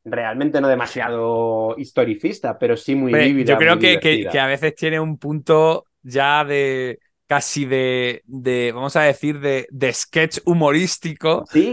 realmente 0.04 0.60
no 0.60 0.68
demasiado 0.68 1.74
historicista, 1.76 2.58
pero 2.58 2.76
sí 2.76 2.94
muy 2.94 3.12
vívida. 3.12 3.52
Yo 3.52 3.58
creo 3.58 3.78
que, 3.78 4.00
que, 4.00 4.38
a 4.38 4.46
veces 4.46 4.74
tiene 4.74 4.98
un 4.98 5.18
punto 5.18 5.84
ya 6.02 6.44
de 6.44 6.98
casi 7.26 7.64
de, 7.64 8.22
de 8.26 8.72
vamos 8.72 8.96
a 8.96 9.02
decir, 9.02 9.40
de, 9.40 9.66
de 9.70 9.92
sketch 9.92 10.38
humorístico. 10.44 11.44
Sí, 11.50 11.72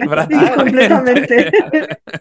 completamente. 0.56 1.52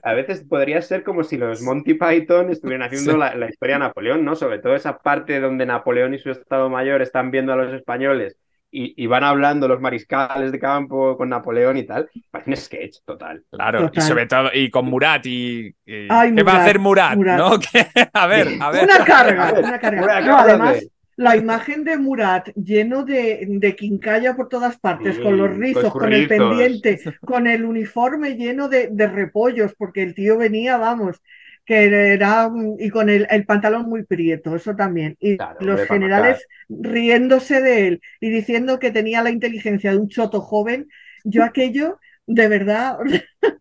A 0.02 0.12
veces 0.12 0.44
podría 0.48 0.82
ser 0.82 1.02
como 1.02 1.24
si 1.24 1.36
los 1.36 1.62
Monty 1.62 1.94
Python 1.94 2.50
estuvieran 2.50 2.86
haciendo 2.86 3.16
la, 3.16 3.48
historia 3.48 3.76
de 3.76 3.80
Napoleón, 3.80 4.24
¿no? 4.24 4.36
Sobre 4.36 4.58
todo 4.58 4.74
esa 4.74 4.98
parte 4.98 5.40
donde 5.40 5.66
Napoleón 5.66 6.14
y 6.14 6.18
su 6.18 6.30
Estado 6.30 6.68
Mayor 6.68 7.02
están 7.02 7.30
viendo 7.30 7.52
a 7.52 7.56
los 7.56 7.72
españoles 7.72 8.36
y, 8.74 9.06
van 9.06 9.22
hablando 9.22 9.68
los 9.68 9.80
mariscales 9.80 10.50
de 10.50 10.58
campo 10.58 11.16
con 11.18 11.28
Napoleón 11.28 11.76
y 11.76 11.84
tal. 11.84 12.08
Parece 12.30 12.50
un 12.50 12.56
sketch 12.56 12.96
total. 13.04 13.44
Claro, 13.50 13.90
y 13.92 14.00
sobre 14.00 14.26
todo, 14.26 14.48
y 14.52 14.70
con 14.70 14.86
Murat, 14.86 15.26
y, 15.26 15.74
¿qué 15.84 16.08
va 16.08 16.52
a 16.54 16.62
hacer 16.62 16.78
Murat? 16.78 17.16
¿no? 17.16 17.52
a 18.14 18.26
ver, 18.26 18.48
a 18.60 18.70
ver. 18.70 18.84
Una 18.84 19.04
carga, 19.04 19.52
una 19.58 19.78
carga. 19.78 20.40
además, 20.40 20.86
la 21.16 21.36
imagen 21.36 21.84
de 21.84 21.98
Murat 21.98 22.48
lleno 22.54 23.04
de, 23.04 23.44
de 23.46 23.76
quincalla 23.76 24.34
por 24.34 24.48
todas 24.48 24.78
partes, 24.78 25.18
con 25.18 25.36
los 25.36 25.54
rizos, 25.56 25.92
con 25.92 26.12
el 26.12 26.26
pendiente, 26.26 27.00
con 27.20 27.46
el 27.46 27.64
uniforme 27.64 28.36
lleno 28.36 28.68
de, 28.68 28.88
de, 28.90 29.06
repollos, 29.06 29.74
porque 29.76 30.02
el 30.02 30.14
tío 30.14 30.38
venía, 30.38 30.78
vamos, 30.78 31.20
que 31.64 32.12
era, 32.14 32.50
y 32.78 32.90
con 32.90 33.08
el, 33.08 33.26
el 33.30 33.44
pantalón 33.44 33.88
muy 33.88 34.04
prieto, 34.04 34.56
eso 34.56 34.74
también. 34.74 35.16
Y 35.20 35.36
los 35.60 35.82
generales 35.82 36.46
riéndose 36.68 37.60
de 37.60 37.88
él 37.88 38.00
y 38.20 38.30
diciendo 38.30 38.78
que 38.78 38.90
tenía 38.90 39.22
la 39.22 39.30
inteligencia 39.30 39.92
de 39.92 39.98
un 39.98 40.08
choto 40.08 40.40
joven, 40.40 40.88
yo 41.24 41.44
aquello, 41.44 41.98
de 42.26 42.48
verdad, 42.48 42.98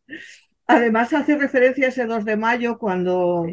además 0.67 1.13
hace 1.13 1.37
referencia 1.37 1.87
a 1.87 1.89
ese 1.89 2.05
2 2.05 2.25
de 2.25 2.37
mayo 2.37 2.77
cuando 2.77 3.45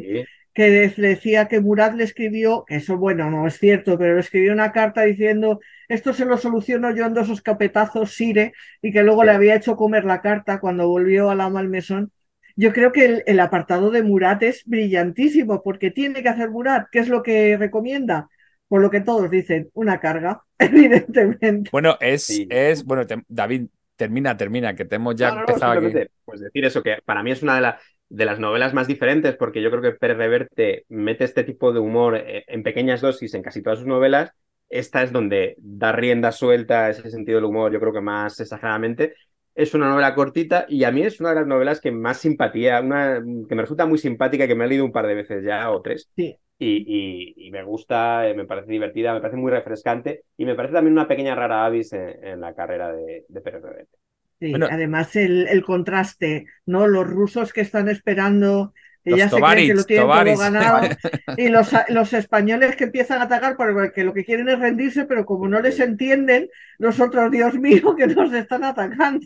que 0.59 0.91
decía 0.97 1.47
que 1.47 1.61
Murat 1.61 1.93
le 1.95 2.03
escribió, 2.03 2.65
eso 2.67 2.97
bueno, 2.97 3.31
no 3.31 3.47
es 3.47 3.57
cierto, 3.59 3.97
pero 3.97 4.15
le 4.15 4.19
escribió 4.21 4.51
una 4.53 4.71
carta 4.73 5.03
diciendo, 5.03 5.59
esto 5.87 6.13
se 6.13 6.25
lo 6.25 6.37
soluciono 6.37 6.93
yo 6.95 7.05
en 7.05 7.13
dos 7.13 7.29
escapetazos, 7.29 8.13
Sire, 8.13 8.53
y 8.81 8.91
que 8.91 9.03
luego 9.03 9.23
le 9.23 9.31
había 9.31 9.55
hecho 9.55 9.75
comer 9.77 10.05
la 10.05 10.21
carta 10.21 10.59
cuando 10.59 10.87
volvió 10.87 11.29
a 11.29 11.35
la 11.35 11.49
Malmesón. 11.49 12.11
Yo 12.55 12.73
creo 12.73 12.91
que 12.91 13.23
el, 13.25 13.39
apartado 13.39 13.89
de 13.91 14.03
Murat 14.03 14.43
es 14.43 14.63
brillantísimo, 14.65 15.63
porque 15.63 15.91
tiene 15.91 16.21
que 16.23 16.29
hacer 16.29 16.49
Murat, 16.51 16.87
¿qué 16.91 16.99
es 16.99 17.07
lo 17.09 17.23
que 17.23 17.57
recomienda? 17.57 18.29
por 18.67 18.81
lo 18.81 18.91
que 18.91 19.01
todos 19.01 19.31
dicen, 19.31 19.69
una 19.73 19.99
carga, 19.99 20.43
evidentemente. 20.59 21.71
Bueno, 21.71 21.97
es, 22.01 22.27
Sí. 22.27 22.47
es 22.49 22.83
bueno, 22.83 23.05
te- 23.05 23.23
David, 23.27 23.67
termina, 23.95 24.35
termina, 24.37 24.75
que 24.75 24.85
te 24.85 24.95
hemos 24.95 25.15
ya 25.15 25.29
No, 25.29 25.35
no, 25.35 25.41
no, 25.41 25.47
empezado 25.47 25.73
aquí. 25.73 25.85
simplemente, 25.85 26.11
Pues 26.25 26.39
decir 26.41 26.65
eso, 26.65 26.81
que 26.83 26.97
para 27.05 27.23
mí 27.23 27.31
es 27.31 27.43
una 27.43 27.55
de, 27.55 27.61
la- 27.61 27.79
de 28.09 28.25
las 28.25 28.39
novelas 28.39 28.73
más 28.73 28.87
diferentes, 28.87 29.35
porque 29.37 29.61
yo 29.61 29.69
creo 29.71 29.81
que 29.81 29.91
Pérez 29.93 30.17
Reverte 30.17 30.85
mete 30.89 31.23
este 31.25 31.43
tipo 31.43 31.71
de 31.73 31.79
humor 31.79 32.15
eh, 32.17 32.43
en 32.47 32.63
pequeñas 32.63 33.01
dosis 33.01 33.33
en 33.33 33.43
casi 33.43 33.61
todas 33.61 33.79
sus 33.79 33.87
novelas. 33.87 34.31
Esta 34.69 35.01
es 35.03 35.11
donde 35.11 35.55
da 35.59 35.91
rienda 35.91 36.31
suelta 36.31 36.85
a 36.85 36.89
ese 36.91 37.09
sentido 37.09 37.37
del 37.37 37.45
humor, 37.45 37.71
yo 37.71 37.79
creo 37.79 37.93
que 37.93 38.01
más 38.01 38.39
exageradamente. 38.39 39.15
Es 39.55 39.73
una 39.73 39.89
novela 39.89 40.15
cortita 40.15 40.65
y 40.69 40.83
a 40.85 40.91
mí 40.91 41.01
es 41.01 41.19
una 41.19 41.29
de 41.29 41.35
las 41.35 41.47
novelas 41.47 41.81
que 41.81 41.91
más 41.91 42.17
simpatía, 42.19 42.79
una, 42.81 43.15
que 43.47 43.55
me 43.55 43.61
resulta 43.63 43.85
muy 43.85 43.97
simpática, 43.97 44.47
que 44.47 44.55
me 44.55 44.65
he 44.65 44.67
leído 44.67 44.85
un 44.85 44.91
par 44.91 45.05
de 45.07 45.15
veces 45.15 45.43
ya 45.43 45.69
o 45.71 45.81
tres. 45.81 46.09
Sí. 46.15 46.37
Y, 46.61 46.83
y- 46.87 47.47
y 47.47 47.51
me 47.51 47.63
gusta, 47.63 48.27
eh, 48.27 48.33
me 48.33 48.45
parece 48.45 48.71
divertida, 48.71 49.13
me 49.13 49.21
parece 49.21 49.37
muy 49.37 49.51
refrescante 49.51 50.23
y 50.37 50.45
me 50.45 50.55
parece 50.55 50.73
también 50.73 50.93
una 50.93 51.07
pequeña 51.07 51.33
rara 51.35 51.65
avis 51.65 51.93
en, 51.93 52.23
en 52.23 52.41
la 52.41 52.53
carrera 52.53 52.91
de, 52.93 53.25
de 53.27 53.41
Pérez 53.41 53.61
Reverte. 53.63 53.97
Sí, 54.39 54.51
Bueno. 54.51 54.67
además 54.69 55.15
el, 55.15 55.47
el 55.47 55.63
contraste, 55.63 56.45
¿no? 56.65 56.87
Los 56.87 57.07
rusos 57.07 57.51
que 57.53 57.61
están 57.61 57.89
esperando, 57.89 58.73
que 59.03 59.15
ya 59.15 59.29
se 59.29 59.43
creen 59.43 59.67
que 59.67 59.73
lo 59.73 59.83
tienen 59.85 60.03
Tovarich. 60.05 60.33
todo 60.35 60.43
ganado, 60.43 60.89
y 61.37 61.49
los, 61.49 61.71
los 61.89 62.13
españoles 62.13 62.75
que 62.75 62.85
empiezan 62.85 63.19
a 63.21 63.25
atacar 63.25 63.57
porque 63.57 64.03
lo 64.03 64.13
que 64.13 64.23
quieren 64.25 64.47
es 64.49 64.59
rendirse, 64.59 65.05
pero 65.05 65.25
como 65.25 65.47
no 65.47 65.59
les 65.61 65.79
entienden, 65.79 66.49
nosotros, 66.77 67.31
Dios 67.31 67.53
mío, 67.55 67.95
que 67.97 68.07
nos 68.07 68.31
están 68.33 68.63
atacando. 68.63 69.25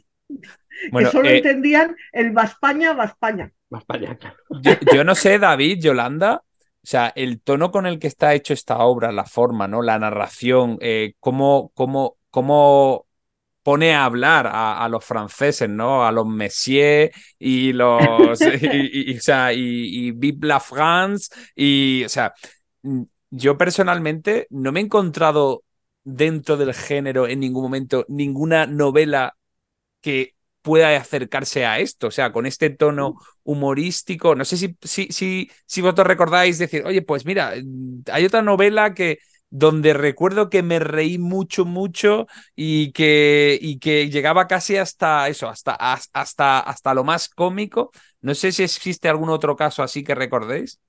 Bueno, 0.92 1.10
que 1.10 1.12
solo 1.12 1.30
eh, 1.30 1.38
entendían 1.38 1.96
el 2.12 2.36
va 2.36 2.44
España, 2.44 2.94
va 2.94 3.06
España. 3.06 3.52
Claro. 3.70 4.18
Yo, 4.62 4.74
yo 4.94 5.04
no 5.04 5.16
sé, 5.16 5.40
David, 5.40 5.80
Yolanda, 5.82 6.42
o 6.46 6.86
sea, 6.86 7.12
el 7.16 7.42
tono 7.42 7.72
con 7.72 7.86
el 7.86 8.00
que 8.00 8.08
está 8.08 8.34
hecho 8.34 8.54
esta 8.54 8.78
obra, 8.80 9.12
la 9.12 9.26
forma, 9.26 9.68
¿no? 9.68 9.82
La 9.82 9.98
narración, 10.00 10.78
eh, 10.82 11.14
cómo, 11.20 11.72
cómo, 11.76 12.18
cómo 12.30 13.06
pone 13.64 13.94
a 13.96 14.06
hablar 14.06 14.48
a, 14.48 14.84
a 14.84 14.90
los 14.90 15.04
franceses, 15.06 15.70
¿no? 15.70 16.06
A 16.06 16.12
los 16.12 16.28
Messier 16.28 17.12
y 17.40 17.74
los 17.74 18.46
y, 18.48 18.52
y- 18.52 19.12
y, 19.14 19.18
o 19.18 19.22
sea, 19.22 19.54
y, 19.54 20.12
Vive 20.12 20.48
la 20.48 20.60
France 20.60 21.30
y, 21.56 22.04
o 22.06 22.10
sea, 22.10 22.34
mm, 22.84 23.04
yo 23.32 23.58
personalmente 23.58 24.48
no 24.52 24.72
me 24.72 24.80
he 24.82 24.84
encontrado 24.84 25.64
dentro 26.04 26.58
del 26.58 26.74
género 26.74 27.28
en 27.28 27.40
ningún 27.40 27.64
momento 27.64 28.06
ninguna 28.10 28.68
novela 28.68 29.36
que 30.02 30.36
pueda 30.62 30.96
acercarse 30.98 31.66
a 31.66 31.80
esto, 31.80 32.08
o 32.08 32.12
sea, 32.12 32.32
con 32.32 32.46
este 32.46 32.70
tono 32.70 33.16
humorístico. 33.44 34.36
No 34.36 34.46
sé 34.46 34.58
si, 34.58 34.78
si, 34.82 35.08
si, 35.12 35.52
si 35.66 35.82
vosotros 35.82 36.08
recordáis 36.08 36.58
decir, 36.58 36.84
oye, 36.86 37.02
pues 37.02 37.26
mira, 37.26 37.54
mm, 37.62 38.04
hay 38.12 38.26
otra 38.26 38.42
novela 38.42 38.94
que 38.94 39.18
donde 39.56 39.94
recuerdo 39.94 40.50
que 40.50 40.64
me 40.64 40.80
reí 40.80 41.18
mucho, 41.20 41.64
mucho 41.66 42.28
y 42.56 42.92
que, 42.92 43.58
y 43.62 43.80
que 43.80 44.10
llegaba 44.10 44.48
casi 44.48 44.78
hasta 44.78 45.28
eso, 45.30 45.48
hasta, 45.50 45.74
has- 45.76 46.10
hasta, 46.14 46.60
hasta 46.60 46.94
lo 46.94 47.04
más 47.04 47.30
cómico. 47.30 47.92
No 48.22 48.34
sé 48.36 48.52
si 48.52 48.64
existe 48.64 49.10
algún 49.10 49.30
otro 49.30 49.56
caso 49.56 49.84
así 49.84 50.04
que 50.04 50.16
recordéis. 50.16 50.80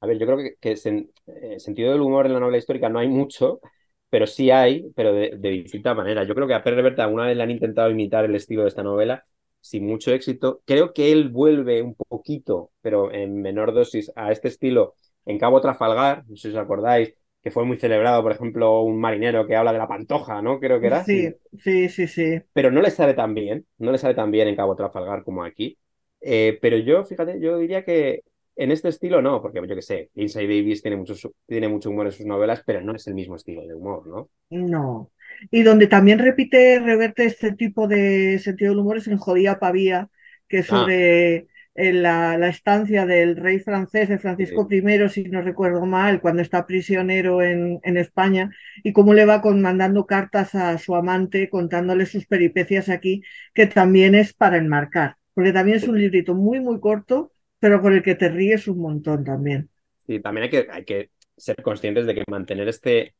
A 0.00 0.06
ver, 0.06 0.18
yo 0.18 0.26
creo 0.26 0.38
que, 0.38 0.56
que 0.60 0.74
sen- 0.76 1.10
eh, 1.26 1.58
sentido 1.58 1.92
del 1.92 2.00
humor 2.02 2.26
en 2.26 2.32
la 2.34 2.40
novela 2.40 2.58
histórica 2.58 2.88
no 2.88 2.98
hay 3.00 3.08
mucho, 3.08 3.60
pero 4.08 4.26
sí 4.26 4.50
hay, 4.50 4.90
pero 4.94 5.12
de, 5.12 5.32
de 5.38 5.50
distinta 5.50 5.92
manera. 5.94 6.22
Yo 6.24 6.34
creo 6.34 6.46
que 6.46 6.54
a 6.54 6.62
Pérez 6.62 6.76
Reverte 6.78 7.02
alguna 7.02 7.26
vez 7.26 7.36
le 7.36 7.42
han 7.42 7.50
intentado 7.50 7.90
imitar 7.90 8.24
el 8.24 8.34
estilo 8.36 8.62
de 8.62 8.68
esta 8.68 8.82
novela, 8.84 9.24
sin 9.60 9.86
mucho 9.86 10.12
éxito. 10.12 10.62
Creo 10.64 10.92
que 10.92 11.10
él 11.12 11.28
vuelve 11.30 11.82
un 11.82 11.94
poquito, 11.96 12.70
pero 12.80 13.12
en 13.12 13.42
menor 13.42 13.74
dosis, 13.74 14.12
a 14.14 14.30
este 14.32 14.48
estilo 14.48 14.94
en 15.26 15.38
Cabo 15.38 15.60
Trafalgar, 15.60 16.24
no 16.28 16.36
sé 16.36 16.50
si 16.50 16.56
os 16.56 16.62
acordáis, 16.62 17.14
que 17.42 17.50
fue 17.50 17.64
muy 17.64 17.78
celebrado, 17.78 18.22
por 18.22 18.32
ejemplo, 18.32 18.82
un 18.82 19.00
marinero 19.00 19.46
que 19.46 19.56
habla 19.56 19.72
de 19.72 19.78
la 19.78 19.88
pantoja, 19.88 20.42
¿no? 20.42 20.60
Creo 20.60 20.80
que 20.80 20.86
era. 20.88 21.04
Sí, 21.04 21.34
sí, 21.62 21.88
sí, 21.88 22.06
sí. 22.08 22.42
pero 22.52 22.70
no 22.70 22.82
le 22.82 22.90
sale 22.90 23.14
tan 23.14 23.34
bien, 23.34 23.66
no 23.78 23.92
le 23.92 23.98
sale 23.98 24.14
tan 24.14 24.30
bien 24.30 24.48
en 24.48 24.56
Cabo 24.56 24.74
Trafalgar 24.76 25.24
como 25.24 25.44
aquí. 25.44 25.78
Eh, 26.20 26.58
pero 26.60 26.76
yo, 26.78 27.04
fíjate, 27.04 27.40
yo 27.40 27.58
diría 27.58 27.84
que 27.84 28.22
en 28.56 28.72
este 28.72 28.88
estilo 28.88 29.22
no, 29.22 29.40
porque 29.40 29.60
yo 29.66 29.74
qué 29.76 29.82
sé, 29.82 30.10
Lindsay 30.14 30.46
Davis 30.46 30.82
tiene 30.82 30.96
mucho, 30.96 31.14
tiene 31.46 31.68
mucho 31.68 31.90
humor 31.90 32.06
en 32.06 32.12
sus 32.12 32.26
novelas, 32.26 32.62
pero 32.66 32.80
no 32.80 32.94
es 32.96 33.06
el 33.06 33.14
mismo 33.14 33.36
estilo 33.36 33.62
de 33.66 33.74
humor, 33.74 34.06
¿no? 34.06 34.30
No. 34.50 35.12
Y 35.50 35.62
donde 35.62 35.86
también 35.88 36.18
repite, 36.18 36.80
reverte 36.80 37.26
este 37.26 37.52
tipo 37.52 37.86
de 37.86 38.38
sentido 38.38 38.70
del 38.72 38.80
humor 38.80 38.96
es 38.98 39.08
en 39.08 39.18
Jodía 39.18 39.58
Pavía, 39.58 40.10
que 40.48 40.58
es 40.60 40.66
Ah. 40.68 40.86
sobre 40.86 41.48
la, 41.78 42.36
la 42.36 42.48
estancia 42.48 43.06
del 43.06 43.36
rey 43.36 43.60
francés, 43.60 44.08
de 44.08 44.18
Francisco 44.18 44.66
I, 44.70 45.08
si 45.08 45.24
no 45.24 45.42
recuerdo 45.42 45.86
mal, 45.86 46.20
cuando 46.20 46.42
está 46.42 46.66
prisionero 46.66 47.42
en, 47.42 47.80
en 47.82 47.96
España, 47.96 48.50
y 48.82 48.92
cómo 48.92 49.14
le 49.14 49.24
va 49.24 49.40
con, 49.40 49.62
mandando 49.62 50.06
cartas 50.06 50.54
a 50.54 50.76
su 50.78 50.94
amante, 50.94 51.48
contándole 51.48 52.06
sus 52.06 52.26
peripecias 52.26 52.88
aquí, 52.88 53.22
que 53.54 53.66
también 53.66 54.14
es 54.14 54.32
para 54.32 54.56
enmarcar, 54.56 55.16
porque 55.34 55.52
también 55.52 55.78
es 55.78 55.88
un 55.88 55.98
librito 55.98 56.34
muy, 56.34 56.60
muy 56.60 56.80
corto, 56.80 57.32
pero 57.60 57.80
con 57.80 57.92
el 57.92 58.02
que 58.02 58.14
te 58.14 58.28
ríes 58.28 58.68
un 58.68 58.80
montón 58.80 59.24
también. 59.24 59.68
Y 60.06 60.20
también 60.20 60.44
hay 60.44 60.50
que, 60.50 60.66
hay 60.70 60.84
que 60.84 61.10
ser 61.36 61.56
conscientes 61.62 62.06
de 62.06 62.14
que 62.14 62.24
mantener 62.28 62.68
este 62.68 63.14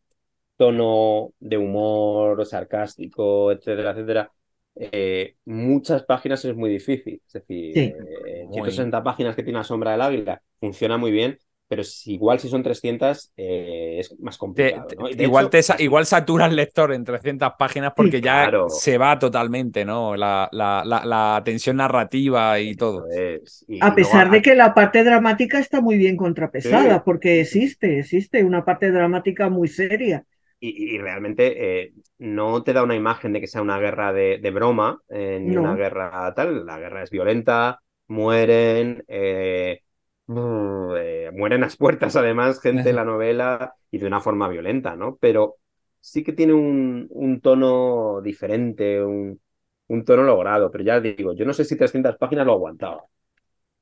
tono 0.56 1.32
de 1.39 1.56
humor 1.56 2.44
sarcástico, 2.44 3.52
etcétera, 3.52 3.93
etcétera, 3.93 4.32
eh, 4.80 5.34
muchas 5.44 6.05
páginas 6.05 6.44
es 6.44 6.55
muy 6.56 6.70
difícil. 6.70 7.20
Es 7.26 7.32
decir, 7.32 7.72
Sí. 7.74 7.80
eh, 8.26 8.44
Muy. 8.46 8.55
160 8.55 9.02
páginas 9.02 9.34
que 9.36 9.42
tiene 9.42 9.59
la 9.59 9.64
sombra 9.64 9.92
del 9.92 10.00
águila 10.02 10.42
funciona 10.60 10.96
muy 10.98 11.10
bien, 11.10 11.38
pero 11.68 11.84
si, 11.84 12.14
igual 12.14 12.38
si 12.40 12.48
son 12.48 12.62
300 12.62 13.32
eh, 13.36 13.96
es 14.00 14.18
más 14.20 14.38
complicado. 14.38 14.86
te- 14.86 14.96
¿no? 14.96 15.09
Y 15.10 15.14
de 15.14 15.24
igual, 15.24 15.44
hecho, 15.46 15.50
te, 15.50 15.62
sa- 15.62 15.76
igual 15.78 16.06
satura 16.06 16.46
el 16.46 16.56
lector 16.56 16.92
en 16.94 17.05
300 17.05 17.52
páginas 17.59 17.92
porque 17.94 18.20
ya 18.22 18.44
claro. 18.44 18.68
se 18.70 18.96
va 18.96 19.18
totalmente, 19.18 19.84
¿no? 19.84 20.16
La, 20.16 20.48
la, 20.52 20.82
la, 20.86 21.05
la 21.05 21.42
tensión 21.44 21.76
narrativa 21.76 22.59
y 22.60 22.74
todo. 22.74 23.06
Eso 23.10 23.18
es. 23.44 23.64
Y- 23.68 23.78
A 23.82 23.94
pesar 23.94 24.28
luego, 24.28 24.34
de 24.36 24.42
que 24.42 24.55
la 24.55 24.72
parte 24.74 25.05
dramática 25.05 25.59
está 25.59 25.80
muy 25.82 25.98
bien 25.98 26.16
contrapesada, 26.16 26.96
Sí. 26.96 27.02
porque 27.05 27.40
existe, 27.40 27.98
existe 27.98 28.44
una 28.44 28.64
parte 28.64 28.90
dramática 28.90 29.50
muy 29.50 29.68
seria. 29.68 30.24
Y, 30.60 30.97
y 30.97 30.98
realmente 30.98 31.82
eh, 31.85 31.94
no 32.18 32.62
te 32.64 32.72
da 32.72 32.82
una 32.82 32.97
imagen 32.97 33.32
de 33.32 33.40
que 33.40 33.47
sea 33.47 33.62
una 33.62 33.78
guerra 33.78 34.12
de, 34.12 34.39
de 34.39 34.51
broma, 34.51 35.01
eh, 35.09 35.39
ni 35.40 35.56
No. 35.56 35.56
una 35.56 35.74
guerra 35.76 36.32
tal. 36.35 36.66
La 36.66 36.78
guerra 36.78 37.02
es 37.05 37.10
violenta, 37.10 37.80
mueren, 38.09 39.05
eh, 39.09 39.82
brr, 40.26 40.98
eh, 40.98 41.30
mueren 41.32 41.62
a 41.62 41.66
las 41.66 41.76
puertas 41.76 42.16
además, 42.16 42.60
gente 42.60 42.90
en 42.90 42.97
la 42.97 43.05
novela, 43.05 43.74
y 43.90 43.98
de 43.98 44.06
una 44.06 44.20
forma 44.20 44.48
violenta, 44.48 44.97
¿no? 44.97 45.16
Pero 45.20 45.56
sí 46.01 46.22
que 46.24 46.32
tiene 46.32 46.55
un, 46.55 47.06
un 47.10 47.40
tono 47.40 48.20
diferente, 48.22 49.02
un, 49.02 49.40
un 49.89 50.05
tono 50.05 50.22
logrado. 50.24 50.70
Pero 50.70 50.85
ya 50.85 51.01
digo, 51.01 51.35
yo 51.35 51.44
no 51.47 51.52
sé 51.55 51.64
si 51.64 51.76
300 51.76 52.16
páginas 52.16 52.47
lo 52.47 52.52
aguantaba. 52.55 53.05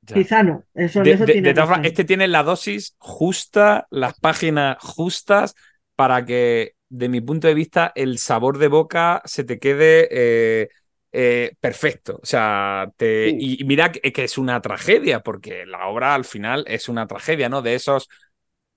Ya. 0.09 0.23
Quizá 0.23 0.43
no, 0.43 0.63
eso, 0.73 1.03
De, 1.03 1.15
eso 1.15 1.27
de- 1.27 1.39
tiene 1.43 1.53
este 1.83 2.05
tiene 2.05 2.27
la 2.27 2.43
dosis 2.43 2.95
justa, 2.99 3.87
las 3.91 4.19
páginas 4.19 4.77
justas 4.81 5.55
para 5.97 6.25
que, 6.25 6.75
de 6.89 7.09
mi 7.09 7.21
punto 7.21 7.47
de 7.49 7.55
vista, 7.55 7.93
el 7.95 8.19
sabor 8.19 8.59
de 8.59 8.69
boca 8.69 9.23
se 9.25 9.45
te 9.45 9.59
quede 9.59 10.09
eh, 10.11 10.69
eh, 11.13 11.53
perfecto. 11.61 12.19
O 12.23 12.27
sea, 12.27 12.91
te, 12.97 13.29
Sí. 13.29 13.37
y, 13.37 13.61
y 13.61 13.65
mira 13.65 13.91
que, 13.93 14.13
que 14.13 14.25
es 14.25 14.39
una 14.39 14.61
tragedia, 14.61 15.21
porque 15.21 15.67
la 15.67 15.87
obra 15.89 16.15
al 16.15 16.25
final 16.25 16.65
es 16.69 16.89
una 16.89 17.07
tragedia, 17.07 17.49
¿no? 17.49 17.63
De 17.63 17.75
esos 17.75 18.09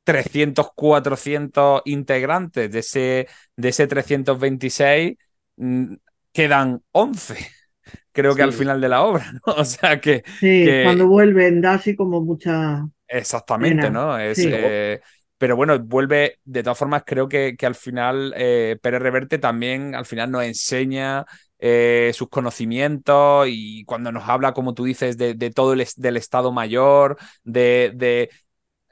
300, 0.04 0.70
400 0.74 1.82
integrantes, 1.86 2.70
de 2.72 2.78
ese, 2.80 3.28
de 3.56 3.68
ese 3.70 3.86
326, 3.86 5.16
mm, 5.56 5.94
quedan 6.32 6.82
11. 6.92 7.36
Creo 8.12 8.34
que 8.36 8.42
al 8.42 8.52
final 8.54 8.80
de 8.80 8.88
la 8.90 9.02
obra, 9.04 9.32
¿no? 9.32 9.40
O 9.58 9.64
sea 9.64 10.00
que, 10.00 10.24
Sí, 10.40 10.78
que- 10.80 10.80
cuando 10.80 11.06
vuelven 11.08 11.60
da 11.60 11.74
así 11.74 11.94
como 11.96 12.20
mucha... 12.22 12.88
Exactamente, 13.08 13.90
Pena, 13.90 13.90
¿no? 13.90 14.16
Es, 14.18 14.46
sí. 14.46 14.50
eh, 14.50 15.00
pero 15.40 15.56
bueno, 15.56 15.78
vuelve, 15.78 16.38
de 16.44 16.62
todas 16.62 16.76
formas, 16.78 17.02
creo 17.06 17.26
que, 17.26 17.56
que 17.56 17.64
al 17.66 17.74
final 17.74 18.34
eh, 18.36 18.78
Pérez 18.82 19.00
Reverte 19.00 19.38
también 19.38 19.94
al 19.94 20.04
final 20.04 20.30
nos 20.30 20.44
enseña 20.44 21.24
eh, 21.58 22.10
sus 22.14 22.28
conocimientos 22.28 23.46
y 23.48 23.84
cuando 23.86 24.12
nos 24.12 24.28
habla, 24.28 24.52
como 24.52 24.74
tú 24.74 24.84
dices, 24.84 25.16
de, 25.16 25.32
de 25.34 25.50
todo 25.50 25.72
el 25.72 25.86
del 25.96 26.16
Estado 26.18 26.52
Mayor, 26.52 27.16
de, 27.42 27.92
de 27.94 28.28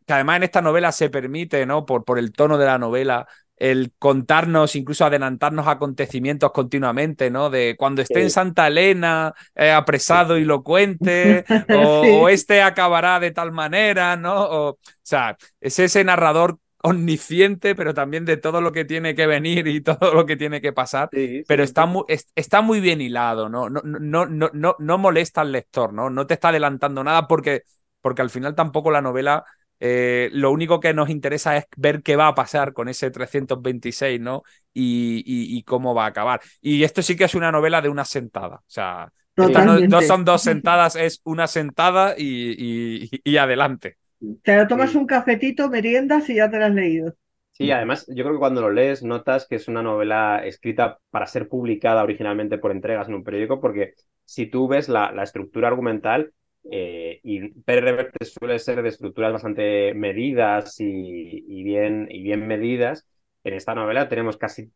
que 0.06 0.12
además 0.14 0.38
en 0.38 0.44
esta 0.44 0.62
novela 0.62 0.92
se 0.92 1.10
permite, 1.10 1.66
¿no? 1.66 1.84
Por, 1.86 2.04
por 2.04 2.18
el 2.18 2.32
tono 2.32 2.58
de 2.58 2.66
la 2.66 2.78
novela, 2.78 3.28
el 3.58 3.92
contarnos, 3.98 4.76
incluso 4.76 5.04
adelantarnos 5.04 5.66
acontecimientos 5.66 6.52
continuamente, 6.52 7.30
¿no? 7.30 7.50
De 7.50 7.76
cuando 7.78 8.02
esté 8.02 8.20
en. 8.22 8.30
Santa 8.30 8.66
Elena, 8.68 9.34
eh, 9.54 9.70
apresado 9.72 10.38
y 10.38 10.44
lo 10.44 10.62
cuente, 10.62 11.46
o, 11.68 12.02
Sí. 12.02 12.08
o 12.08 12.28
este 12.28 12.62
acabará 12.62 13.20
de 13.20 13.30
tal 13.32 13.52
manera, 13.52 14.16
¿no? 14.16 14.34
O, 14.44 14.68
o 14.72 14.78
sea, 15.02 15.36
es 15.60 15.78
ese 15.78 16.04
narrador 16.04 16.58
omnisciente, 16.82 17.74
pero 17.74 17.92
también 17.94 18.24
de 18.24 18.36
todo 18.36 18.60
lo 18.60 18.72
que 18.72 18.84
tiene 18.84 19.14
que 19.14 19.26
venir 19.26 19.66
y 19.66 19.80
todo 19.82 20.14
lo 20.14 20.26
que 20.26 20.36
tiene 20.36 20.60
que 20.60 20.72
pasar. 20.72 21.10
Pero 21.46 21.62
está 21.62 21.86
muy, 21.86 22.04
es- 22.08 22.30
está 22.34 22.60
muy 22.62 22.80
bien 22.80 23.00
hilado, 23.00 23.48
¿no? 23.48 23.68
No, 23.70 23.80
no, 23.84 24.26
no, 24.26 24.50
no, 24.52 24.76
no 24.78 24.98
molesta 24.98 25.40
al 25.42 25.52
lector, 25.52 25.92
¿no? 25.92 26.10
No 26.10 26.26
te 26.26 26.34
está 26.34 26.48
adelantando 26.50 27.02
nada 27.04 27.26
porque, 27.26 27.62
porque 28.00 28.22
al 28.22 28.30
final 28.30 28.54
tampoco 28.54 28.90
la 28.90 29.00
novela 29.02 29.44
eh, 29.80 30.28
lo 30.32 30.50
único 30.50 30.80
que 30.80 30.92
nos 30.92 31.08
interesa 31.08 31.56
es 31.56 31.66
ver 31.76 32.02
qué 32.02 32.16
va 32.16 32.28
a 32.28 32.34
pasar 32.34 32.72
con 32.72 32.88
ese 32.88 33.10
326, 33.10 34.20
¿no? 34.20 34.42
Y, 34.72 35.22
y, 35.26 35.62
cómo 35.64 35.94
va 35.94 36.04
a 36.04 36.08
acabar. 36.08 36.40
Y 36.60 36.84
esto 36.84 37.02
sí 37.02 37.16
que 37.16 37.24
es 37.24 37.34
una 37.34 37.50
novela 37.50 37.80
de 37.82 37.88
una 37.88 38.04
sentada. 38.04 38.56
O 38.56 38.62
sea, 38.70 39.10
no, 39.36 40.02
son 40.02 40.24
dos 40.24 40.42
sentadas, 40.42 40.96
es 40.96 41.20
una 41.24 41.46
sentada 41.46 42.14
y, 42.16 43.08
y, 43.24 43.36
adelante. 43.36 43.96
Te 44.42 44.56
lo 44.56 44.66
tomas 44.66 44.94
un 44.94 45.06
cafetito, 45.06 45.68
meriendas 45.68 46.28
y 46.30 46.36
ya 46.36 46.50
te 46.50 46.58
lo 46.58 46.66
has 46.66 46.74
leído. 46.74 47.14
Sí, 47.50 47.70
además, 47.72 48.06
yo 48.06 48.22
creo 48.22 48.34
que 48.34 48.38
cuando 48.38 48.60
lo 48.60 48.70
lees 48.70 49.02
notas 49.02 49.46
que 49.48 49.56
es 49.56 49.66
una 49.66 49.82
novela 49.82 50.42
escrita 50.44 50.98
para 51.10 51.26
ser 51.26 51.48
publicada 51.48 52.04
originalmente 52.04 52.58
por 52.58 52.70
entregas 52.70 53.08
en 53.08 53.14
un 53.14 53.24
periódico, 53.24 53.60
porque 53.60 53.94
si 54.24 54.46
tú 54.46 54.68
ves 54.68 54.88
la, 54.88 55.10
la 55.10 55.24
estructura 55.24 55.66
argumental, 55.66 56.32
eh, 56.64 57.20
y 57.22 57.40
Reverte 57.64 58.24
suele 58.24 58.58
ser 58.58 58.82
de 58.82 58.88
estructuras 58.88 59.32
bastante 59.32 59.94
medidas 59.94 60.76
y, 60.80 61.62
bien, 61.62 62.08
y 62.10 62.22
bien 62.22 62.46
medidas. 62.46 63.06
En 63.44 63.54
esta 63.54 63.74
novela 63.74 64.08
tenemos 64.08 64.36
casi, 64.36 64.70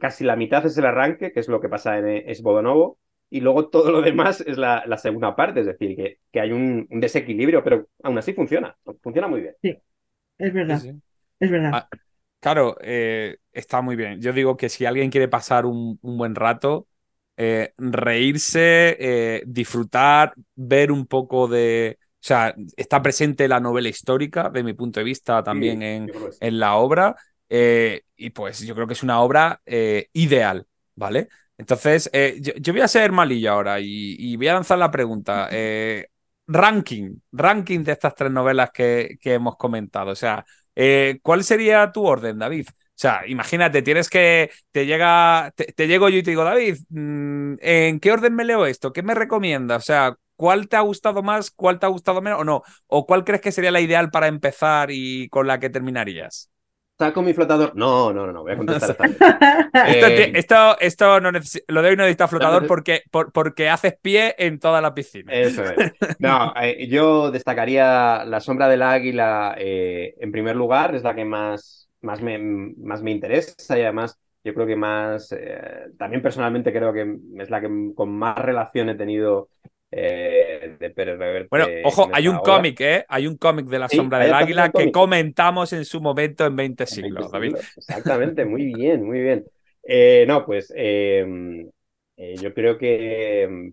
casi 0.00 0.24
la 0.24 0.36
mitad 0.36 0.64
es 0.66 0.76
el 0.78 0.86
arranque, 0.86 1.32
que 1.32 1.40
es 1.40 1.48
lo 1.48 1.60
que 1.60 1.68
pasa 1.68 1.98
en 1.98 2.28
Esbodonovo, 2.28 2.98
y 3.30 3.40
luego 3.40 3.68
todo 3.70 3.90
lo 3.90 4.02
demás 4.02 4.42
es 4.46 4.58
la, 4.58 4.84
la 4.86 4.98
segunda 4.98 5.34
parte, 5.34 5.60
es 5.60 5.66
decir, 5.66 5.96
que, 5.96 6.18
que 6.30 6.40
hay 6.40 6.52
un, 6.52 6.86
desequilibrio, 6.90 7.64
pero 7.64 7.88
aún 8.02 8.18
así 8.18 8.34
funciona, 8.34 8.76
funciona 9.02 9.26
muy 9.26 9.40
bien. 9.40 9.54
Sí, 9.62 9.76
es 10.38 10.52
verdad, 10.52 10.82
es 11.40 11.50
verdad. 11.50 11.70
Ah, 11.72 11.88
claro, 12.40 12.76
eh, 12.82 13.38
está 13.52 13.80
muy 13.80 13.96
bien. 13.96 14.20
Yo 14.20 14.32
digo 14.32 14.56
que 14.56 14.68
si 14.68 14.84
alguien 14.84 15.10
quiere 15.10 15.28
pasar 15.28 15.64
un, 15.66 15.98
un 16.02 16.18
buen 16.18 16.34
rato, 16.34 16.86
eh, 17.44 17.74
reírse, 17.76 18.96
eh, 19.00 19.42
disfrutar, 19.44 20.32
ver 20.54 20.92
un 20.92 21.06
poco 21.06 21.48
de... 21.48 21.98
O 22.00 22.24
sea, 22.24 22.54
está 22.76 23.02
presente 23.02 23.48
la 23.48 23.58
novela 23.58 23.88
histórica, 23.88 24.48
de 24.48 24.62
mi 24.62 24.74
punto 24.74 25.00
de 25.00 25.04
vista, 25.04 25.42
también 25.42 25.82
en, 25.82 26.12
en, 26.38 26.58
la 26.60 26.76
obra. 26.76 27.16
Eh, 27.48 28.02
y 28.14 28.30
pues 28.30 28.60
yo 28.60 28.76
creo 28.76 28.86
que 28.86 28.92
es 28.92 29.02
una 29.02 29.20
obra 29.20 29.60
ideal, 30.12 30.64
¿vale? 30.94 31.28
Entonces, 31.58 32.08
yo, 32.40 32.72
voy 32.72 32.82
a 32.82 32.86
ser 32.86 33.10
malillo 33.10 33.50
ahora 33.50 33.80
y, 33.80 34.36
voy 34.36 34.46
a 34.46 34.54
lanzar 34.54 34.78
la 34.78 34.92
pregunta. 34.92 35.48
ranking, 36.46 37.16
ranking 37.32 37.82
de 37.82 37.92
estas 37.92 38.14
tres 38.14 38.30
novelas 38.30 38.70
que, 38.70 39.18
que 39.20 39.34
hemos 39.34 39.56
comentado. 39.56 40.12
O 40.12 40.16
sea, 40.16 40.44
¿cuál 41.22 41.42
sería 41.42 41.90
tu 41.90 42.06
orden, 42.06 42.38
David? 42.38 42.68
O 43.02 43.08
sea, 43.08 43.22
imagínate, 43.26 43.82
tienes 43.82 44.08
que, 44.08 44.52
te 44.70 44.86
llega, 44.86 45.52
te, 45.56 45.88
llego 45.88 46.08
yo 46.08 46.18
y 46.18 46.22
te 46.22 46.30
digo, 46.30 46.44
David, 46.44 46.76
mm, 46.90 47.54
¿en 47.60 47.98
qué 47.98 48.12
orden 48.12 48.32
me 48.32 48.44
leo 48.44 48.64
esto? 48.64 48.92
¿Qué 48.92 49.02
me 49.02 49.16
recomiendas? 49.16 49.82
O 49.82 49.84
sea, 49.84 50.16
¿cuál 50.36 50.68
te 50.68 50.76
ha 50.76 50.82
gustado 50.82 51.20
más? 51.20 51.50
¿Cuál 51.50 51.80
te 51.80 51.86
ha 51.86 51.88
gustado 51.88 52.22
menos? 52.22 52.38
¿O 52.42 52.44
no? 52.44 52.62
¿O 52.86 53.04
cuál 53.04 53.24
crees 53.24 53.40
que 53.40 53.50
sería 53.50 53.72
la 53.72 53.80
ideal 53.80 54.12
para 54.12 54.28
empezar 54.28 54.92
y 54.92 55.28
con 55.30 55.48
la 55.48 55.58
que 55.58 55.68
terminarías? 55.68 56.48
¿Saco 56.96 57.22
mi 57.22 57.34
flotador? 57.34 57.72
No, 57.74 58.12
no, 58.12 58.24
no, 58.24 58.32
no, 58.32 58.42
voy 58.42 58.52
a 58.52 58.56
contestar 58.58 58.96
esto, 59.00 60.06
eh, 60.06 60.32
esto, 60.36 60.78
esto, 60.78 61.20
no 61.20 61.32
lo 61.32 61.82
doy 61.82 61.96
no 61.96 62.04
necesita 62.04 62.28
flotador 62.28 62.68
porque, 62.68 63.02
porque 63.10 63.68
haces 63.68 63.96
pie 64.00 64.36
en 64.38 64.60
toda 64.60 64.80
la 64.80 64.94
piscina. 64.94 65.32
Eso 65.32 65.64
es. 65.64 65.92
No, 66.20 66.54
eh, 66.62 66.86
yo 66.86 67.32
destacaría 67.32 68.24
La 68.26 68.38
Sombra 68.38 68.68
del 68.68 68.82
Águila 68.82 69.56
eh, 69.58 70.14
en 70.20 70.30
primer 70.30 70.54
lugar, 70.54 70.94
es 70.94 71.02
la 71.02 71.16
que 71.16 71.24
más 71.24 71.81
más 72.02 72.20
me, 72.20 72.38
más 72.38 73.02
me 73.02 73.10
interesa 73.10 73.78
y 73.78 73.82
además 73.82 74.18
yo 74.44 74.54
creo 74.54 74.66
que 74.66 74.76
más, 74.76 75.32
eh, 75.32 75.60
también 75.96 76.20
personalmente 76.20 76.72
creo 76.72 76.92
que 76.92 77.16
es 77.38 77.50
la 77.50 77.60
que 77.60 77.68
con 77.94 78.12
más 78.12 78.36
relación 78.38 78.88
he 78.88 78.96
tenido 78.96 79.48
eh, 79.90 80.76
de 80.80 80.90
Pérez 80.90 81.18
Reverte. 81.18 81.48
Bueno, 81.48 81.66
ojo, 81.84 82.10
hay 82.12 82.26
un 82.26 82.38
cómic, 82.38 82.80
¿eh? 82.80 83.04
Hay 83.08 83.26
un 83.26 83.36
cómic 83.36 83.66
de 83.66 83.78
la 83.78 83.88
sombra 83.88 84.18
del 84.18 84.34
águila 84.34 84.72
que 84.72 84.90
comentamos 84.90 85.72
en 85.72 85.84
su 85.84 86.00
momento 86.00 86.44
en 86.44 86.56
20 86.56 86.86
siglos, 86.86 87.30
David. 87.30 87.56
Exactamente, 87.76 88.44
muy 88.44 88.72
bien, 88.74 89.04
muy 89.04 89.20
bien. 89.20 89.44
Eh, 89.84 90.24
no, 90.26 90.44
pues 90.44 90.72
em, 90.74 91.70
yo 92.16 92.54
creo 92.54 92.78
que 92.78 93.72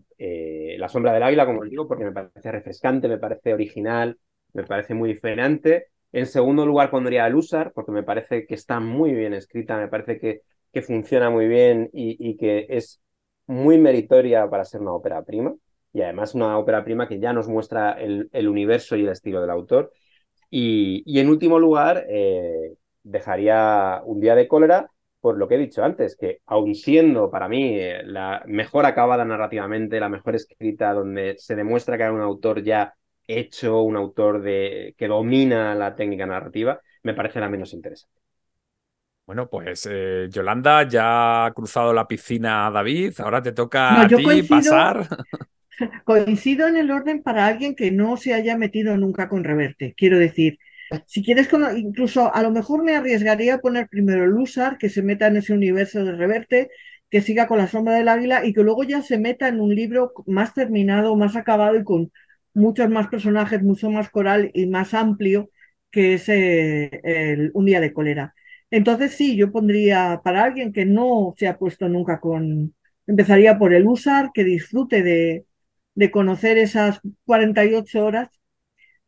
La 0.78 0.90
sombra 0.90 1.14
del 1.14 1.24
águila, 1.24 1.46
como 1.48 1.64
digo, 1.64 1.88
porque 1.88 2.06
me 2.06 2.12
parece 2.12 2.52
refrescante, 2.52 3.08
me 3.08 3.18
parece 3.18 3.54
original, 3.54 4.18
me 4.54 4.64
parece 4.64 4.94
muy 4.94 5.10
diferente 5.10 5.88
en 6.12 6.26
segundo 6.26 6.66
lugar 6.66 6.90
pondría 6.90 7.26
a 7.26 7.30
Lusar, 7.30 7.72
porque 7.74 7.92
me 7.92 8.04
parece 8.04 8.46
que 8.46 8.56
está 8.56 8.80
muy 8.80 9.14
bien 9.14 9.34
escrita, 9.34 9.78
me 9.78 9.88
parece 9.88 10.20
que, 10.20 10.42
que 10.72 10.82
funciona 10.82 11.30
muy 11.30 11.48
bien 11.48 11.90
y, 11.94 12.38
que 12.38 12.68
es 12.70 13.02
muy 13.48 13.78
meritoria 13.78 14.50
para 14.50 14.66
ser 14.66 14.82
una 14.82 14.94
ópera 14.94 15.24
prima. 15.24 15.56
Y 15.94 16.02
además 16.02 16.36
una 16.36 16.58
ópera 16.58 16.84
prima 16.84 17.08
que 17.08 17.20
ya 17.20 17.34
nos 17.34 17.48
muestra 17.48 17.94
el, 17.94 18.30
universo 18.48 18.96
y 18.96 19.04
el 19.04 19.10
estilo 19.10 19.42
del 19.42 19.50
autor. 19.50 19.92
Y, 20.50 21.20
en 21.20 21.30
último 21.30 21.60
lugar, 21.60 22.06
eh, 22.10 22.74
dejaría 23.04 24.02
Un 24.06 24.20
día 24.20 24.36
de 24.36 24.48
cólera 24.48 24.90
por 25.22 25.38
lo 25.38 25.48
que 25.48 25.56
he 25.56 25.58
dicho 25.58 25.84
antes, 25.84 26.16
que 26.16 26.40
aun 26.46 26.76
siendo 26.76 27.30
para 27.30 27.48
mí 27.50 27.78
eh, 27.78 28.04
la 28.04 28.44
mejor 28.48 28.86
acabada 28.86 29.26
narrativamente, 29.26 30.00
la 30.00 30.10
mejor 30.10 30.36
escrita, 30.36 30.94
donde 30.94 31.36
se 31.38 31.56
demuestra 31.56 31.98
que 31.98 32.04
hay 32.04 32.12
un 32.12 32.22
autor 32.22 32.64
ya 32.64 32.94
hecho, 33.30 33.82
un 33.82 33.96
autor 33.96 34.42
de, 34.42 34.96
que 34.98 35.08
domina 35.08 35.76
la 35.76 35.96
técnica 35.96 36.26
narrativa, 36.26 36.82
me 37.04 37.14
parece 37.14 37.40
la 37.40 37.50
menos 37.50 37.74
interesante. 37.74 38.20
Bueno, 39.26 39.48
pues 39.48 39.88
eh, 39.90 40.28
Yolanda 40.32 40.88
ya 40.88 41.46
ha 41.46 41.54
cruzado 41.54 41.94
la 41.94 42.08
piscina 42.08 42.66
a 42.66 42.72
David, 42.72 43.14
ahora 43.20 43.44
te 43.44 43.52
toca 43.52 44.02
a 44.02 44.08
ti 44.08 44.44
pasar. 44.44 45.08
Coincido 46.04 46.68
en 46.68 46.78
el 46.78 46.90
orden 46.90 47.22
para 47.22 47.46
alguien 47.46 47.76
que 47.76 47.92
no 47.92 48.18
se 48.18 48.34
haya 48.34 48.58
metido 48.58 48.98
nunca 48.98 49.30
con 49.30 49.44
Reverte. 49.44 49.94
Quiero 49.96 50.18
decir, 50.18 50.58
si 51.06 51.24
quieres, 51.24 51.48
incluso 51.78 52.34
a 52.34 52.42
lo 52.42 52.52
mejor 52.52 52.84
me 52.84 52.96
arriesgaría 52.96 53.56
a 53.56 53.60
poner 53.60 53.88
primero 53.88 54.26
Lusar, 54.26 54.78
que 54.78 54.90
se 54.90 55.04
meta 55.04 55.28
en 55.28 55.38
ese 55.38 55.54
universo 55.54 56.04
de 56.04 56.14
Reverte, 56.14 56.70
que 57.10 57.22
siga 57.22 57.48
con 57.48 57.60
la 57.60 57.68
sombra 57.68 57.94
del 57.94 58.08
águila 58.08 58.46
y 58.46 58.54
que 58.54 58.64
luego 58.64 58.84
ya 58.84 59.02
se 59.02 59.18
meta 59.18 59.48
en 59.48 59.60
un 59.60 59.74
libro 59.74 60.14
más 60.26 60.54
terminado, 60.54 61.16
más 61.16 61.36
acabado 61.36 61.76
y 61.76 61.84
con 61.84 62.12
muchos 62.54 62.90
más 62.90 63.08
personajes, 63.08 63.62
mucho 63.64 63.90
más 63.90 64.10
coral 64.10 64.52
y 64.54 64.68
más 64.68 64.94
amplio 64.94 65.50
que 65.92 66.16
es 66.16 66.30
un 67.54 67.66
día 67.66 67.80
de 67.80 67.94
cólera. 67.94 68.34
Entonces 68.72 69.14
sí, 69.14 69.36
yo 69.36 69.52
pondría 69.52 70.22
para 70.24 70.44
alguien 70.44 70.72
que 70.74 70.86
no 70.86 71.34
se 71.38 71.48
ha 71.48 71.58
puesto 71.58 71.90
nunca 71.90 72.20
con, 72.20 72.76
empezaría 73.08 73.58
por 73.58 73.74
el 73.74 73.88
USAR, 73.88 74.32
que 74.34 74.44
disfrute 74.44 75.02
de, 75.04 75.46
de 75.96 76.12
conocer 76.12 76.58
esas 76.58 77.00
48 77.26 78.06
horas 78.06 78.30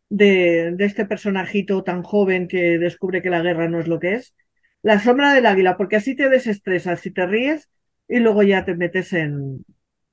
de, 0.09 0.73
de, 0.75 0.85
este 0.85 1.05
personajito 1.05 1.83
tan 1.83 2.03
joven 2.03 2.47
que 2.47 2.77
descubre 2.79 3.21
que 3.21 3.29
la 3.29 3.41
guerra 3.41 3.69
no 3.69 3.79
es 3.79 3.87
lo 3.87 3.99
que 3.99 4.15
es. 4.15 4.35
La 4.83 4.99
sombra 4.99 5.33
del 5.33 5.45
águila, 5.45 5.77
porque 5.77 5.95
así 5.97 6.15
te 6.15 6.29
desestresas 6.29 7.05
y 7.05 7.11
te 7.11 7.27
ríes 7.27 7.69
y 8.07 8.19
luego 8.19 8.43
ya 8.43 8.65
te 8.65 8.75
metes 8.75 9.13
en, 9.13 9.63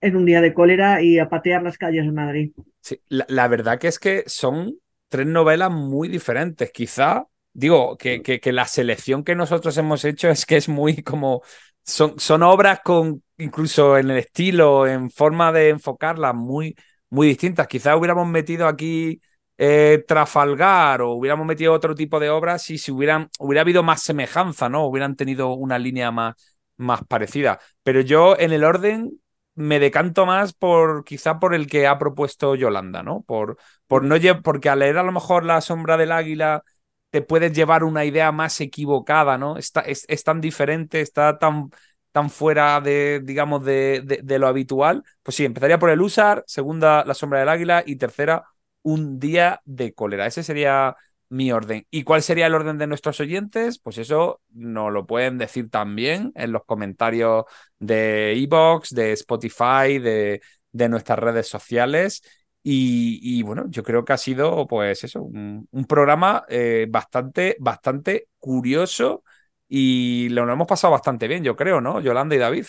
en 0.00 0.16
un 0.16 0.24
día 0.24 0.40
de 0.40 0.54
cólera 0.54 1.02
y 1.02 1.18
a 1.18 1.28
patear 1.28 1.62
las 1.62 1.78
calles 1.78 2.04
de 2.04 2.12
Madrid. 2.12 2.52
Sí, 2.80 3.00
la, 3.08 3.48
verdad 3.48 3.78
que 3.78 3.88
es 3.88 3.98
que 3.98 4.24
son 4.26 4.78
tres 5.08 5.26
novelas 5.26 5.70
muy 5.70 6.08
diferentes. 6.08 6.70
Quizá, 6.70 7.26
digo, 7.52 7.96
que, 7.96 8.22
que, 8.22 8.52
la 8.52 8.66
selección 8.66 9.24
que 9.24 9.34
nosotros 9.34 9.76
hemos 9.76 10.04
hecho 10.04 10.28
es 10.28 10.46
que 10.46 10.56
es 10.56 10.68
muy 10.68 11.02
como. 11.02 11.42
Son, 11.82 12.18
son 12.18 12.42
obras 12.42 12.80
con, 12.84 13.22
incluso 13.38 13.96
en 13.96 14.10
el 14.10 14.18
estilo, 14.18 14.86
en 14.86 15.10
forma 15.10 15.52
de 15.52 15.70
enfocarlas, 15.70 16.34
muy, 16.34 16.76
muy 17.08 17.28
distintas. 17.28 17.66
Quizá 17.66 17.96
hubiéramos 17.96 18.28
metido 18.28 18.68
aquí 18.68 19.20
eh, 19.56 20.04
Trafalgar 20.06 21.02
o 21.02 21.12
hubiéramos 21.12 21.46
metido 21.46 21.72
otro 21.72 21.94
tipo 21.94 22.20
de 22.20 22.30
obras 22.30 22.62
si, 22.62 22.78
si 22.78 22.92
hubieran, 22.92 23.28
hubiera 23.38 23.62
habido 23.62 23.82
más 23.82 24.02
semejanza, 24.02 24.68
¿no? 24.68 24.86
Hubieran 24.86 25.16
tenido 25.16 25.54
una 25.54 25.78
línea 25.78 26.10
más, 26.10 26.34
más 26.76 27.04
parecida. 27.04 27.58
Pero 27.82 28.00
yo 28.02 28.38
en 28.38 28.52
el 28.52 28.64
orden 28.64 29.18
me 29.58 29.80
decanto 29.80 30.24
más 30.24 30.52
por 30.52 31.04
quizá 31.04 31.40
por 31.40 31.54
el 31.54 31.66
que 31.66 31.86
ha 31.88 31.98
propuesto 31.98 32.54
Yolanda, 32.54 33.02
¿no? 33.02 33.22
Por, 33.22 33.58
por 33.88 34.04
no 34.04 34.16
porque 34.42 34.68
al 34.68 34.78
leer 34.80 34.98
a 34.98 35.02
lo 35.02 35.12
mejor 35.12 35.44
La 35.44 35.60
sombra 35.60 35.96
del 35.96 36.12
águila 36.12 36.62
te 37.10 37.22
puedes 37.22 37.52
llevar 37.52 37.82
una 37.84 38.04
idea 38.04 38.30
más 38.32 38.60
equivocada, 38.60 39.36
¿no? 39.36 39.56
Está, 39.56 39.80
es, 39.80 40.06
tan 40.24 40.40
diferente, 40.40 41.00
está 41.00 41.38
tan, 41.38 41.70
tan 42.12 42.30
fuera 42.30 42.80
de, 42.80 43.20
digamos, 43.24 43.64
de, 43.64 44.20
de, 44.22 44.38
lo 44.38 44.46
habitual. 44.46 45.02
Pues 45.22 45.36
sí, 45.36 45.44
empezaría 45.44 45.78
por 45.78 45.90
el 45.90 46.00
Usar, 46.00 46.44
segunda 46.46 47.04
La 47.04 47.14
sombra 47.14 47.40
del 47.40 47.48
águila 47.48 47.82
y 47.86 47.96
tercera 47.96 48.44
Un 48.82 49.18
día 49.18 49.60
de 49.64 49.92
cólera. 49.92 50.26
Ese 50.26 50.42
sería 50.44 50.96
mi 51.28 51.52
orden. 51.52 51.86
¿Y 51.90 52.04
cuál 52.04 52.22
sería 52.22 52.46
el 52.46 52.54
orden 52.54 52.78
de 52.78 52.86
nuestros 52.86 53.20
oyentes? 53.20 53.78
Pues 53.78 53.98
eso 53.98 54.40
nos 54.50 54.92
lo 54.92 55.06
pueden 55.06 55.38
decir 55.38 55.70
también 55.70 56.32
en 56.34 56.52
los 56.52 56.64
comentarios 56.64 57.44
de 57.78 58.32
Evox, 58.32 58.94
de 58.94 59.12
Spotify, 59.12 59.98
de, 59.98 60.40
de 60.72 60.88
nuestras 60.88 61.18
redes 61.18 61.48
sociales. 61.48 62.22
Y, 62.70 63.42
bueno, 63.44 63.64
yo 63.70 63.82
creo 63.82 64.04
que 64.04 64.12
ha 64.12 64.18
sido, 64.18 64.66
pues 64.66 65.02
eso, 65.02 65.22
un, 65.22 65.66
programa 65.88 66.44
eh, 66.48 66.86
bastante, 66.88 67.56
bastante 67.58 68.28
curioso 68.38 69.24
y 69.66 70.28
lo, 70.30 70.50
hemos 70.50 70.66
pasado 70.66 70.92
bastante 70.92 71.28
bien, 71.28 71.42
yo 71.42 71.56
creo, 71.56 71.80
¿no? 71.80 72.00
Yolanda 72.00 72.34
y 72.34 72.38
David. 72.38 72.66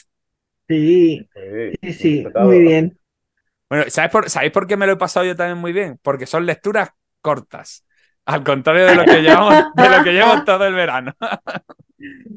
Sí, 0.69 1.27
sí, 1.81 1.93
sí, 1.93 2.25
muy 2.35 2.59
bien. 2.59 2.97
Bueno, 3.67 3.85
¿sabéis 3.89 4.11
por, 4.11 4.29
¿sabéis 4.29 4.53
por 4.53 4.67
qué 4.67 4.77
me 4.77 4.85
lo 4.85 4.93
he 4.93 4.97
pasado 4.97 5.25
yo 5.25 5.35
también 5.35 5.57
muy 5.57 5.73
bien? 5.73 5.99
Porque 6.01 6.25
son 6.25 6.45
lecturas 6.45 6.91
cortas. 7.19 7.85
Al 8.29 8.43
contrario 8.43 8.85
de 8.85 8.95
lo 8.95 9.05
que 9.05 9.21
llevamos, 9.21 9.73
de 9.75 9.89
lo 9.89 10.03
que 10.03 10.11
llevamos 10.13 10.45
todo 10.45 10.65
el 10.67 10.73
verano. 10.75 11.13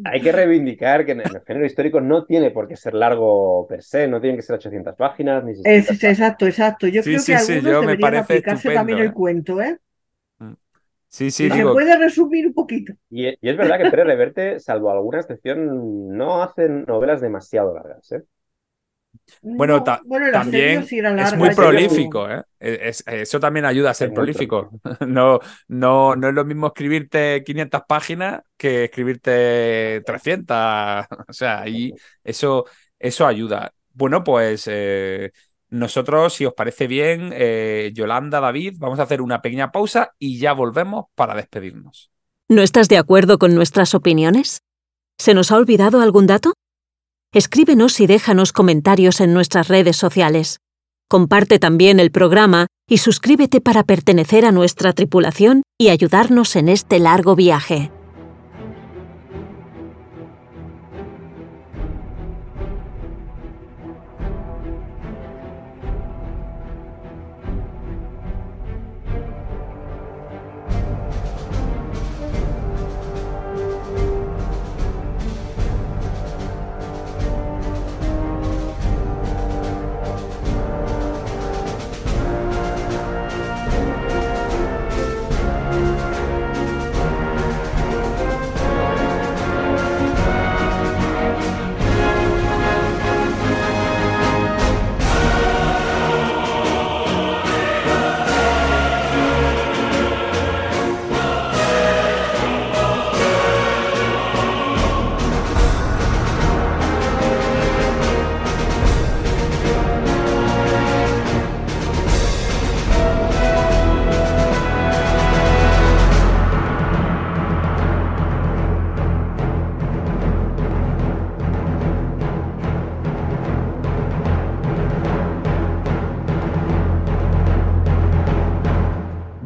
Hay 0.05 0.20
que 0.20 0.32
reivindicar 0.32 1.05
que 1.06 1.12
en 1.12 1.20
el 1.20 1.40
género 1.47 1.66
histórico 1.66 2.01
no 2.01 2.24
tiene 2.24 2.51
por 2.51 2.66
qué 2.66 2.77
ser 2.77 2.94
largo 2.94 3.66
per 3.69 3.82
se, 3.82 4.09
no 4.09 4.20
tienen 4.20 4.36
que 4.36 4.43
ser 4.43 4.56
800 4.56 4.97
páginas 4.97 5.44
ni 5.44 5.55
600 5.55 5.90
Es, 5.90 6.02
exacto, 6.05 6.47
exacto. 6.47 6.86
Yo 6.89 7.02
Sí, 7.02 7.10
creo 7.10 7.20
sí, 7.20 7.32
que 7.32 7.39
sí, 7.39 7.52
algunos 7.52 7.73
yo 7.73 7.81
me 7.82 7.86
deberían 7.86 8.01
parece 8.01 8.23
aplicarse 8.24 8.69
estupendo, 8.69 8.81
también 8.81 8.98
¿eh? 8.98 9.02
el 9.02 9.12
cuento, 9.12 9.60
¿eh? 9.60 9.78
Sí, 11.09 11.31
sí, 11.31 11.44
Y 11.44 11.51
se 11.51 11.55
digo, 11.56 11.73
puede 11.73 11.97
resumir 11.98 12.47
un 12.47 12.55
poquito. 12.55 12.94
Y, 13.10 13.28
y 13.28 13.48
es 13.51 13.56
verdad 13.56 13.78
que 13.78 13.90
Pérez 13.90 14.06
Reverte, 14.06 14.60
salvo 14.60 14.90
alguna 14.90 15.20
excepción, 15.20 16.16
no 16.16 16.43
hacen 16.43 16.85
novelas 16.86 17.20
demasiado 17.20 17.74
largas, 17.74 18.10
¿eh? 18.12 18.23
Bueno, 19.42 19.74
No, 19.78 19.84
ta- 19.84 20.00
bueno, 20.04 20.26
también 20.30 20.86
sí 20.86 20.98
es 20.98 21.36
muy 21.36 21.50
prolífico, 21.50 22.28
¿eh? 22.28 22.42
Es- 22.58 23.04
eso 23.06 23.40
también 23.40 23.64
ayuda 23.64 23.90
a 23.90 23.94
ser 23.94 24.08
Es 24.08 24.14
prolífico. 24.14 24.70
No, 25.06 25.40
no, 25.68 26.16
no 26.16 26.28
es 26.28 26.34
lo 26.34 26.44
mismo 26.44 26.68
escribirte 26.68 27.42
500 27.44 27.82
páginas 27.88 28.40
que 28.56 28.84
escribirte 28.84 30.02
300. 30.06 30.56
O 31.28 31.32
sea, 31.32 31.60
ahí 31.62 31.92
eso, 32.24 32.64
eso 32.98 33.26
ayuda. 33.26 33.72
Bueno, 33.92 34.24
pues 34.24 34.64
eh, 34.66 35.32
nosotros, 35.70 36.34
si 36.34 36.46
os 36.46 36.54
parece 36.54 36.86
bien, 36.86 37.30
eh, 37.34 37.90
Yolanda, 37.94 38.40
David, 38.40 38.74
vamos 38.78 38.98
a 38.98 39.02
hacer 39.04 39.20
una 39.22 39.42
pequeña 39.42 39.70
pausa 39.70 40.12
y 40.18 40.38
ya 40.38 40.52
volvemos 40.52 41.06
para 41.14 41.34
despedirnos. 41.34 42.10
¿No 42.48 42.62
estás 42.62 42.88
de 42.88 42.98
acuerdo 42.98 43.38
con 43.38 43.54
nuestras 43.54 43.94
opiniones? 43.94 44.60
¿Se 45.18 45.34
nos 45.34 45.52
ha 45.52 45.56
olvidado 45.56 46.00
algún 46.00 46.26
dato? 46.26 46.52
Escríbenos 47.34 47.98
y 48.00 48.06
déjanos 48.06 48.52
comentarios 48.52 49.22
en 49.22 49.32
nuestras 49.32 49.68
redes 49.68 49.96
sociales. 49.96 50.60
Comparte 51.09 51.59
también 51.59 51.98
el 51.98 52.10
programa 52.10 52.66
y 52.86 52.98
suscríbete 52.98 53.62
para 53.62 53.84
pertenecer 53.84 54.44
a 54.44 54.52
nuestra 54.52 54.92
tripulación 54.92 55.62
y 55.78 55.88
ayudarnos 55.88 56.56
en 56.56 56.68
este 56.68 56.98
largo 56.98 57.34
viaje. 57.34 57.90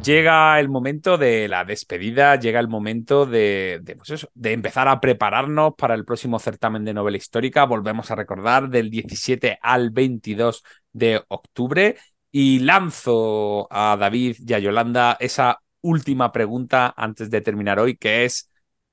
Llega 0.07 0.61
el 0.61 0.69
momento 0.69 1.19
de 1.19 1.49
la 1.49 1.65
despedida, 1.65 2.37
llega 2.37 2.61
el 2.61 2.69
momento 2.69 3.27
pues 3.27 4.29
de 4.35 4.53
empezar 4.53 4.87
a 4.87 5.01
prepararnos 5.01 5.75
para 5.77 5.97
el 5.97 6.05
próximo 6.05 6.39
certamen 6.39 6.85
de 6.85 6.95
novela 6.95 7.17
histórica. 7.17 7.65
Volvemos 7.65 8.09
a 8.13 8.15
recordar 8.15 8.69
del 8.69 8.89
17 8.89 9.59
al 9.61 9.91
22 9.91 10.63
de 10.93 11.25
octubre. 11.27 11.97
Y 12.31 12.61
lanzo 12.61 13.67
a 13.69 13.97
David 13.99 14.37
y 14.47 14.55
a 14.55 14.61
Yolanda 14.61 15.17
esa 15.19 15.61
última 15.81 16.31
pregunta 16.31 16.95
antes 16.97 17.29
de 17.29 17.41
terminar 17.41 17.81
hoy, 17.81 17.97
que 17.97 18.25
es, 18.27 18.49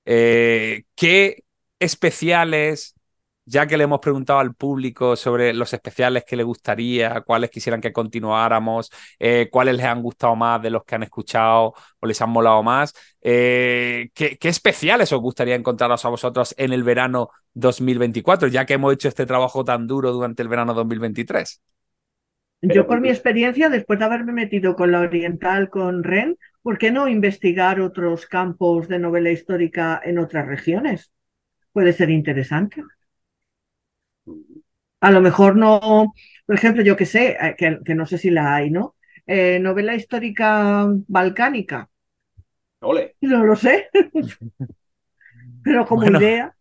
eh, 0.05 0.85
¿qué 0.95 1.43
especiales, 1.77 2.95
ya 3.45 3.67
que 3.67 3.77
le 3.77 3.83
hemos 3.83 3.99
preguntado 3.99 4.39
al 4.39 4.55
público 4.55 5.15
sobre 5.15 5.53
los 5.53 5.73
especiales 5.73 6.23
que 6.25 6.35
le 6.35 6.43
gustaría, 6.43 7.21
cuáles 7.21 7.49
quisieran 7.49 7.81
que 7.81 7.91
continuáramos, 7.91 8.91
eh, 9.19 9.49
cuáles 9.51 9.75
les 9.75 9.85
han 9.85 10.01
gustado 10.01 10.35
más 10.35 10.61
de 10.61 10.69
los 10.69 10.83
que 10.83 10.95
han 10.95 11.03
escuchado 11.03 11.73
o 11.99 12.05
les 12.05 12.21
han 12.21 12.29
molado 12.29 12.63
más, 12.63 12.93
eh, 13.21 14.09
¿qué, 14.13 14.37
¿qué 14.37 14.49
especiales 14.49 15.11
os 15.11 15.21
gustaría 15.21 15.55
encontraros 15.55 16.05
a 16.05 16.09
vosotros 16.09 16.55
en 16.57 16.73
el 16.73 16.83
verano 16.83 17.29
2024, 17.53 18.47
ya 18.47 18.65
que 18.65 18.75
hemos 18.75 18.93
hecho 18.93 19.07
este 19.07 19.25
trabajo 19.25 19.63
tan 19.63 19.87
duro 19.87 20.11
durante 20.11 20.41
el 20.41 20.47
verano 20.47 20.73
2023? 20.73 21.61
Yo 22.65 22.87
por 22.87 23.01
mi 23.01 23.09
experiencia, 23.09 23.67
después 23.67 23.99
de 23.99 24.05
haberme 24.05 24.31
metido 24.31 24.77
con 24.77 24.93
la 24.93 25.01
oriental, 25.01 25.69
con 25.69 26.01
Ren, 26.01 26.37
¿por 26.61 26.77
qué 26.77 26.91
no 26.91 27.09
investigar 27.09 27.81
otros 27.81 28.25
campos 28.25 28.87
de 28.87 28.99
novela 28.99 29.31
histórica 29.31 29.99
en 30.01 30.17
otras 30.17 30.47
regiones? 30.47 31.11
Puede 31.73 31.91
ser 31.91 32.09
interesante. 32.09 32.81
A 35.07 35.11
lo 35.11 35.21
mejor 35.21 35.55
no, 35.55 36.13
por 36.47 36.55
ejemplo, 36.55 36.81
yo 36.83 36.95
que 36.97 37.05
sé, 37.05 37.37
eh, 37.39 37.55
que, 37.57 37.79
que 37.85 37.95
no 37.95 38.05
sé 38.07 38.17
si 38.17 38.29
la 38.31 38.55
hay, 38.55 38.71
¿no? 38.71 38.95
Eh, 39.27 39.59
novela 39.61 39.95
histórica 39.95 40.85
balcánica, 41.07 41.89
Ole. 42.81 43.15
no 43.21 43.45
lo 43.45 43.55
sé, 43.55 43.89
pero 45.63 45.85
como 45.85 46.05
Bueno. 46.05 46.09
idea. 46.09 46.55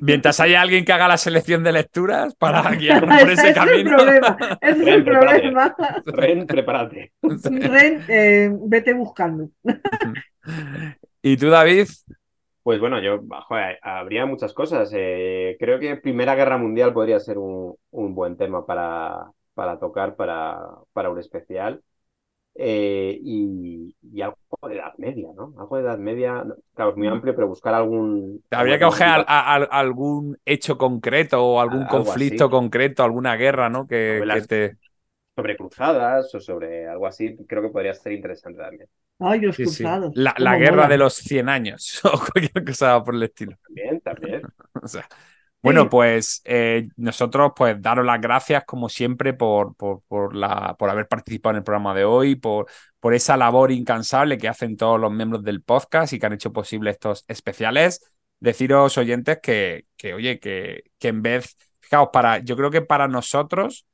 Mientras 0.00 0.40
haya 0.40 0.60
alguien 0.60 0.84
que 0.84 0.92
haga 0.92 1.08
la 1.08 1.16
selección 1.16 1.64
de 1.64 1.72
lecturas 1.72 2.34
para 2.36 2.62
guiarnos 2.74 3.16
por 3.18 3.30
Ese 3.30 3.32
ese 3.32 3.50
es 3.50 3.66
el 3.66 3.82
camino. 3.84 3.90
problema, 3.90 4.38
ese 4.60 4.82
es 4.82 4.86
Ren, 4.86 4.98
el 4.98 5.04
prepárate. 5.04 5.42
problema. 5.44 5.74
Ren, 6.04 6.46
prepárate. 6.46 7.12
Ren, 7.72 8.04
eh, 8.08 8.50
vete 8.52 8.92
buscando. 8.94 9.50
¿Y 11.22 11.36
tú, 11.36 11.48
David? 11.50 11.88
Pues 12.68 12.80
bueno, 12.80 13.00
yo, 13.00 13.20
joder, 13.48 13.78
habría 13.82 14.26
muchas 14.26 14.52
cosas. 14.52 14.90
Eh, 14.94 15.56
creo 15.58 15.78
que 15.80 15.96
Primera 15.96 16.34
Guerra 16.34 16.58
Mundial 16.58 16.92
podría 16.92 17.18
ser 17.18 17.38
un, 17.38 17.74
un 17.92 18.14
buen 18.14 18.36
tema 18.36 18.66
para, 18.66 19.32
para 19.54 19.78
tocar 19.78 20.16
para, 20.16 20.58
para 20.92 21.08
un 21.10 21.18
especial. 21.18 21.82
Eh, 22.54 23.18
y, 23.22 23.96
y 24.02 24.22
algo 24.22 24.36
de 24.68 24.76
Edad 24.76 24.94
Media, 24.98 25.28
¿no? 25.36 25.54
Algo 25.58 25.76
de 25.76 25.82
Edad 25.84 25.98
Media, 25.98 26.44
claro, 26.74 26.92
es 26.92 26.96
muy 26.98 27.08
amplio, 27.08 27.34
pero 27.34 27.48
buscar 27.48 27.74
algún... 27.74 28.44
Habría 28.50 28.78
que 28.78 28.84
ojear 28.86 29.24
a, 29.28 29.54
a- 29.56 29.64
algún 29.80 30.38
hecho 30.46 30.78
concreto 30.78 31.44
o 31.44 31.60
algún 31.60 31.86
conflicto 31.86 32.48
así. 32.48 32.50
concreto, 32.50 33.04
alguna 33.04 33.36
guerra, 33.36 33.68
¿no? 33.68 33.86
Que, 33.86 34.26
que 34.30 34.42
te... 34.42 34.76
sobre 35.38 35.56
cruzadas 35.56 36.34
o 36.34 36.40
sobre 36.40 36.88
algo 36.88 37.06
así, 37.06 37.36
creo 37.46 37.62
que 37.62 37.68
podría 37.68 37.94
ser 37.94 38.12
interesante 38.12 38.58
también. 38.60 38.88
Ay, 39.20 39.40
los 39.40 39.56
Sí, 39.56 39.66
sí. 39.66 39.84
cruzados. 39.84 40.12
La, 40.14 40.56
guerra 40.56 40.86
de 40.88 40.98
los 40.98 41.14
100 41.14 41.48
años 41.48 42.00
o 42.04 42.10
cualquier 42.32 42.64
cosa 42.64 43.02
por 43.04 43.14
el 43.14 43.22
estilo. 43.24 43.56
También, 43.66 44.00
también. 44.00 44.42
O 44.82 44.86
sea, 44.88 45.08
bueno, 45.62 45.82
Sí. 45.82 45.88
pues 45.90 46.40
eh, 46.44 46.88
nosotros, 46.96 47.52
pues, 47.56 47.80
daros 47.82 48.06
las 48.06 48.20
gracias, 48.20 48.64
como 48.64 48.88
siempre, 48.88 49.34
por, 49.34 49.74
por, 49.76 50.02
por, 50.08 50.34
la, 50.36 50.76
por 50.78 50.88
haber 50.90 51.08
participado 51.08 51.52
en 51.52 51.56
el 51.58 51.64
programa 51.64 51.94
de 51.94 52.04
hoy, 52.04 52.36
por, 52.36 52.66
por 53.00 53.12
esa 53.14 53.36
labor 53.36 53.72
incansable 53.72 54.38
que 54.38 54.48
hacen 54.48 54.76
todos 54.76 55.00
los 55.00 55.12
miembros 55.12 55.42
del 55.44 55.62
podcast 55.62 56.12
y 56.12 56.18
que 56.20 56.26
han 56.26 56.34
hecho 56.34 56.52
posible 56.52 56.90
estos 56.90 57.24
especiales. 57.28 58.00
Deciros, 58.40 58.96
oyentes, 58.98 59.40
que, 59.42 59.86
que 59.96 60.14
oye, 60.14 60.38
que, 60.38 60.84
que 60.98 61.08
en 61.08 61.22
vez, 61.22 61.56
fijaos, 61.80 62.10
para, 62.12 62.38
yo 62.38 62.56
creo 62.56 62.70
que 62.70 62.82
para 62.82 63.08
nosotros, 63.08 63.84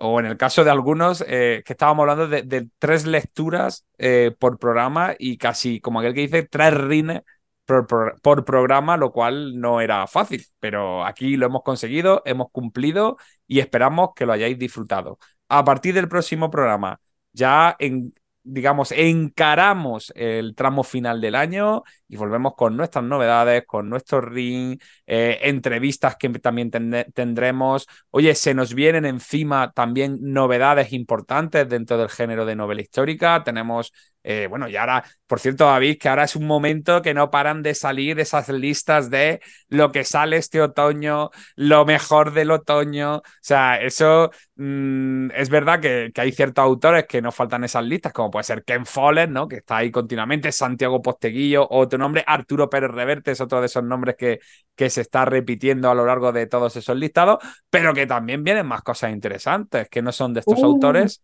o 0.00 0.18
en 0.20 0.26
el 0.26 0.36
caso 0.36 0.64
de 0.64 0.70
algunos, 0.70 1.24
eh, 1.28 1.62
que 1.64 1.72
estábamos 1.74 2.02
hablando 2.04 2.28
de, 2.28 2.68
tres 2.78 3.06
lecturas 3.06 3.86
eh, 3.98 4.34
por 4.38 4.58
programa 4.58 5.14
y 5.18 5.36
casi, 5.38 5.80
como 5.80 6.00
aquel 6.00 6.14
que 6.14 6.22
dice, 6.22 6.42
tres 6.44 6.74
rines 6.74 7.22
por, 7.66 7.86
por- 7.86 8.20
por 8.20 8.44
programa, 8.44 8.96
lo 8.96 9.12
cual 9.12 9.58
no 9.60 9.80
era 9.80 10.06
fácil, 10.06 10.44
pero 10.58 11.04
aquí 11.04 11.36
lo 11.36 11.46
hemos 11.46 11.62
conseguido, 11.62 12.22
hemos 12.24 12.50
cumplido 12.50 13.16
y 13.46 13.60
esperamos 13.60 14.10
que 14.16 14.26
lo 14.26 14.32
hayáis 14.32 14.58
disfrutado. 14.58 15.18
A 15.48 15.64
partir 15.64 15.94
del 15.94 16.08
próximo 16.08 16.50
programa, 16.50 17.00
ya 17.32 17.76
en, 17.78 18.14
digamos, 18.42 18.92
encaramos 18.92 20.12
el 20.16 20.54
tramo 20.54 20.82
final 20.82 21.20
del 21.20 21.34
año 21.34 21.82
y 22.10 22.16
volvemos 22.16 22.54
con 22.56 22.76
nuestras 22.76 23.04
novedades, 23.04 23.64
con 23.66 23.88
nuestro 23.88 24.20
ring, 24.20 24.76
eh, 25.06 25.38
entrevistas 25.42 26.16
que 26.16 26.28
también 26.40 26.70
tendremos. 27.14 27.86
Oye, 28.10 28.34
se 28.34 28.52
nos 28.52 28.74
vienen 28.74 29.06
encima 29.06 29.70
también 29.72 30.18
novedades 30.20 30.92
importantes 30.92 31.68
dentro 31.68 31.96
del 31.98 32.08
género 32.08 32.44
de 32.44 32.56
novela 32.56 32.82
histórica. 32.82 33.44
Tenemos 33.44 33.92
eh, 34.22 34.48
bueno, 34.48 34.68
y 34.68 34.76
ahora, 34.76 35.04
por 35.26 35.40
cierto, 35.40 35.64
David, 35.64 35.98
que 35.98 36.08
ahora 36.08 36.24
es 36.24 36.36
un 36.36 36.46
momento 36.46 37.00
que 37.00 37.14
no 37.14 37.30
paran 37.30 37.62
de 37.62 37.74
salir 37.74 38.20
esas 38.20 38.48
listas 38.50 39.08
de 39.08 39.40
lo 39.68 39.92
que 39.92 40.04
sale 40.04 40.36
este 40.36 40.60
otoño, 40.60 41.30
lo 41.56 41.86
mejor 41.86 42.32
del 42.32 42.50
otoño. 42.50 43.16
O 43.16 43.22
sea, 43.40 43.80
eso 43.80 44.30
mm, 44.56 45.30
es 45.34 45.48
verdad 45.48 45.80
que, 45.80 46.12
hay 46.16 46.32
ciertos 46.32 46.62
autores 46.62 47.06
que 47.06 47.22
nos 47.22 47.34
faltan 47.34 47.64
esas 47.64 47.84
listas, 47.84 48.12
como 48.12 48.30
puede 48.30 48.44
ser 48.44 48.62
Ken 48.64 48.84
Follett, 48.84 49.30
¿no? 49.30 49.48
Que 49.48 49.56
está 49.56 49.78
ahí 49.78 49.90
continuamente, 49.90 50.52
Santiago 50.52 51.00
Posteguillo, 51.00 51.66
otro 51.70 51.98
nombre, 52.00 52.24
Arturo 52.26 52.68
Pérez 52.68 52.90
Reverte, 52.90 53.30
es 53.30 53.40
otro 53.40 53.60
de 53.60 53.66
esos 53.66 53.84
nombres 53.84 54.16
que, 54.16 54.40
que 54.74 54.90
se 54.90 55.02
está 55.02 55.24
repitiendo 55.24 55.88
a 55.88 55.94
lo 55.94 56.04
largo 56.04 56.32
de 56.32 56.46
todos 56.46 56.74
esos 56.76 56.96
listados, 56.96 57.38
pero 57.70 57.94
que 57.94 58.06
también 58.06 58.42
vienen 58.42 58.66
más 58.66 58.82
cosas 58.82 59.12
interesantes, 59.12 59.88
que 59.88 60.02
no 60.02 60.10
son 60.10 60.34
de 60.34 60.40
estos 60.40 60.60
uh. 60.60 60.66
autores 60.66 61.22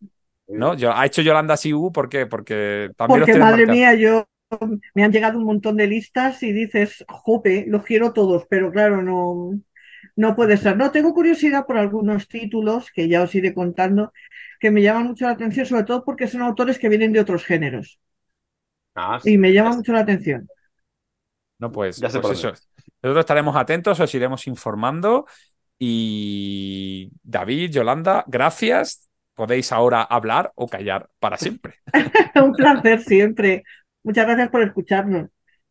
¿no? 0.48 0.74
Yo, 0.74 0.92
ha 0.92 1.06
hecho 1.06 1.22
Yolanda 1.22 1.56
Siu 1.56 1.90
¿por 1.92 2.08
qué? 2.08 2.26
Porque 2.26 2.90
también 2.96 3.20
Porque 3.20 3.38
madre 3.38 3.66
mía, 3.66 3.94
yo 3.94 4.28
me 4.94 5.04
han 5.04 5.12
llegado 5.12 5.38
un 5.38 5.44
montón 5.44 5.76
de 5.76 5.86
listas 5.86 6.42
y 6.42 6.52
dices, 6.52 7.04
jope, 7.08 7.64
los 7.66 7.82
quiero 7.82 8.12
todos, 8.12 8.46
pero 8.48 8.70
claro, 8.70 9.02
no, 9.02 9.58
no 10.14 10.36
puede 10.36 10.56
ser. 10.56 10.76
No, 10.76 10.92
tengo 10.92 11.14
curiosidad 11.14 11.66
por 11.66 11.76
algunos 11.76 12.28
títulos 12.28 12.90
que 12.92 13.08
ya 13.08 13.22
os 13.22 13.34
iré 13.34 13.52
contando 13.54 14.12
que 14.60 14.70
me 14.70 14.82
llaman 14.82 15.08
mucho 15.08 15.26
la 15.26 15.32
atención, 15.32 15.66
sobre 15.66 15.84
todo 15.84 16.04
porque 16.04 16.28
son 16.28 16.42
autores 16.42 16.78
que 16.78 16.88
vienen 16.88 17.12
de 17.12 17.20
otros 17.20 17.44
géneros. 17.44 17.98
Ah, 18.94 19.18
y 19.24 19.36
me 19.36 19.52
llama 19.52 19.76
mucho 19.76 19.92
la 19.92 20.00
atención. 20.00 20.48
No, 21.58 21.72
pues, 21.72 21.96
ya 21.96 22.08
pues 22.08 22.38
eso. 22.38 22.52
Nosotros 23.02 23.20
estaremos 23.20 23.56
atentos, 23.56 23.98
os 24.00 24.14
iremos 24.14 24.46
informando. 24.46 25.26
Y 25.78 27.10
David, 27.22 27.70
Yolanda, 27.70 28.24
gracias 28.26 29.06
podéis 29.36 29.70
ahora 29.70 30.02
hablar 30.02 30.50
o 30.56 30.66
callar 30.66 31.08
para 31.20 31.36
siempre. 31.36 31.74
Un 32.34 32.52
placer 32.52 33.00
siempre. 33.00 33.62
Muchas 34.02 34.26
gracias 34.26 34.48
por 34.48 34.62
escucharnos. 34.62 35.28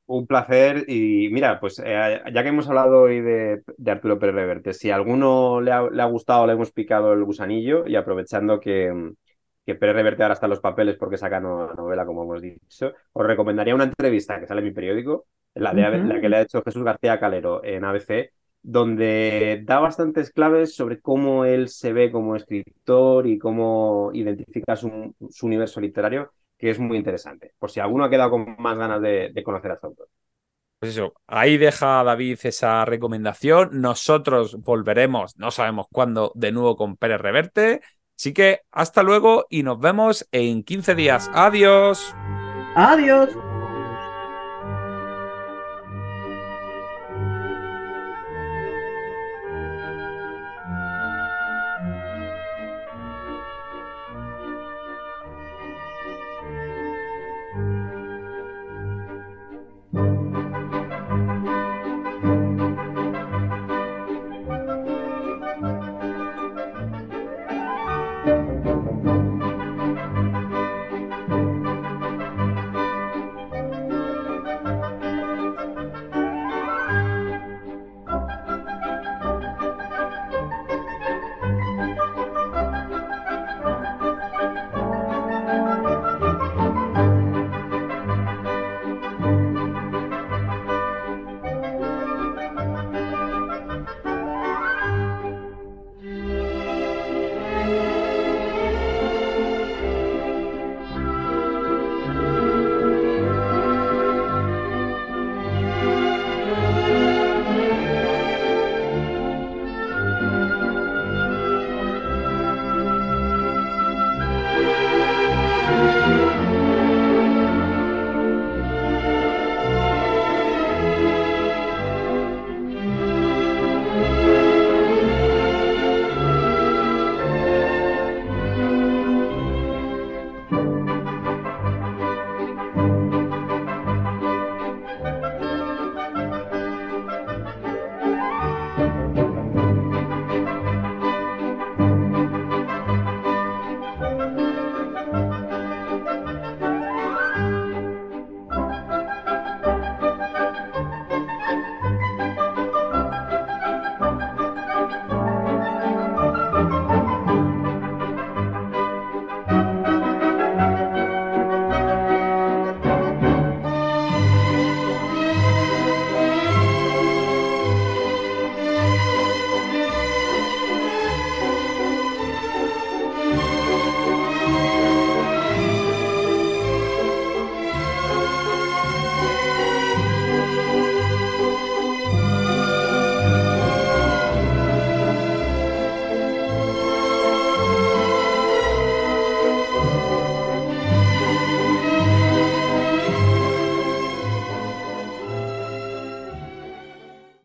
Un 0.07 0.27
placer 0.27 0.85
y 0.87 1.29
mira, 1.31 1.59
pues 1.59 1.81
eh, 1.83 2.21
ya 2.31 2.43
que 2.43 2.49
hemos 2.49 2.69
hablado 2.69 3.01
hoy 3.01 3.21
de, 3.21 3.63
Arturo 3.87 4.19
Pérez 4.19 4.35
Reverte, 4.35 4.73
si 4.73 4.91
a 4.91 4.95
alguno 4.95 5.61
le 5.61 5.71
ha, 5.71 6.05
gustado, 6.05 6.45
le 6.45 6.53
hemos 6.53 6.71
picado 6.71 7.11
el 7.13 7.23
gusanillo 7.23 7.87
y 7.87 7.95
aprovechando 7.95 8.59
que, 8.59 8.93
que 9.65 9.73
Pérez 9.73 9.95
Reverte 9.95 10.21
ahora 10.21 10.35
está 10.35 10.45
en 10.45 10.51
los 10.51 10.59
papeles 10.59 10.95
porque 10.95 11.17
saca 11.17 11.39
una 11.39 11.73
novela, 11.73 12.05
como 12.05 12.21
hemos 12.21 12.39
dicho, 12.39 12.93
os 13.13 13.25
recomendaría 13.25 13.73
una 13.73 13.85
entrevista 13.85 14.39
que 14.39 14.45
sale 14.45 14.59
en 14.59 14.67
mi 14.67 14.73
periódico, 14.73 15.25
la, 15.55 15.73
de, 15.73 16.03
la 16.03 16.21
que 16.21 16.29
le 16.29 16.37
ha 16.37 16.41
hecho 16.41 16.61
Jesús 16.63 16.83
García 16.83 17.19
Calero 17.19 17.63
en 17.63 17.83
ABC, 17.83 18.31
donde 18.61 19.61
da 19.63 19.79
bastantes 19.79 20.31
claves 20.31 20.75
sobre 20.75 20.99
cómo 20.99 21.45
él 21.45 21.69
se 21.69 21.93
ve 21.93 22.11
como 22.11 22.35
escritor 22.35 23.27
y 23.27 23.37
cómo 23.37 24.09
identifica 24.13 24.75
su, 24.75 25.13
universo 25.43 25.79
literario, 25.79 26.31
que 26.57 26.71
es 26.71 26.79
muy 26.79 26.97
interesante, 26.97 27.53
por 27.59 27.69
si 27.69 27.79
alguno 27.79 28.05
ha 28.05 28.09
quedado 28.09 28.31
con 28.31 28.55
más 28.57 28.77
ganas 28.77 29.01
de, 29.01 29.31
conocer 29.43 29.71
a 29.71 29.79
su 29.79 29.85
autor. 29.87 30.07
Pues 30.79 30.93
eso, 30.93 31.13
ahí 31.27 31.57
deja 31.57 32.03
David 32.03 32.39
esa 32.43 32.83
recomendación. 32.85 33.69
Nosotros 33.81 34.59
volveremos, 34.61 35.37
no 35.37 35.51
sabemos 35.51 35.87
cuándo, 35.91 36.31
de 36.35 36.51
nuevo 36.51 36.75
con 36.75 36.97
Pérez 36.97 37.21
Reverte. 37.21 37.81
Así 38.17 38.33
que 38.33 38.61
hasta 38.71 39.03
luego 39.03 39.45
y 39.49 39.63
nos 39.63 39.79
vemos 39.79 40.27
en 40.31 40.63
15 40.63 40.95
días. 40.95 41.29
Adiós. 41.33 42.15
Adiós. 42.75 43.29